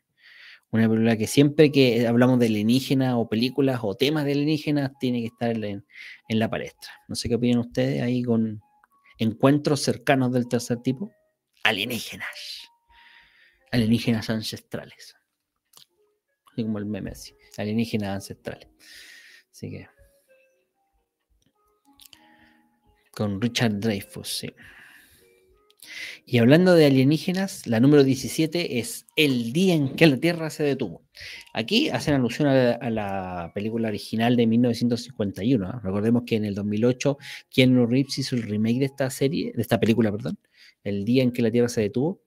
una 0.71 0.89
película 0.89 1.17
que 1.17 1.27
siempre 1.27 1.71
que 1.71 2.07
hablamos 2.07 2.39
de 2.39 2.47
alienígenas 2.47 3.15
o 3.17 3.29
películas 3.29 3.81
o 3.83 3.95
temas 3.95 4.25
de 4.25 4.33
alienígenas 4.33 4.93
tiene 4.99 5.21
que 5.21 5.27
estar 5.27 5.51
en, 5.51 5.85
en 6.29 6.39
la 6.39 6.49
palestra. 6.49 6.91
No 7.09 7.15
sé 7.15 7.29
qué 7.29 7.35
opinan 7.35 7.59
ustedes 7.59 8.03
ahí 8.03 8.23
con 8.23 8.61
encuentros 9.19 9.81
cercanos 9.81 10.33
del 10.33 10.49
tercer 10.49 10.79
tipo. 10.79 11.13
Alienígenas 11.63 12.65
alienígenas 13.75 14.31
ancestrales. 14.31 15.17
Así 16.53 16.63
como 16.63 16.79
el 16.79 16.87
meme 16.87 17.11
así. 17.11 17.35
Alienígenas 17.57 18.15
ancestrales. 18.15 18.69
Así 19.51 19.71
que. 19.71 19.89
Con 23.17 23.41
Richard 23.41 23.81
Dreyfus, 23.81 24.29
sí. 24.29 24.51
Y 26.27 26.39
hablando 26.39 26.75
de 26.75 26.87
alienígenas, 26.87 27.67
la 27.67 27.79
número 27.79 28.03
17 28.03 28.79
es 28.79 29.07
El 29.17 29.53
día 29.53 29.75
en 29.75 29.95
que 29.95 30.07
la 30.07 30.17
Tierra 30.17 30.49
se 30.49 30.63
detuvo. 30.63 31.03
Aquí 31.53 31.91
hacen 31.91 32.15
alusión 32.15 32.49
a 32.49 32.91
la, 32.91 33.53
película 33.55 33.89
original 33.89 34.37
de 34.37 34.47
1951. 34.47 35.81
Recordemos 35.83 36.23
que 36.27 36.37
en 36.37 36.47
el 36.47 36.55
2008 36.55 37.19
Keanu 37.51 37.87
Reeves 37.87 38.19
hizo 38.19 38.37
el 38.37 38.43
remake 38.43 38.79
de 38.79 38.87
esta 38.87 39.11
serie, 39.11 39.53
de 39.55 39.63
esta 39.63 39.79
película, 39.79 40.11
perdón, 40.11 40.39
El 40.83 41.05
día 41.05 41.23
en 41.23 41.33
que 41.33 41.43
la 41.43 41.51
Tierra 41.51 41.69
se 41.69 41.83
detuvo 41.83 42.23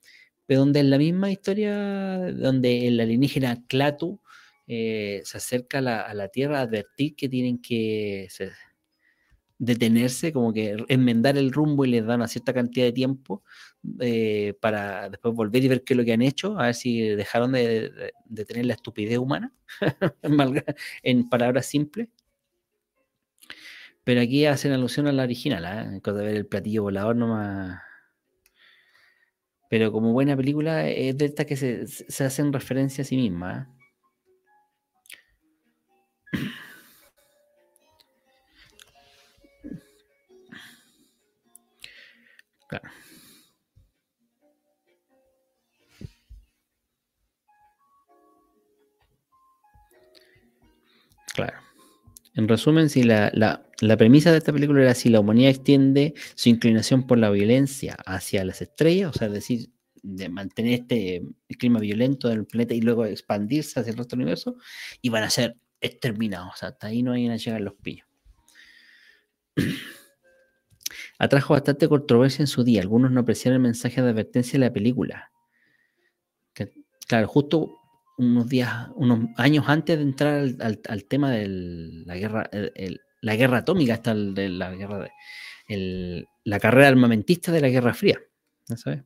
pero 0.47 0.61
donde 0.61 0.79
en 0.79 0.89
la 0.89 0.97
misma 0.97 1.29
historia, 1.29 2.31
donde 2.31 2.87
el 2.87 2.99
alienígena 2.99 3.63
Clatu 3.67 4.21
eh, 4.65 5.21
se 5.25 5.37
acerca 5.37 5.79
a 5.79 6.13
la, 6.13 6.27
Tierra 6.29 6.59
a 6.59 6.61
advertir 6.61 7.15
que 7.15 7.29
tienen 7.29 7.61
que 7.61 8.27
detenerse, 9.59 10.31
como 10.33 10.53
que 10.53 10.77
enmendar 10.87 11.37
el 11.37 11.51
rumbo 11.51 11.85
y 11.85 11.89
les 11.89 12.05
dan 12.05 12.19
una 12.19 12.27
cierta 12.27 12.53
cantidad 12.53 12.85
de 12.85 12.91
tiempo 12.93 13.43
eh, 13.99 14.55
para 14.61 15.09
después 15.09 15.33
volver 15.33 15.63
y 15.63 15.67
ver 15.67 15.83
qué 15.83 15.93
es 15.93 15.97
lo 15.97 16.05
que 16.05 16.13
han 16.13 16.21
hecho, 16.21 16.59
a 16.59 16.67
ver 16.67 16.75
si 16.75 17.01
dejaron 17.01 17.53
de, 17.53 18.13
tener 18.47 18.65
la 18.65 18.73
estupidez 18.73 19.17
humana, 19.17 19.53
en 21.03 21.29
palabras 21.29 21.65
simples. 21.65 22.09
Pero 24.03 24.21
aquí 24.21 24.45
hacen 24.45 24.71
alusión 24.71 25.07
a 25.07 25.11
la 25.11 25.23
original, 25.23 25.65
¿eh? 25.65 26.01
de 26.03 26.11
ver 26.13 26.35
el 26.35 26.47
platillo 26.47 26.83
volador 26.83 27.15
nomás 27.15 27.81
pero 29.69 29.91
como 29.91 30.13
buena 30.13 30.35
película 30.37 30.87
es 30.87 31.17
de 31.17 31.25
estas 31.25 31.45
que 31.45 31.57
se, 31.57 31.87
se 31.87 32.23
hacen 32.23 32.53
referencia 32.53 33.01
a 33.01 33.05
sí 33.05 33.17
misma. 33.17 33.69
¿eh? 36.33 36.37
Claro. 42.67 42.89
Claro. 51.33 51.57
En 52.33 52.47
resumen, 52.47 52.89
si 52.89 53.03
la, 53.03 53.31
la, 53.33 53.97
premisa 53.97 54.31
de 54.31 54.39
esta 54.39 54.53
película 54.53 54.81
era 54.81 54.93
si 54.95 55.09
la 55.09 55.19
humanidad 55.19 55.51
extiende 55.51 56.13
su 56.35 56.49
inclinación 56.49 57.07
por 57.07 57.17
la 57.17 57.29
violencia 57.29 57.95
hacia 58.05 58.43
las 58.43 58.61
estrellas, 58.61 59.15
o 59.15 59.19
sea, 59.19 59.29
decir, 59.29 59.69
de 60.03 60.29
mantener 60.29 60.81
este 60.81 61.23
clima 61.57 61.79
violento 61.79 62.27
del 62.27 62.45
planeta 62.45 62.73
y 62.73 62.81
luego 62.81 63.05
expandirse 63.05 63.79
hacia 63.79 63.91
el 63.91 63.97
resto 63.97 64.15
del 64.15 64.23
universo, 64.23 64.55
y 65.01 65.09
van 65.09 65.23
a 65.23 65.29
ser 65.29 65.57
exterminados. 65.81 66.53
O 66.53 66.57
sea, 66.57 66.69
hasta 66.69 66.87
ahí 66.87 67.03
no 67.03 67.13
hay 67.13 67.27
a 67.27 67.35
llegar 67.37 67.61
los 67.61 67.75
pillos. 67.75 68.07
Atrajo 71.19 71.53
bastante 71.53 71.87
controversia 71.87 72.43
en 72.43 72.47
su 72.47 72.63
día. 72.63 72.81
Algunos 72.81 73.11
no 73.11 73.21
apreciaron 73.21 73.55
el 73.55 73.61
mensaje 73.63 74.01
de 74.01 74.09
advertencia 74.09 74.53
de 74.53 74.65
la 74.65 74.73
película. 74.73 75.31
claro, 77.07 77.27
justo 77.27 77.79
unos 78.17 78.49
días, 78.49 78.89
unos 78.95 79.29
años 79.37 79.65
antes 79.67 79.97
de 79.97 80.03
entrar 80.03 80.47
al, 80.59 81.05
tema 81.05 81.31
de 81.31 81.47
la 82.05 82.17
guerra, 82.17 82.49
la 83.21 83.35
guerra 83.35 83.59
atómica, 83.59 83.93
hasta 83.93 84.13
la 84.13 84.71
guerra, 84.75 85.07
de, 85.67 86.25
la 86.43 86.59
carrera 86.59 86.87
armamentista 86.87 87.51
de 87.51 87.61
la 87.61 87.69
Guerra 87.69 87.93
Fría. 87.93 88.19
¿no 88.69 88.77
sabes? 88.77 89.03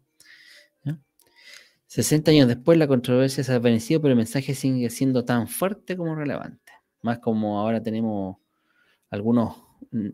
60 1.88 2.32
años 2.32 2.48
después 2.48 2.78
la 2.78 2.88
controversia 2.88 3.44
se 3.44 3.52
ha 3.52 3.60
vencido, 3.60 4.00
pero 4.02 4.14
el 4.14 4.18
mensaje 4.18 4.56
sigue 4.56 4.90
siendo 4.90 5.26
tan 5.26 5.50
fuerte 5.50 5.98
como 5.98 6.16
relevante. 6.16 6.72
Más 7.02 7.20
como 7.20 7.60
ahora 7.60 7.84
tenemos 7.84 8.38
algunos 9.10 9.58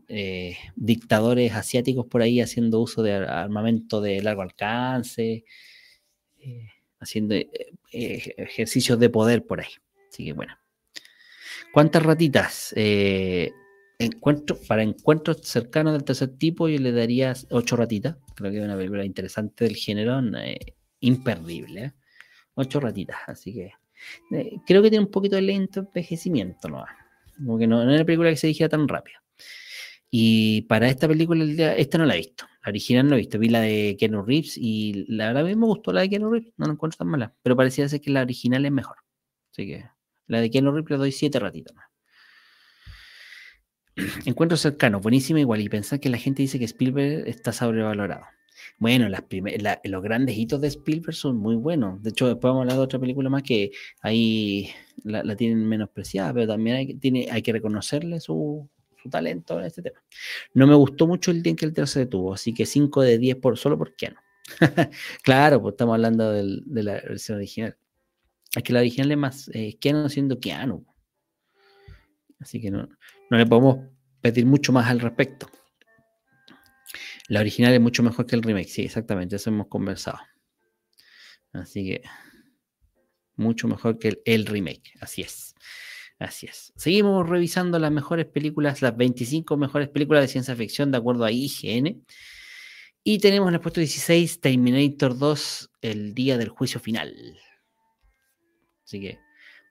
eh, 0.08 0.58
dictadores 0.76 1.54
asiáticos 1.54 2.06
por 2.08 2.22
ahí 2.22 2.42
haciendo 2.42 2.80
uso 2.80 3.04
de 3.04 3.14
armamento 3.14 4.02
de 4.02 4.22
largo 4.22 4.42
alcance. 4.42 5.46
Eh, 6.40 6.68
haciendo 7.00 7.36
eh, 7.36 7.50
ejercicios 7.92 9.00
de 9.00 9.10
poder 9.10 9.46
por 9.46 9.62
ahí. 9.62 9.72
Así 10.10 10.26
que 10.26 10.34
bueno. 10.34 10.58
¿Cuántas 11.74 12.04
ratitas? 12.04 12.74
Encuentro, 14.00 14.58
para 14.68 14.84
encuentros 14.84 15.42
cercanos 15.42 15.94
del 15.94 16.04
tercer 16.04 16.38
tipo, 16.38 16.68
yo 16.70 16.80
le 16.80 16.92
daría 16.92 17.34
ocho 17.52 17.76
ratitas. 17.76 18.18
Creo 18.36 18.52
que 18.52 18.58
es 18.58 18.64
una 18.64 18.78
película 18.78 19.06
interesante 19.06 19.66
del 19.66 19.76
género, 19.76 20.20
imperdible. 21.02 21.94
Ocho 22.56 22.80
ratitas, 22.80 23.18
así 23.28 23.54
que 23.54 23.72
creo 24.66 24.82
que 24.82 24.90
tiene 24.90 25.06
un 25.06 25.12
poquito 25.12 25.36
de 25.36 25.44
lento 25.44 25.82
envejecimiento, 25.82 26.70
¿no? 26.70 26.84
Como 27.36 27.58
que 27.58 27.68
no, 27.68 27.84
no 27.84 27.92
es 27.92 27.98
una 27.98 28.06
película 28.06 28.30
que 28.30 28.38
se 28.38 28.48
dijera 28.48 28.70
tan 28.70 28.88
rápido. 28.88 29.20
Y 30.10 30.62
para 30.64 30.88
esta 30.90 31.08
película, 31.08 31.44
esta 31.76 31.98
no 31.98 32.06
la 32.06 32.16
he 32.16 32.18
visto. 32.18 32.46
La 32.64 32.70
original 32.70 33.08
no 33.08 33.16
he 33.16 33.20
visto. 33.20 33.40
Vi 33.40 33.50
la 33.50 33.62
de 33.62 33.98
Keanu 34.00 34.24
Reeves 34.24 34.58
y 34.58 35.06
la 35.08 35.28
verdad 35.28 35.44
a 35.44 35.48
mí 35.48 35.56
me 35.56 35.66
gustó 35.66 35.92
la 35.92 36.02
de 36.02 36.10
Keanu 36.10 36.32
Reeves. 36.32 36.54
No 36.58 36.66
la 36.66 36.74
encuentro 36.74 36.98
tan 36.98 37.08
mala. 37.08 37.34
Pero 37.44 37.56
parecía 37.56 37.88
ser 37.90 38.02
que 38.02 38.12
la 38.12 38.22
original 38.22 38.66
es 38.66 38.72
mejor. 38.72 38.98
Así 39.52 39.68
que 39.68 39.86
la 40.28 40.42
de 40.42 40.50
Keanu 40.50 40.72
Reeves 40.72 40.92
le 40.92 40.98
doy 40.98 41.12
siete 41.12 41.40
ratitos 41.40 41.76
más. 41.76 41.86
Encuentro 44.26 44.58
cercano, 44.58 45.00
buenísima 45.00 45.40
igual. 45.40 45.62
Y 45.62 45.70
pensar 45.70 46.00
que 46.00 46.10
la 46.10 46.18
gente 46.18 46.42
dice 46.42 46.60
que 46.60 46.66
Spielberg 46.66 47.28
está 47.28 47.52
sobrevalorado. 47.52 48.26
Bueno, 48.80 49.08
los 49.10 50.04
grandes 50.04 50.38
hitos 50.38 50.62
de 50.62 50.68
Spielberg 50.68 51.16
son 51.16 51.38
muy 51.38 51.56
buenos. 51.56 52.02
De 52.02 52.10
hecho, 52.12 52.28
después 52.28 52.50
vamos 52.50 52.60
a 52.60 52.64
hablar 52.64 52.78
de 52.78 52.84
otra 52.84 53.00
película 53.00 53.30
más 53.30 53.44
que 53.44 53.72
ahí 54.02 54.70
la, 55.04 55.36
tienen 55.36 55.68
menospreciada, 55.68 56.34
pero 56.34 56.48
también 56.48 57.00
tiene, 57.00 57.28
hay 57.32 57.42
que 57.42 57.54
reconocerle 57.54 58.20
su, 58.20 58.70
talento 59.10 59.60
en 59.60 59.66
este 59.66 59.82
tema. 59.82 60.02
No 60.54 60.68
me 60.68 60.76
gustó 60.76 61.08
mucho 61.08 61.32
el 61.32 61.42
día 61.42 61.52
en 61.52 61.58
que 61.58 61.66
el 61.66 61.74
tercer 61.74 61.94
se 61.94 62.00
detuvo, 62.02 62.34
así 62.34 62.54
que 62.54 62.66
5 62.66 63.02
de 63.02 63.18
10 63.18 63.36
por, 63.38 63.58
solo 63.58 63.78
por 63.78 63.96
Keanu. 63.96 64.18
claro, 65.24 65.62
pues 65.62 65.74
estamos 65.74 65.94
hablando 65.96 66.32
de 66.32 66.84
la 66.84 66.94
versión 66.94 67.38
original. 67.38 67.78
Es 68.56 68.64
que 68.64 68.74
la 68.74 68.80
original 68.80 69.12
es 69.12 69.18
más 69.18 69.52
eh, 69.54 69.78
Keanu 69.80 70.10
siendo 70.10 70.40
Keanu. 70.40 70.86
Así 72.40 72.62
que 72.62 72.72
no, 72.72 72.88
no 73.30 73.38
le 73.38 73.46
podemos 73.46 73.90
pedir 74.22 74.46
mucho 74.46 74.72
más 74.72 74.88
al 74.88 75.00
respecto. 75.00 75.48
La 77.28 77.42
original 77.42 77.74
es 77.74 77.82
mucho 77.82 78.04
mejor 78.04 78.26
que 78.26 78.36
el 78.36 78.44
remake, 78.44 78.70
sí, 78.70 78.84
exactamente, 78.84 79.36
eso 79.36 79.50
hemos 79.50 79.68
conversado. 79.68 80.20
Así 81.52 81.86
que. 81.86 82.02
mucho 83.36 83.68
mejor 83.68 84.00
que 84.00 84.22
el, 84.26 84.46
remake. 84.46 84.94
Así 85.02 85.22
es. 85.22 85.54
Así 86.20 86.48
es. 86.48 86.74
Seguimos 86.76 87.28
revisando 87.30 87.78
las 87.78 87.92
mejores 87.92 88.26
películas, 88.26 88.82
las 88.82 88.98
25 88.98 89.56
mejores 89.56 89.90
películas 89.90 90.24
de 90.24 90.28
ciencia 90.28 90.56
ficción 90.56 90.92
de 90.92 90.98
acuerdo 90.98 91.26
a 91.26 91.32
IGN. 91.32 92.04
Y 93.04 93.20
tenemos 93.20 93.48
en 93.50 93.56
el 93.56 93.62
puesto 93.62 93.80
16 93.80 94.42
Terminator 94.42 95.18
2, 95.18 95.72
el 95.82 96.14
día 96.14 96.38
del 96.38 96.50
juicio 96.50 96.80
final. 96.80 97.40
Así 98.84 99.00
que, 99.00 99.20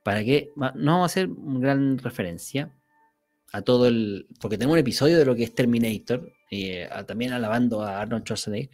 ¿para 0.05 0.25
qué? 0.25 0.53
No 0.57 0.93
vamos 0.93 1.03
a 1.03 1.07
hacer 1.07 1.29
gran 1.31 1.99
referencia 1.99 2.73
a 3.53 3.63
todo 3.63 3.89
el. 3.89 4.29
Porque 4.41 4.57
tenemos 4.57 4.75
un 4.75 4.81
episodio 4.81 5.19
de 5.19 5.25
lo 5.25 5.35
que 5.35 5.43
es 5.43 5.55
Terminator, 5.55 6.33
eh, 6.51 6.89
también 7.07 7.33
alabando 7.33 7.83
a 7.83 8.01
Arnold 8.01 8.25
Schwarzenegger. 8.25 8.71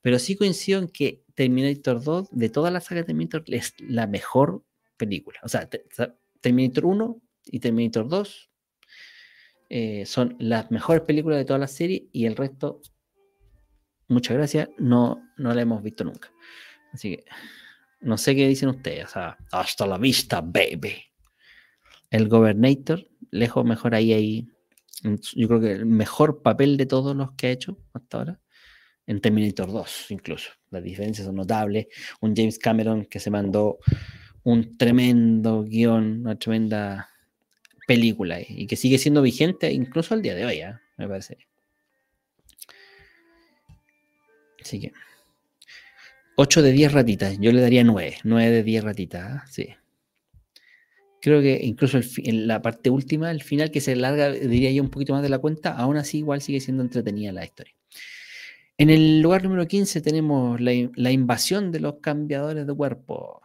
Pero 0.00 0.18
sí 0.18 0.36
coincido 0.36 0.80
en 0.80 0.88
que 0.88 1.22
Terminator 1.34 2.02
2, 2.02 2.28
de 2.32 2.48
toda 2.48 2.70
la 2.70 2.80
saga 2.80 3.02
de 3.02 3.06
Terminator, 3.06 3.44
es 3.46 3.74
la 3.78 4.08
mejor 4.08 4.64
película. 4.96 5.38
O 5.44 5.48
sea, 5.48 5.68
Terminator 6.42 6.84
1 6.84 7.22
y 7.46 7.60
Terminator 7.60 8.08
2 8.08 8.50
eh, 9.70 10.04
son 10.04 10.36
las 10.38 10.70
mejores 10.70 11.02
películas 11.02 11.38
de 11.38 11.46
toda 11.46 11.58
la 11.58 11.66
serie 11.66 12.06
y 12.12 12.26
el 12.26 12.36
resto, 12.36 12.82
muchas 14.08 14.36
gracias, 14.36 14.68
no, 14.76 15.22
no 15.38 15.54
la 15.54 15.62
hemos 15.62 15.82
visto 15.82 16.04
nunca. 16.04 16.30
Así 16.92 17.16
que 17.16 17.24
no 18.02 18.18
sé 18.18 18.36
qué 18.36 18.46
dicen 18.46 18.68
ustedes. 18.68 19.14
Hasta 19.50 19.86
la 19.86 19.96
vista, 19.96 20.42
baby. 20.42 21.02
El 22.10 22.28
Governator, 22.28 23.08
lejos 23.30 23.64
mejor 23.64 23.94
ahí, 23.94 24.12
ahí. 24.12 24.48
Yo 25.34 25.48
creo 25.48 25.60
que 25.60 25.72
el 25.72 25.86
mejor 25.86 26.42
papel 26.42 26.76
de 26.76 26.84
todos 26.84 27.16
los 27.16 27.32
que 27.32 27.46
ha 27.46 27.50
hecho 27.50 27.78
hasta 27.94 28.18
ahora 28.18 28.40
en 29.06 29.20
Terminator 29.20 29.72
2 29.72 30.10
incluso. 30.10 30.50
Las 30.70 30.82
diferencias 30.82 31.26
son 31.26 31.36
notables. 31.36 31.86
Un 32.20 32.36
James 32.36 32.58
Cameron 32.58 33.06
que 33.06 33.20
se 33.20 33.30
mandó 33.30 33.78
un 34.44 34.76
tremendo 34.76 35.64
guion, 35.64 36.22
una 36.22 36.38
tremenda 36.38 37.10
película 37.86 38.38
y 38.40 38.66
que 38.66 38.76
sigue 38.76 38.98
siendo 38.98 39.22
vigente 39.22 39.72
incluso 39.72 40.14
al 40.14 40.22
día 40.22 40.34
de 40.34 40.44
hoy, 40.46 40.58
¿eh? 40.58 40.74
me 40.96 41.08
parece. 41.08 41.38
Así 44.60 44.80
que 44.80 44.92
8 46.36 46.62
de 46.62 46.72
10 46.72 46.92
ratitas, 46.92 47.38
yo 47.38 47.52
le 47.52 47.60
daría 47.60 47.84
9, 47.84 48.18
9 48.24 48.50
de 48.50 48.62
10 48.62 48.84
ratitas, 48.84 49.42
¿eh? 49.42 49.50
sí. 49.50 49.74
Creo 51.20 51.40
que 51.40 51.60
incluso 51.62 52.00
en 52.16 52.48
la 52.48 52.60
parte 52.62 52.90
última, 52.90 53.30
el 53.30 53.42
final 53.42 53.70
que 53.70 53.80
se 53.80 53.94
larga, 53.94 54.30
diría 54.30 54.72
yo 54.72 54.82
un 54.82 54.90
poquito 54.90 55.12
más 55.12 55.22
de 55.22 55.28
la 55.28 55.38
cuenta, 55.38 55.70
aún 55.70 55.96
así 55.96 56.18
igual 56.18 56.42
sigue 56.42 56.58
siendo 56.58 56.82
entretenida 56.82 57.30
la 57.30 57.44
historia. 57.44 57.74
En 58.76 58.90
el 58.90 59.20
lugar 59.20 59.44
número 59.44 59.68
15 59.68 60.00
tenemos 60.00 60.60
la, 60.60 60.72
invasión 61.12 61.70
de 61.70 61.78
los 61.78 62.00
cambiadores 62.00 62.66
de 62.66 62.74
cuerpo. 62.74 63.40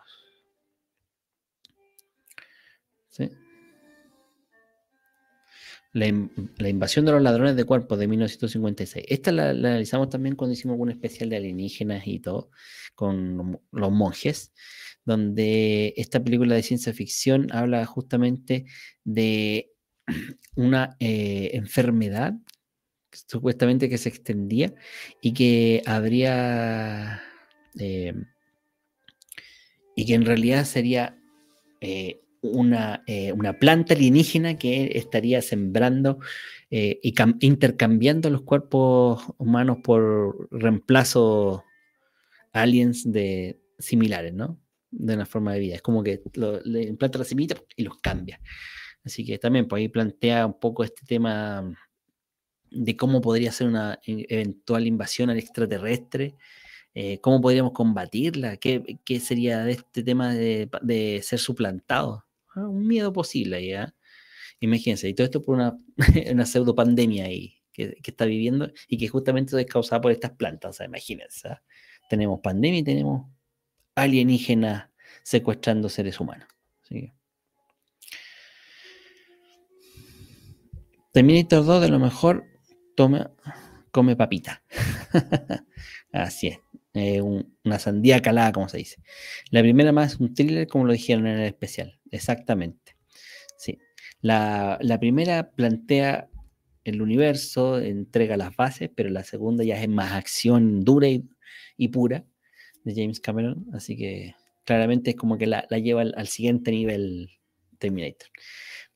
La, 5.98 6.70
invasión 6.70 7.06
de 7.06 7.12
los 7.12 7.22
ladrones 7.22 7.56
de 7.56 7.64
cuerpos 7.64 7.98
de 8.00 8.08
1956. 8.08 9.06
Esta 9.08 9.32
la, 9.32 9.50
analizamos 9.50 10.10
también 10.10 10.36
cuando 10.36 10.54
hicimos 10.54 10.78
un 10.80 10.92
especial 10.92 11.30
de 11.30 11.38
alienígenas 11.38 12.06
y 12.06 12.20
todo, 12.20 12.52
con 12.96 13.60
los 13.72 13.92
monjes, 13.92 14.54
donde 15.06 15.94
esta 15.98 16.24
película 16.24 16.56
de 16.56 16.64
ciencia 16.64 16.94
ficción 16.94 17.48
habla 17.52 17.86
justamente 17.86 18.66
de 19.04 19.72
una 20.56 20.96
eh, 21.00 21.52
enfermedad 21.54 22.34
supuestamente 23.12 23.90
que 23.90 23.98
se 23.98 24.10
extendía 24.10 24.74
y 25.22 25.34
que 25.34 25.82
habría 25.86 27.22
eh, 27.80 28.14
y 29.96 30.06
que 30.06 30.14
en 30.14 30.26
realidad 30.26 30.66
sería 30.66 31.18
eh, 31.82 32.22
una, 32.42 33.04
eh, 33.08 33.32
una, 33.32 33.60
planta 33.60 33.94
alienígena 33.94 34.58
que 34.58 34.92
estaría 34.96 35.42
sembrando 35.42 36.20
y 36.70 37.14
intercambiando 37.40 38.30
los 38.30 38.42
cuerpos 38.42 39.24
humanos 39.38 39.78
por 39.82 40.50
reemplazo 40.52 41.64
aliens 42.52 43.10
de 43.10 43.62
similares, 43.80 44.34
¿no? 44.34 44.60
De 44.92 45.14
una 45.14 45.26
forma 45.26 45.54
de 45.54 45.60
vida. 45.60 45.76
Es 45.76 45.82
como 45.82 46.04
que 46.04 46.22
le 46.66 46.84
implanta 46.84 47.20
la 47.20 47.26
semilla 47.26 47.56
y 47.76 47.84
los 47.84 47.98
cambia. 48.00 48.42
Así 49.04 49.26
que 49.26 49.38
también 49.40 49.66
por 49.66 49.72
pues, 49.72 49.82
ahí 49.82 49.88
plantea 49.88 50.46
un 50.46 50.60
poco 50.60 50.84
este 50.84 51.06
tema 51.06 51.74
de 52.70 52.98
cómo 52.98 53.22
podría 53.22 53.52
ser 53.52 53.68
una 53.68 54.00
e, 54.06 54.26
eventual 54.30 54.86
invasión 54.86 55.30
al 55.30 55.38
extraterrestre, 55.38 56.36
eh, 56.94 57.20
cómo 57.22 57.40
podríamos 57.42 57.72
combatirla, 57.72 58.58
qué, 58.58 58.98
sería 59.22 59.64
de 59.64 59.74
este 59.74 60.04
tema 60.04 60.34
de, 60.34 61.22
ser 61.24 61.40
suplantado. 61.40 62.26
Ah, 62.58 62.68
un 62.68 62.88
miedo 62.88 63.14
posible 63.14 63.66
ya. 63.66 63.94
Imagínense, 64.60 65.08
y 65.08 65.14
todo 65.14 65.26
esto 65.26 65.44
por 65.44 65.56
una, 65.56 65.78
una 66.32 66.46
pseudo 66.46 66.74
pandemia 66.74 67.26
ahí 67.26 67.62
que, 67.72 68.00
está 68.04 68.26
viviendo 68.26 68.72
y 68.88 68.98
que 68.98 69.08
justamente 69.08 69.60
es 69.60 69.68
causada 69.68 70.02
por 70.02 70.12
estas 70.12 70.32
plantas. 70.32 70.72
O 70.72 70.74
sea, 70.74 70.88
imagínense, 70.88 71.50
¿ah? 71.50 71.62
tenemos 72.10 72.40
pandemia 72.42 72.80
y 72.80 72.84
tenemos 72.84 73.28
alienígenas 73.96 74.90
secuestrando 75.24 75.88
seres 75.88 76.20
humanos. 76.20 76.48
Terminator 81.14 81.66
2 81.66 81.82
de 81.82 81.90
lo 81.90 82.00
mejor 82.00 82.46
toma, 82.96 83.32
come 83.92 84.16
papita. 84.16 84.64
Así 86.12 86.48
es. 86.48 86.60
una 87.64 87.78
sandía 87.78 88.22
calada, 88.22 88.52
como 88.52 88.70
se 88.70 88.78
dice. 88.78 89.04
La 89.52 89.62
primera 89.62 89.92
más 89.92 90.20
un 90.20 90.34
thriller, 90.34 90.68
como 90.68 90.86
lo 90.86 90.94
dijeron 90.94 91.28
en 91.28 91.40
el 91.40 91.46
especial. 91.46 91.97
Exactamente. 92.12 92.96
Sí. 93.58 93.78
La, 94.22 94.80
primera 95.00 95.52
plantea 95.52 96.30
el 96.84 97.02
universo, 97.02 97.80
entrega 97.80 98.38
las 98.38 98.56
bases, 98.56 98.90
pero 98.96 99.10
la 99.10 99.24
segunda 99.24 99.64
ya 99.64 99.82
es 99.82 99.90
más 99.90 100.14
acción 100.14 100.84
dura 100.84 101.08
y, 101.10 101.88
pura 101.90 102.26
de 102.84 102.96
James 102.96 103.20
Cameron. 103.20 103.68
Así 103.74 103.98
que 103.98 104.36
claramente 104.66 105.12
es 105.12 105.16
como 105.16 105.38
que 105.38 105.48
la, 105.48 105.68
lleva 105.70 106.02
al 106.02 106.28
siguiente 106.28 106.72
nivel 106.72 107.30
Terminator 107.78 108.30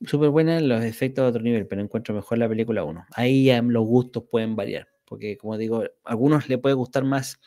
súper 0.06 0.30
buena, 0.30 0.60
los 0.60 0.84
efectos 0.84 1.24
de 1.24 1.30
otro 1.30 1.42
nivel, 1.42 1.68
pero 1.68 1.82
encuentro 1.82 2.16
mejor 2.16 2.38
la 2.38 2.50
película 2.50 2.84
1. 2.84 3.06
Ahí 3.14 3.46
ya 3.46 3.62
los 3.62 3.86
gustos 3.86 4.24
pueden 4.30 4.56
variar, 4.56 4.88
porque 5.06 5.38
como 5.38 5.58
digo, 5.58 5.84
a 5.84 5.90
algunos 6.06 6.50
le 6.50 6.58
puede 6.58 6.76
gustar 6.76 7.04
más 7.04 7.40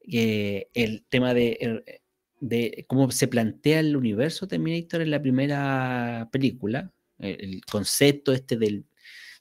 el 0.00 1.04
tema 1.08 1.34
de, 1.34 1.56
er, 1.60 2.02
de, 2.48 2.84
cómo 2.88 3.10
se 3.10 3.28
plantea 3.28 3.80
el 3.80 3.96
universo 3.96 4.46
Terminator 4.46 5.00
en 5.00 5.10
la 5.10 5.22
primera 5.22 6.28
película, 6.30 6.92
el, 7.18 7.62
concepto 7.64 8.32
este 8.32 8.56
del, 8.56 8.86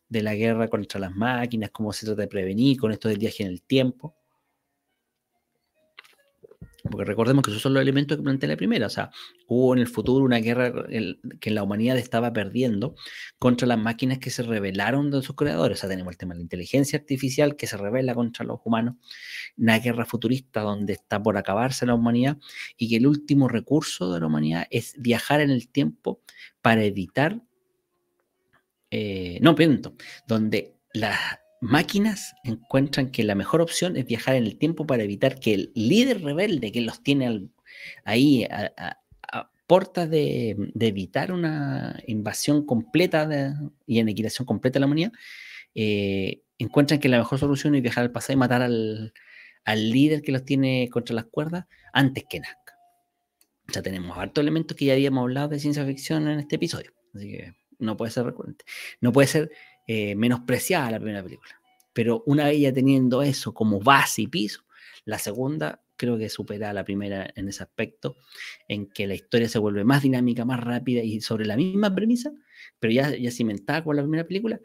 de 0.07 0.23
la 0.23 0.35
guerra 0.35 0.69
contra 0.69 0.99
las 0.99 1.13
máquinas, 1.13 1.71
cómo 1.71 1.91
se 1.91 2.05
trata 2.05 2.21
de 2.21 2.27
prevenir 2.27 2.77
con 2.80 2.91
esto 2.91 3.09
del 3.09 3.17
viaje 3.17 3.43
en 3.43 3.49
el 3.49 3.61
tiempo. 3.61 4.15
Porque 6.84 7.05
recordemos 7.05 7.43
que 7.43 7.51
esos 7.51 7.64
son 7.64 7.73
los 7.73 7.81
elementos 7.81 8.18
que 8.18 8.23
plantea 8.23 8.49
la 8.49 8.57
primera. 8.57 8.88
O 8.88 8.89
sea, 8.89 9.10
hubo 9.47 9.73
en 9.73 9.80
el 9.80 9.88
futuro 9.88 10.26
una 10.26 10.39
guerra 10.39 10.73
que 11.39 11.49
la 11.49 11.64
humanidad 11.64 11.97
estaba 11.97 12.34
perdiendo 12.34 12.95
contra 13.39 13.65
las 13.68 13.80
máquinas 13.80 14.19
que 14.19 14.30
se 14.30 14.43
rebelaron 14.43 15.10
de 15.10 15.22
sus 15.22 15.35
creadores. 15.35 15.77
O 15.77 15.81
sea, 15.81 15.89
tenemos 15.89 16.11
el 16.11 16.18
tema 16.18 16.34
de 16.34 16.39
la 16.39 16.43
inteligencia 16.43 16.99
artificial 16.99 17.55
que 17.55 17.68
se 17.68 17.77
revela 17.77 18.14
contra 18.14 18.45
los 18.45 18.60
humanos. 18.65 18.95
Una 19.55 19.80
guerra 19.80 20.05
futurista 20.05 20.60
donde 20.60 20.93
está 20.93 21.23
por 21.23 21.38
acabarse 21.38 21.85
la 21.85 21.95
humanidad 21.95 22.38
y 22.76 22.89
que 22.89 22.97
el 22.97 23.07
último 23.07 23.47
recurso 23.47 24.14
de 24.14 24.19
la 24.19 24.27
humanidad 24.27 24.68
es 24.69 24.95
viajar 24.99 25.39
en 25.39 25.51
el 25.51 25.69
tiempo 25.69 26.22
para 26.61 26.84
evitar. 26.84 27.41
Eh, 28.91 29.39
no, 29.41 29.55
piento, 29.55 29.95
donde 30.27 30.76
las 30.93 31.18
máquinas 31.64 32.35
encuentran 32.44 33.10
que 33.10 33.23
la 33.23 33.35
mejor 33.35 33.61
opción 33.61 33.95
es 33.95 34.06
viajar 34.06 34.35
en 34.35 34.44
el 34.44 34.57
tiempo 34.57 34.85
para 34.85 35.03
evitar 35.03 35.40
que 35.40 35.53
el 35.53 35.72
líder 35.73 36.22
rebelde 36.22 36.72
que 36.72 36.81
los 36.81 37.02
tiene 37.02 37.49
ahí 38.03 38.44
a, 38.44 38.99
portas 39.65 40.10
de, 40.10 40.57
evitar 40.80 41.31
una 41.31 41.98
invasión 42.06 42.65
completa 42.65 43.27
y 43.88 43.99
aniquilación 43.99 44.45
completa 44.45 44.76
de 44.76 44.80
la 44.81 44.85
humanidad, 44.88 45.14
eh, 45.73 46.44
encuentran 46.60 46.99
que 46.99 47.10
la 47.10 47.18
mejor 47.18 47.40
solución 47.40 47.73
es 47.73 47.81
viajar 47.81 48.03
al 48.03 48.11
pasado 48.11 48.34
y 48.34 48.38
matar 48.38 48.61
al, 48.61 49.14
líder 49.65 50.22
que 50.22 50.34
los 50.34 50.44
tiene 50.44 50.90
contra 50.91 51.15
las 51.15 51.26
cuerdas 51.26 51.65
antes 51.94 52.26
que 52.30 52.41
nazca. 52.41 52.77
Ya 53.73 53.81
tenemos 53.81 54.18
hartos 54.18 54.41
elementos 54.41 54.76
que 54.76 54.85
ya 54.85 54.94
habíamos 54.94 55.22
hablado 55.22 55.48
de 55.48 55.60
ciencia 55.60 55.85
ficción 55.85 56.27
en 56.27 56.40
este 56.40 56.57
episodio, 56.57 56.91
así 57.15 57.31
que 57.31 57.53
no 57.80 57.95
puede 57.95 58.11
ser 58.11 58.26
recurrente. 58.26 58.65
No 58.99 59.14
puede 59.14 59.27
ser 59.27 59.52
eh, 59.88 60.15
menospreciada 60.15 60.91
la 60.91 60.99
primera 60.99 61.23
película. 61.23 61.60
Pero 61.93 62.23
una 62.26 62.45
vez 62.45 62.60
ya 62.60 62.73
teniendo 62.73 63.22
eso 63.22 63.53
como 63.53 63.80
base 63.80 64.23
y 64.23 64.27
piso, 64.27 64.65
la 65.05 65.19
segunda 65.19 65.81
creo 65.95 66.18
que 66.18 66.30
supera 66.30 66.72
a 66.72 66.73
la 66.73 66.84
primera 66.84 67.31
en 67.35 67.47
ese 67.47 67.64
aspecto, 67.64 68.18
en 68.68 68.88
que 68.88 69.07
la 69.07 69.14
historia 69.14 69.47
se 69.47 69.60
vuelve 69.60 69.84
más 69.84 70.01
dinámica, 70.01 70.43
más 70.43 70.60
rápida 70.60 71.03
y 71.03 71.22
sobre 71.22 71.45
la 71.45 71.55
misma 71.55 71.93
premisa, 71.93 72.34
pero 72.80 72.93
ya, 72.93 73.15
ya 73.15 73.31
cimentada 73.31 73.84
con 73.84 73.95
la 73.95 74.01
primera 74.01 74.26
película, 74.26 74.60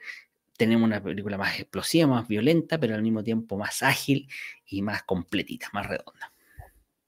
tenemos 0.57 0.86
una 0.86 1.03
película 1.03 1.39
más 1.39 1.61
explosiva, 1.61 2.07
más 2.09 2.27
violenta, 2.27 2.81
pero 2.81 2.95
al 2.95 3.03
mismo 3.03 3.23
tiempo 3.23 3.57
más 3.57 3.82
ágil 3.82 4.28
y 4.66 4.82
más 4.82 5.05
completita, 5.05 5.69
más 5.73 5.86
redonda. 5.86 6.32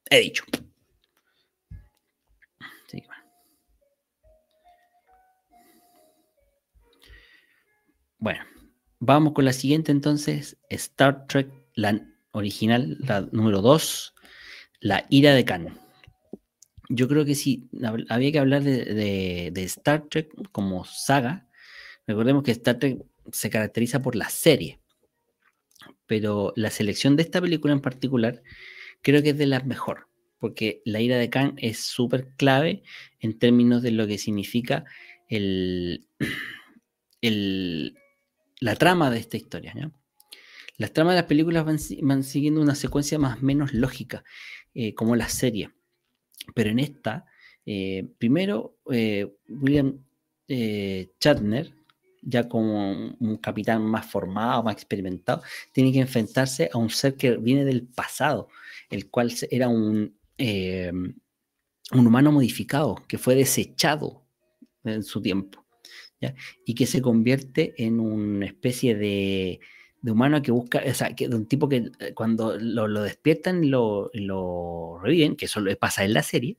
He 0.09 0.19
dicho. 0.19 0.43
Bueno, 8.21 8.43
vamos 8.99 9.33
con 9.33 9.45
la 9.45 9.51
siguiente 9.51 9.91
entonces, 9.91 10.55
Star 10.69 11.25
Trek, 11.25 11.49
la 11.73 11.99
original, 12.33 12.99
la 12.99 13.21
número 13.31 13.63
2, 13.63 14.13
La 14.79 15.07
ira 15.09 15.33
de 15.33 15.43
Khan. 15.43 15.79
Yo 16.87 17.07
creo 17.07 17.25
que 17.25 17.33
sí, 17.33 17.67
había 18.09 18.31
que 18.31 18.37
hablar 18.37 18.61
de, 18.61 19.51
Star 19.55 20.07
Trek 20.07 20.29
como 20.51 20.85
saga. 20.85 21.47
Recordemos 22.05 22.43
que 22.43 22.51
Star 22.51 22.77
Trek 22.77 22.99
se 23.31 23.49
caracteriza 23.49 24.03
por 24.03 24.15
la 24.15 24.29
serie, 24.29 24.79
pero 26.05 26.53
la 26.55 26.69
selección 26.69 27.15
de 27.15 27.23
esta 27.23 27.41
película 27.41 27.73
en 27.73 27.81
particular 27.81 28.43
creo 29.01 29.23
que 29.23 29.31
es 29.31 29.37
de 29.39 29.47
las 29.47 29.65
mejor, 29.65 30.09
porque 30.37 30.83
la 30.85 31.01
ira 31.01 31.17
de 31.17 31.31
Khan 31.31 31.55
es 31.57 31.79
súper 31.79 32.27
clave 32.37 32.83
en 33.19 33.39
términos 33.39 33.81
de 33.81 33.89
lo 33.89 34.05
que 34.05 34.19
significa 34.19 34.85
el, 35.27 36.05
la 38.61 38.75
trama 38.75 39.09
de 39.09 39.19
esta 39.19 39.37
historia. 39.37 39.73
Las 40.77 40.93
tramas 40.93 41.13
de 41.13 41.21
las 41.21 41.27
películas 41.27 41.65
van, 41.65 42.23
siguiendo 42.23 42.61
una 42.61 42.75
secuencia 42.75 43.19
más 43.19 43.39
o 43.39 43.45
menos 43.45 43.73
lógica, 43.73 44.23
eh, 44.73 44.93
como 44.95 45.15
la 45.15 45.27
serie. 45.27 45.71
Pero 46.55 46.69
en 46.69 46.79
esta, 46.79 47.25
eh, 47.65 48.07
primero, 48.17 48.77
eh, 48.89 49.27
William 49.49 49.99
Shatner, 50.47 51.73
ya 52.21 52.47
como 52.47 53.15
un, 53.19 53.37
capitán 53.37 53.83
más 53.83 54.05
formado, 54.05 54.63
más 54.63 54.75
experimentado, 54.75 55.41
tiene 55.71 55.91
que 55.91 55.99
enfrentarse 55.99 56.69
a 56.71 56.77
un 56.77 56.89
ser 56.89 57.15
que 57.15 57.37
viene 57.37 57.65
del 57.65 57.87
pasado, 57.87 58.47
el 58.89 59.09
cual 59.09 59.33
era 59.49 59.69
un 59.69 60.15
humano 61.91 62.31
modificado, 62.31 62.95
que 63.07 63.17
fue 63.17 63.33
desechado 63.33 64.23
en 64.83 65.03
su 65.03 65.19
tiempo 65.21 65.61
y 66.65 66.75
que 66.75 66.85
se 66.85 67.01
convierte 67.01 67.73
en 67.77 67.99
una 67.99 68.45
especie 68.45 68.95
de, 68.95 69.59
humano 70.03 70.41
que 70.41 70.51
busca, 70.51 70.81
o 70.85 70.93
sea, 70.93 71.15
que, 71.15 71.27
de 71.27 71.35
un 71.35 71.47
tipo 71.47 71.69
que 71.69 71.91
eh, 71.99 72.13
cuando 72.13 72.57
lo, 72.57 73.01
despiertan 73.01 73.63
y 73.63 73.67
lo, 73.67 74.99
reviven, 75.01 75.35
que 75.35 75.45
eso 75.45 75.61
pasa 75.79 76.03
en 76.03 76.13
la 76.13 76.23
serie, 76.23 76.57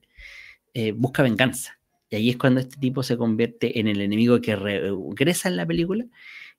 eh, 0.73 0.91
busca 0.91 1.23
venganza. 1.23 1.79
Y 2.09 2.15
ahí 2.15 2.29
es 2.29 2.37
cuando 2.37 2.61
este 2.61 2.77
tipo 2.77 3.03
se 3.03 3.17
convierte 3.17 3.79
en 3.79 3.87
el 3.87 4.01
enemigo 4.01 4.39
que 4.39 4.55
regresa 4.55 5.49
en 5.49 5.57
la 5.57 5.65
película 5.65 6.05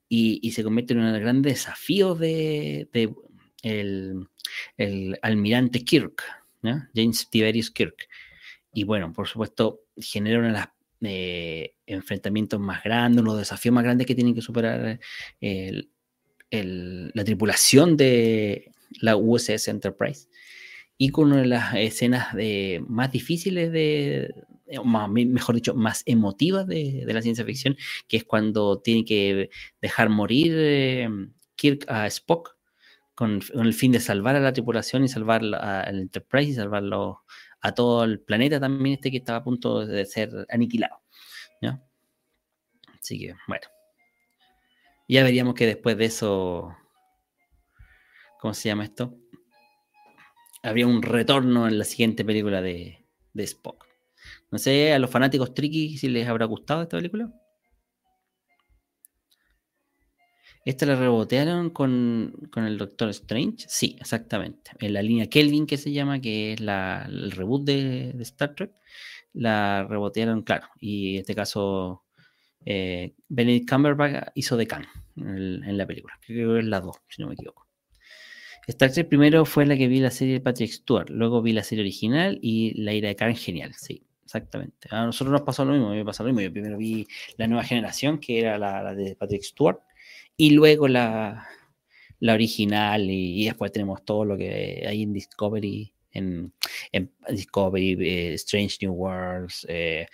y, 0.09 0.51
se 0.53 0.65
convierte 0.65 0.95
en 0.95 1.01
un 1.01 1.21
gran 1.21 1.43
desafío 1.43 2.15
de, 2.15 2.89
el, 3.63 5.19
almirante 5.23 5.85
Kirk, 5.85 6.23
James 6.95 7.31
Tiberius 7.31 7.71
Kirk. 7.71 8.09
Y 8.73 8.85
bueno, 8.85 9.13
por 9.13 9.29
supuesto, 9.29 9.83
genera 9.97 10.43
de 10.43 10.53
las 10.53 10.69
eh, 11.07 11.75
enfrentamientos 11.87 12.61
más 12.61 12.83
grandes, 12.83 13.25
los 13.25 13.39
desafíos 13.39 13.75
más 13.75 13.85
grandes 13.85 14.07
que 14.07 14.15
tienen 14.15 14.35
que 14.35 14.43
superar 14.43 15.01
la 16.51 17.25
tripulación 17.25 17.97
de 17.97 18.71
la 19.01 19.17
USS 19.17 19.69
Enterprise. 19.69 20.29
Y 20.97 21.09
con 21.09 21.33
una 21.33 21.43
de 21.43 21.47
las 21.47 21.75
escenas 21.75 22.33
de, 22.35 22.85
más 22.89 23.11
difíciles 23.11 23.73
de, 23.73 24.33
mejor 25.13 25.55
dicho, 25.57 25.75
más 25.75 26.03
emotivas 26.07 26.67
de, 26.67 27.05
la 27.07 27.23
ciencia 27.23 27.45
ficción, 27.45 27.77
que 28.09 28.19
es 28.19 28.25
cuando 28.25 28.81
tiene 28.81 29.05
que 29.05 29.51
dejar 29.81 30.09
morir 30.09 30.53
eh, 30.57 31.09
Kirk 31.57 31.85
a 31.89 32.07
Spock 32.07 32.57
con, 33.15 33.41
el 33.55 33.75
fin 33.75 33.93
de 33.93 34.01
salvar 34.01 34.37
a 34.37 34.41
la 34.41 34.53
tripulación 34.53 35.05
y 35.05 35.09
salvar 35.09 35.43
al 35.43 35.99
Enterprise 35.99 36.51
y 36.51 36.55
salvarlo 36.55 37.23
a 37.65 37.73
todo 37.73 38.05
el 38.05 38.21
planeta 38.21 38.61
también 38.61 38.97
este 38.97 39.11
que 39.11 39.17
estaba 39.17 39.39
a 39.39 39.45
punto 39.45 39.87
de 39.87 40.05
ser 40.05 40.47
aniquilado. 40.51 41.01
¿ya? 41.63 41.83
Así 43.01 43.19
que, 43.19 43.35
bueno. 43.49 43.67
Ya 45.09 45.25
veríamos 45.25 45.55
que 45.55 45.65
después 45.65 45.97
de 45.97 46.05
eso, 46.05 46.77
¿cómo 48.39 48.53
se 48.53 48.69
llama 48.69 48.85
esto? 48.85 49.17
Habría 50.63 50.87
un 50.87 51.03
retorno 51.03 51.67
en 51.67 51.79
la 51.79 51.85
siguiente 51.85 52.23
película 52.23 52.61
de, 52.61 53.07
de 53.33 53.45
Spock. 53.45 53.87
No 54.51 54.59
sé, 54.59 54.93
a 54.93 54.99
los 54.99 55.11
fanáticos 55.11 55.55
tricky 55.55 55.97
si 55.97 56.09
les 56.09 56.29
habrá 56.29 56.45
gustado 56.45 56.83
esta 56.83 56.99
película. 56.99 57.33
¿Esta 60.65 60.87
la 60.87 60.97
rebotearon 60.97 61.69
con, 61.69 62.49
el 62.57 62.79
Doctor 62.79 63.11
Strange? 63.11 63.67
Sí, 63.69 63.97
exactamente. 64.01 64.71
En 64.79 64.95
la 64.95 65.03
línea 65.03 65.27
Kelvin, 65.29 65.67
que 65.67 65.77
se 65.77 65.93
llama, 65.93 66.21
que 66.21 66.55
es 66.55 66.61
el 66.61 67.31
reboot 67.33 67.65
de, 67.65 68.15
Star 68.21 68.55
Trek, 68.55 68.73
la 69.35 69.85
rebotearon, 69.85 70.43
claro. 70.43 70.69
Y 70.81 71.17
en 71.17 71.21
este 71.21 71.35
caso, 71.35 72.05
eh, 72.65 73.15
Benedict 73.29 73.69
Cumberbatch 73.69 74.29
hizo 74.35 74.57
de 74.57 74.67
Khan 74.67 74.87
en, 75.17 75.77
la 75.77 75.87
película. 75.87 76.19
Creo 76.27 76.55
que 76.55 76.61
es 76.61 76.67
la 76.67 76.81
2, 76.81 76.97
si 77.09 77.21
no 77.21 77.29
me 77.29 77.35
equivoco. 77.35 77.69
Star 78.67 78.91
Trek 78.91 79.09
primero 79.09 79.45
fue 79.45 79.67
la 79.67 79.77
que 79.77 79.87
vi 79.89 80.01
la 80.01 80.11
serie 80.11 80.35
de 80.35 80.41
Patrick 80.41 80.71
Stewart, 80.71 81.11
luego 81.11 81.43
vi 81.43 81.53
la 81.53 81.63
serie 81.63 81.83
original 81.83 82.39
y 82.41 82.73
La 82.81 82.95
ira 82.95 83.09
de 83.09 83.17
Khan, 83.17 83.37
genial, 83.37 83.75
sí, 83.75 84.03
exactamente. 84.25 84.89
A 84.91 85.05
nosotros 85.05 85.33
nos 85.33 85.43
pasó 85.43 85.67
lo 85.67 85.73
mismo, 85.73 85.89
a 85.89 85.91
mí 85.91 85.99
me 85.99 86.05
pasó 86.07 86.23
lo 86.23 86.29
mismo. 86.29 86.41
Yo 86.41 86.51
primero 86.51 86.79
vi 86.79 87.07
la 87.37 87.47
nueva 87.47 87.65
generación, 87.65 88.19
que 88.19 88.41
era 88.41 88.57
la, 88.57 88.83
la 88.83 88.95
de 88.95 89.15
Patrick 89.17 89.43
Stewart, 89.43 89.81
y 90.37 90.51
luego 90.51 90.89
la, 90.89 91.49
original 92.21 93.11
y, 93.11 93.45
después 93.45 93.73
tenemos 93.73 94.05
todo 94.05 94.25
lo 94.25 94.37
que 94.37 94.85
hay 94.89 95.03
en 95.03 95.13
Discovery, 95.13 95.93
en, 96.13 96.53
Discovery, 97.29 97.97
eh, 98.01 98.35
Strange 98.35 98.79
New 98.83 98.93
Worlds, 98.93 99.67
eh, 99.69 100.07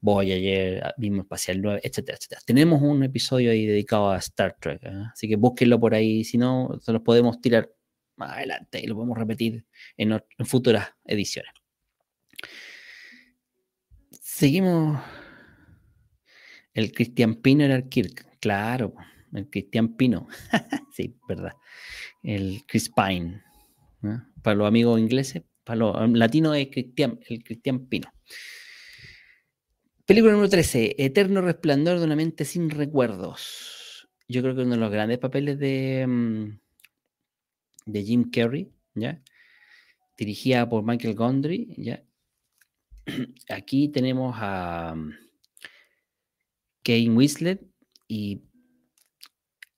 Voyager, 0.00 0.94
Mismo 0.98 1.22
Espacial 1.22 1.62
9, 1.62 1.80
etcétera, 1.82 2.18
etcétera. 2.18 2.40
Tenemos 2.44 2.82
un 2.82 3.02
episodio 3.02 3.50
ahí 3.50 3.66
dedicado 3.66 4.10
a 4.10 4.18
Star 4.18 4.56
Trek, 4.60 4.82
¿eh? 4.82 5.04
así 5.12 5.28
que 5.28 5.36
búsquenlo 5.36 5.80
por 5.80 5.94
ahí, 5.94 6.24
si 6.24 6.38
no, 6.38 6.78
se 6.80 6.92
los 6.92 7.02
podemos 7.02 7.40
tirar 7.40 7.70
más 8.16 8.32
adelante 8.32 8.80
y 8.80 8.86
lo 8.86 8.94
podemos 8.94 9.18
repetir 9.18 9.64
en, 9.96 10.20
futuras 10.44 10.88
ediciones. 11.04 11.52
Seguimos. 14.20 15.00
El 16.74 16.90
Christian 16.90 17.36
Piner 17.36 17.88
Kirk, 17.88 18.38
claro 18.40 18.94
el 19.34 19.50
Cristian 19.50 19.96
Pino. 19.96 20.28
sí, 20.92 21.16
verdad. 21.28 21.52
El 22.22 22.62
Chris 22.66 22.90
Pine. 22.90 23.42
Para 24.42 24.56
los 24.56 24.68
amigos 24.68 25.00
ingleses, 25.00 25.42
para 25.64 25.76
los 25.78 25.96
um, 25.96 26.14
latinos 26.14 26.56
es 26.56 26.68
Cristian, 26.68 27.18
el 27.28 27.42
Cristian 27.42 27.86
Pino. 27.86 28.12
Película 30.06 30.32
número 30.32 30.50
13, 30.50 30.96
Eterno 30.98 31.40
Resplandor 31.40 31.98
de 31.98 32.04
una 32.04 32.16
mente 32.16 32.44
sin 32.44 32.68
recuerdos. 32.68 34.06
Yo 34.28 34.42
creo 34.42 34.54
que 34.54 34.62
uno 34.62 34.74
de 34.74 34.80
los 34.80 34.90
grandes 34.90 35.18
papeles 35.18 35.58
de, 35.58 36.06
mm, 36.06 36.58
de 37.86 38.04
Jim 38.04 38.30
Carrey, 38.30 38.70
¿ya? 38.94 39.22
Dirigida 40.18 40.68
por 40.68 40.84
Michael 40.84 41.14
Gondry, 41.14 41.74
¿ya? 41.78 42.04
Aquí 43.48 43.88
tenemos 43.88 44.34
a 44.38 44.94
mm, 44.94 45.14
Kane 46.82 47.10
Winslet 47.10 47.66
y 48.06 48.42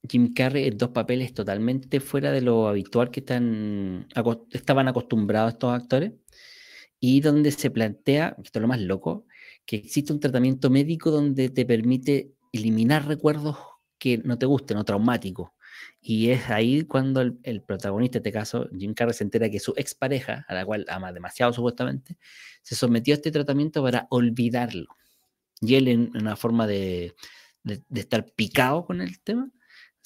Jim 0.09 0.33
Carrey 0.35 0.67
en 0.67 0.79
dos 0.79 0.91
papeles 0.91 1.35
totalmente 1.35 2.01
fuera 2.01 2.31
de 2.33 2.41
lo 2.41 2.69
habitual 2.69 3.11
que 3.11 3.21
están, 3.21 4.07
estaban 4.51 4.89
acostumbrados 4.89 5.55
estos 5.55 5.73
actores 5.73 6.13
y 7.01 7.21
donde 7.21 7.51
se 7.53 7.71
plantea, 7.71 8.37
esto 8.43 8.59
es 8.59 8.63
lo 8.63 8.69
más 8.69 8.81
loco, 8.81 9.27
que 9.65 9.77
existe 9.77 10.13
un 10.13 10.21
tratamiento 10.21 10.71
médico 10.71 11.11
donde 11.11 11.51
te 11.51 11.67
permite 11.67 12.33
eliminar 12.53 13.07
recuerdos 13.07 13.57
que 13.99 14.19
no 14.19 14.39
te 14.39 14.47
gusten 14.47 14.79
o 14.79 14.85
traumáticos. 14.85 15.51
Y 16.01 16.31
es 16.31 16.49
ahí 16.51 16.85
cuando 16.85 17.21
el, 17.21 17.63
protagonista, 17.63 18.19
en 18.19 18.21
este 18.21 18.33
caso, 18.33 18.69
Jim 18.79 18.95
Carrey, 18.95 19.15
se 19.15 19.25
entera 19.25 19.51
que 19.51 19.61
su 19.61 19.73
expareja, 19.77 20.45
a 20.49 20.55
la 20.55 20.65
cual 20.65 20.87
ama 20.89 21.13
demasiado 21.13 21.53
supuestamente, 21.53 22.17
se 22.63 22.75
sometió 22.75 23.15
a 23.15 23.17
este 23.17 23.31
tratamiento 23.31 23.83
para 23.83 24.07
olvidarlo. 24.11 24.87
Y 25.61 25.75
él, 25.75 25.89
en 25.89 26.11
una 26.15 26.37
forma 26.37 26.67
de, 26.67 27.15
de 27.63 28.01
estar 28.01 28.25
picado 28.35 28.87
con 28.87 29.01
el 29.01 29.21
tema, 29.21 29.51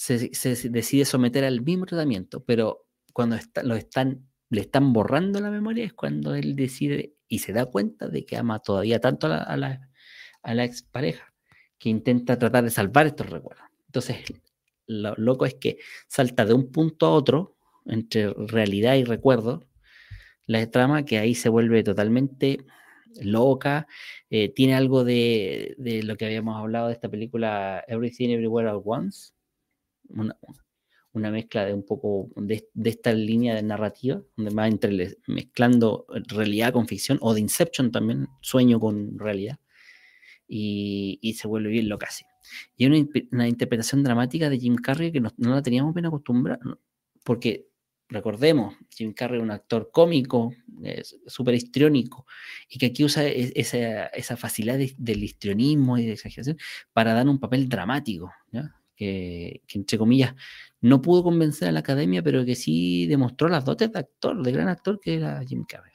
se, 0.01 0.70
decide 0.70 1.05
someter 1.05 1.44
al 1.44 1.60
mismo 1.60 1.85
tratamiento, 1.85 2.43
pero 2.43 2.86
cuando 3.12 3.36
lo 3.64 3.74
están, 3.77 4.27
le 4.48 4.62
están 4.62 4.94
borrando 4.94 5.40
la 5.40 5.51
memoria 5.51 5.85
es 5.85 5.93
cuando 5.93 6.35
él 6.35 6.56
decide 6.56 7.16
y 7.28 7.40
se 7.40 7.52
da 7.52 7.66
cuenta 7.66 8.09
de 8.09 8.24
que 8.24 8.39
ama 8.39 8.60
todavía 8.60 8.98
tanto 8.98 9.27
a 9.27 9.56
la, 9.56 9.90
a 10.43 10.55
la, 10.55 10.64
expareja 10.64 11.35
que 11.78 11.90
intenta 11.90 12.39
tratar 12.39 12.64
de 12.64 12.70
salvar 12.70 13.09
estos 13.09 13.28
recuerdos. 13.28 13.66
Entonces, 13.89 14.16
lo 14.86 15.14
loco 15.16 15.44
es 15.44 15.55
que 15.56 15.77
salta 16.09 16.47
de 16.47 16.55
un 16.55 16.72
punto 16.72 17.05
a 17.05 17.10
otro 17.10 17.59
entre 17.85 18.32
realidad 18.32 18.94
y 18.94 19.05
recuerdo 19.05 19.68
la 20.47 20.66
trama 20.70 21.05
que 21.05 21.18
ahí 21.18 21.35
se 21.35 21.51
vuelve 21.51 21.82
totalmente 21.82 22.64
loca, 23.20 23.86
eh, 24.31 24.48
tiene 24.48 24.74
algo 24.74 25.05
de, 25.05 25.74
de, 25.78 26.02
lo 26.05 26.16
que 26.16 26.24
habíamos 26.24 26.56
hablado 26.56 26.86
de 26.86 26.94
esta 26.94 27.10
película 27.10 27.85
Everything 27.86 28.31
Everywhere 28.31 28.70
at 28.70 28.81
Once, 28.82 29.32
una, 30.11 31.31
mezcla 31.31 31.65
de 31.65 31.74
un 31.74 31.85
poco 31.85 32.31
de, 32.37 32.69
esta 32.85 33.12
línea 33.12 33.55
de 33.55 33.62
narrativa, 33.62 34.23
donde 34.37 34.55
va 34.55 34.69
entre 34.69 35.16
mezclando 35.27 36.07
realidad 36.28 36.73
con 36.73 36.87
ficción, 36.87 37.19
o 37.20 37.35
de 37.35 37.41
Inception 37.41 37.91
también, 37.91 38.28
sueño 38.41 38.81
con 38.81 39.19
realidad, 39.19 39.59
y, 40.47 41.35
se 41.39 41.49
vuelve 41.49 41.70
bien 41.70 41.89
lo 41.89 41.99
casi. 41.99 42.24
Y 42.77 42.87
una, 42.87 43.07
una 43.32 43.49
interpretación 43.49 44.03
dramática 44.03 44.51
de 44.51 44.59
Jim 44.59 44.77
Carrey 44.77 45.12
que 45.12 45.20
no, 45.20 45.32
no 45.37 45.55
la 45.55 45.62
teníamos 45.62 45.95
bien 45.95 46.07
acostumbrada, 46.07 46.61
porque 47.24 47.70
recordemos, 48.11 48.74
Jim 48.91 49.12
Carrey 49.12 49.39
es 49.39 49.43
un 49.43 49.51
actor 49.51 49.91
cómico, 49.93 50.53
súper 51.27 51.55
histriónico, 51.55 52.27
y 52.69 52.78
que 52.78 52.87
aquí 52.87 53.05
usa 53.05 53.27
esa, 53.27 54.07
esa 54.07 54.37
facilidad 54.37 54.78
del 54.99 55.24
histrionismo 55.24 55.99
y 55.99 56.07
de 56.07 56.12
exageración 56.12 56.59
para 56.93 57.15
dar 57.15 57.28
un 57.28 57.39
papel 57.39 57.69
dramático, 57.69 58.31
Que, 59.01 59.62
entre 59.72 59.97
comillas 59.97 60.35
no 60.82 61.01
pudo 61.01 61.22
convencer 61.22 61.68
a 61.68 61.72
la 61.72 61.81
academia, 61.81 62.22
pero 62.22 62.44
que 62.44 62.55
sí 62.55 63.06
demostró 63.06 63.48
las 63.48 63.64
dotes 63.64 63.93
de 63.93 63.98
actor, 63.98 64.43
de 64.43 64.52
gran 64.52 64.68
actor 64.68 65.01
que 65.01 65.14
era 65.14 65.43
Jim 65.44 65.64
Carrey. 65.66 65.93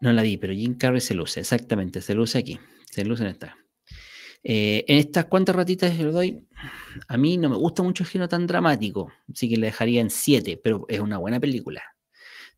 No 0.00 0.12
la 0.12 0.22
vi, 0.22 0.36
pero 0.36 0.52
Jim 0.52 0.76
Carrey 0.76 1.00
se 1.00 1.14
luce, 1.14 1.40
exactamente, 1.40 2.00
se 2.00 2.14
luce 2.14 2.38
aquí, 2.38 2.58
se 2.90 3.04
luce 3.04 3.22
en 3.22 3.28
esta. 3.30 3.56
Eh, 4.42 4.84
en 4.88 4.98
estas 4.98 5.26
cuantas 5.26 5.54
ratitas 5.54 5.96
que 5.96 6.04
le 6.04 6.10
doy, 6.10 6.48
a 7.08 7.16
mí 7.16 7.36
no 7.36 7.48
me 7.48 7.56
gusta 7.56 7.82
mucho 7.82 8.02
el 8.02 8.10
género 8.10 8.28
tan 8.28 8.46
dramático, 8.46 9.12
así 9.32 9.48
que 9.48 9.56
le 9.56 9.66
dejaría 9.66 10.00
en 10.00 10.10
7, 10.10 10.60
pero 10.62 10.84
es 10.88 11.00
una 11.00 11.18
buena 11.18 11.38
película. 11.38 11.82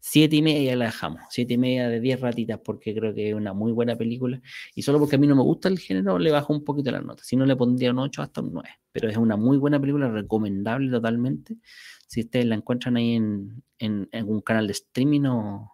7 0.06 0.36
y 0.36 0.42
media 0.42 0.76
la 0.76 0.84
dejamos, 0.84 1.22
7 1.30 1.54
y 1.54 1.56
media 1.56 1.88
de 1.88 1.98
10 1.98 2.20
ratitas 2.20 2.60
porque 2.62 2.94
creo 2.94 3.14
que 3.14 3.30
es 3.30 3.34
una 3.34 3.54
muy 3.54 3.72
buena 3.72 3.96
película 3.96 4.38
y 4.74 4.82
solo 4.82 4.98
porque 4.98 5.16
a 5.16 5.18
mí 5.18 5.26
no 5.26 5.34
me 5.34 5.42
gusta 5.42 5.68
el 5.68 5.78
género 5.78 6.18
le 6.18 6.30
bajo 6.30 6.52
un 6.52 6.62
poquito 6.62 6.90
la 6.90 7.00
nota, 7.00 7.24
si 7.24 7.36
no 7.36 7.46
le 7.46 7.56
pondría 7.56 7.90
un 7.90 7.98
8 8.00 8.20
hasta 8.20 8.42
un 8.42 8.52
9, 8.52 8.68
pero 8.92 9.08
es 9.08 9.16
una 9.16 9.38
muy 9.38 9.56
buena 9.56 9.80
película, 9.80 10.10
recomendable 10.10 10.90
totalmente, 10.90 11.56
si 12.06 12.20
ustedes 12.20 12.44
la 12.44 12.54
encuentran 12.54 12.98
ahí 12.98 13.14
en, 13.14 13.62
en, 13.78 14.06
algún 14.12 14.42
canal 14.42 14.66
de 14.66 14.74
streaming 14.74 15.22
o 15.22 15.72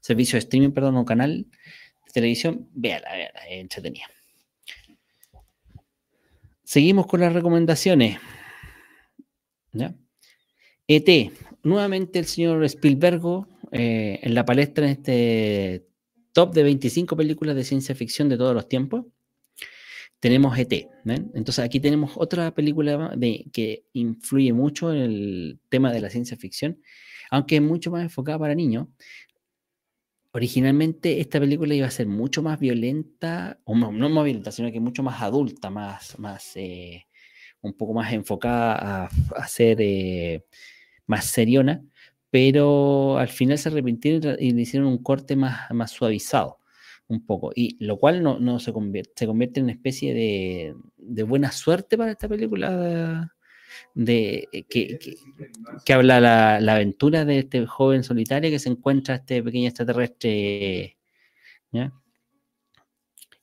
servicio 0.00 0.36
de 0.36 0.44
streaming, 0.44 0.70
perdón, 0.70 0.96
o 0.98 1.04
canal 1.04 1.48
de 2.06 2.12
televisión, 2.14 2.68
véala, 2.74 3.10
véala, 3.10 3.40
es 3.50 3.62
entretenida. 3.62 4.06
Seguimos 6.62 7.08
con 7.08 7.18
las 7.18 7.32
recomendaciones. 7.32 8.20
¿Ya? 9.72 9.92
ET, 10.86 11.32
nuevamente 11.64 12.20
el 12.20 12.26
señor 12.26 12.62
Spielberg 12.64 13.20
eh, 13.72 14.20
en 14.22 14.34
la 14.34 14.44
palestra 14.44 14.86
en 14.86 14.92
este 14.92 15.86
top 16.32 16.54
de 16.54 16.62
25 16.62 17.16
películas 17.16 17.56
de 17.56 17.64
ciencia 17.64 17.94
ficción 17.94 18.28
de 18.28 18.36
todos 18.36 18.54
los 18.54 18.68
tiempos. 18.68 19.06
Tenemos 20.20 20.56
ET. 20.56 20.88
Entonces 21.04 21.64
aquí 21.64 21.80
tenemos 21.80 22.12
otra 22.14 22.54
película 22.54 23.12
de, 23.16 23.46
que 23.52 23.86
influye 23.92 24.52
mucho 24.52 24.92
en 24.92 24.98
el 25.00 25.60
tema 25.68 25.92
de 25.92 26.00
la 26.00 26.10
ciencia 26.10 26.36
ficción, 26.36 26.80
aunque 27.30 27.56
es 27.56 27.62
mucho 27.62 27.90
más 27.90 28.02
enfocada 28.02 28.38
para 28.38 28.54
niños, 28.54 28.86
originalmente 30.32 31.20
esta 31.20 31.38
película 31.38 31.74
iba 31.74 31.86
a 31.86 31.90
ser 31.90 32.06
mucho 32.06 32.42
más 32.42 32.58
violenta, 32.58 33.60
o 33.64 33.76
no, 33.76 33.92
más 33.92 34.24
violenta, 34.24 34.50
sino 34.50 34.72
que 34.72 34.80
mucho 34.80 35.02
más 35.02 35.22
adulta, 35.22 35.70
más, 35.70 36.18
más 36.18 36.52
eh, 36.56 37.06
un 37.60 37.74
poco 37.74 37.94
más 37.94 38.12
enfocada 38.12 39.08
a, 39.36 39.48
ser 39.48 39.78
eh, 39.80 40.44
más 41.06 41.26
seriona, 41.26 41.82
pero 42.32 43.18
al 43.18 43.28
final 43.28 43.58
se 43.58 43.68
arrepintieron 43.68 44.36
y 44.40 44.52
le 44.52 44.62
hicieron 44.62 44.88
un 44.88 45.02
corte 45.02 45.36
más, 45.36 45.70
más 45.70 45.90
suavizado 45.90 46.60
un 47.06 47.26
poco, 47.26 47.52
y 47.54 47.76
lo 47.84 47.98
cual 47.98 48.22
no, 48.22 48.38
no 48.40 48.58
se, 48.58 48.72
convierte, 48.72 49.12
se 49.16 49.26
convierte 49.26 49.60
en 49.60 49.64
una 49.64 49.74
especie 49.74 50.14
de, 50.14 50.74
de 50.96 51.22
buena 51.24 51.52
suerte 51.52 51.98
para 51.98 52.12
esta 52.12 52.28
película 52.28 53.30
de 53.94 54.48
eh, 54.50 54.64
que, 54.64 54.98
que, 55.84 55.92
habla 55.92 56.20
la, 56.20 56.58
la, 56.58 56.76
aventura 56.76 57.26
de 57.26 57.40
este 57.40 57.66
joven 57.66 58.02
solitario 58.02 58.50
que 58.50 58.58
se 58.58 58.70
encuentra 58.70 59.16
este 59.16 59.42
pequeño 59.42 59.68
extraterrestre 59.68 60.96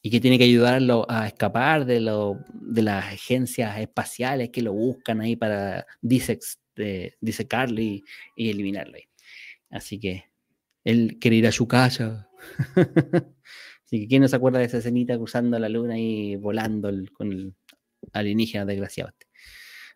y 0.02 0.10
que 0.10 0.20
tiene 0.20 0.40
que 0.40 0.46
ayudarlo 0.46 1.06
a 1.10 1.28
escapar 1.28 1.86
de, 1.86 2.00
lo, 2.00 2.40
de 2.54 2.82
las 2.82 3.06
agencias 3.06 3.78
espaciales 3.80 4.50
que 4.50 4.64
lo 4.64 4.74
buscan 4.74 5.22
ahí 5.22 5.36
para 5.36 5.86
disex, 6.02 6.60
de, 6.80 7.18
disecarlo 7.22 7.82
y, 7.82 8.04
y, 8.36 8.50
eliminarlo. 8.50 8.98
Así 9.70 10.00
que 10.00 10.26
él 10.84 11.18
quiere 11.20 11.38
ir 11.38 11.48
a 11.48 11.52
su 11.52 11.68
casa. 11.68 12.30
Así 13.86 14.02
que 14.02 14.08
quién 14.08 14.22
no 14.22 14.28
se 14.28 14.36
acuerda 14.36 14.60
de 14.60 14.66
esa 14.66 14.78
escenita 14.78 15.18
cruzando 15.18 15.58
la 15.60 15.70
luna 15.70 15.98
y 15.98 16.36
volando 16.36 16.92
con 17.14 17.32
el 17.32 17.54
alienígena 18.14 18.66
desgraciado. 18.66 19.10
Este? 19.10 19.28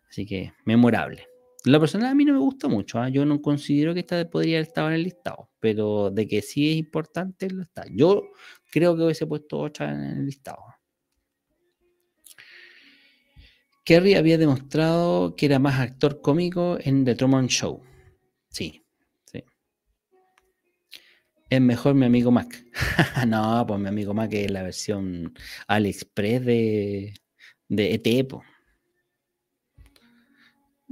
Así 0.08 0.26
que 0.26 0.52
memorable. 0.64 1.26
La 1.64 1.80
personal 1.80 2.10
a 2.10 2.14
mí 2.14 2.24
no 2.24 2.34
me 2.34 2.40
gusta 2.40 2.68
mucho. 2.68 2.98
¿ah? 2.98 3.08
Yo 3.08 3.24
no 3.24 3.40
considero 3.40 3.94
que 3.94 4.00
esta 4.00 4.28
podría 4.28 4.58
haber 4.58 4.68
estado 4.68 4.88
en 4.88 4.94
el 4.94 5.04
listado, 5.04 5.50
pero 5.60 6.10
de 6.10 6.28
que 6.28 6.42
sí 6.42 6.72
es 6.72 6.76
importante, 6.76 7.48
lo 7.48 7.62
está. 7.62 7.84
Yo 7.90 8.32
creo 8.70 8.96
que 8.96 9.02
hubiese 9.04 9.26
puesto 9.26 9.58
otra 9.58 9.90
en 9.90 10.18
el 10.18 10.26
listado. 10.26 10.58
Kerry 13.84 14.14
había 14.14 14.38
demostrado 14.38 15.36
que 15.36 15.46
era 15.46 15.58
más 15.58 15.78
actor 15.78 16.20
cómico 16.22 16.78
en 16.80 17.04
The 17.04 17.14
Truman 17.14 17.48
Show. 17.48 17.82
Sí, 18.48 18.82
sí. 19.26 19.44
Es 21.50 21.60
mejor 21.60 21.94
mi 21.94 22.06
amigo 22.06 22.30
Mac. 22.30 22.64
no, 23.28 23.64
pues 23.66 23.80
mi 23.80 23.88
amigo 23.88 24.14
Mac 24.14 24.32
es 24.32 24.50
la 24.50 24.62
versión 24.62 25.34
AliExpress 25.66 26.44
de, 26.44 27.14
de 27.68 27.94
ET. 27.94 28.34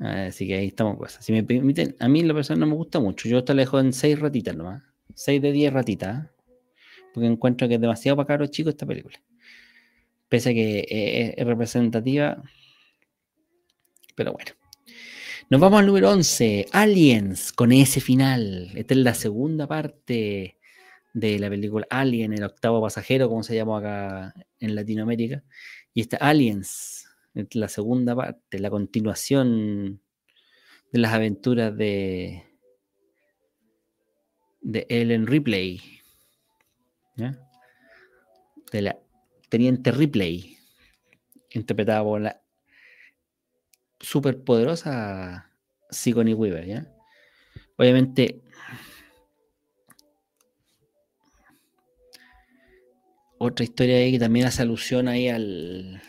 Así 0.00 0.46
que 0.46 0.54
ahí 0.56 0.66
estamos. 0.68 0.96
Pues. 0.98 1.18
Si 1.20 1.32
me 1.32 1.42
permiten, 1.42 1.96
a 1.98 2.08
mí 2.08 2.22
la 2.22 2.34
persona 2.34 2.60
no 2.60 2.66
me 2.66 2.74
gusta 2.74 3.00
mucho. 3.00 3.28
Yo 3.28 3.38
esta 3.38 3.54
la 3.54 3.62
dejo 3.62 3.78
en 3.80 3.92
6 3.92 4.18
ratitas 4.18 4.56
nomás. 4.56 4.82
6 5.14 5.40
de 5.40 5.52
10 5.52 5.72
ratitas. 5.72 6.28
Porque 7.14 7.26
encuentro 7.26 7.68
que 7.68 7.74
es 7.74 7.80
demasiado 7.80 8.16
para 8.16 8.26
caros 8.26 8.50
chicos 8.50 8.72
esta 8.72 8.86
película. 8.86 9.22
Pese 10.28 10.50
a 10.50 10.54
que 10.54 11.34
es, 11.36 11.46
representativa. 11.46 12.42
Pero 14.14 14.32
bueno. 14.32 14.52
Nos 15.50 15.60
vamos 15.60 15.80
al 15.80 15.86
número 15.86 16.10
11. 16.10 16.68
Aliens, 16.72 17.52
con 17.52 17.72
ese 17.72 18.00
final. 18.00 18.70
Esta 18.74 18.94
es 18.94 19.00
la 19.00 19.14
segunda 19.14 19.66
parte 19.66 20.56
de 21.12 21.38
la 21.38 21.50
película 21.50 21.86
Alien, 21.90 22.32
el 22.32 22.44
octavo 22.44 22.80
pasajero, 22.80 23.28
como 23.28 23.42
se 23.42 23.54
llama 23.54 23.78
acá 23.78 24.34
en 24.60 24.74
Latinoamérica. 24.74 25.44
Y 25.92 26.00
esta 26.00 26.16
Aliens, 26.16 27.06
la 27.52 27.68
segunda 27.68 28.16
parte, 28.16 28.58
la 28.58 28.70
continuación 28.70 30.00
de 30.90 30.98
las 30.98 31.12
aventuras 31.12 31.76
de, 31.76 32.44
de 34.60 34.86
Ellen 34.88 35.26
Ripley, 35.26 35.80
de 38.72 38.82
la 38.82 38.98
Teniente 39.48 39.90
Ripley, 39.90 40.56
interpretada 41.50 42.02
por 42.02 42.20
la 42.22 42.41
superpoderosa 44.02 45.50
Sigourney 45.90 46.34
Weaver. 46.34 46.66
¿ya? 46.66 46.92
Obviamente, 47.78 48.42
otra 53.38 53.64
historia 53.64 53.96
ahí 53.96 54.12
que 54.12 54.18
también 54.18 54.46
hace 54.46 54.62
alusión 54.62 55.08
ahí 55.08 55.28
al 55.28 56.02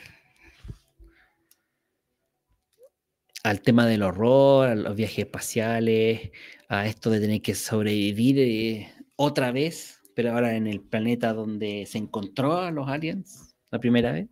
al 3.44 3.62
tema 3.62 3.86
del 3.86 4.04
horror, 4.04 4.70
a 4.70 4.76
los 4.76 4.96
viajes 4.96 5.20
espaciales, 5.20 6.32
a 6.70 6.88
esto 6.88 7.10
de 7.10 7.20
tener 7.20 7.42
que 7.42 7.56
sobrevivir 7.56 8.40
eh, 8.40 8.94
otra 9.18 9.52
vez, 9.52 10.02
pero 10.16 10.32
ahora 10.32 10.56
en 10.56 10.66
el 10.66 10.82
planeta 10.82 11.34
donde 11.34 11.86
se 11.86 11.98
encontró 11.98 12.58
a 12.58 12.72
los 12.72 12.88
aliens 12.88 13.56
la 13.70 13.80
primera 13.80 14.14
vez. 14.14 14.30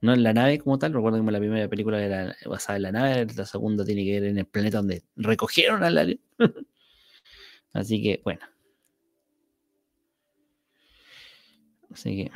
No 0.00 0.12
en 0.14 0.22
la 0.22 0.32
nave 0.32 0.58
como 0.58 0.78
tal, 0.78 0.92
recuerdo 0.92 1.24
que 1.24 1.32
la 1.32 1.38
primera 1.40 1.68
película 1.68 2.02
era 2.02 2.36
basada 2.46 2.76
en 2.76 2.82
la 2.82 2.92
nave, 2.92 3.26
la 3.36 3.46
segunda 3.46 3.84
tiene 3.84 4.04
que 4.04 4.20
ver 4.20 4.30
en 4.30 4.38
el 4.38 4.46
planeta 4.46 4.78
donde 4.78 5.02
recogieron 5.16 5.82
al 5.82 5.98
alien. 5.98 6.20
Así 7.72 8.02
que, 8.02 8.20
bueno. 8.24 8.40
Así 11.92 12.24
que. 12.24 12.30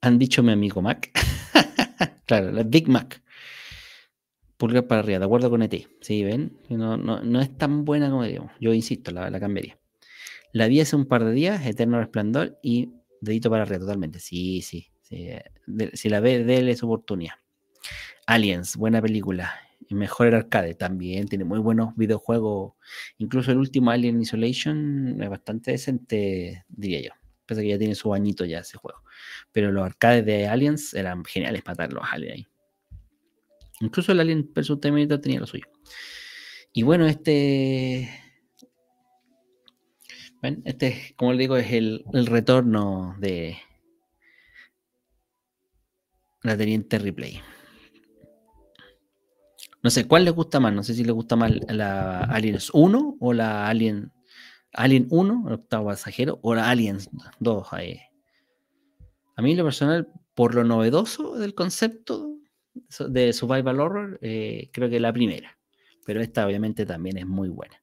Han 0.00 0.18
dicho 0.18 0.42
mi 0.42 0.52
amigo 0.52 0.82
Mac. 0.82 1.10
Claro, 2.26 2.50
la 2.50 2.62
Big 2.62 2.88
Mac. 2.88 3.22
Pulgar 4.56 4.86
para 4.86 5.00
arriba, 5.00 5.18
de 5.18 5.24
acuerdo 5.24 5.50
con 5.50 5.60
ET. 5.62 5.86
¿Sí? 6.00 6.24
¿Ven? 6.24 6.56
No, 6.70 6.96
no, 6.96 7.40
es 7.40 7.58
tan 7.58 7.84
buena 7.84 8.08
como 8.08 8.24
digamos. 8.24 8.52
Yo 8.58 8.72
insisto, 8.72 9.10
la, 9.10 9.28
la 9.28 9.38
cambiaría. 9.38 9.78
La 10.52 10.66
vi 10.66 10.80
hace 10.80 10.96
un 10.96 11.06
par 11.06 11.24
de 11.24 11.32
días, 11.32 11.66
Eterno 11.66 11.98
Resplandor 11.98 12.58
y 12.62 12.92
dedito 13.22 13.48
para 13.48 13.62
arriba, 13.62 13.78
totalmente. 13.78 14.18
Sí, 14.18 14.60
sí. 14.60 14.88
si 15.94 16.08
la 16.08 16.20
ve, 16.20 16.44
déle 16.44 16.76
su 16.76 16.86
oportunidad. 16.86 17.34
Aliens, 18.26 18.76
buena 18.76 19.00
película. 19.00 19.54
Y 19.88 19.94
mejor 19.94 20.26
el 20.26 20.34
arcade 20.34 20.74
también. 20.74 21.28
Tiene 21.28 21.44
muy 21.44 21.58
buenos 21.58 21.94
videojuegos. 21.96 22.74
Incluso 23.18 23.52
el 23.52 23.58
último 23.58 23.90
Alien 23.90 24.20
Isolation 24.20 25.22
es 25.22 25.30
bastante 25.30 25.70
decente, 25.70 26.64
diría 26.68 27.00
yo. 27.00 27.10
Pese 27.46 27.62
que 27.62 27.68
ya 27.68 27.78
tiene 27.78 27.94
su 27.94 28.08
bañito 28.08 28.44
ya 28.44 28.60
ese 28.60 28.78
juego. 28.78 29.02
Pero 29.52 29.70
los 29.70 29.84
arcades 29.84 30.24
de 30.24 30.46
Aliens 30.46 30.94
eran 30.94 31.24
geniales 31.24 31.62
matar 31.66 31.92
los 31.92 32.04
aliens 32.10 32.34
ahí. 32.34 32.46
Incluso 33.80 34.12
el 34.12 34.20
Alien 34.20 34.50
vs 34.54 34.80
Terminator 34.80 35.20
tenía 35.20 35.40
lo 35.40 35.46
suyo. 35.46 35.66
Y 36.72 36.82
bueno, 36.82 37.06
este. 37.06 38.21
¿Ven? 40.42 40.60
Este, 40.64 41.14
como 41.16 41.32
le 41.32 41.38
digo, 41.38 41.56
es 41.56 41.72
el, 41.72 42.04
retorno 42.26 43.14
de 43.20 43.58
la 46.42 46.56
Teniente 46.56 46.98
Replay. 46.98 47.40
No 49.84 49.90
sé, 49.90 50.06
¿cuál 50.08 50.24
le 50.24 50.32
gusta 50.32 50.58
más? 50.58 50.72
No 50.72 50.82
sé 50.82 50.94
si 50.94 51.04
le 51.04 51.12
gusta 51.12 51.36
más 51.36 51.52
la 51.68 52.24
Aliens 52.24 52.70
1 52.72 53.16
o 53.20 53.32
la 53.32 53.68
Alien, 53.68 54.12
Alien 54.72 55.06
1, 55.10 55.44
el 55.46 55.54
octavo 55.54 55.86
pasajero, 55.86 56.40
o 56.42 56.56
la 56.56 56.68
Aliens 56.70 57.08
2. 57.38 57.68
A 59.34 59.42
mí, 59.42 59.54
lo 59.54 59.64
personal, 59.64 60.08
por 60.34 60.56
lo 60.56 60.64
novedoso 60.64 61.36
del 61.36 61.54
concepto 61.54 62.36
de 63.08 63.32
Survival 63.32 63.80
Horror, 63.80 64.18
eh, 64.22 64.70
creo 64.72 64.90
que 64.90 64.98
la 64.98 65.12
primera. 65.12 65.56
Pero 66.04 66.20
esta, 66.20 66.44
obviamente, 66.46 66.84
también 66.84 67.18
es 67.18 67.26
muy 67.26 67.48
buena. 67.48 67.80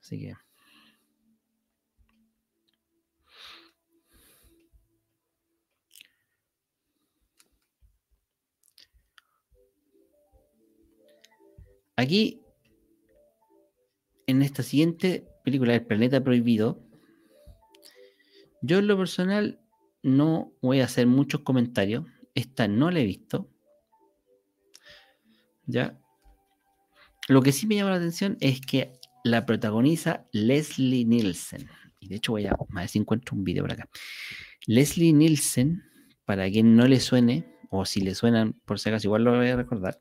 Así 0.00 0.20
que. 0.20 0.41
Aquí, 11.96 12.40
en 14.26 14.42
esta 14.42 14.62
siguiente 14.62 15.26
película 15.44 15.72
del 15.72 15.86
Planeta 15.86 16.22
Prohibido, 16.22 16.82
yo 18.62 18.78
en 18.78 18.86
lo 18.86 18.96
personal 18.96 19.60
no 20.02 20.52
voy 20.62 20.80
a 20.80 20.84
hacer 20.84 21.06
muchos 21.06 21.42
comentarios. 21.42 22.04
Esta 22.34 22.68
no 22.68 22.90
la 22.90 23.00
he 23.00 23.04
visto. 23.04 23.48
Ya. 25.66 25.98
Lo 27.28 27.42
que 27.42 27.52
sí 27.52 27.66
me 27.66 27.76
llama 27.76 27.90
la 27.90 27.96
atención 27.96 28.36
es 28.40 28.60
que 28.60 28.98
la 29.24 29.46
protagoniza 29.46 30.26
Leslie 30.32 31.04
Nielsen. 31.04 31.68
Y 32.00 32.08
de 32.08 32.16
hecho 32.16 32.32
voy 32.32 32.46
a, 32.46 32.56
ver 32.68 32.88
si 32.88 32.98
encuentro 32.98 33.36
un 33.36 33.44
video 33.44 33.64
por 33.64 33.72
acá. 33.72 33.88
Leslie 34.66 35.12
Nielsen, 35.12 35.82
para 36.24 36.50
quien 36.50 36.76
no 36.76 36.86
le 36.86 37.00
suene, 37.00 37.46
o 37.70 37.84
si 37.84 38.00
le 38.00 38.14
suenan, 38.14 38.54
por 38.64 38.80
si 38.80 38.88
acaso, 38.88 39.06
igual 39.06 39.24
lo 39.24 39.36
voy 39.36 39.48
a 39.48 39.56
recordar. 39.56 40.00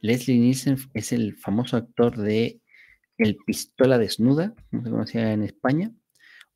Leslie 0.00 0.38
Nielsen 0.38 0.76
es 0.94 1.12
el 1.12 1.36
famoso 1.36 1.76
actor 1.76 2.16
de 2.16 2.60
El 3.18 3.36
Pistola 3.46 3.98
Desnuda, 3.98 4.54
como 4.70 4.82
se 4.84 4.90
conocía 4.90 5.32
en 5.32 5.42
España, 5.42 5.92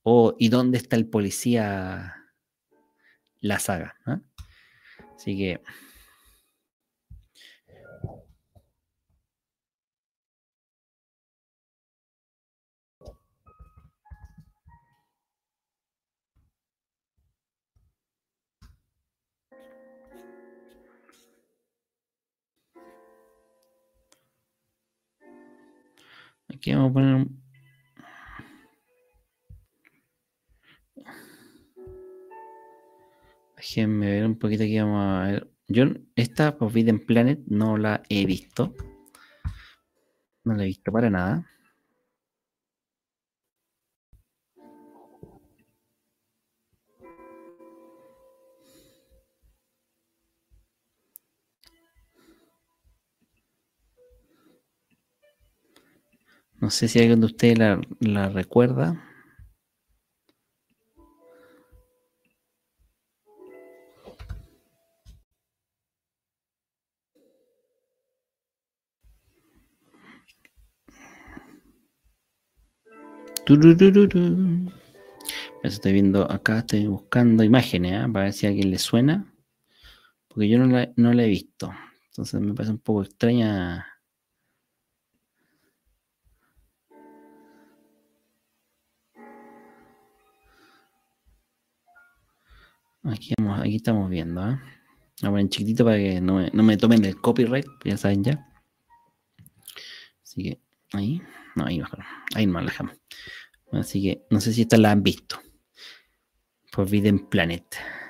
o 0.02 0.34
¿Y 0.38 0.48
dónde 0.48 0.78
está 0.78 0.96
el 0.96 1.08
policía? 1.08 2.16
La 3.40 3.58
saga. 3.58 3.94
Así 5.16 5.36
que 5.36 5.60
Aquí 26.54 26.72
vamos 26.72 26.90
a 26.90 26.94
poner 26.94 27.14
un... 27.14 27.42
Déjenme 33.56 34.10
ver 34.10 34.26
un 34.26 34.38
poquito 34.38 34.62
aquí, 34.62 34.78
vamos 34.78 35.04
a 35.04 35.26
ver. 35.26 35.50
Yo 35.68 35.84
esta 36.14 36.52
Forbidden 36.52 37.04
Planet 37.04 37.40
no 37.46 37.76
la 37.76 38.02
he 38.08 38.24
visto. 38.26 38.74
No 40.44 40.54
la 40.54 40.62
he 40.62 40.66
visto 40.66 40.92
para 40.92 41.10
nada. 41.10 41.46
No 56.64 56.70
sé 56.70 56.88
si 56.88 56.98
alguien 56.98 57.20
de 57.20 57.26
ustedes 57.26 57.58
la, 58.00 58.28
recuerda. 58.30 58.98
Estoy 75.62 75.92
viendo 75.92 76.30
acá, 76.32 76.60
estoy 76.60 76.86
buscando 76.86 77.44
imágenes 77.44 77.92
¿eh? 77.92 78.08
para 78.10 78.24
ver 78.24 78.32
si 78.32 78.46
a 78.46 78.48
alguien 78.48 78.70
le 78.70 78.78
suena. 78.78 79.30
Porque 80.28 80.48
yo 80.48 80.58
no 80.58 80.64
la, 80.64 80.90
no 80.96 81.12
la 81.12 81.24
he 81.24 81.28
visto. 81.28 81.70
Entonces 82.06 82.40
me 82.40 82.54
parece 82.54 82.72
un 82.72 82.78
poco 82.78 83.02
extraña 83.02 83.93
Aquí, 93.04 93.34
estamos 93.76 94.08
viendo, 94.08 94.40
¿eh? 94.48 94.58
Vamos 95.22 95.40
en 95.40 95.48
chiquitito 95.50 95.84
para 95.84 95.98
que 95.98 96.20
no 96.20 96.48
me, 96.52 96.76
tomen 96.76 97.04
el 97.04 97.20
copyright, 97.20 97.66
ya 97.84 97.98
saben 97.98 98.24
ya. 98.24 98.48
Así 100.22 100.42
que 100.42 100.60
ahí, 100.92 101.20
no, 101.54 101.66
ahí 101.66 101.78
mejor, 101.78 102.00
ahí 102.34 102.46
no 102.46 102.58
la 102.60 102.66
dejamos. 102.66 102.96
Así 103.72 104.02
que 104.02 104.24
no 104.30 104.40
sé 104.40 104.52
si 104.54 104.62
esta 104.62 104.78
la 104.78 104.90
han 104.90 105.02
visto. 105.02 105.38
Forbidden 106.72 107.28
Planet. 107.28 107.64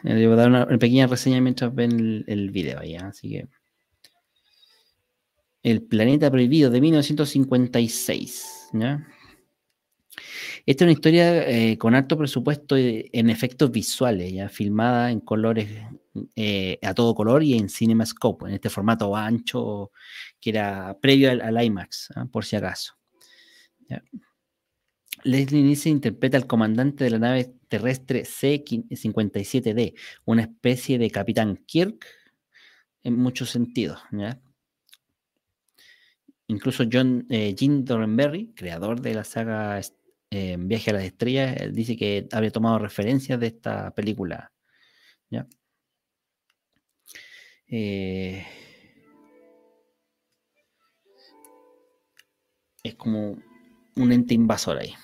Eh, 0.05 0.15
Les 0.15 0.27
voy 0.27 0.35
a 0.35 0.37
dar 0.37 0.49
una, 0.49 0.67
pequeña 0.67 1.09
reseña 1.09 1.41
mientras 1.41 1.75
ven 1.75 2.25
el, 2.27 2.51
video 2.51 2.79
ahí, 2.79 2.95
¿eh? 2.95 2.99
así 2.99 3.31
que. 3.31 3.49
El 5.63 5.83
planeta 5.83 6.31
prohibido 6.31 6.71
de 6.71 6.81
1956. 6.81 8.71
¿ya? 8.75 9.07
Esta 10.67 10.85
es 10.85 10.87
una 10.87 10.93
historia 10.93 11.47
eh, 11.47 11.77
con 11.77 11.95
alto 11.95 12.17
presupuesto 12.17 12.75
en 12.79 13.29
efectos 13.29 13.71
visuales, 13.71 14.33
ya 14.33 14.49
filmada 14.49 15.11
en 15.11 15.21
colores 15.21 15.69
eh, 16.37 16.79
a 16.81 16.95
todo 16.95 17.15
color 17.15 17.43
y 17.43 17.59
en 17.59 17.69
CinemaScope, 17.69 18.47
en 18.47 18.55
este 18.55 18.71
formato 18.71 19.15
ancho 19.15 19.91
que 20.41 20.51
era 20.51 20.97
previo 21.01 21.31
al, 21.31 21.65
IMAX, 21.65 22.11
¿ah? 22.17 22.27
por 22.31 22.47
si 22.47 22.57
acaso. 22.57 22.95
Leslie 25.23 25.63
Nielsen 25.63 25.93
interpreta 25.93 26.39
al 26.39 26.47
comandante 26.47 27.05
de 27.05 27.11
la 27.11 27.19
nave 27.19 27.55
terrestre 27.69 28.25
C-57D, 28.25 29.95
una 30.25 30.43
especie 30.43 30.99
de 30.99 31.11
Capitán 31.11 31.63
Kirk 31.67 32.07
en 33.03 33.19
muchos 33.19 33.51
sentidos. 33.51 34.01
Incluso 36.47 36.85
John 36.91 37.27
eh, 37.29 37.55
Jim 37.59 37.85
creador 38.55 39.01
de 39.01 39.15
la 39.15 39.25
saga 39.25 39.81
en 40.35 40.69
Viaje 40.69 40.91
a 40.91 40.95
las 40.95 41.05
Estrellas, 41.05 41.57
dice 41.73 41.97
que 41.97 42.29
había 42.33 42.51
tomado 42.51 42.79
referencias 42.79 43.39
de 43.41 43.47
esta 43.49 43.95
película. 43.95 44.53
¿ya? 45.31 45.47
Eh, 47.67 48.47
es 52.83 52.95
como 52.97 53.39
un 53.97 54.13
ente 54.13 54.35
invasor 54.35 54.79
ahí. 54.79 54.95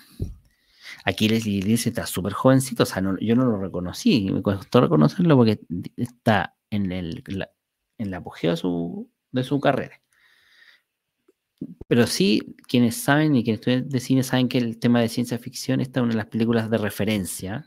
Aquí 1.05 1.29
Leslie 1.29 1.63
dice 1.63 1.89
está 1.89 2.07
súper 2.07 2.33
jovencito, 2.35 2.83
o 2.83 2.87
sea, 2.87 3.03
yo 3.21 3.35
no 3.35 3.45
lo 3.45 3.59
reconocí, 3.59 4.31
me 4.31 4.43
costó 4.43 4.81
reconocerlo 4.83 5.37
porque 5.37 5.61
está 5.97 6.57
en, 6.69 6.93
el, 6.93 7.25
en 7.99 8.11
la 8.11 8.19
apogeo 8.19 8.57
su, 8.57 9.11
de 9.33 9.45
su 9.45 9.61
carrera. 9.61 10.01
Pero 11.89 12.07
sí, 12.07 12.55
quienes 12.69 12.97
saben 12.97 13.35
y 13.37 13.43
quienes 13.43 13.61
estudian 13.61 13.89
de 13.89 14.01
cine 14.01 14.23
saben 14.23 14.49
que 14.49 14.59
el 14.59 14.79
tema 14.79 15.01
de 15.01 15.09
ciencia 15.09 15.39
ficción 15.39 15.81
está 15.81 16.01
en 16.01 16.05
una 16.05 16.13
de 16.13 16.19
las 16.19 16.27
películas 16.27 16.71
de 16.71 16.79
referencia. 16.79 17.67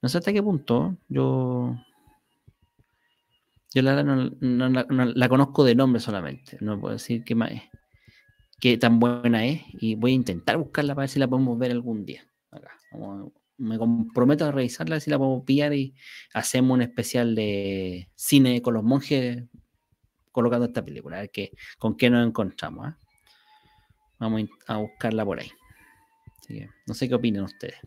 No 0.00 0.08
sé 0.08 0.18
hasta 0.18 0.32
qué 0.32 0.42
punto. 0.42 0.96
Yo. 1.08 1.76
Yo 3.74 3.82
la, 3.82 4.02
no, 4.02 4.30
la 4.40 5.28
conozco 5.28 5.64
de 5.64 5.74
nombre 5.74 6.00
solamente. 6.00 6.58
No 6.60 6.78
puedo 6.78 6.94
decir 6.94 7.24
qué, 7.24 7.34
más, 7.34 7.52
qué 8.60 8.76
tan 8.76 8.98
buena 8.98 9.46
es. 9.46 9.62
Y 9.80 9.94
voy 9.94 10.12
a 10.12 10.14
intentar 10.14 10.56
buscarla 10.58 10.94
para 10.94 11.04
ver 11.04 11.08
si 11.08 11.18
la 11.18 11.28
podemos 11.28 11.58
ver 11.58 11.70
algún 11.70 12.04
día. 12.04 12.26
me 13.58 13.78
comprometo 13.78 14.44
a 14.44 14.52
revisarla, 14.52 15.00
si 15.00 15.10
la 15.10 15.18
podemos 15.18 15.44
pillar 15.44 15.72
y 15.72 15.94
hacemos 16.34 16.74
un 16.74 16.82
especial 16.82 17.34
de 17.34 18.10
cine 18.14 18.60
con 18.60 18.74
los 18.74 18.82
monjes 18.82 19.44
colocando 20.32 20.66
esta 20.66 20.84
película, 20.84 21.18
a 21.18 21.20
ver 21.20 21.30
qué, 21.30 21.52
con 21.78 21.96
qué 21.96 22.10
nos 22.10 22.26
encontramos. 22.26 22.88
¿eh? 22.88 22.94
Vamos 24.18 24.42
a 24.66 24.78
buscarla 24.78 25.24
por 25.24 25.40
ahí. 25.40 25.50
no 26.86 26.94
sé 26.94 27.08
qué 27.08 27.14
opinan 27.14 27.44
ustedes. 27.44 27.78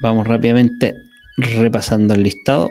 Vamos 0.00 0.26
rápidamente 0.26 0.94
repasando 1.36 2.14
el 2.14 2.22
listado. 2.22 2.70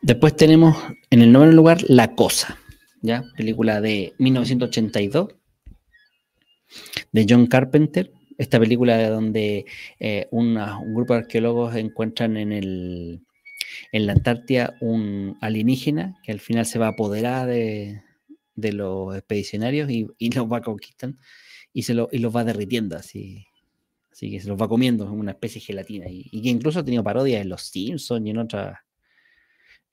Después 0.00 0.34
tenemos 0.34 0.76
en 1.10 1.20
el 1.20 1.30
noveno 1.30 1.52
lugar 1.52 1.78
La 1.86 2.14
Cosa, 2.14 2.58
¿ya? 3.02 3.22
película 3.36 3.82
de 3.82 4.14
1982 4.18 5.28
de 7.12 7.26
John 7.28 7.46
Carpenter. 7.46 8.10
Esta 8.38 8.58
película 8.58 9.06
donde 9.10 9.66
eh, 10.00 10.28
un 10.30 10.58
grupo 10.94 11.12
de 11.12 11.20
arqueólogos 11.20 11.76
encuentran 11.76 12.38
en, 12.38 12.50
el, 12.50 13.20
en 13.92 14.06
la 14.06 14.14
Antártida 14.14 14.76
un 14.80 15.36
alienígena 15.42 16.16
que 16.24 16.32
al 16.32 16.40
final 16.40 16.64
se 16.64 16.78
va 16.78 16.86
a 16.86 16.90
apoderar 16.90 17.46
de, 17.46 18.02
los 18.56 19.14
expedicionarios 19.14 19.90
y, 19.90 20.30
los 20.30 20.50
va 20.50 20.62
conquistando 20.62 21.18
y, 21.74 21.82
se 21.82 21.92
lo, 21.92 22.08
y 22.10 22.18
los 22.18 22.34
va 22.34 22.44
derritiendo 22.44 22.96
así. 22.96 23.44
Así 24.12 24.30
que 24.30 24.40
se 24.40 24.48
los 24.48 24.60
va 24.60 24.68
comiendo, 24.68 25.06
en 25.06 25.18
una 25.18 25.32
especie 25.32 25.60
de 25.60 25.66
gelatina. 25.66 26.06
Y, 26.08 26.42
que 26.42 26.50
incluso 26.50 26.80
ha 26.80 26.84
tenido 26.84 27.02
parodias 27.02 27.40
en 27.40 27.48
Los 27.48 27.62
Simpsons 27.62 28.26
y 28.26 28.30
en 28.30 28.38
otras 28.38 28.78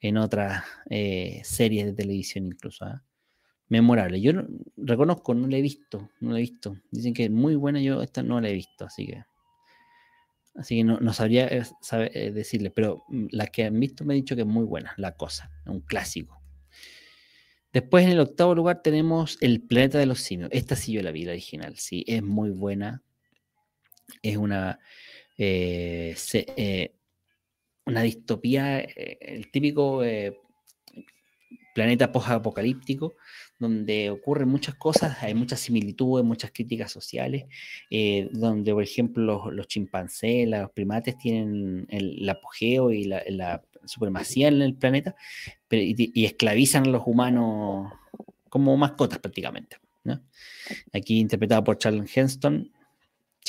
en 0.02 0.18
otras 0.18 0.64
eh, 0.90 1.41
series 1.44 1.86
de 1.86 1.94
televisión 1.94 2.46
incluso. 2.46 2.86
¿ah? 2.86 3.04
Memorable. 3.68 4.20
Yo 4.22 4.32
reconozco, 4.78 5.34
no 5.34 5.48
la 5.48 5.58
he 5.58 5.62
visto, 5.62 6.10
no 6.20 6.32
la 6.32 6.38
he 6.38 6.41
visto. 6.41 6.78
Dicen 6.91 7.14
que 7.14 7.26
es 7.26 7.32
muy 7.32 7.56
buena, 7.56 7.82
yo 7.82 8.02
esta 8.02 8.24
no 8.24 8.40
la 8.41 8.50
he 8.50 8.54
visto, 8.54 8.86
así 8.86 9.08
que 9.08 9.24
así 10.56 10.78
que 10.78 10.84
no, 10.84 11.14
sabría 11.14 11.48
eh, 11.48 11.64
eh, 11.91 12.32
decirle, 12.32 12.72
pero 12.72 13.04
mm, 13.08 13.28
las 13.32 13.50
que 13.52 13.66
han 13.66 13.80
visto 13.80 14.04
me 14.04 14.14
han 14.14 14.22
dicho 14.22 14.36
que 14.36 14.41
es 14.41 14.48
muy 14.48 14.66
buena, 14.66 14.94
La 14.98 15.16
Cosa, 15.16 15.52
un 15.66 15.82
clásico. 15.82 16.41
Después 17.72 18.06
en 18.06 18.12
el 18.12 18.20
octavo 18.20 18.56
lugar 18.56 18.82
tenemos 18.82 19.38
El 19.41 19.62
Planeta 19.62 20.00
de 20.00 20.08
los 20.08 20.22
Simios. 20.22 20.50
Esta 20.52 20.76
sí 20.76 20.91
yo 20.91 21.04
la 21.04 21.12
vi, 21.12 21.26
la 21.26 21.32
original, 21.34 21.78
sí, 21.78 22.04
es 22.08 22.24
muy 22.24 22.50
buena. 22.50 23.04
Es 24.22 24.38
una 24.38 24.80
una 27.90 28.02
distopía, 28.03 28.80
eh, 28.80 29.18
el 29.19 29.52
típico 29.52 30.03
eh, 30.03 30.38
planeta 31.73 32.11
post-apocalíptico, 32.11 33.15
donde 33.57 34.10
ocurren 34.10 34.48
muchas 34.48 34.76
cosas, 34.76 35.22
hay 35.22 35.34
muchas 35.34 35.60
similitudes, 35.60 36.26
muchas 36.26 36.52
críticas 36.52 36.91
sociales, 36.91 37.45
eh, 37.90 38.30
donde, 38.31 38.73
por 38.73 38.84
ejemplo, 38.84 39.52
los, 39.52 39.68
chimpancés, 39.68 40.48
los 40.48 40.72
primates 40.72 41.18
tienen 41.18 41.86
el, 41.90 42.27
apogeo 42.30 42.91
y 42.91 43.06
la, 43.06 43.61
supremacía 43.86 44.49
en 44.49 44.61
el 44.61 44.76
planeta 44.76 45.15
y, 45.72 46.26
esclavizan 46.26 46.88
a 46.88 46.90
los 46.90 47.03
humanos 47.06 47.91
como 48.49 48.77
mascotas 48.77 49.19
prácticamente. 49.19 49.77
Aquí 50.94 51.19
interpretado 51.19 51.64
por 51.64 51.77
Charles 51.77 52.15
Henston, 52.15 52.72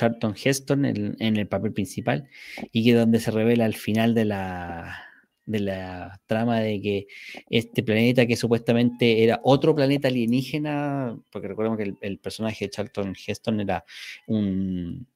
Charlton 0.00 0.34
Heston 0.42 0.86
en, 0.86 1.36
el 1.36 1.46
papel 1.46 1.74
principal 1.74 2.26
y 2.72 2.84
que 2.84 2.94
donde 2.94 3.20
se 3.20 3.30
revela 3.30 3.66
al 3.66 3.74
final 3.74 4.14
de 4.14 4.24
la, 4.24 5.04
de 5.44 5.60
la 5.60 6.18
trama 6.26 6.60
de 6.60 6.80
que 6.80 7.06
este 7.50 7.82
planeta 7.82 8.24
que 8.24 8.36
supuestamente 8.36 9.22
era 9.22 9.40
otro 9.42 9.74
planeta 9.74 10.08
alienígena, 10.08 11.18
porque 11.30 11.48
recordemos 11.48 11.78
que 11.78 11.94
el, 12.00 12.18
personaje 12.18 12.64
de 12.64 12.70
Charlton 12.70 13.14
Heston 13.14 13.60
era 13.60 13.84
un, 14.26 15.06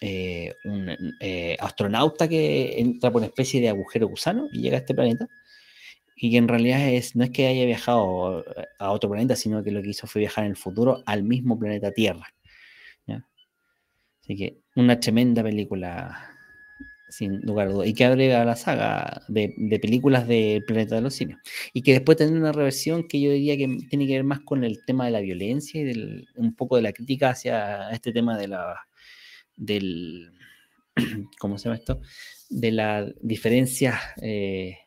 eh, 0.00 0.54
un 0.64 0.96
eh, 1.20 1.56
astronauta 1.58 2.28
que 2.28 2.78
entra 2.78 3.10
por 3.10 3.22
una 3.22 3.26
especie 3.26 3.60
de 3.60 3.70
agujero 3.70 4.06
gusano 4.06 4.46
y 4.52 4.60
llega 4.60 4.76
a 4.76 4.80
este 4.80 4.94
planeta. 4.94 5.26
Y 6.14 6.30
que 6.30 6.36
en 6.36 6.48
realidad 6.48 6.86
es, 6.90 7.16
no 7.16 7.24
es 7.24 7.30
que 7.30 7.46
haya 7.46 7.64
viajado 7.64 8.44
a 8.78 8.90
otro 8.92 9.10
planeta, 9.10 9.34
sino 9.36 9.64
que 9.64 9.70
lo 9.72 9.82
que 9.82 9.88
hizo 9.88 10.06
fue 10.06 10.20
viajar 10.20 10.44
en 10.44 10.50
el 10.50 10.56
futuro 10.56 11.02
al 11.06 11.22
mismo 11.24 11.58
planeta 11.58 11.92
Tierra. 11.92 12.26
Así 14.30 14.36
que 14.36 14.60
una 14.76 15.00
tremenda 15.00 15.42
película, 15.42 16.30
sin 17.08 17.40
lugar 17.40 17.66
a 17.66 17.70
dudas, 17.72 17.88
y 17.88 17.94
que 17.94 18.04
abre 18.04 18.32
a 18.32 18.44
la 18.44 18.54
saga 18.54 19.22
de, 19.26 19.52
películas 19.82 20.28
de 20.28 20.62
Planeta 20.64 20.94
de 20.94 21.00
los 21.00 21.14
Simios. 21.14 21.40
Y 21.72 21.82
que 21.82 21.94
después 21.94 22.16
tiene 22.16 22.38
una 22.38 22.52
reversión 22.52 23.08
que 23.08 23.20
yo 23.20 23.32
diría 23.32 23.56
que 23.56 23.78
tiene 23.88 24.06
que 24.06 24.12
ver 24.12 24.22
más 24.22 24.38
con 24.42 24.62
el 24.62 24.84
tema 24.84 25.06
de 25.06 25.10
la 25.10 25.20
violencia 25.20 25.82
y 25.82 26.28
un 26.36 26.54
poco 26.54 26.76
de 26.76 26.82
la 26.82 26.92
crítica 26.92 27.30
hacia 27.30 27.90
este 27.90 28.12
tema 28.12 28.38
de 28.38 28.46
la 28.46 28.76
del 29.56 30.30
¿cómo 31.40 31.58
se 31.58 31.64
llama 31.64 31.78
esto? 31.78 32.00
de 32.50 32.70
la 32.70 33.12
diferencia 33.22 34.00
eh, 34.22 34.78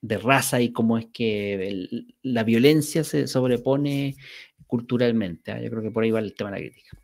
de 0.00 0.16
raza 0.16 0.60
y 0.60 0.70
cómo 0.70 0.96
es 0.96 1.06
que 1.12 1.88
la 2.22 2.44
violencia 2.44 3.02
se 3.02 3.26
sobrepone 3.26 4.14
culturalmente. 4.68 5.50
¿ah? 5.50 5.60
Yo 5.60 5.70
creo 5.70 5.82
que 5.82 5.90
por 5.90 6.04
ahí 6.04 6.12
va 6.12 6.20
el 6.20 6.36
tema 6.36 6.52
de 6.52 6.56
la 6.56 6.62
crítica. 6.62 7.00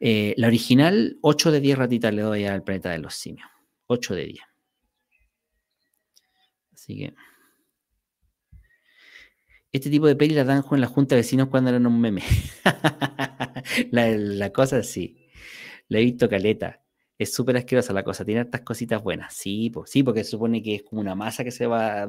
Eh, 0.00 0.34
la 0.38 0.46
original, 0.46 1.18
8 1.20 1.52
de 1.52 1.60
10 1.60 1.78
ratitas 1.78 2.14
le 2.14 2.22
doy 2.22 2.46
al 2.46 2.64
planeta 2.64 2.90
de 2.90 2.98
los 2.98 3.14
simios. 3.14 3.48
8 3.86 4.14
de 4.14 4.24
10. 4.24 4.40
Así 6.72 6.96
que. 6.96 7.14
Este 9.72 9.90
tipo 9.90 10.06
de 10.06 10.16
peli 10.16 10.34
la 10.34 10.44
dan 10.44 10.64
en 10.68 10.80
la 10.80 10.86
junta 10.88 11.14
de 11.14 11.20
vecinos 11.20 11.48
cuando 11.48 11.70
eran 11.70 11.86
un 11.86 12.00
meme. 12.00 12.22
la, 13.92 14.50
cosa 14.52 14.82
sí. 14.82 15.28
La 15.88 15.98
he 15.98 16.02
visto 16.04 16.28
caleta. 16.28 16.82
Es 17.18 17.34
súper 17.34 17.56
asquerosa 17.58 17.92
la 17.92 18.02
cosa. 18.02 18.24
Tiene 18.24 18.40
estas 18.40 18.62
cositas 18.62 19.02
buenas. 19.02 19.34
Sí, 19.34 19.70
sí, 19.84 20.02
porque 20.02 20.24
supone 20.24 20.62
que 20.62 20.76
es 20.76 20.82
como 20.82 21.02
una 21.02 21.14
masa 21.14 21.44
que 21.44 21.50
se 21.50 21.66
va, 21.66 22.08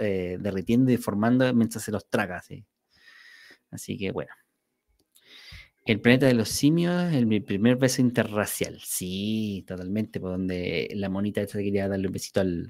eh, 0.00 0.38
derritiendo 0.40 0.90
y 0.90 0.96
formando 0.96 1.52
mientras 1.54 1.84
se 1.84 1.92
los 1.92 2.08
traga. 2.08 2.40
¿sí? 2.40 2.64
Así 3.70 3.96
que 3.96 4.10
bueno. 4.10 4.32
El 5.86 6.00
planeta 6.00 6.26
de 6.26 6.34
los 6.34 6.50
simios, 6.50 7.12
el 7.12 7.42
primer 7.42 7.76
beso 7.76 8.02
interracial. 8.02 8.78
Sí, 8.84 9.64
totalmente, 9.66 10.20
por 10.20 10.32
donde 10.32 10.90
la 10.94 11.08
monita 11.08 11.40
esta 11.40 11.58
quería 11.58 11.88
darle 11.88 12.06
un 12.06 12.12
besito 12.12 12.40
al, 12.40 12.68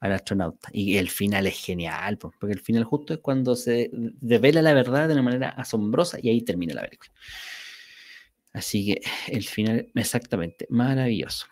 astronauta. 0.00 0.68
Y 0.72 0.98
el 0.98 1.08
final 1.08 1.46
es 1.46 1.58
genial, 1.58 2.18
porque 2.18 2.52
el 2.52 2.60
final 2.60 2.84
justo 2.84 3.14
es 3.14 3.20
cuando 3.20 3.56
se 3.56 3.90
revela 4.20 4.60
la 4.62 4.74
verdad 4.74 5.08
de 5.08 5.14
una 5.14 5.22
manera 5.22 5.48
asombrosa 5.50 6.18
y 6.22 6.28
ahí 6.28 6.42
termina 6.42 6.74
la 6.74 6.82
película. 6.82 7.10
Así 8.52 8.86
que 8.86 9.00
el 9.28 9.44
final, 9.44 9.90
exactamente, 9.94 10.66
maravilloso. 10.70 11.46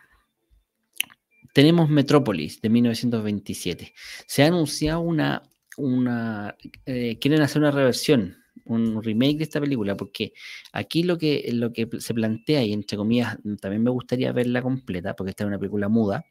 Tenemos 1.54 1.88
Metrópolis 1.88 2.60
de 2.60 2.68
1927. 2.68 3.94
Se 4.26 4.42
ha 4.42 4.48
anunciado 4.48 5.00
una, 5.00 5.42
una 5.76 6.56
eh, 6.84 7.18
quieren 7.18 7.42
hacer 7.42 7.62
una 7.62 7.70
reversión 7.70 8.43
un 8.64 9.02
remake 9.02 9.38
de 9.38 9.44
esta 9.44 9.60
película, 9.60 9.96
porque 9.96 10.32
aquí 10.72 11.02
lo 11.02 11.18
que, 11.18 11.50
lo 11.52 11.72
que 11.72 11.88
se 11.98 12.14
plantea, 12.14 12.62
y 12.64 12.72
entre 12.72 12.96
comillas, 12.96 13.38
también 13.60 13.82
me 13.82 13.90
gustaría 13.90 14.32
verla 14.32 14.62
completa, 14.62 15.14
porque 15.14 15.30
esta 15.30 15.44
es 15.44 15.48
una 15.48 15.58
película 15.58 15.88
muda, 15.88 16.24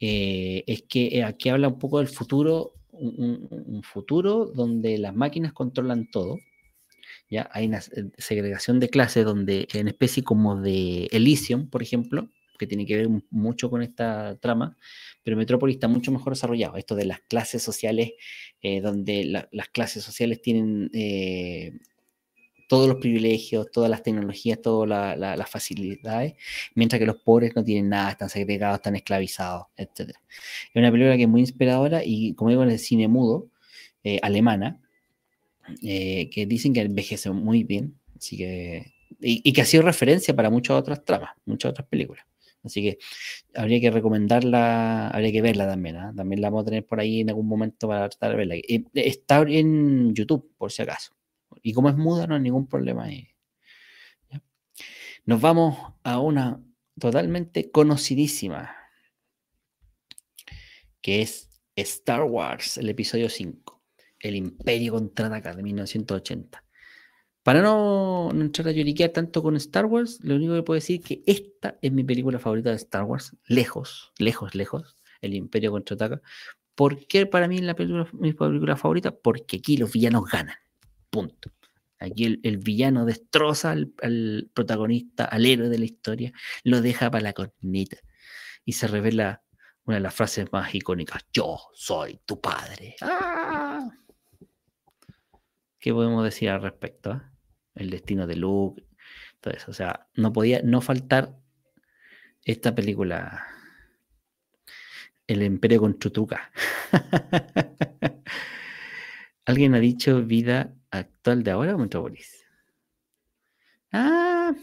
eh, 0.00 0.64
es 0.66 0.82
que 0.82 1.06
eh, 1.18 1.24
aquí 1.24 1.48
habla 1.48 1.68
un 1.68 1.78
poco 1.78 1.98
del 1.98 2.08
futuro, 2.08 2.74
un, 2.92 3.82
futuro 3.82 4.46
donde 4.46 4.98
las 4.98 5.14
máquinas 5.14 5.52
controlan 5.52 6.10
todo. 6.10 6.38
¿ya? 7.30 7.48
Hay 7.52 7.66
una 7.66 7.78
eh, 7.78 8.10
segregación 8.18 8.80
de 8.80 8.88
clases 8.88 9.24
donde 9.24 9.68
en 9.72 9.88
especie 9.88 10.22
como 10.22 10.60
de 10.60 11.08
Elysium, 11.12 11.68
por 11.68 11.82
ejemplo, 11.82 12.30
que 12.56 12.66
tiene 12.66 12.86
que 12.86 12.96
ver 12.96 13.08
mucho 13.30 13.70
con 13.70 13.82
esta 13.82 14.36
trama, 14.36 14.76
pero 15.26 15.36
Metrópolis 15.36 15.74
está 15.74 15.88
mucho 15.88 16.12
mejor 16.12 16.34
desarrollado. 16.34 16.76
Esto 16.76 16.94
de 16.94 17.04
las 17.04 17.20
clases 17.22 17.60
sociales, 17.60 18.12
eh, 18.62 18.80
donde 18.80 19.24
las 19.24 19.68
clases 19.70 20.04
sociales 20.04 20.40
tienen 20.40 20.88
eh, 20.94 21.72
todos 22.68 22.86
los 22.86 22.98
privilegios, 22.98 23.68
todas 23.72 23.90
las 23.90 24.04
tecnologías, 24.04 24.62
todas 24.62 25.18
las 25.18 25.50
facilidades, 25.50 26.34
mientras 26.76 27.00
que 27.00 27.06
los 27.06 27.16
pobres 27.16 27.56
no 27.56 27.64
tienen 27.64 27.88
nada, 27.88 28.12
están 28.12 28.28
segregados, 28.28 28.76
están 28.76 28.94
esclavizados, 28.94 29.66
etc. 29.76 30.10
Es 30.10 30.76
una 30.76 30.92
película 30.92 31.16
que 31.16 31.24
es 31.24 31.28
muy 31.28 31.40
inspiradora 31.40 32.04
y, 32.04 32.34
como 32.34 32.50
digo, 32.50 32.62
en 32.62 32.70
el 32.70 32.78
cine 32.78 33.08
mudo, 33.08 33.48
eh, 34.04 34.20
alemana, 34.22 34.80
que 35.80 36.46
dicen 36.48 36.72
que 36.72 36.82
envejece 36.82 37.30
muy 37.30 37.64
bien, 37.64 37.98
así 38.16 38.36
que, 38.36 38.94
y, 39.20 39.42
y 39.42 39.52
que 39.52 39.62
ha 39.62 39.64
sido 39.64 39.82
referencia 39.82 40.36
para 40.36 40.50
muchas 40.50 40.76
otras 40.76 41.04
tramas, 41.04 41.30
muchas 41.44 41.72
otras 41.72 41.88
películas. 41.88 42.24
Así 42.66 42.82
que 42.82 42.98
habría 43.54 43.80
que 43.80 43.90
recomendarla, 43.90 45.08
habría 45.08 45.32
que 45.32 45.42
verla 45.42 45.66
también. 45.66 45.96
¿ah? 45.96 46.12
También 46.14 46.40
la 46.40 46.50
vamos 46.50 46.62
a 46.62 46.66
tener 46.66 46.86
por 46.86 47.00
ahí 47.00 47.20
en 47.20 47.30
algún 47.30 47.48
momento 47.48 47.88
para 47.88 48.08
tratar 48.08 48.32
de 48.32 48.36
verla. 48.36 48.54
Eh, 48.56 48.84
está 48.94 49.40
en 49.42 50.14
YouTube, 50.14 50.52
por 50.58 50.72
si 50.72 50.82
acaso. 50.82 51.16
Y 51.62 51.72
como 51.72 51.88
es 51.88 51.96
muda, 51.96 52.26
no 52.26 52.34
hay 52.34 52.40
ningún 52.40 52.68
problema 52.68 53.04
ahí. 53.04 53.28
Nos 55.24 55.40
vamos 55.40 55.76
a 56.04 56.20
una 56.20 56.62
totalmente 57.00 57.70
conocidísima, 57.70 58.76
que 61.00 61.22
es 61.22 61.48
Star 61.74 62.22
Wars, 62.22 62.78
el 62.78 62.88
episodio 62.88 63.28
5, 63.28 63.82
El 64.20 64.36
Imperio 64.36 64.92
contraataca 64.92 65.54
de 65.54 65.62
1980. 65.62 66.65
Para 67.46 67.62
no, 67.62 68.28
entrar 68.32 68.66
a 68.66 68.72
lloriquear 68.72 69.10
tanto 69.10 69.40
con 69.40 69.54
Star 69.54 69.86
Wars, 69.86 70.18
lo 70.24 70.34
único 70.34 70.56
que 70.56 70.64
puedo 70.64 70.74
decir 70.74 70.98
es 70.98 71.06
que 71.06 71.22
esta 71.26 71.78
es 71.80 71.92
mi 71.92 72.02
película 72.02 72.40
favorita 72.40 72.70
de 72.70 72.74
Star 72.74 73.04
Wars, 73.04 73.36
lejos, 73.46 74.12
lejos, 74.18 74.56
lejos, 74.56 74.96
El 75.20 75.32
Imperio 75.32 75.70
contraataca. 75.70 76.20
¿Por 76.74 77.06
qué 77.06 77.24
para 77.24 77.46
mí 77.46 77.54
es 77.54 77.62
la 77.62 77.76
película, 77.76 78.08
mi 78.14 78.32
película 78.32 78.74
favorita? 78.74 79.12
Porque 79.12 79.58
aquí 79.58 79.76
los 79.76 79.92
villanos 79.92 80.28
ganan. 80.28 80.56
Punto. 81.08 81.52
Aquí 82.00 82.40
el, 82.42 82.58
villano 82.58 83.04
destroza 83.04 83.70
al, 83.70 84.50
protagonista, 84.52 85.26
al 85.26 85.46
héroe 85.46 85.68
de 85.68 85.78
la 85.78 85.84
historia, 85.84 86.32
lo 86.64 86.80
deja 86.80 87.12
para 87.12 87.22
la 87.22 87.32
corneta 87.32 87.98
y 88.64 88.72
se 88.72 88.88
revela 88.88 89.44
una 89.84 89.98
de 89.98 90.02
las 90.02 90.16
frases 90.16 90.50
más 90.50 90.74
icónicas: 90.74 91.24
Yo 91.32 91.60
soy 91.74 92.18
tu 92.26 92.40
padre. 92.40 92.96
¡Ah! 93.02 93.88
¿Qué 95.78 95.92
podemos 95.92 96.24
decir 96.24 96.50
al 96.50 96.60
respecto? 96.60 97.12
Ah? 97.12 97.35
El 97.76 97.90
destino 97.90 98.26
de 98.26 98.36
Luke, 98.36 98.82
todo 99.40 99.54
eso. 99.54 99.70
O 99.70 99.74
sea, 99.74 100.08
no 100.14 100.32
podía 100.32 100.62
no 100.62 100.80
faltar 100.80 101.36
esta 102.44 102.74
película. 102.74 103.46
El 105.26 105.42
Imperio 105.42 105.80
con 105.80 105.98
Chutuca. 105.98 106.50
¿Alguien 109.44 109.74
ha 109.74 109.80
dicho 109.80 110.22
vida 110.22 110.74
actual 110.90 111.42
de 111.42 111.50
ahora 111.50 111.74
o 111.74 111.78
Metropolis? 111.78 112.44
Ah, 113.92 114.54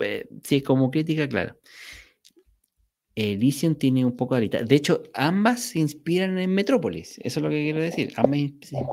eh, 0.00 0.28
sí, 0.42 0.62
como 0.62 0.90
crítica, 0.90 1.28
claro. 1.28 1.58
Elysium 3.20 3.74
tiene 3.74 4.04
un 4.04 4.16
poco 4.16 4.34
de 4.34 4.38
ahorita. 4.38 4.62
De 4.62 4.76
hecho, 4.76 5.02
ambas 5.12 5.60
se 5.60 5.80
inspiran 5.80 6.38
en 6.38 6.50
Metrópolis. 6.54 7.18
Eso 7.18 7.40
es 7.40 7.42
lo 7.42 7.50
que 7.50 7.62
quiero 7.64 7.80
decir. 7.80 8.12
Ambas 8.16 8.38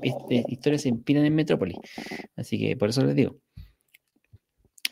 este, 0.02 0.44
historias 0.48 0.82
se 0.82 0.90
inspiran 0.90 1.26
en 1.26 1.36
Metrópolis. 1.36 1.78
Así 2.36 2.58
que 2.60 2.76
por 2.76 2.90
eso 2.90 3.06
les 3.06 3.16
digo. 3.16 3.40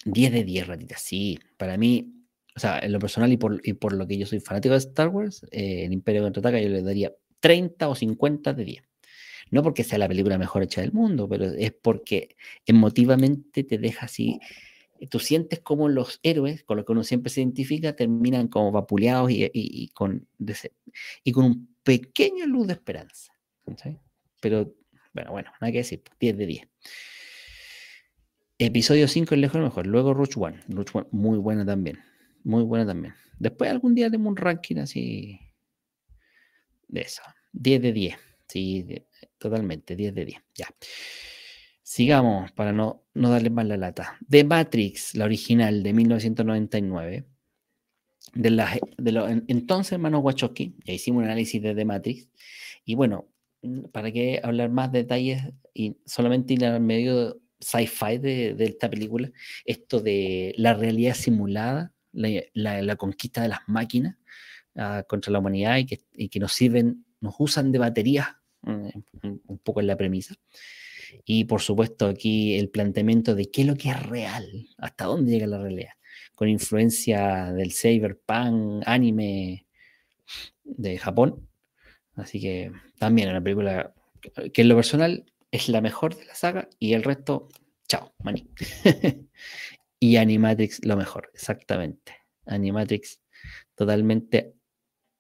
10 0.06 0.32
de 0.32 0.44
10 0.44 0.68
ratitas. 0.68 1.02
Sí, 1.02 1.40
para 1.58 1.78
mí, 1.78 2.14
o 2.56 2.60
sea, 2.60 2.80
en 2.80 2.92
lo 2.92 3.00
personal 3.00 3.32
y 3.32 3.38
por, 3.38 3.94
lo 3.94 4.08
que 4.08 4.18
yo 4.18 4.26
soy 4.28 4.40
fanático 4.40 4.74
de 4.74 4.80
Star 4.80 5.08
Wars, 5.08 5.44
eh, 5.52 5.86
el 5.86 5.94
Imperio 5.94 6.22
contraataca, 6.22 6.62
yo 6.62 6.70
le 6.70 6.84
daría 6.84 7.12
30 7.40 7.90
o 7.90 7.96
50 7.96 8.54
de 8.54 8.66
10. 8.66 8.84
No 9.50 9.64
porque 9.64 9.84
sea 9.84 9.98
la 9.98 10.08
película 10.08 10.38
mejor 10.38 10.62
hecha 10.62 10.82
del 10.82 10.94
mundo, 10.94 11.28
pero 11.28 11.46
es 11.46 11.72
porque 11.72 12.36
emotivamente 12.66 13.64
te 13.64 13.78
deja 13.78 14.06
así. 14.06 14.40
Tú 15.08 15.20
sientes 15.20 15.60
como 15.60 15.90
los 15.90 16.20
héroes, 16.24 16.64
con 16.64 16.78
los 16.78 16.86
que 16.86 16.92
uno 16.92 17.04
siempre 17.04 17.30
se 17.30 17.42
identifica, 17.42 17.96
terminan 17.96 18.48
como 18.48 18.72
vapuleados 18.72 19.30
y, 19.32 19.90
con, 19.94 20.28
y 21.24 21.32
con 21.32 21.46
un 21.46 21.76
pequeño 21.84 22.46
luz 22.46 22.68
de 22.68 22.74
esperanza. 22.74 23.34
Pero, 24.42 24.74
bueno, 25.14 25.32
bueno, 25.32 25.52
nada 25.62 25.72
que 25.72 25.80
decir, 25.80 26.04
10 26.20 26.38
de 26.38 26.46
10. 26.46 26.68
Episodio 28.60 29.08
5 29.08 29.36
es 29.36 29.42
lejos 29.42 29.62
mejor. 29.62 29.88
Luego 29.88 30.14
Rush 30.14 30.38
One. 30.38 30.60
One, 30.94 31.08
muy 31.12 31.38
buena 31.38 31.66
también. 31.66 32.00
Muy 32.44 32.64
buena 32.64 32.86
también. 32.86 33.14
Después 33.40 33.72
algún 33.72 33.96
día 33.96 34.10
tenemos 34.10 34.32
un 34.32 34.38
ranking 34.38 34.78
así 34.78 35.40
de 36.88 37.02
eso. 37.02 37.22
10 37.54 37.82
de 37.82 37.92
10. 37.92 38.16
Sí, 38.48 38.86
totalmente, 39.38 39.96
10 39.96 40.14
de 40.14 40.26
10. 40.26 40.42
Ya. 40.56 40.68
Sigamos 41.84 42.54
para 42.54 42.72
no, 42.72 43.04
no 43.14 43.30
darle 43.30 43.50
más 43.50 43.66
la 43.68 43.76
lata. 43.76 44.18
The 44.30 44.46
Matrix, 44.46 45.16
la 45.16 45.26
original 45.26 45.84
de 45.84 45.94
1999. 45.94 47.26
De, 48.34 48.50
la, 48.50 48.80
de 48.98 49.12
los 49.12 49.30
entonces 49.30 49.92
hermanos 49.92 50.24
Wachowski, 50.24 50.76
ya 50.86 50.94
hicimos 50.94 51.20
un 51.20 51.26
análisis 51.26 51.62
de 51.62 51.76
The 51.76 51.86
Matrix. 51.86 52.30
Y 52.86 52.96
bueno, 52.96 53.28
para 53.92 54.12
qué 54.12 54.40
hablar 54.42 54.70
más 54.70 54.92
detalles 54.92 55.44
y 55.74 55.98
solamente 56.06 56.54
ir 56.54 56.66
al 56.66 56.80
medio 56.80 57.42
sci-fi 57.60 58.18
de, 58.18 58.56
esta 58.60 58.90
película, 58.90 59.30
esto 59.66 60.00
de 60.00 60.54
la 60.58 60.74
realidad 60.74 61.16
simulada, 61.16 61.94
la, 62.14 62.96
conquista 62.96 63.42
de 63.42 63.50
las 63.50 63.60
máquinas 63.68 64.18
ah, 64.76 65.04
contra 65.08 65.32
la 65.32 65.40
humanidad 65.40 65.78
y 65.78 65.86
que, 65.86 66.02
y 66.14 66.30
que, 66.30 66.40
nos 66.40 66.54
sirven, 66.54 67.06
nos 67.20 67.36
usan 67.40 67.72
de 67.72 67.80
baterías 67.80 68.28
eh, 68.68 68.94
un 69.22 69.58
poco 69.60 69.82
en 69.82 69.88
la 69.88 69.98
premisa. 69.98 70.36
Y 71.26 71.46
por 71.46 71.62
supuesto 71.62 72.08
aquí 72.08 72.56
el 72.58 72.70
planteamiento 72.70 73.36
de 73.36 73.50
qué 73.50 73.62
es 73.62 73.68
lo 73.68 73.76
que 73.76 73.90
es 73.90 74.04
real, 74.04 74.68
hasta 74.78 75.06
dónde 75.06 75.32
llega 75.32 75.48
la 75.48 75.62
realidad, 75.62 75.94
con 76.36 76.50
influencia 76.50 77.52
del 77.54 77.72
cyberpunk, 77.72 78.84
anime 78.86 79.68
de 80.64 80.98
Japón. 80.98 81.48
Así 82.16 82.40
que 82.40 82.72
también 83.00 83.30
una 83.30 83.42
película 83.42 83.94
que 84.54 84.62
en 84.62 84.70
lo 84.70 84.76
personal 84.76 85.26
es 85.52 85.70
la 85.70 85.82
mejor 85.82 86.16
de 86.16 86.26
la 86.26 86.36
saga 86.36 86.70
y 86.80 86.94
el 86.94 87.04
resto, 87.04 87.50
chao, 87.88 88.14
maní. 88.24 88.50
y 90.00 90.18
Animatrix 90.18 90.86
lo 90.86 90.98
mejor, 90.98 91.30
exactamente. 91.34 92.14
Animatrix 92.46 93.22
totalmente 93.76 94.54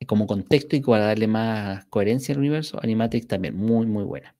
como 0.07 0.27
contexto 0.27 0.75
y 0.75 0.81
para 0.81 1.05
darle 1.05 1.27
más 1.27 1.85
coherencia 1.85 2.33
al 2.33 2.39
universo, 2.39 2.79
Animatrix 2.81 3.27
también 3.27 3.55
muy, 3.55 3.85
muy 3.85 4.03
buena. 4.03 4.35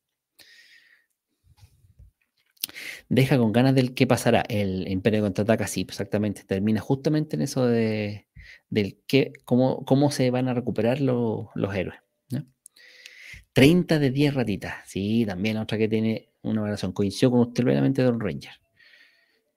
Deja 3.09 3.37
con 3.37 3.51
ganas 3.51 3.75
del 3.75 3.93
qué 3.93 4.07
pasará. 4.07 4.43
El 4.47 4.87
Imperio 4.87 5.21
contraataca, 5.21 5.67
sí, 5.67 5.81
exactamente. 5.81 6.43
Termina 6.43 6.81
justamente 6.81 7.35
en 7.35 7.43
eso 7.43 7.65
de 7.65 8.27
del 8.69 8.99
qué, 9.07 9.33
cómo, 9.45 9.85
cómo 9.85 10.11
se 10.11 10.29
van 10.31 10.47
a 10.47 10.53
recuperar 10.53 10.99
los 10.99 11.47
héroes. 11.75 11.99
30 13.53 13.99
de 13.99 14.09
10 14.09 14.33
ratitas. 14.33 14.73
Sí, 14.85 15.25
también 15.27 15.57
otra 15.57 15.77
que 15.77 15.87
tiene 15.87 16.29
una 16.41 16.61
valoración. 16.61 16.91
Coincidió 16.91 17.29
con 17.31 17.41
usted 17.41 17.63
plenamente, 17.63 18.01
Don 18.01 18.19
Ranger. 18.19 18.53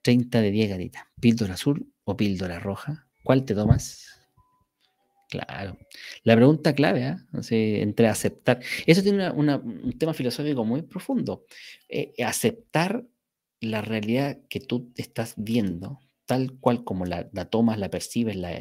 30 0.02 0.40
de 0.42 0.50
10 0.50 0.70
gatitas. 0.70 1.04
¿Píldora 1.18 1.54
azul 1.54 1.92
o 2.04 2.16
píldora 2.16 2.58
roja? 2.60 3.08
¿Cuál 3.24 3.44
te 3.44 3.54
tomas? 3.54 4.15
Claro. 5.28 5.76
La 6.22 6.36
pregunta 6.36 6.74
clave, 6.74 7.08
¿eh? 7.08 7.82
entre 7.82 8.06
aceptar. 8.08 8.60
Eso 8.86 9.02
tiene 9.02 9.30
un 9.30 9.94
tema 9.98 10.14
filosófico 10.14 10.64
muy 10.64 10.82
profundo. 10.82 11.44
Eh, 11.88 12.12
aceptar 12.24 13.04
la 13.60 13.82
realidad 13.82 14.38
que 14.48 14.60
tú 14.60 14.92
estás 14.96 15.34
viendo, 15.36 16.00
tal 16.26 16.58
cual 16.60 16.84
como 16.84 17.06
la, 17.06 17.28
tomas, 17.50 17.78
la 17.78 17.90
percibes, 17.90 18.36
la, 18.36 18.60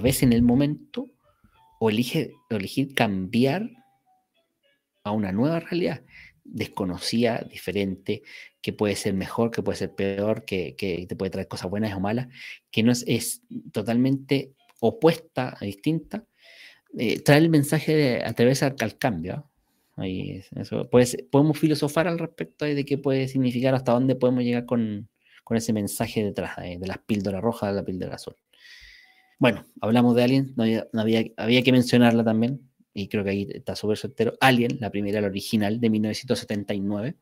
ves 0.00 0.22
en 0.22 0.32
el 0.32 0.42
momento, 0.42 1.10
o 1.78 1.90
elegir 1.90 2.94
cambiar 2.94 3.68
a 5.04 5.10
una 5.10 5.30
nueva 5.30 5.60
realidad 5.60 6.02
desconocida, 6.48 7.46
diferente, 7.50 8.22
que 8.60 8.72
puede 8.72 8.96
ser 8.96 9.14
mejor, 9.14 9.50
que 9.50 9.62
puede 9.62 9.78
ser 9.78 9.94
peor, 9.94 10.44
que, 10.44 10.74
te 11.08 11.16
puede 11.16 11.30
traer 11.30 11.48
cosas 11.48 11.70
buenas 11.70 11.94
o 11.94 12.00
malas, 12.00 12.28
que 12.70 12.82
no 12.82 12.92
es, 12.92 13.42
totalmente 13.72 14.52
opuesta, 14.80 15.56
distinta, 15.60 16.24
eh, 16.98 17.20
trae 17.20 17.38
el 17.38 17.50
mensaje 17.50 17.94
de 17.94 18.24
atreverse 18.24 18.64
al, 18.64 18.98
cambio. 18.98 19.34
¿ah? 19.34 19.50
Ahí, 19.96 20.42
eso, 20.56 20.88
podemos 20.90 21.58
filosofar 21.58 22.06
al 22.08 22.18
respecto 22.18 22.64
de 22.64 22.84
qué 22.84 22.98
puede 22.98 23.28
significar, 23.28 23.74
hasta 23.74 23.92
dónde 23.92 24.14
podemos 24.14 24.44
llegar 24.44 24.66
con, 24.66 25.08
ese 25.50 25.72
mensaje 25.72 26.24
detrás 26.24 26.56
de, 26.56 26.78
de 26.78 26.86
las 26.86 26.98
píldoras 26.98 27.40
rojas 27.40 27.70
a 27.70 27.72
la 27.72 27.84
píldora 27.84 28.16
azul. 28.16 28.36
Bueno, 29.38 29.64
hablamos 29.80 30.16
de 30.16 30.24
Alien, 30.24 30.54
había, 30.92 31.24
había 31.36 31.62
que 31.62 31.72
mencionarla 31.72 32.24
también, 32.24 32.68
y 32.96 33.08
creo 33.08 33.22
que 33.24 33.30
ahí 33.30 33.48
está 33.52 33.76
súper 33.76 33.98
soltero, 33.98 34.32
Alien, 34.40 34.78
la 34.80 34.90
primera, 34.90 35.20
la 35.20 35.26
original, 35.26 35.80
de 35.80 35.90
1979, 35.90 37.16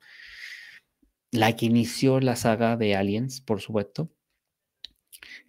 la 1.33 1.57
que 1.57 1.67
inició 1.67 2.21
la 2.21 2.37
saga 2.37 2.77
de 2.77 2.95
Aliens, 2.95 3.41
por 3.41 3.61
supuesto, 3.61 4.11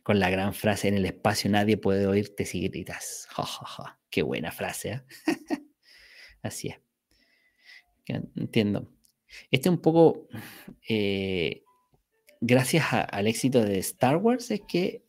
con 0.01 0.19
la 0.19 0.31
gran 0.31 0.53
frase, 0.53 0.87
en 0.87 0.95
el 0.95 1.05
espacio 1.05 1.49
nadie 1.49 1.77
puede 1.77 2.07
oírte 2.07 2.45
si 2.45 2.61
gritas. 2.61 3.27
Ja, 3.29 3.99
Qué 4.09 4.23
buena 4.23 4.51
frase, 4.51 4.89
¿eh? 4.89 5.01
Así 6.41 6.69
es. 6.69 6.79
Entiendo. 8.07 8.91
Este 9.51 9.69
un 9.69 9.79
poco, 9.79 10.27
eh, 10.87 11.63
gracias 12.41 12.85
al 12.91 13.27
éxito 13.27 13.63
de 13.63 13.77
Star 13.79 14.17
Wars, 14.17 14.49
es 14.51 14.61
que 14.67 15.05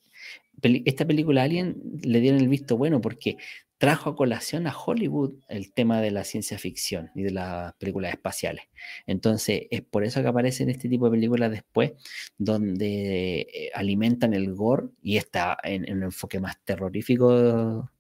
esta 0.62 1.06
película 1.06 1.42
Alien 1.42 1.80
le 2.02 2.20
dieron 2.20 2.40
el 2.40 2.48
visto 2.48 2.76
bueno 2.76 3.00
porque 3.00 3.36
trajo 3.78 4.10
a 4.10 4.16
colación 4.16 4.66
a 4.66 4.76
Hollywood 4.76 5.34
el 5.48 5.72
tema 5.72 6.00
de 6.00 6.10
la 6.10 6.24
ciencia 6.24 6.58
ficción 6.58 7.10
y 7.14 7.22
de 7.22 7.30
las 7.30 7.74
películas 7.74 8.12
espaciales. 8.12 8.64
Entonces, 9.06 9.62
es 9.70 9.82
por 9.82 10.04
eso 10.04 10.22
que 10.22 10.28
aparecen 10.28 10.70
este 10.70 10.88
tipo 10.88 11.06
de 11.06 11.12
películas 11.12 11.50
después, 11.50 11.92
donde 12.38 13.40
eh, 13.40 13.70
alimentan 13.74 14.34
el 14.34 14.54
gore 14.54 14.88
y 15.02 15.18
está 15.18 15.58
en, 15.62 15.90
un 15.92 16.04
enfoque 16.04 16.40
más 16.40 16.58
terrorífico 16.64 17.90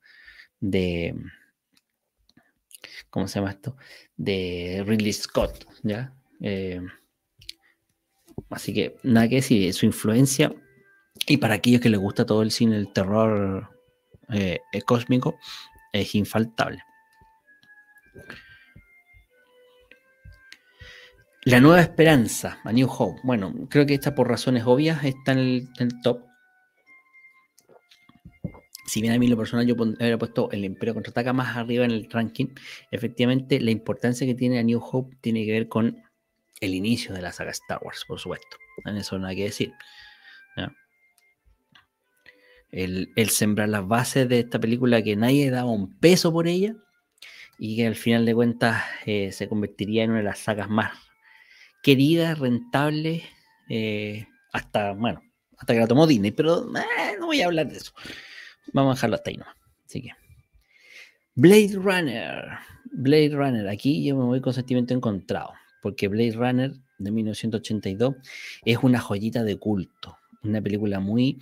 de. 0.60 1.14
¿Cómo 3.10 3.28
se 3.28 3.38
llama 3.38 3.52
esto? 3.52 3.76
De 4.16 4.82
Ridley 4.86 5.12
Scott, 5.12 5.66
¿ya? 5.82 6.14
Eh, 6.40 6.80
así 8.50 8.72
que 8.72 8.96
nada 9.02 9.28
que 9.28 9.36
decir, 9.36 9.72
su 9.74 9.86
influencia. 9.86 10.54
Y 11.26 11.38
para 11.38 11.54
aquellos 11.54 11.80
que 11.80 11.88
les 11.88 12.00
gusta 12.00 12.26
todo 12.26 12.42
el 12.42 12.50
cine, 12.50 12.76
el 12.76 12.92
terror 12.92 13.75
eh, 14.30 14.60
cósmico 14.84 15.38
es 15.92 16.14
infaltable. 16.14 16.82
La 21.44 21.60
nueva 21.60 21.80
esperanza, 21.80 22.58
A 22.64 22.72
New 22.72 22.88
Hope. 22.90 23.20
Bueno, 23.22 23.54
creo 23.70 23.86
que 23.86 23.94
esta 23.94 24.16
por 24.16 24.28
razones 24.28 24.64
obvias 24.66 25.04
está 25.04 25.30
en 25.30 25.38
el, 25.78 26.02
top. 26.02 26.24
Si 28.84 29.00
bien 29.00 29.12
a 29.14 29.18
mí 29.18 29.28
lo 29.28 29.36
personal 29.36 29.64
yo 29.64 29.76
habría 29.78 30.18
puesto 30.18 30.50
el 30.50 30.64
Imperio 30.64 30.94
contraataca 30.94 31.32
más 31.32 31.56
arriba 31.56 31.84
en 31.84 31.92
el 31.92 32.10
ranking, 32.10 32.46
efectivamente 32.90 33.60
la 33.60 33.70
importancia 33.70 34.26
que 34.26 34.34
tiene 34.34 34.58
a 34.58 34.64
New 34.64 34.80
Hope 34.82 35.16
tiene 35.20 35.44
que 35.46 35.52
ver 35.52 35.68
con 35.68 36.02
el 36.60 36.74
inicio 36.74 37.14
de 37.14 37.22
la 37.22 37.30
saga 37.30 37.52
Star 37.52 37.78
Wars, 37.80 38.04
por 38.08 38.18
supuesto. 38.18 38.56
En 38.84 38.96
eso 38.96 39.16
no 39.16 39.28
hay 39.28 39.36
que 39.36 39.44
decir. 39.44 39.72
El, 42.76 43.30
sembrar 43.30 43.68
las 43.70 43.86
bases 43.88 44.28
de 44.28 44.40
esta 44.40 44.60
película 44.60 45.02
que 45.02 45.16
nadie 45.16 45.50
daba 45.50 45.70
un 45.70 45.98
peso 45.98 46.32
por 46.32 46.46
ella 46.46 46.76
y 47.58 47.76
que 47.76 47.86
al 47.86 47.94
final 47.94 48.26
de 48.26 48.34
cuentas 48.34 48.84
eh, 49.06 49.32
se 49.32 49.48
convertiría 49.48 50.04
en 50.04 50.10
una 50.10 50.18
de 50.18 50.24
las 50.24 50.40
sagas 50.40 50.68
más 50.68 50.92
queridas, 51.82 52.38
rentables, 52.38 53.22
eh, 53.68 54.26
hasta, 54.52 54.92
bueno, 54.92 55.22
hasta 55.56 55.72
que 55.72 55.80
la 55.80 55.86
tomó 55.86 56.06
Disney, 56.06 56.32
pero 56.32 56.68
eh, 56.76 57.16
no 57.18 57.26
voy 57.26 57.40
a 57.40 57.46
hablar 57.46 57.68
de 57.68 57.76
eso. 57.76 57.92
Vamos 58.72 58.92
a 58.92 58.94
dejarlo 58.96 59.16
hasta 59.16 59.30
ahí 59.30 59.36
nomás. 59.36 59.56
Así 59.84 60.02
que. 60.02 60.10
Blade 61.34 61.74
Runner. 61.74 62.58
Blade 62.86 63.30
Runner. 63.30 63.68
Aquí 63.68 64.04
yo 64.04 64.16
me 64.16 64.24
voy 64.24 64.40
con 64.40 64.52
sentimiento 64.52 64.94
encontrado. 64.94 65.52
Porque 65.80 66.08
Blade 66.08 66.32
Runner 66.32 66.72
de 66.98 67.10
1982 67.10 68.16
es 68.64 68.78
una 68.82 68.98
joyita 68.98 69.44
de 69.44 69.56
culto. 69.56 70.18
Una 70.42 70.60
película 70.60 70.98
muy. 71.00 71.38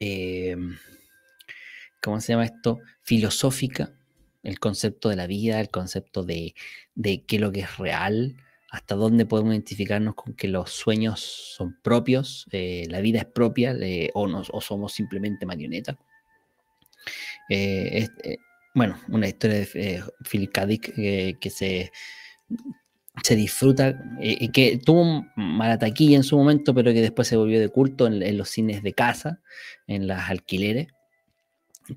Eh, 0.00 0.56
¿Cómo 2.02 2.20
se 2.20 2.32
llama 2.32 2.44
esto? 2.44 2.78
Filosófica. 3.02 3.92
El 4.42 4.58
concepto 4.58 5.08
de 5.08 5.16
la 5.16 5.26
vida, 5.26 5.60
el 5.60 5.68
concepto 5.68 6.24
de, 6.24 6.54
de 6.94 7.24
qué 7.24 7.36
es 7.36 7.42
lo 7.42 7.50
que 7.50 7.60
es 7.60 7.76
real, 7.76 8.36
hasta 8.70 8.94
dónde 8.94 9.26
podemos 9.26 9.52
identificarnos 9.52 10.14
con 10.14 10.34
que 10.34 10.48
los 10.48 10.70
sueños 10.70 11.20
son 11.20 11.78
propios, 11.82 12.46
eh, 12.52 12.86
la 12.88 13.00
vida 13.00 13.20
es 13.20 13.26
propia 13.26 13.76
o, 14.14 14.28
nos, 14.28 14.48
o 14.52 14.60
somos 14.60 14.92
simplemente 14.92 15.44
marionetas. 15.44 15.96
Eh, 17.48 18.06
bueno, 18.74 19.00
una 19.08 19.26
historia 19.26 19.60
de 19.60 20.04
Philip 20.30 20.52
K. 20.52 20.66
Dick 20.66 20.94
que 20.94 21.50
se 21.50 21.90
se 23.22 23.36
disfruta, 23.36 23.94
y 24.20 24.48
que 24.48 24.78
tuvo 24.78 25.26
mala 25.36 25.78
taquilla 25.78 26.16
en 26.16 26.22
su 26.22 26.36
momento, 26.36 26.74
pero 26.74 26.92
que 26.92 27.00
después 27.00 27.28
se 27.28 27.36
volvió 27.36 27.60
de 27.60 27.68
culto 27.68 28.06
en, 28.06 28.38
los 28.38 28.48
cines 28.48 28.82
de 28.82 28.92
casa, 28.92 29.40
en 29.86 30.06
las 30.06 30.30
alquileres, 30.30 30.88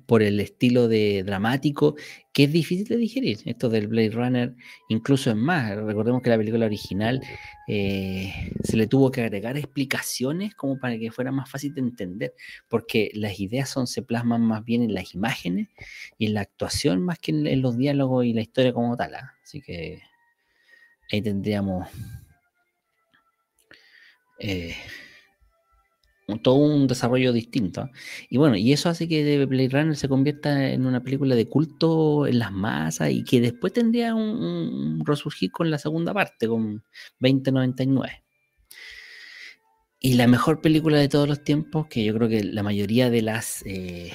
por 0.06 0.22
el 0.22 0.40
estilo 0.40 0.88
de 0.88 1.22
dramático, 1.22 1.96
que 2.32 2.44
es 2.44 2.52
difícil 2.52 2.86
de 2.86 2.96
digerir. 2.96 3.40
Esto 3.44 3.68
del 3.68 3.88
Blade 3.88 4.10
Runner, 4.10 4.54
incluso 4.88 5.30
es 5.30 5.36
más, 5.36 5.76
recordemos 5.76 6.22
que 6.22 6.30
la 6.30 6.38
película 6.38 6.64
original 6.64 7.20
eh, 7.68 8.32
se 8.64 8.78
le 8.78 8.86
tuvo 8.86 9.10
que 9.10 9.20
agregar 9.20 9.58
explicaciones 9.58 10.54
como 10.54 10.78
para 10.78 10.98
que 10.98 11.10
fuera 11.10 11.30
más 11.30 11.50
fácil 11.50 11.74
de 11.74 11.82
entender, 11.82 12.34
porque 12.68 13.10
las 13.12 13.38
ideas 13.38 13.68
son, 13.68 13.86
se 13.86 14.00
plasman 14.00 14.40
más 14.40 14.64
bien 14.64 14.82
en 14.82 14.94
las 14.94 15.14
imágenes 15.14 15.68
y 16.16 16.26
en 16.26 16.34
la 16.34 16.40
actuación 16.40 17.02
más 17.02 17.18
que 17.18 17.32
en, 17.32 17.60
los 17.60 17.76
diálogos 17.76 18.24
y 18.24 18.32
la 18.32 18.40
historia 18.40 18.72
como 18.72 18.96
tal. 18.96 19.14
¿ah? 19.14 19.34
Así 19.42 19.60
que 19.60 20.00
ahí 21.12 21.22
tendríamos 21.22 21.88
eh, 24.38 24.74
todo 26.42 26.54
un 26.54 26.86
desarrollo 26.86 27.32
distinto. 27.32 27.90
Y 28.30 28.38
bueno, 28.38 28.56
y 28.56 28.72
eso 28.72 28.88
hace 28.88 29.08
que 29.08 29.44
Blade 29.46 29.68
Runner 29.68 29.96
se 29.96 30.08
convierta 30.08 30.70
en 30.70 30.86
una 30.86 31.02
película 31.02 31.34
de 31.34 31.48
culto 31.48 32.26
en 32.26 32.38
las 32.38 32.52
masas 32.52 33.10
y 33.10 33.24
que 33.24 33.40
después 33.40 33.72
tendría 33.72 34.14
un, 34.14 35.02
resurgir 35.04 35.50
con 35.50 35.70
la 35.70 35.78
segunda 35.78 36.14
parte, 36.14 36.48
con 36.48 36.82
2099. 37.20 38.22
Y 40.00 40.14
la 40.14 40.26
mejor 40.26 40.60
película 40.60 40.98
de 40.98 41.08
todos 41.08 41.28
los 41.28 41.44
tiempos, 41.44 41.86
que 41.86 42.02
yo 42.04 42.14
creo 42.14 42.28
que 42.28 42.42
la 42.42 42.62
mayoría 42.62 43.08
de 43.08 43.22
las 43.22 43.62
eh, 43.66 44.12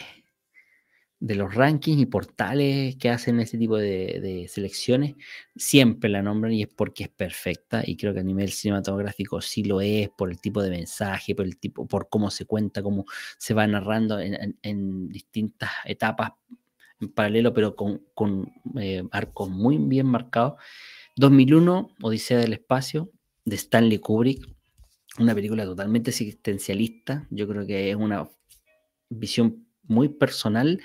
de 1.20 1.36
los 1.36 1.54
rankings 1.56 2.00
y 2.00 2.06
portales 2.06 2.96
que 2.98 3.10
hacen 3.10 3.40
ese 3.40 3.58
tipo 3.58 3.78
de, 3.78 4.46
selecciones, 4.50 5.16
siempre 5.56 6.10
la 6.10 6.22
nombran 6.22 6.54
y 6.54 6.62
es 6.64 6.68
porque 6.68 7.06
es 7.06 7.10
perfecta 7.10 7.82
y 7.86 7.98
creo 7.98 8.14
que 8.14 8.20
a 8.20 8.24
nivel 8.24 8.52
cinematográfico 8.52 9.42
sí 9.42 9.64
lo 9.64 9.82
es 9.82 10.10
por 10.10 10.30
el 10.30 10.40
tipo 10.40 10.62
de 10.62 10.70
mensaje, 10.70 11.34
por 11.34 11.46
el 11.46 11.58
tipo, 11.58 11.88
por 11.88 12.10
cómo 12.10 12.30
se 12.30 12.46
cuenta, 12.46 12.84
cómo 12.84 13.06
se 13.38 13.54
va 13.54 13.66
narrando 13.66 14.20
en, 14.20 15.10
distintas 15.10 15.72
etapas 15.86 16.32
en 17.00 17.10
paralelo, 17.10 17.54
pero 17.54 17.76
con, 17.76 18.52
eh, 18.80 19.04
arcos 19.12 19.50
muy 19.50 19.78
bien 19.78 20.08
marcados. 20.08 20.54
2001, 21.16 21.96
Odisea 22.02 22.38
del 22.38 22.54
Espacio, 22.54 23.12
de 23.44 23.56
Stanley 23.56 23.98
Kubrick, 23.98 24.48
una 25.20 25.34
película 25.34 25.64
totalmente 25.66 26.12
existencialista, 26.12 27.26
yo 27.32 27.48
creo 27.48 27.66
que 27.66 27.90
es 27.90 27.96
una 27.96 28.30
visión 29.10 29.67
muy 29.88 30.10
personal, 30.10 30.82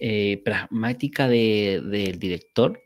eh, 0.00 0.42
pragmática 0.44 1.28
del 1.28 2.18
director, 2.18 2.80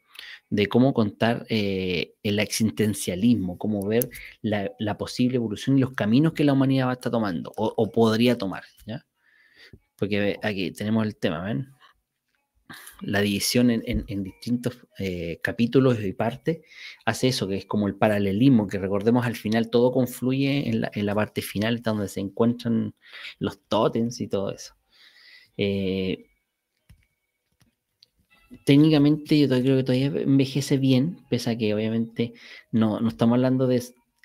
de 0.51 0.67
cómo 0.67 0.95
contar 0.95 1.47
eh, 1.49 2.15
el 2.23 2.39
existencialismo, 2.39 3.59
cómo 3.59 3.87
ver 3.87 4.09
la, 4.41 4.99
posible 4.99 5.37
evolución 5.37 5.77
y 5.77 5.81
los 5.83 5.93
caminos 5.93 6.33
que 6.33 6.45
la 6.45 6.53
humanidad 6.53 6.87
va 6.87 6.91
a 6.91 6.95
estar 6.95 7.13
tomando 7.13 7.53
o, 7.57 7.91
podría 7.91 8.39
tomar. 8.39 8.65
¿ya? 8.87 9.07
Porque 9.97 10.39
aquí 10.43 10.71
tenemos 10.73 11.07
el 11.07 11.17
tema, 11.17 11.45
¿ven? 11.45 11.69
La 13.01 13.21
división 13.21 13.71
en, 13.71 14.23
distintos 14.23 14.87
eh, 14.99 15.41
capítulos 15.43 15.99
y 16.03 16.13
partes 16.13 16.59
hace 17.07 17.29
eso, 17.29 17.49
que 17.49 17.57
es 17.57 17.67
como 17.67 17.89
el 17.89 17.95
paralelismo, 17.95 18.67
que 18.67 18.79
recordemos 18.79 19.25
al 19.25 19.37
final 19.37 19.71
todo 19.71 19.93
confluye 19.93 20.69
en 20.69 20.83
la, 20.83 20.91
en 20.93 21.07
la 21.07 21.15
parte 21.15 21.41
final, 21.41 21.81
donde 21.83 22.09
se 22.09 22.21
encuentran 22.21 22.95
los 23.39 23.67
tótems 23.69 24.21
y 24.21 24.29
todo 24.29 24.53
eso. 24.53 24.78
Eh, 25.59 26.25
técnicamente 28.65 29.39
yo 29.39 29.49
creo 29.49 29.77
que 29.77 29.83
todavía 29.83 30.07
envejece 30.07 30.79
bien, 30.79 31.19
pese 31.29 31.51
a 31.51 31.59
que 31.59 31.75
obviamente 31.75 32.33
no, 32.71 33.07
estamos 33.07 33.37
hablando 33.37 33.67
de, 33.67 33.83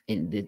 eh, 0.07 0.47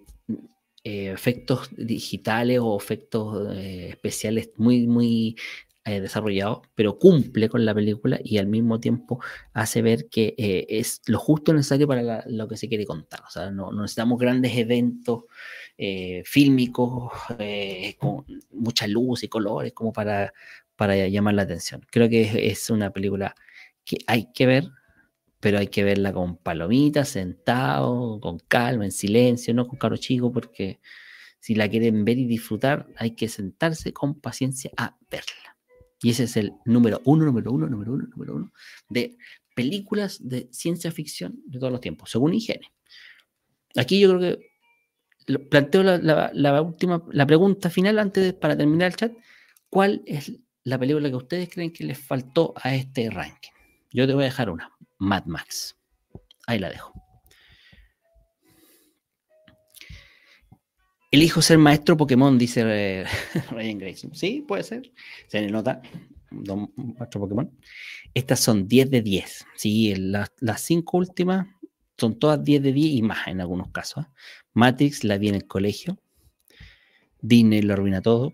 eh, 0.83 1.11
efectos 1.11 1.69
digitales 1.75 2.59
o 2.61 2.77
efectos 2.77 3.55
especiales 3.57 4.51
muy, 4.57 4.87
muy 4.87 5.35
desarrollados, 5.83 6.61
pero 6.73 6.97
cumple 6.97 7.47
con 7.47 7.63
la 7.63 7.75
película 7.75 8.19
y 8.23 8.39
al 8.39 8.47
mismo 8.47 8.79
tiempo 8.79 9.19
hace 9.53 9.83
ver 9.83 10.09
que 10.09 10.33
es 10.67 11.01
lo 11.05 11.19
justo 11.19 11.53
necesario 11.53 11.87
para 11.87 12.23
lo 12.27 12.47
que 12.47 12.57
se 12.57 12.67
quiere 12.67 12.87
contar. 12.87 13.21
O 13.21 13.29
sea, 13.29 13.51
no, 13.51 13.71
no 13.71 13.83
necesitamos 13.83 14.17
grandes 14.17 14.57
eventos 14.57 15.25
fílmicos 16.23 17.11
con 17.99 18.25
mucha 18.51 18.87
luz 18.87 19.23
y 19.23 19.27
colores 19.27 19.73
como 19.73 19.93
para 19.93 20.33
para 20.75 21.07
llamar 21.07 21.35
la 21.35 21.43
atención. 21.43 21.85
Creo 21.91 22.09
que 22.09 22.49
es, 22.49 22.69
una 22.69 22.91
película 22.91 23.35
que 23.83 23.97
hay 24.07 24.31
que 24.33 24.45
ver, 24.45 24.69
pero 25.39 25.59
hay 25.59 25.67
que 25.67 25.83
verla 25.83 26.13
con 26.13 26.37
palomitas, 26.37 27.09
sentado, 27.09 28.19
con 28.19 28.39
calma, 28.39 28.85
en 28.85 28.91
silencio, 28.91 29.53
no 29.53 29.67
con 29.67 29.77
caro 29.77 29.97
chico, 29.97 30.31
porque 30.31 30.79
si 31.39 31.55
la 31.55 31.69
quieren 31.69 32.05
ver 32.05 32.17
y 32.17 32.25
disfrutar, 32.25 32.87
hay 32.97 33.11
que 33.11 33.27
sentarse 33.27 33.93
con 33.93 34.19
paciencia 34.19 34.71
a 34.77 34.97
verla. 35.09 35.57
Y 36.01 36.11
ese 36.11 36.23
es 36.23 36.37
el 36.37 36.53
número 36.65 37.01
uno, 37.05 37.25
número 37.25 37.51
uno, 37.51 37.67
número 37.67 37.93
uno, 37.93 38.07
número 38.07 38.35
uno 38.35 38.51
de 38.89 39.17
películas 39.55 40.19
de 40.27 40.49
ciencia 40.51 40.91
ficción 40.91 41.41
de 41.45 41.59
todos 41.59 41.71
los 41.71 41.81
tiempos, 41.81 42.11
según 42.11 42.33
Higiene. 42.33 42.71
Aquí 43.75 43.99
yo 43.99 44.09
creo 44.09 44.19
que 44.19 45.39
planteo 45.39 45.83
la, 45.83 46.61
última, 46.61 47.03
la 47.11 47.25
pregunta 47.25 47.69
final 47.69 47.99
antes 47.99 48.23
de, 48.23 48.33
para 48.33 48.55
terminar 48.55 48.91
el 48.91 48.95
chat. 48.95 49.13
¿Cuál 49.69 50.03
es 50.05 50.31
la 50.65 50.79
película 50.79 51.09
que 51.09 51.15
ustedes 51.15 51.49
creen 51.49 51.71
que 51.71 51.83
les 51.83 51.97
faltó 51.97 52.53
a 52.57 52.75
este 52.75 53.09
ranking. 53.09 53.51
Yo 53.91 54.07
te 54.07 54.13
voy 54.13 54.23
a 54.23 54.25
dejar 54.25 54.49
una, 54.49 54.71
Mad 54.97 55.25
Max. 55.25 55.77
Ahí 56.47 56.59
la 56.59 56.69
dejo. 56.69 56.91
Elijo 61.11 61.41
ser 61.41 61.59
maestro 61.59 61.95
Pokémon, 61.95 62.37
dice 62.37 62.63
eh, 62.65 63.05
Ryan 63.51 63.77
Grace. 63.77 64.09
Sí, 64.13 64.43
puede 64.45 64.63
ser. 64.63 64.91
Se 65.27 65.39
le 65.39 65.49
nota. 65.49 65.81
maestro 66.31 67.21
Pokémon. 67.21 67.49
Estas 68.13 68.39
son 68.39 68.67
10 68.67 68.89
de 68.89 69.01
10. 69.01 69.45
Sí, 69.55 69.95
las, 69.95 70.31
cinco 70.57 70.97
últimas 70.97 71.47
son 71.95 72.17
todas 72.17 72.43
10 72.43 72.63
de 72.63 72.73
10 72.73 72.93
y 72.95 73.01
más 73.03 73.27
en 73.27 73.39
algunos 73.39 73.69
casos. 73.69 74.03
¿eh? 74.03 74.09
Matrix 74.53 75.03
la 75.03 75.19
vi 75.19 75.29
en 75.29 75.35
el 75.35 75.45
colegio. 75.45 75.99
Disney 77.21 77.61
lo 77.61 77.73
arruina 77.73 78.01
todo 78.01 78.33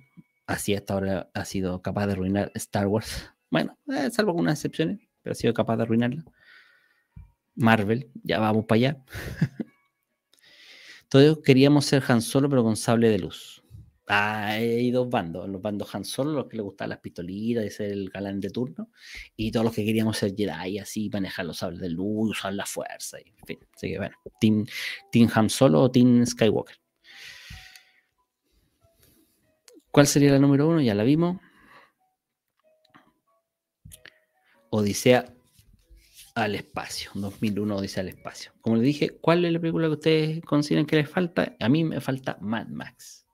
así 0.52 0.76
hasta 0.76 0.94
ahora 0.94 1.32
ha 1.34 1.46
sido 1.46 1.82
capaz 1.82 2.08
de 2.08 2.14
arruinar 2.14 2.52
Star 2.56 2.88
Wars. 2.88 3.30
Bueno, 3.50 3.78
eh, 3.88 4.10
salvo 4.12 4.32
algunas 4.32 4.60
excepciones, 4.60 5.00
pero 5.22 5.32
ha 5.34 5.36
sido 5.36 5.54
capaz 5.54 5.78
de 5.78 5.84
arruinarla. 5.84 6.24
Marvel, 7.56 8.10
ya 8.24 8.40
vamos 8.40 8.66
para 8.66 8.78
allá. 8.78 9.04
Todos 11.10 11.40
queríamos 11.40 11.86
ser 11.86 12.04
Han 12.08 12.22
Solo, 12.22 12.50
pero 12.50 12.64
con 12.64 12.78
sable 12.78 13.10
de 13.10 13.20
luz. 13.20 13.62
Hay 14.08 14.92
dos 14.92 15.10
bandos. 15.10 15.48
Los 15.50 15.62
bandos 15.62 15.94
Han 15.94 16.06
Solo, 16.06 16.32
los 16.32 16.48
que 16.48 16.58
le 16.58 16.64
gustaban 16.64 16.90
las 16.90 17.00
pistolitas, 17.00 17.66
y 17.66 17.70
ser 17.70 17.92
el 17.92 18.10
galán 18.10 18.40
de 18.40 18.50
turno, 18.50 18.90
y 19.36 19.52
todos 19.52 19.66
los 19.66 19.76
que 19.76 19.86
queríamos 19.86 20.18
ser 20.18 20.34
Jedi, 20.36 20.80
así 20.80 21.10
manejar 21.10 21.46
los 21.46 21.58
sables 21.58 21.82
de 21.82 21.90
luz, 21.90 22.32
usar 22.32 22.54
la 22.54 22.66
fuerza. 22.66 23.18
en 23.20 23.46
fin, 23.46 23.60
así 23.76 23.92
que 23.92 23.98
bueno, 23.98 24.16
Team, 24.40 24.66
team 25.12 25.30
Han 25.34 25.50
Solo 25.50 25.82
o 25.82 25.92
Team 25.92 26.26
Skywalker. 26.26 26.81
¿Cuál 29.92 30.08
sería 30.08 30.32
la 30.32 30.40
número 30.40 30.70
uno? 30.70 30.82
Ya 30.82 30.96
la 30.96 31.04
vimos. 31.04 31.38
Odisea 34.70 35.34
al 36.34 36.56
espacio. 36.56 37.12
2001 37.14 37.82
dice 37.82 38.00
al 38.00 38.08
espacio. 38.08 38.54
Como 38.62 38.78
le 38.78 38.84
dije, 38.84 39.10
¿cuál 39.20 39.44
es 39.44 39.52
la 39.52 39.60
película 39.60 39.88
que 39.88 39.94
ustedes 39.94 40.42
consideran 40.44 40.86
que 40.86 40.96
les 40.96 41.10
falta? 41.10 41.56
A 41.60 41.68
mí 41.68 41.84
me 41.84 42.00
falta 42.00 42.38
Mad 42.40 42.68
Max. 42.68 43.28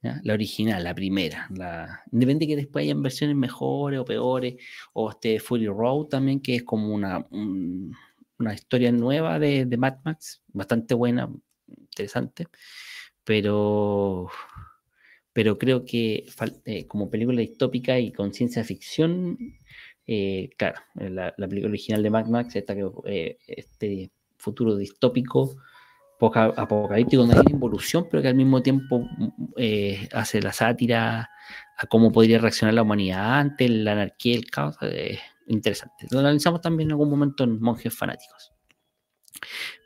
La 0.00 0.34
original, 0.34 0.82
la 0.82 0.96
primera. 0.96 1.46
La... 1.54 2.02
Independiente 2.10 2.48
que 2.48 2.56
después 2.56 2.82
hayan 2.82 3.02
versiones 3.02 3.36
mejores 3.36 4.00
o 4.00 4.04
peores. 4.04 4.56
O 4.94 5.10
este 5.10 5.38
Fury 5.38 5.68
Road 5.68 6.06
también, 6.06 6.40
que 6.40 6.56
es 6.56 6.64
como 6.64 6.92
una, 6.92 7.24
una 7.30 8.52
historia 8.52 8.90
nueva 8.90 9.38
de, 9.38 9.64
de 9.64 9.76
Mad 9.76 9.98
Max. 10.04 10.42
Bastante 10.48 10.94
buena, 10.94 11.30
interesante. 11.68 12.48
Pero 13.22 14.28
pero 15.32 15.58
creo 15.58 15.84
que 15.84 16.26
eh, 16.64 16.86
como 16.86 17.10
película 17.10 17.40
distópica 17.40 17.98
y 17.98 18.12
con 18.12 18.34
ciencia 18.34 18.64
ficción, 18.64 19.38
eh, 20.06 20.50
claro, 20.56 20.80
la, 20.94 21.32
película 21.36 21.70
original 21.70 22.02
de 22.02 22.10
Mad 22.10 22.26
Max, 22.26 22.56
esta 22.56 22.74
eh, 23.06 23.38
este 23.46 24.10
futuro 24.36 24.76
distópico, 24.76 25.56
apocalíptico, 26.20 27.22
donde 27.22 27.36
hay 27.36 27.52
involución, 27.52 28.06
pero 28.10 28.22
que 28.22 28.28
al 28.28 28.34
mismo 28.34 28.62
tiempo 28.62 29.00
mm, 29.00 29.56
hace 30.12 30.40
la 30.40 30.52
sátira 30.52 31.30
a 31.76 31.86
cómo 31.86 32.12
podría 32.12 32.38
reaccionar 32.38 32.74
la 32.74 32.82
humanidad 32.82 33.40
ante 33.40 33.68
la 33.68 33.92
anarquía 33.92 34.34
y 34.34 34.36
el 34.36 34.50
caos, 34.50 34.76
interesante. 35.48 36.06
Lo 36.10 36.20
analizamos 36.20 36.60
también 36.60 36.88
en 36.88 36.92
algún 36.92 37.10
momento 37.10 37.42
en 37.42 37.60
Monjes 37.60 37.96
Fanáticos. 37.96 38.52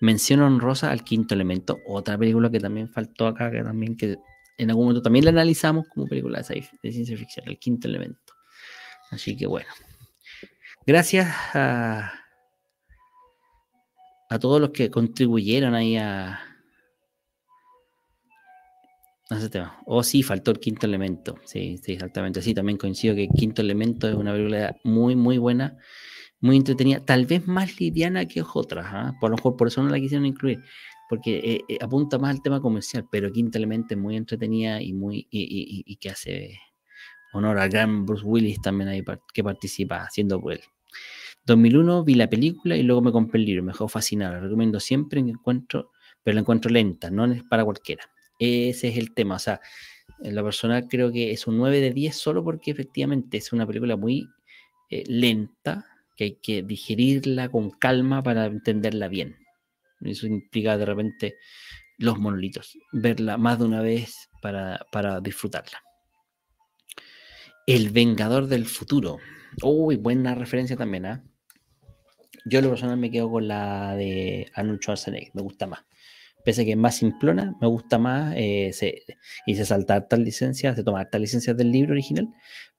Mención 0.01 0.61
Rosa 0.61 0.91
al 0.91 1.05
quinto 1.05 1.35
elemento, 1.35 1.79
otra 1.87 2.19
película 2.19 2.51
que 2.51 2.61
también 2.61 2.89
faltó 2.89 3.27
acá, 3.27 3.51
que 3.51 3.63
también 3.63 3.97
que 3.97 4.17
en 4.59 4.71
algún 4.71 4.87
momento 4.87 5.03
también 5.03 5.25
la 5.25 5.31
analizamos 5.31 5.87
como 5.89 6.07
película 6.07 6.41
de 6.41 6.93
ciencia 6.93 7.17
ficción, 7.17 7.49
el 7.49 7.59
quinto 7.59 7.89
elemento. 7.89 8.35
Así 9.11 9.37
que 9.37 9.47
bueno. 9.47 9.69
Gracias 10.87 11.29
a, 11.55 12.13
a 14.29 14.39
todos 14.39 14.61
los 14.61 14.71
que 14.71 14.91
contribuyeron 14.91 15.75
ahí 15.75 15.97
a, 15.97 16.41
ese 19.31 19.49
tema. 19.51 19.81
Oh, 19.87 20.05
sí, 20.05 20.23
faltó 20.23 20.53
el 20.53 20.61
quinto 20.61 20.87
elemento. 20.87 21.37
Sí, 21.45 21.79
sí, 21.79 21.95
exactamente. 21.95 22.41
Sí, 22.43 22.55
también 22.55 22.79
coincido 22.79 23.15
que 23.15 23.25
el 23.25 23.31
quinto 23.31 23.63
elemento 23.63 24.09
es 24.09 24.15
una 24.15 24.33
película 24.33 24.77
muy, 24.85 25.17
muy 25.17 25.39
buena, 25.39 25.77
muy 26.41 26.57
entretenida, 26.57 27.05
tal 27.05 27.27
vez 27.27 27.47
más 27.49 27.81
liviana 27.81 28.27
que 28.27 28.45
otras. 28.55 28.87
¿ah? 28.89 29.15
Por 29.21 29.31
lo 29.31 29.37
mejor 29.37 29.57
por 29.57 29.67
eso 29.67 29.83
no 29.83 29.91
la 29.91 29.99
quisieron 29.99 30.27
incluir 30.27 30.63
porque 31.09 31.37
eh, 31.39 31.65
eh, 31.69 31.79
apunta 31.81 32.19
más 32.19 32.31
al 32.31 32.43
tema 32.43 32.61
comercial, 32.61 33.07
pero 33.11 33.29
Elemento 33.29 33.95
es 33.95 34.01
muy 34.01 34.17
entretenida 34.17 34.83
y, 34.83 34.93
muy, 34.93 35.27
y, 35.31 35.97
que 35.97 36.11
hace 36.11 36.59
honor 37.33 37.59
al 37.59 37.69
gran 37.69 38.07
Bruce 38.07 38.25
Willis 38.25 38.61
también 38.61 38.89
ahí 38.89 39.05
que 39.33 39.45
participa 39.45 40.03
haciendo 40.03 40.41
por 40.41 40.55
él. 40.55 40.61
2001 41.45 42.05
vi 42.05 42.15
la 42.15 42.29
película 42.29 42.77
y 42.77 42.83
luego 42.83 43.03
me 43.03 43.13
compré 43.13 43.39
el 43.39 43.47
libro, 43.47 43.63
me 43.63 43.73
dejó 43.73 43.89
fascinado, 43.89 44.35
lo 44.35 44.41
recomiendo 44.41 44.81
siempre, 44.81 45.21
encuentro, 45.21 45.93
pero 46.23 46.35
la 46.35 46.41
encuentro 46.41 46.71
lenta, 46.71 47.11
no 47.11 47.25
es 47.27 47.45
para 47.45 47.65
cualquiera. 47.65 48.05
Ese 48.39 48.89
es 48.89 48.97
el 48.97 49.15
tema, 49.15 49.37
o 49.37 49.39
sea, 49.39 49.61
en 50.23 50.35
lo 50.35 50.43
personal 50.45 50.89
creo 50.89 51.13
que 51.13 51.31
es 51.31 51.47
un 51.47 51.57
9 51.59 51.81
de 51.81 51.93
10 51.93 52.17
solo 52.17 52.43
porque 52.43 52.71
efectivamente 52.71 53.37
es 53.37 53.53
una 53.53 53.67
película 53.67 53.97
muy 53.97 54.29
eh, 54.91 55.05
lenta, 55.07 55.87
que 56.17 56.25
hay 56.25 56.39
que 56.43 56.63
digerirla 56.63 57.49
con 57.49 57.71
calma 57.71 58.23
para 58.23 58.47
entenderla 58.47 59.09
bien. 59.09 59.37
Eso 60.01 60.27
implica 60.27 60.77
de 60.77 60.85
repente 60.85 61.37
los 61.99 62.19
monolitos, 62.19 62.77
verla 62.93 63.37
más 63.39 63.59
de 63.59 63.65
una 63.65 63.81
vez 63.81 64.29
para, 64.43 65.21
disfrutarla. 65.21 65.83
El 67.67 67.91
Vengador 67.91 68.47
del 68.47 68.67
Futuro. 68.67 69.19
Uy, 69.63 69.97
buena 69.97 70.35
referencia 70.35 70.77
también, 70.77 71.07
¿ah? 71.07 71.25
Yo, 72.45 72.61
lo 72.61 72.69
personal, 72.69 72.97
me 72.97 73.11
quedo 73.11 73.31
con 73.31 73.49
la 73.49 73.97
de 73.97 74.51
Arnold 74.55 74.81
Schwarzenegger, 74.81 75.33
me 75.35 75.43
gusta 75.43 75.67
más. 75.67 75.81
Pese 76.45 76.63
a 76.63 76.65
que 76.65 76.73
es 76.73 76.77
más 76.77 76.95
simplona, 76.95 77.57
me 77.61 77.67
gusta 77.67 77.99
más. 77.99 78.35
Eh, 78.37 78.71
se, 78.73 79.03
y 79.47 79.57
se 79.57 79.65
salta 79.65 79.97
hartas 79.97 80.21
licencias, 80.21 80.77
se 80.77 80.85
toma 80.85 81.01
hartas 81.01 81.21
licencias 81.21 81.57
del 81.57 81.73
libro 81.73 81.93
original, 81.93 82.29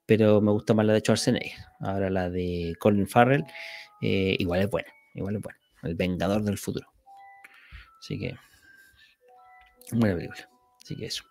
pero 0.06 0.39
me 0.39 0.52
gusta 0.52 0.73
más 0.73 0.85
la 0.85 0.94
de 0.94 0.99
Schwarzenegger. 1.02 1.60
Ahora 1.81 2.10
la 2.10 2.30
de 2.30 2.76
Colin 2.80 3.07
Farrell, 3.07 3.44
eh, 4.02 4.38
igual 4.39 4.61
es 4.61 4.69
buena, 4.69 4.89
igual 5.15 5.35
es 5.35 5.41
buena. 5.41 5.60
El 5.84 5.95
Vengador 5.95 6.44
del 6.44 6.57
Futuro. 6.57 6.97
Así 7.99 8.19
que, 8.19 8.36
buena 9.91 10.15
película. 10.15 10.49
Así 10.84 10.95
que 10.95 11.06
eso. 11.06 11.24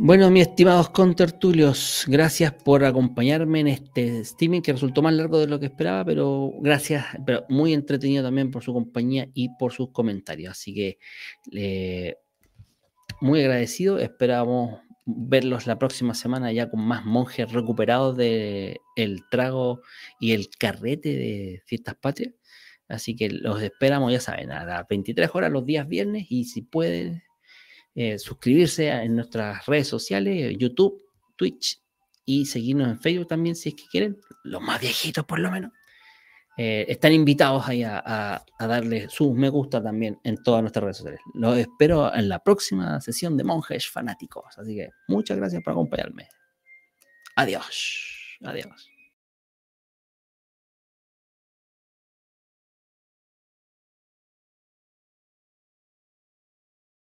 Bueno, 0.00 0.30
mis 0.30 0.46
estimados 0.46 0.90
contertulios, 0.90 2.04
gracias 2.06 2.52
por 2.52 2.84
acompañarme 2.84 3.58
en 3.58 3.66
este 3.66 4.20
streaming 4.20 4.60
que 4.60 4.72
resultó 4.72 5.02
más 5.02 5.12
largo 5.12 5.40
de 5.40 5.48
lo 5.48 5.58
que 5.58 5.66
esperaba, 5.66 6.04
pero 6.04 6.52
gracias, 6.60 7.04
pero 7.26 7.44
muy 7.48 7.72
entretenido 7.74 8.22
también 8.22 8.52
por 8.52 8.62
su 8.62 8.72
compañía 8.72 9.28
y 9.34 9.48
por 9.58 9.72
sus 9.72 9.90
comentarios. 9.90 10.52
Así 10.52 10.72
que 10.72 10.98
muy 13.20 13.40
agradecido, 13.40 13.98
esperamos 13.98 14.82
verlos 15.10 15.66
la 15.66 15.78
próxima 15.78 16.14
semana 16.14 16.52
ya 16.52 16.68
con 16.70 16.80
más 16.80 17.04
monjes 17.06 17.50
recuperados 17.50 18.16
de 18.16 18.80
el 18.94 19.26
trago 19.30 19.80
y 20.20 20.32
el 20.32 20.50
carrete 20.50 21.08
de 21.08 21.62
fiestas 21.64 21.94
patrias. 21.94 22.34
Así 22.88 23.16
que 23.16 23.30
los 23.30 23.62
esperamos, 23.62 24.12
ya 24.12 24.20
saben, 24.20 24.52
a 24.52 24.64
las 24.64 24.86
23 24.88 25.30
horas 25.32 25.50
los 25.50 25.64
días 25.64 25.88
viernes 25.88 26.26
y 26.28 26.44
si 26.44 26.62
pueden 26.62 27.22
eh, 27.94 28.18
suscribirse 28.18 28.88
en 28.88 29.16
nuestras 29.16 29.64
redes 29.66 29.88
sociales, 29.88 30.54
YouTube, 30.58 31.02
Twitch 31.36 31.80
y 32.26 32.44
seguirnos 32.44 32.88
en 32.88 33.00
Facebook 33.00 33.28
también 33.28 33.56
si 33.56 33.70
es 33.70 33.74
que 33.74 33.84
quieren, 33.90 34.18
los 34.44 34.60
más 34.60 34.80
viejitos 34.80 35.24
por 35.24 35.38
lo 35.38 35.50
menos. 35.50 35.72
Eh, 36.60 36.86
están 36.88 37.12
invitados 37.12 37.68
ahí 37.68 37.84
a, 37.84 38.44
darle 38.58 39.08
sus 39.08 39.32
me 39.32 39.48
gusta 39.48 39.80
también 39.80 40.18
en 40.24 40.42
todas 40.42 40.60
nuestras 40.60 40.82
redes 40.82 40.96
sociales. 40.96 41.20
Los 41.34 41.56
espero 41.56 42.12
en 42.12 42.28
la 42.28 42.42
próxima 42.42 43.00
sesión 43.00 43.36
de 43.36 43.44
Monjes 43.44 43.88
Fanáticos. 43.88 44.58
Así 44.58 44.74
que 44.74 44.88
muchas 45.06 45.36
gracias 45.36 45.62
por 45.62 45.70
acompañarme. 45.74 46.26
Adiós. 47.36 48.38
Adiós. 48.42 48.90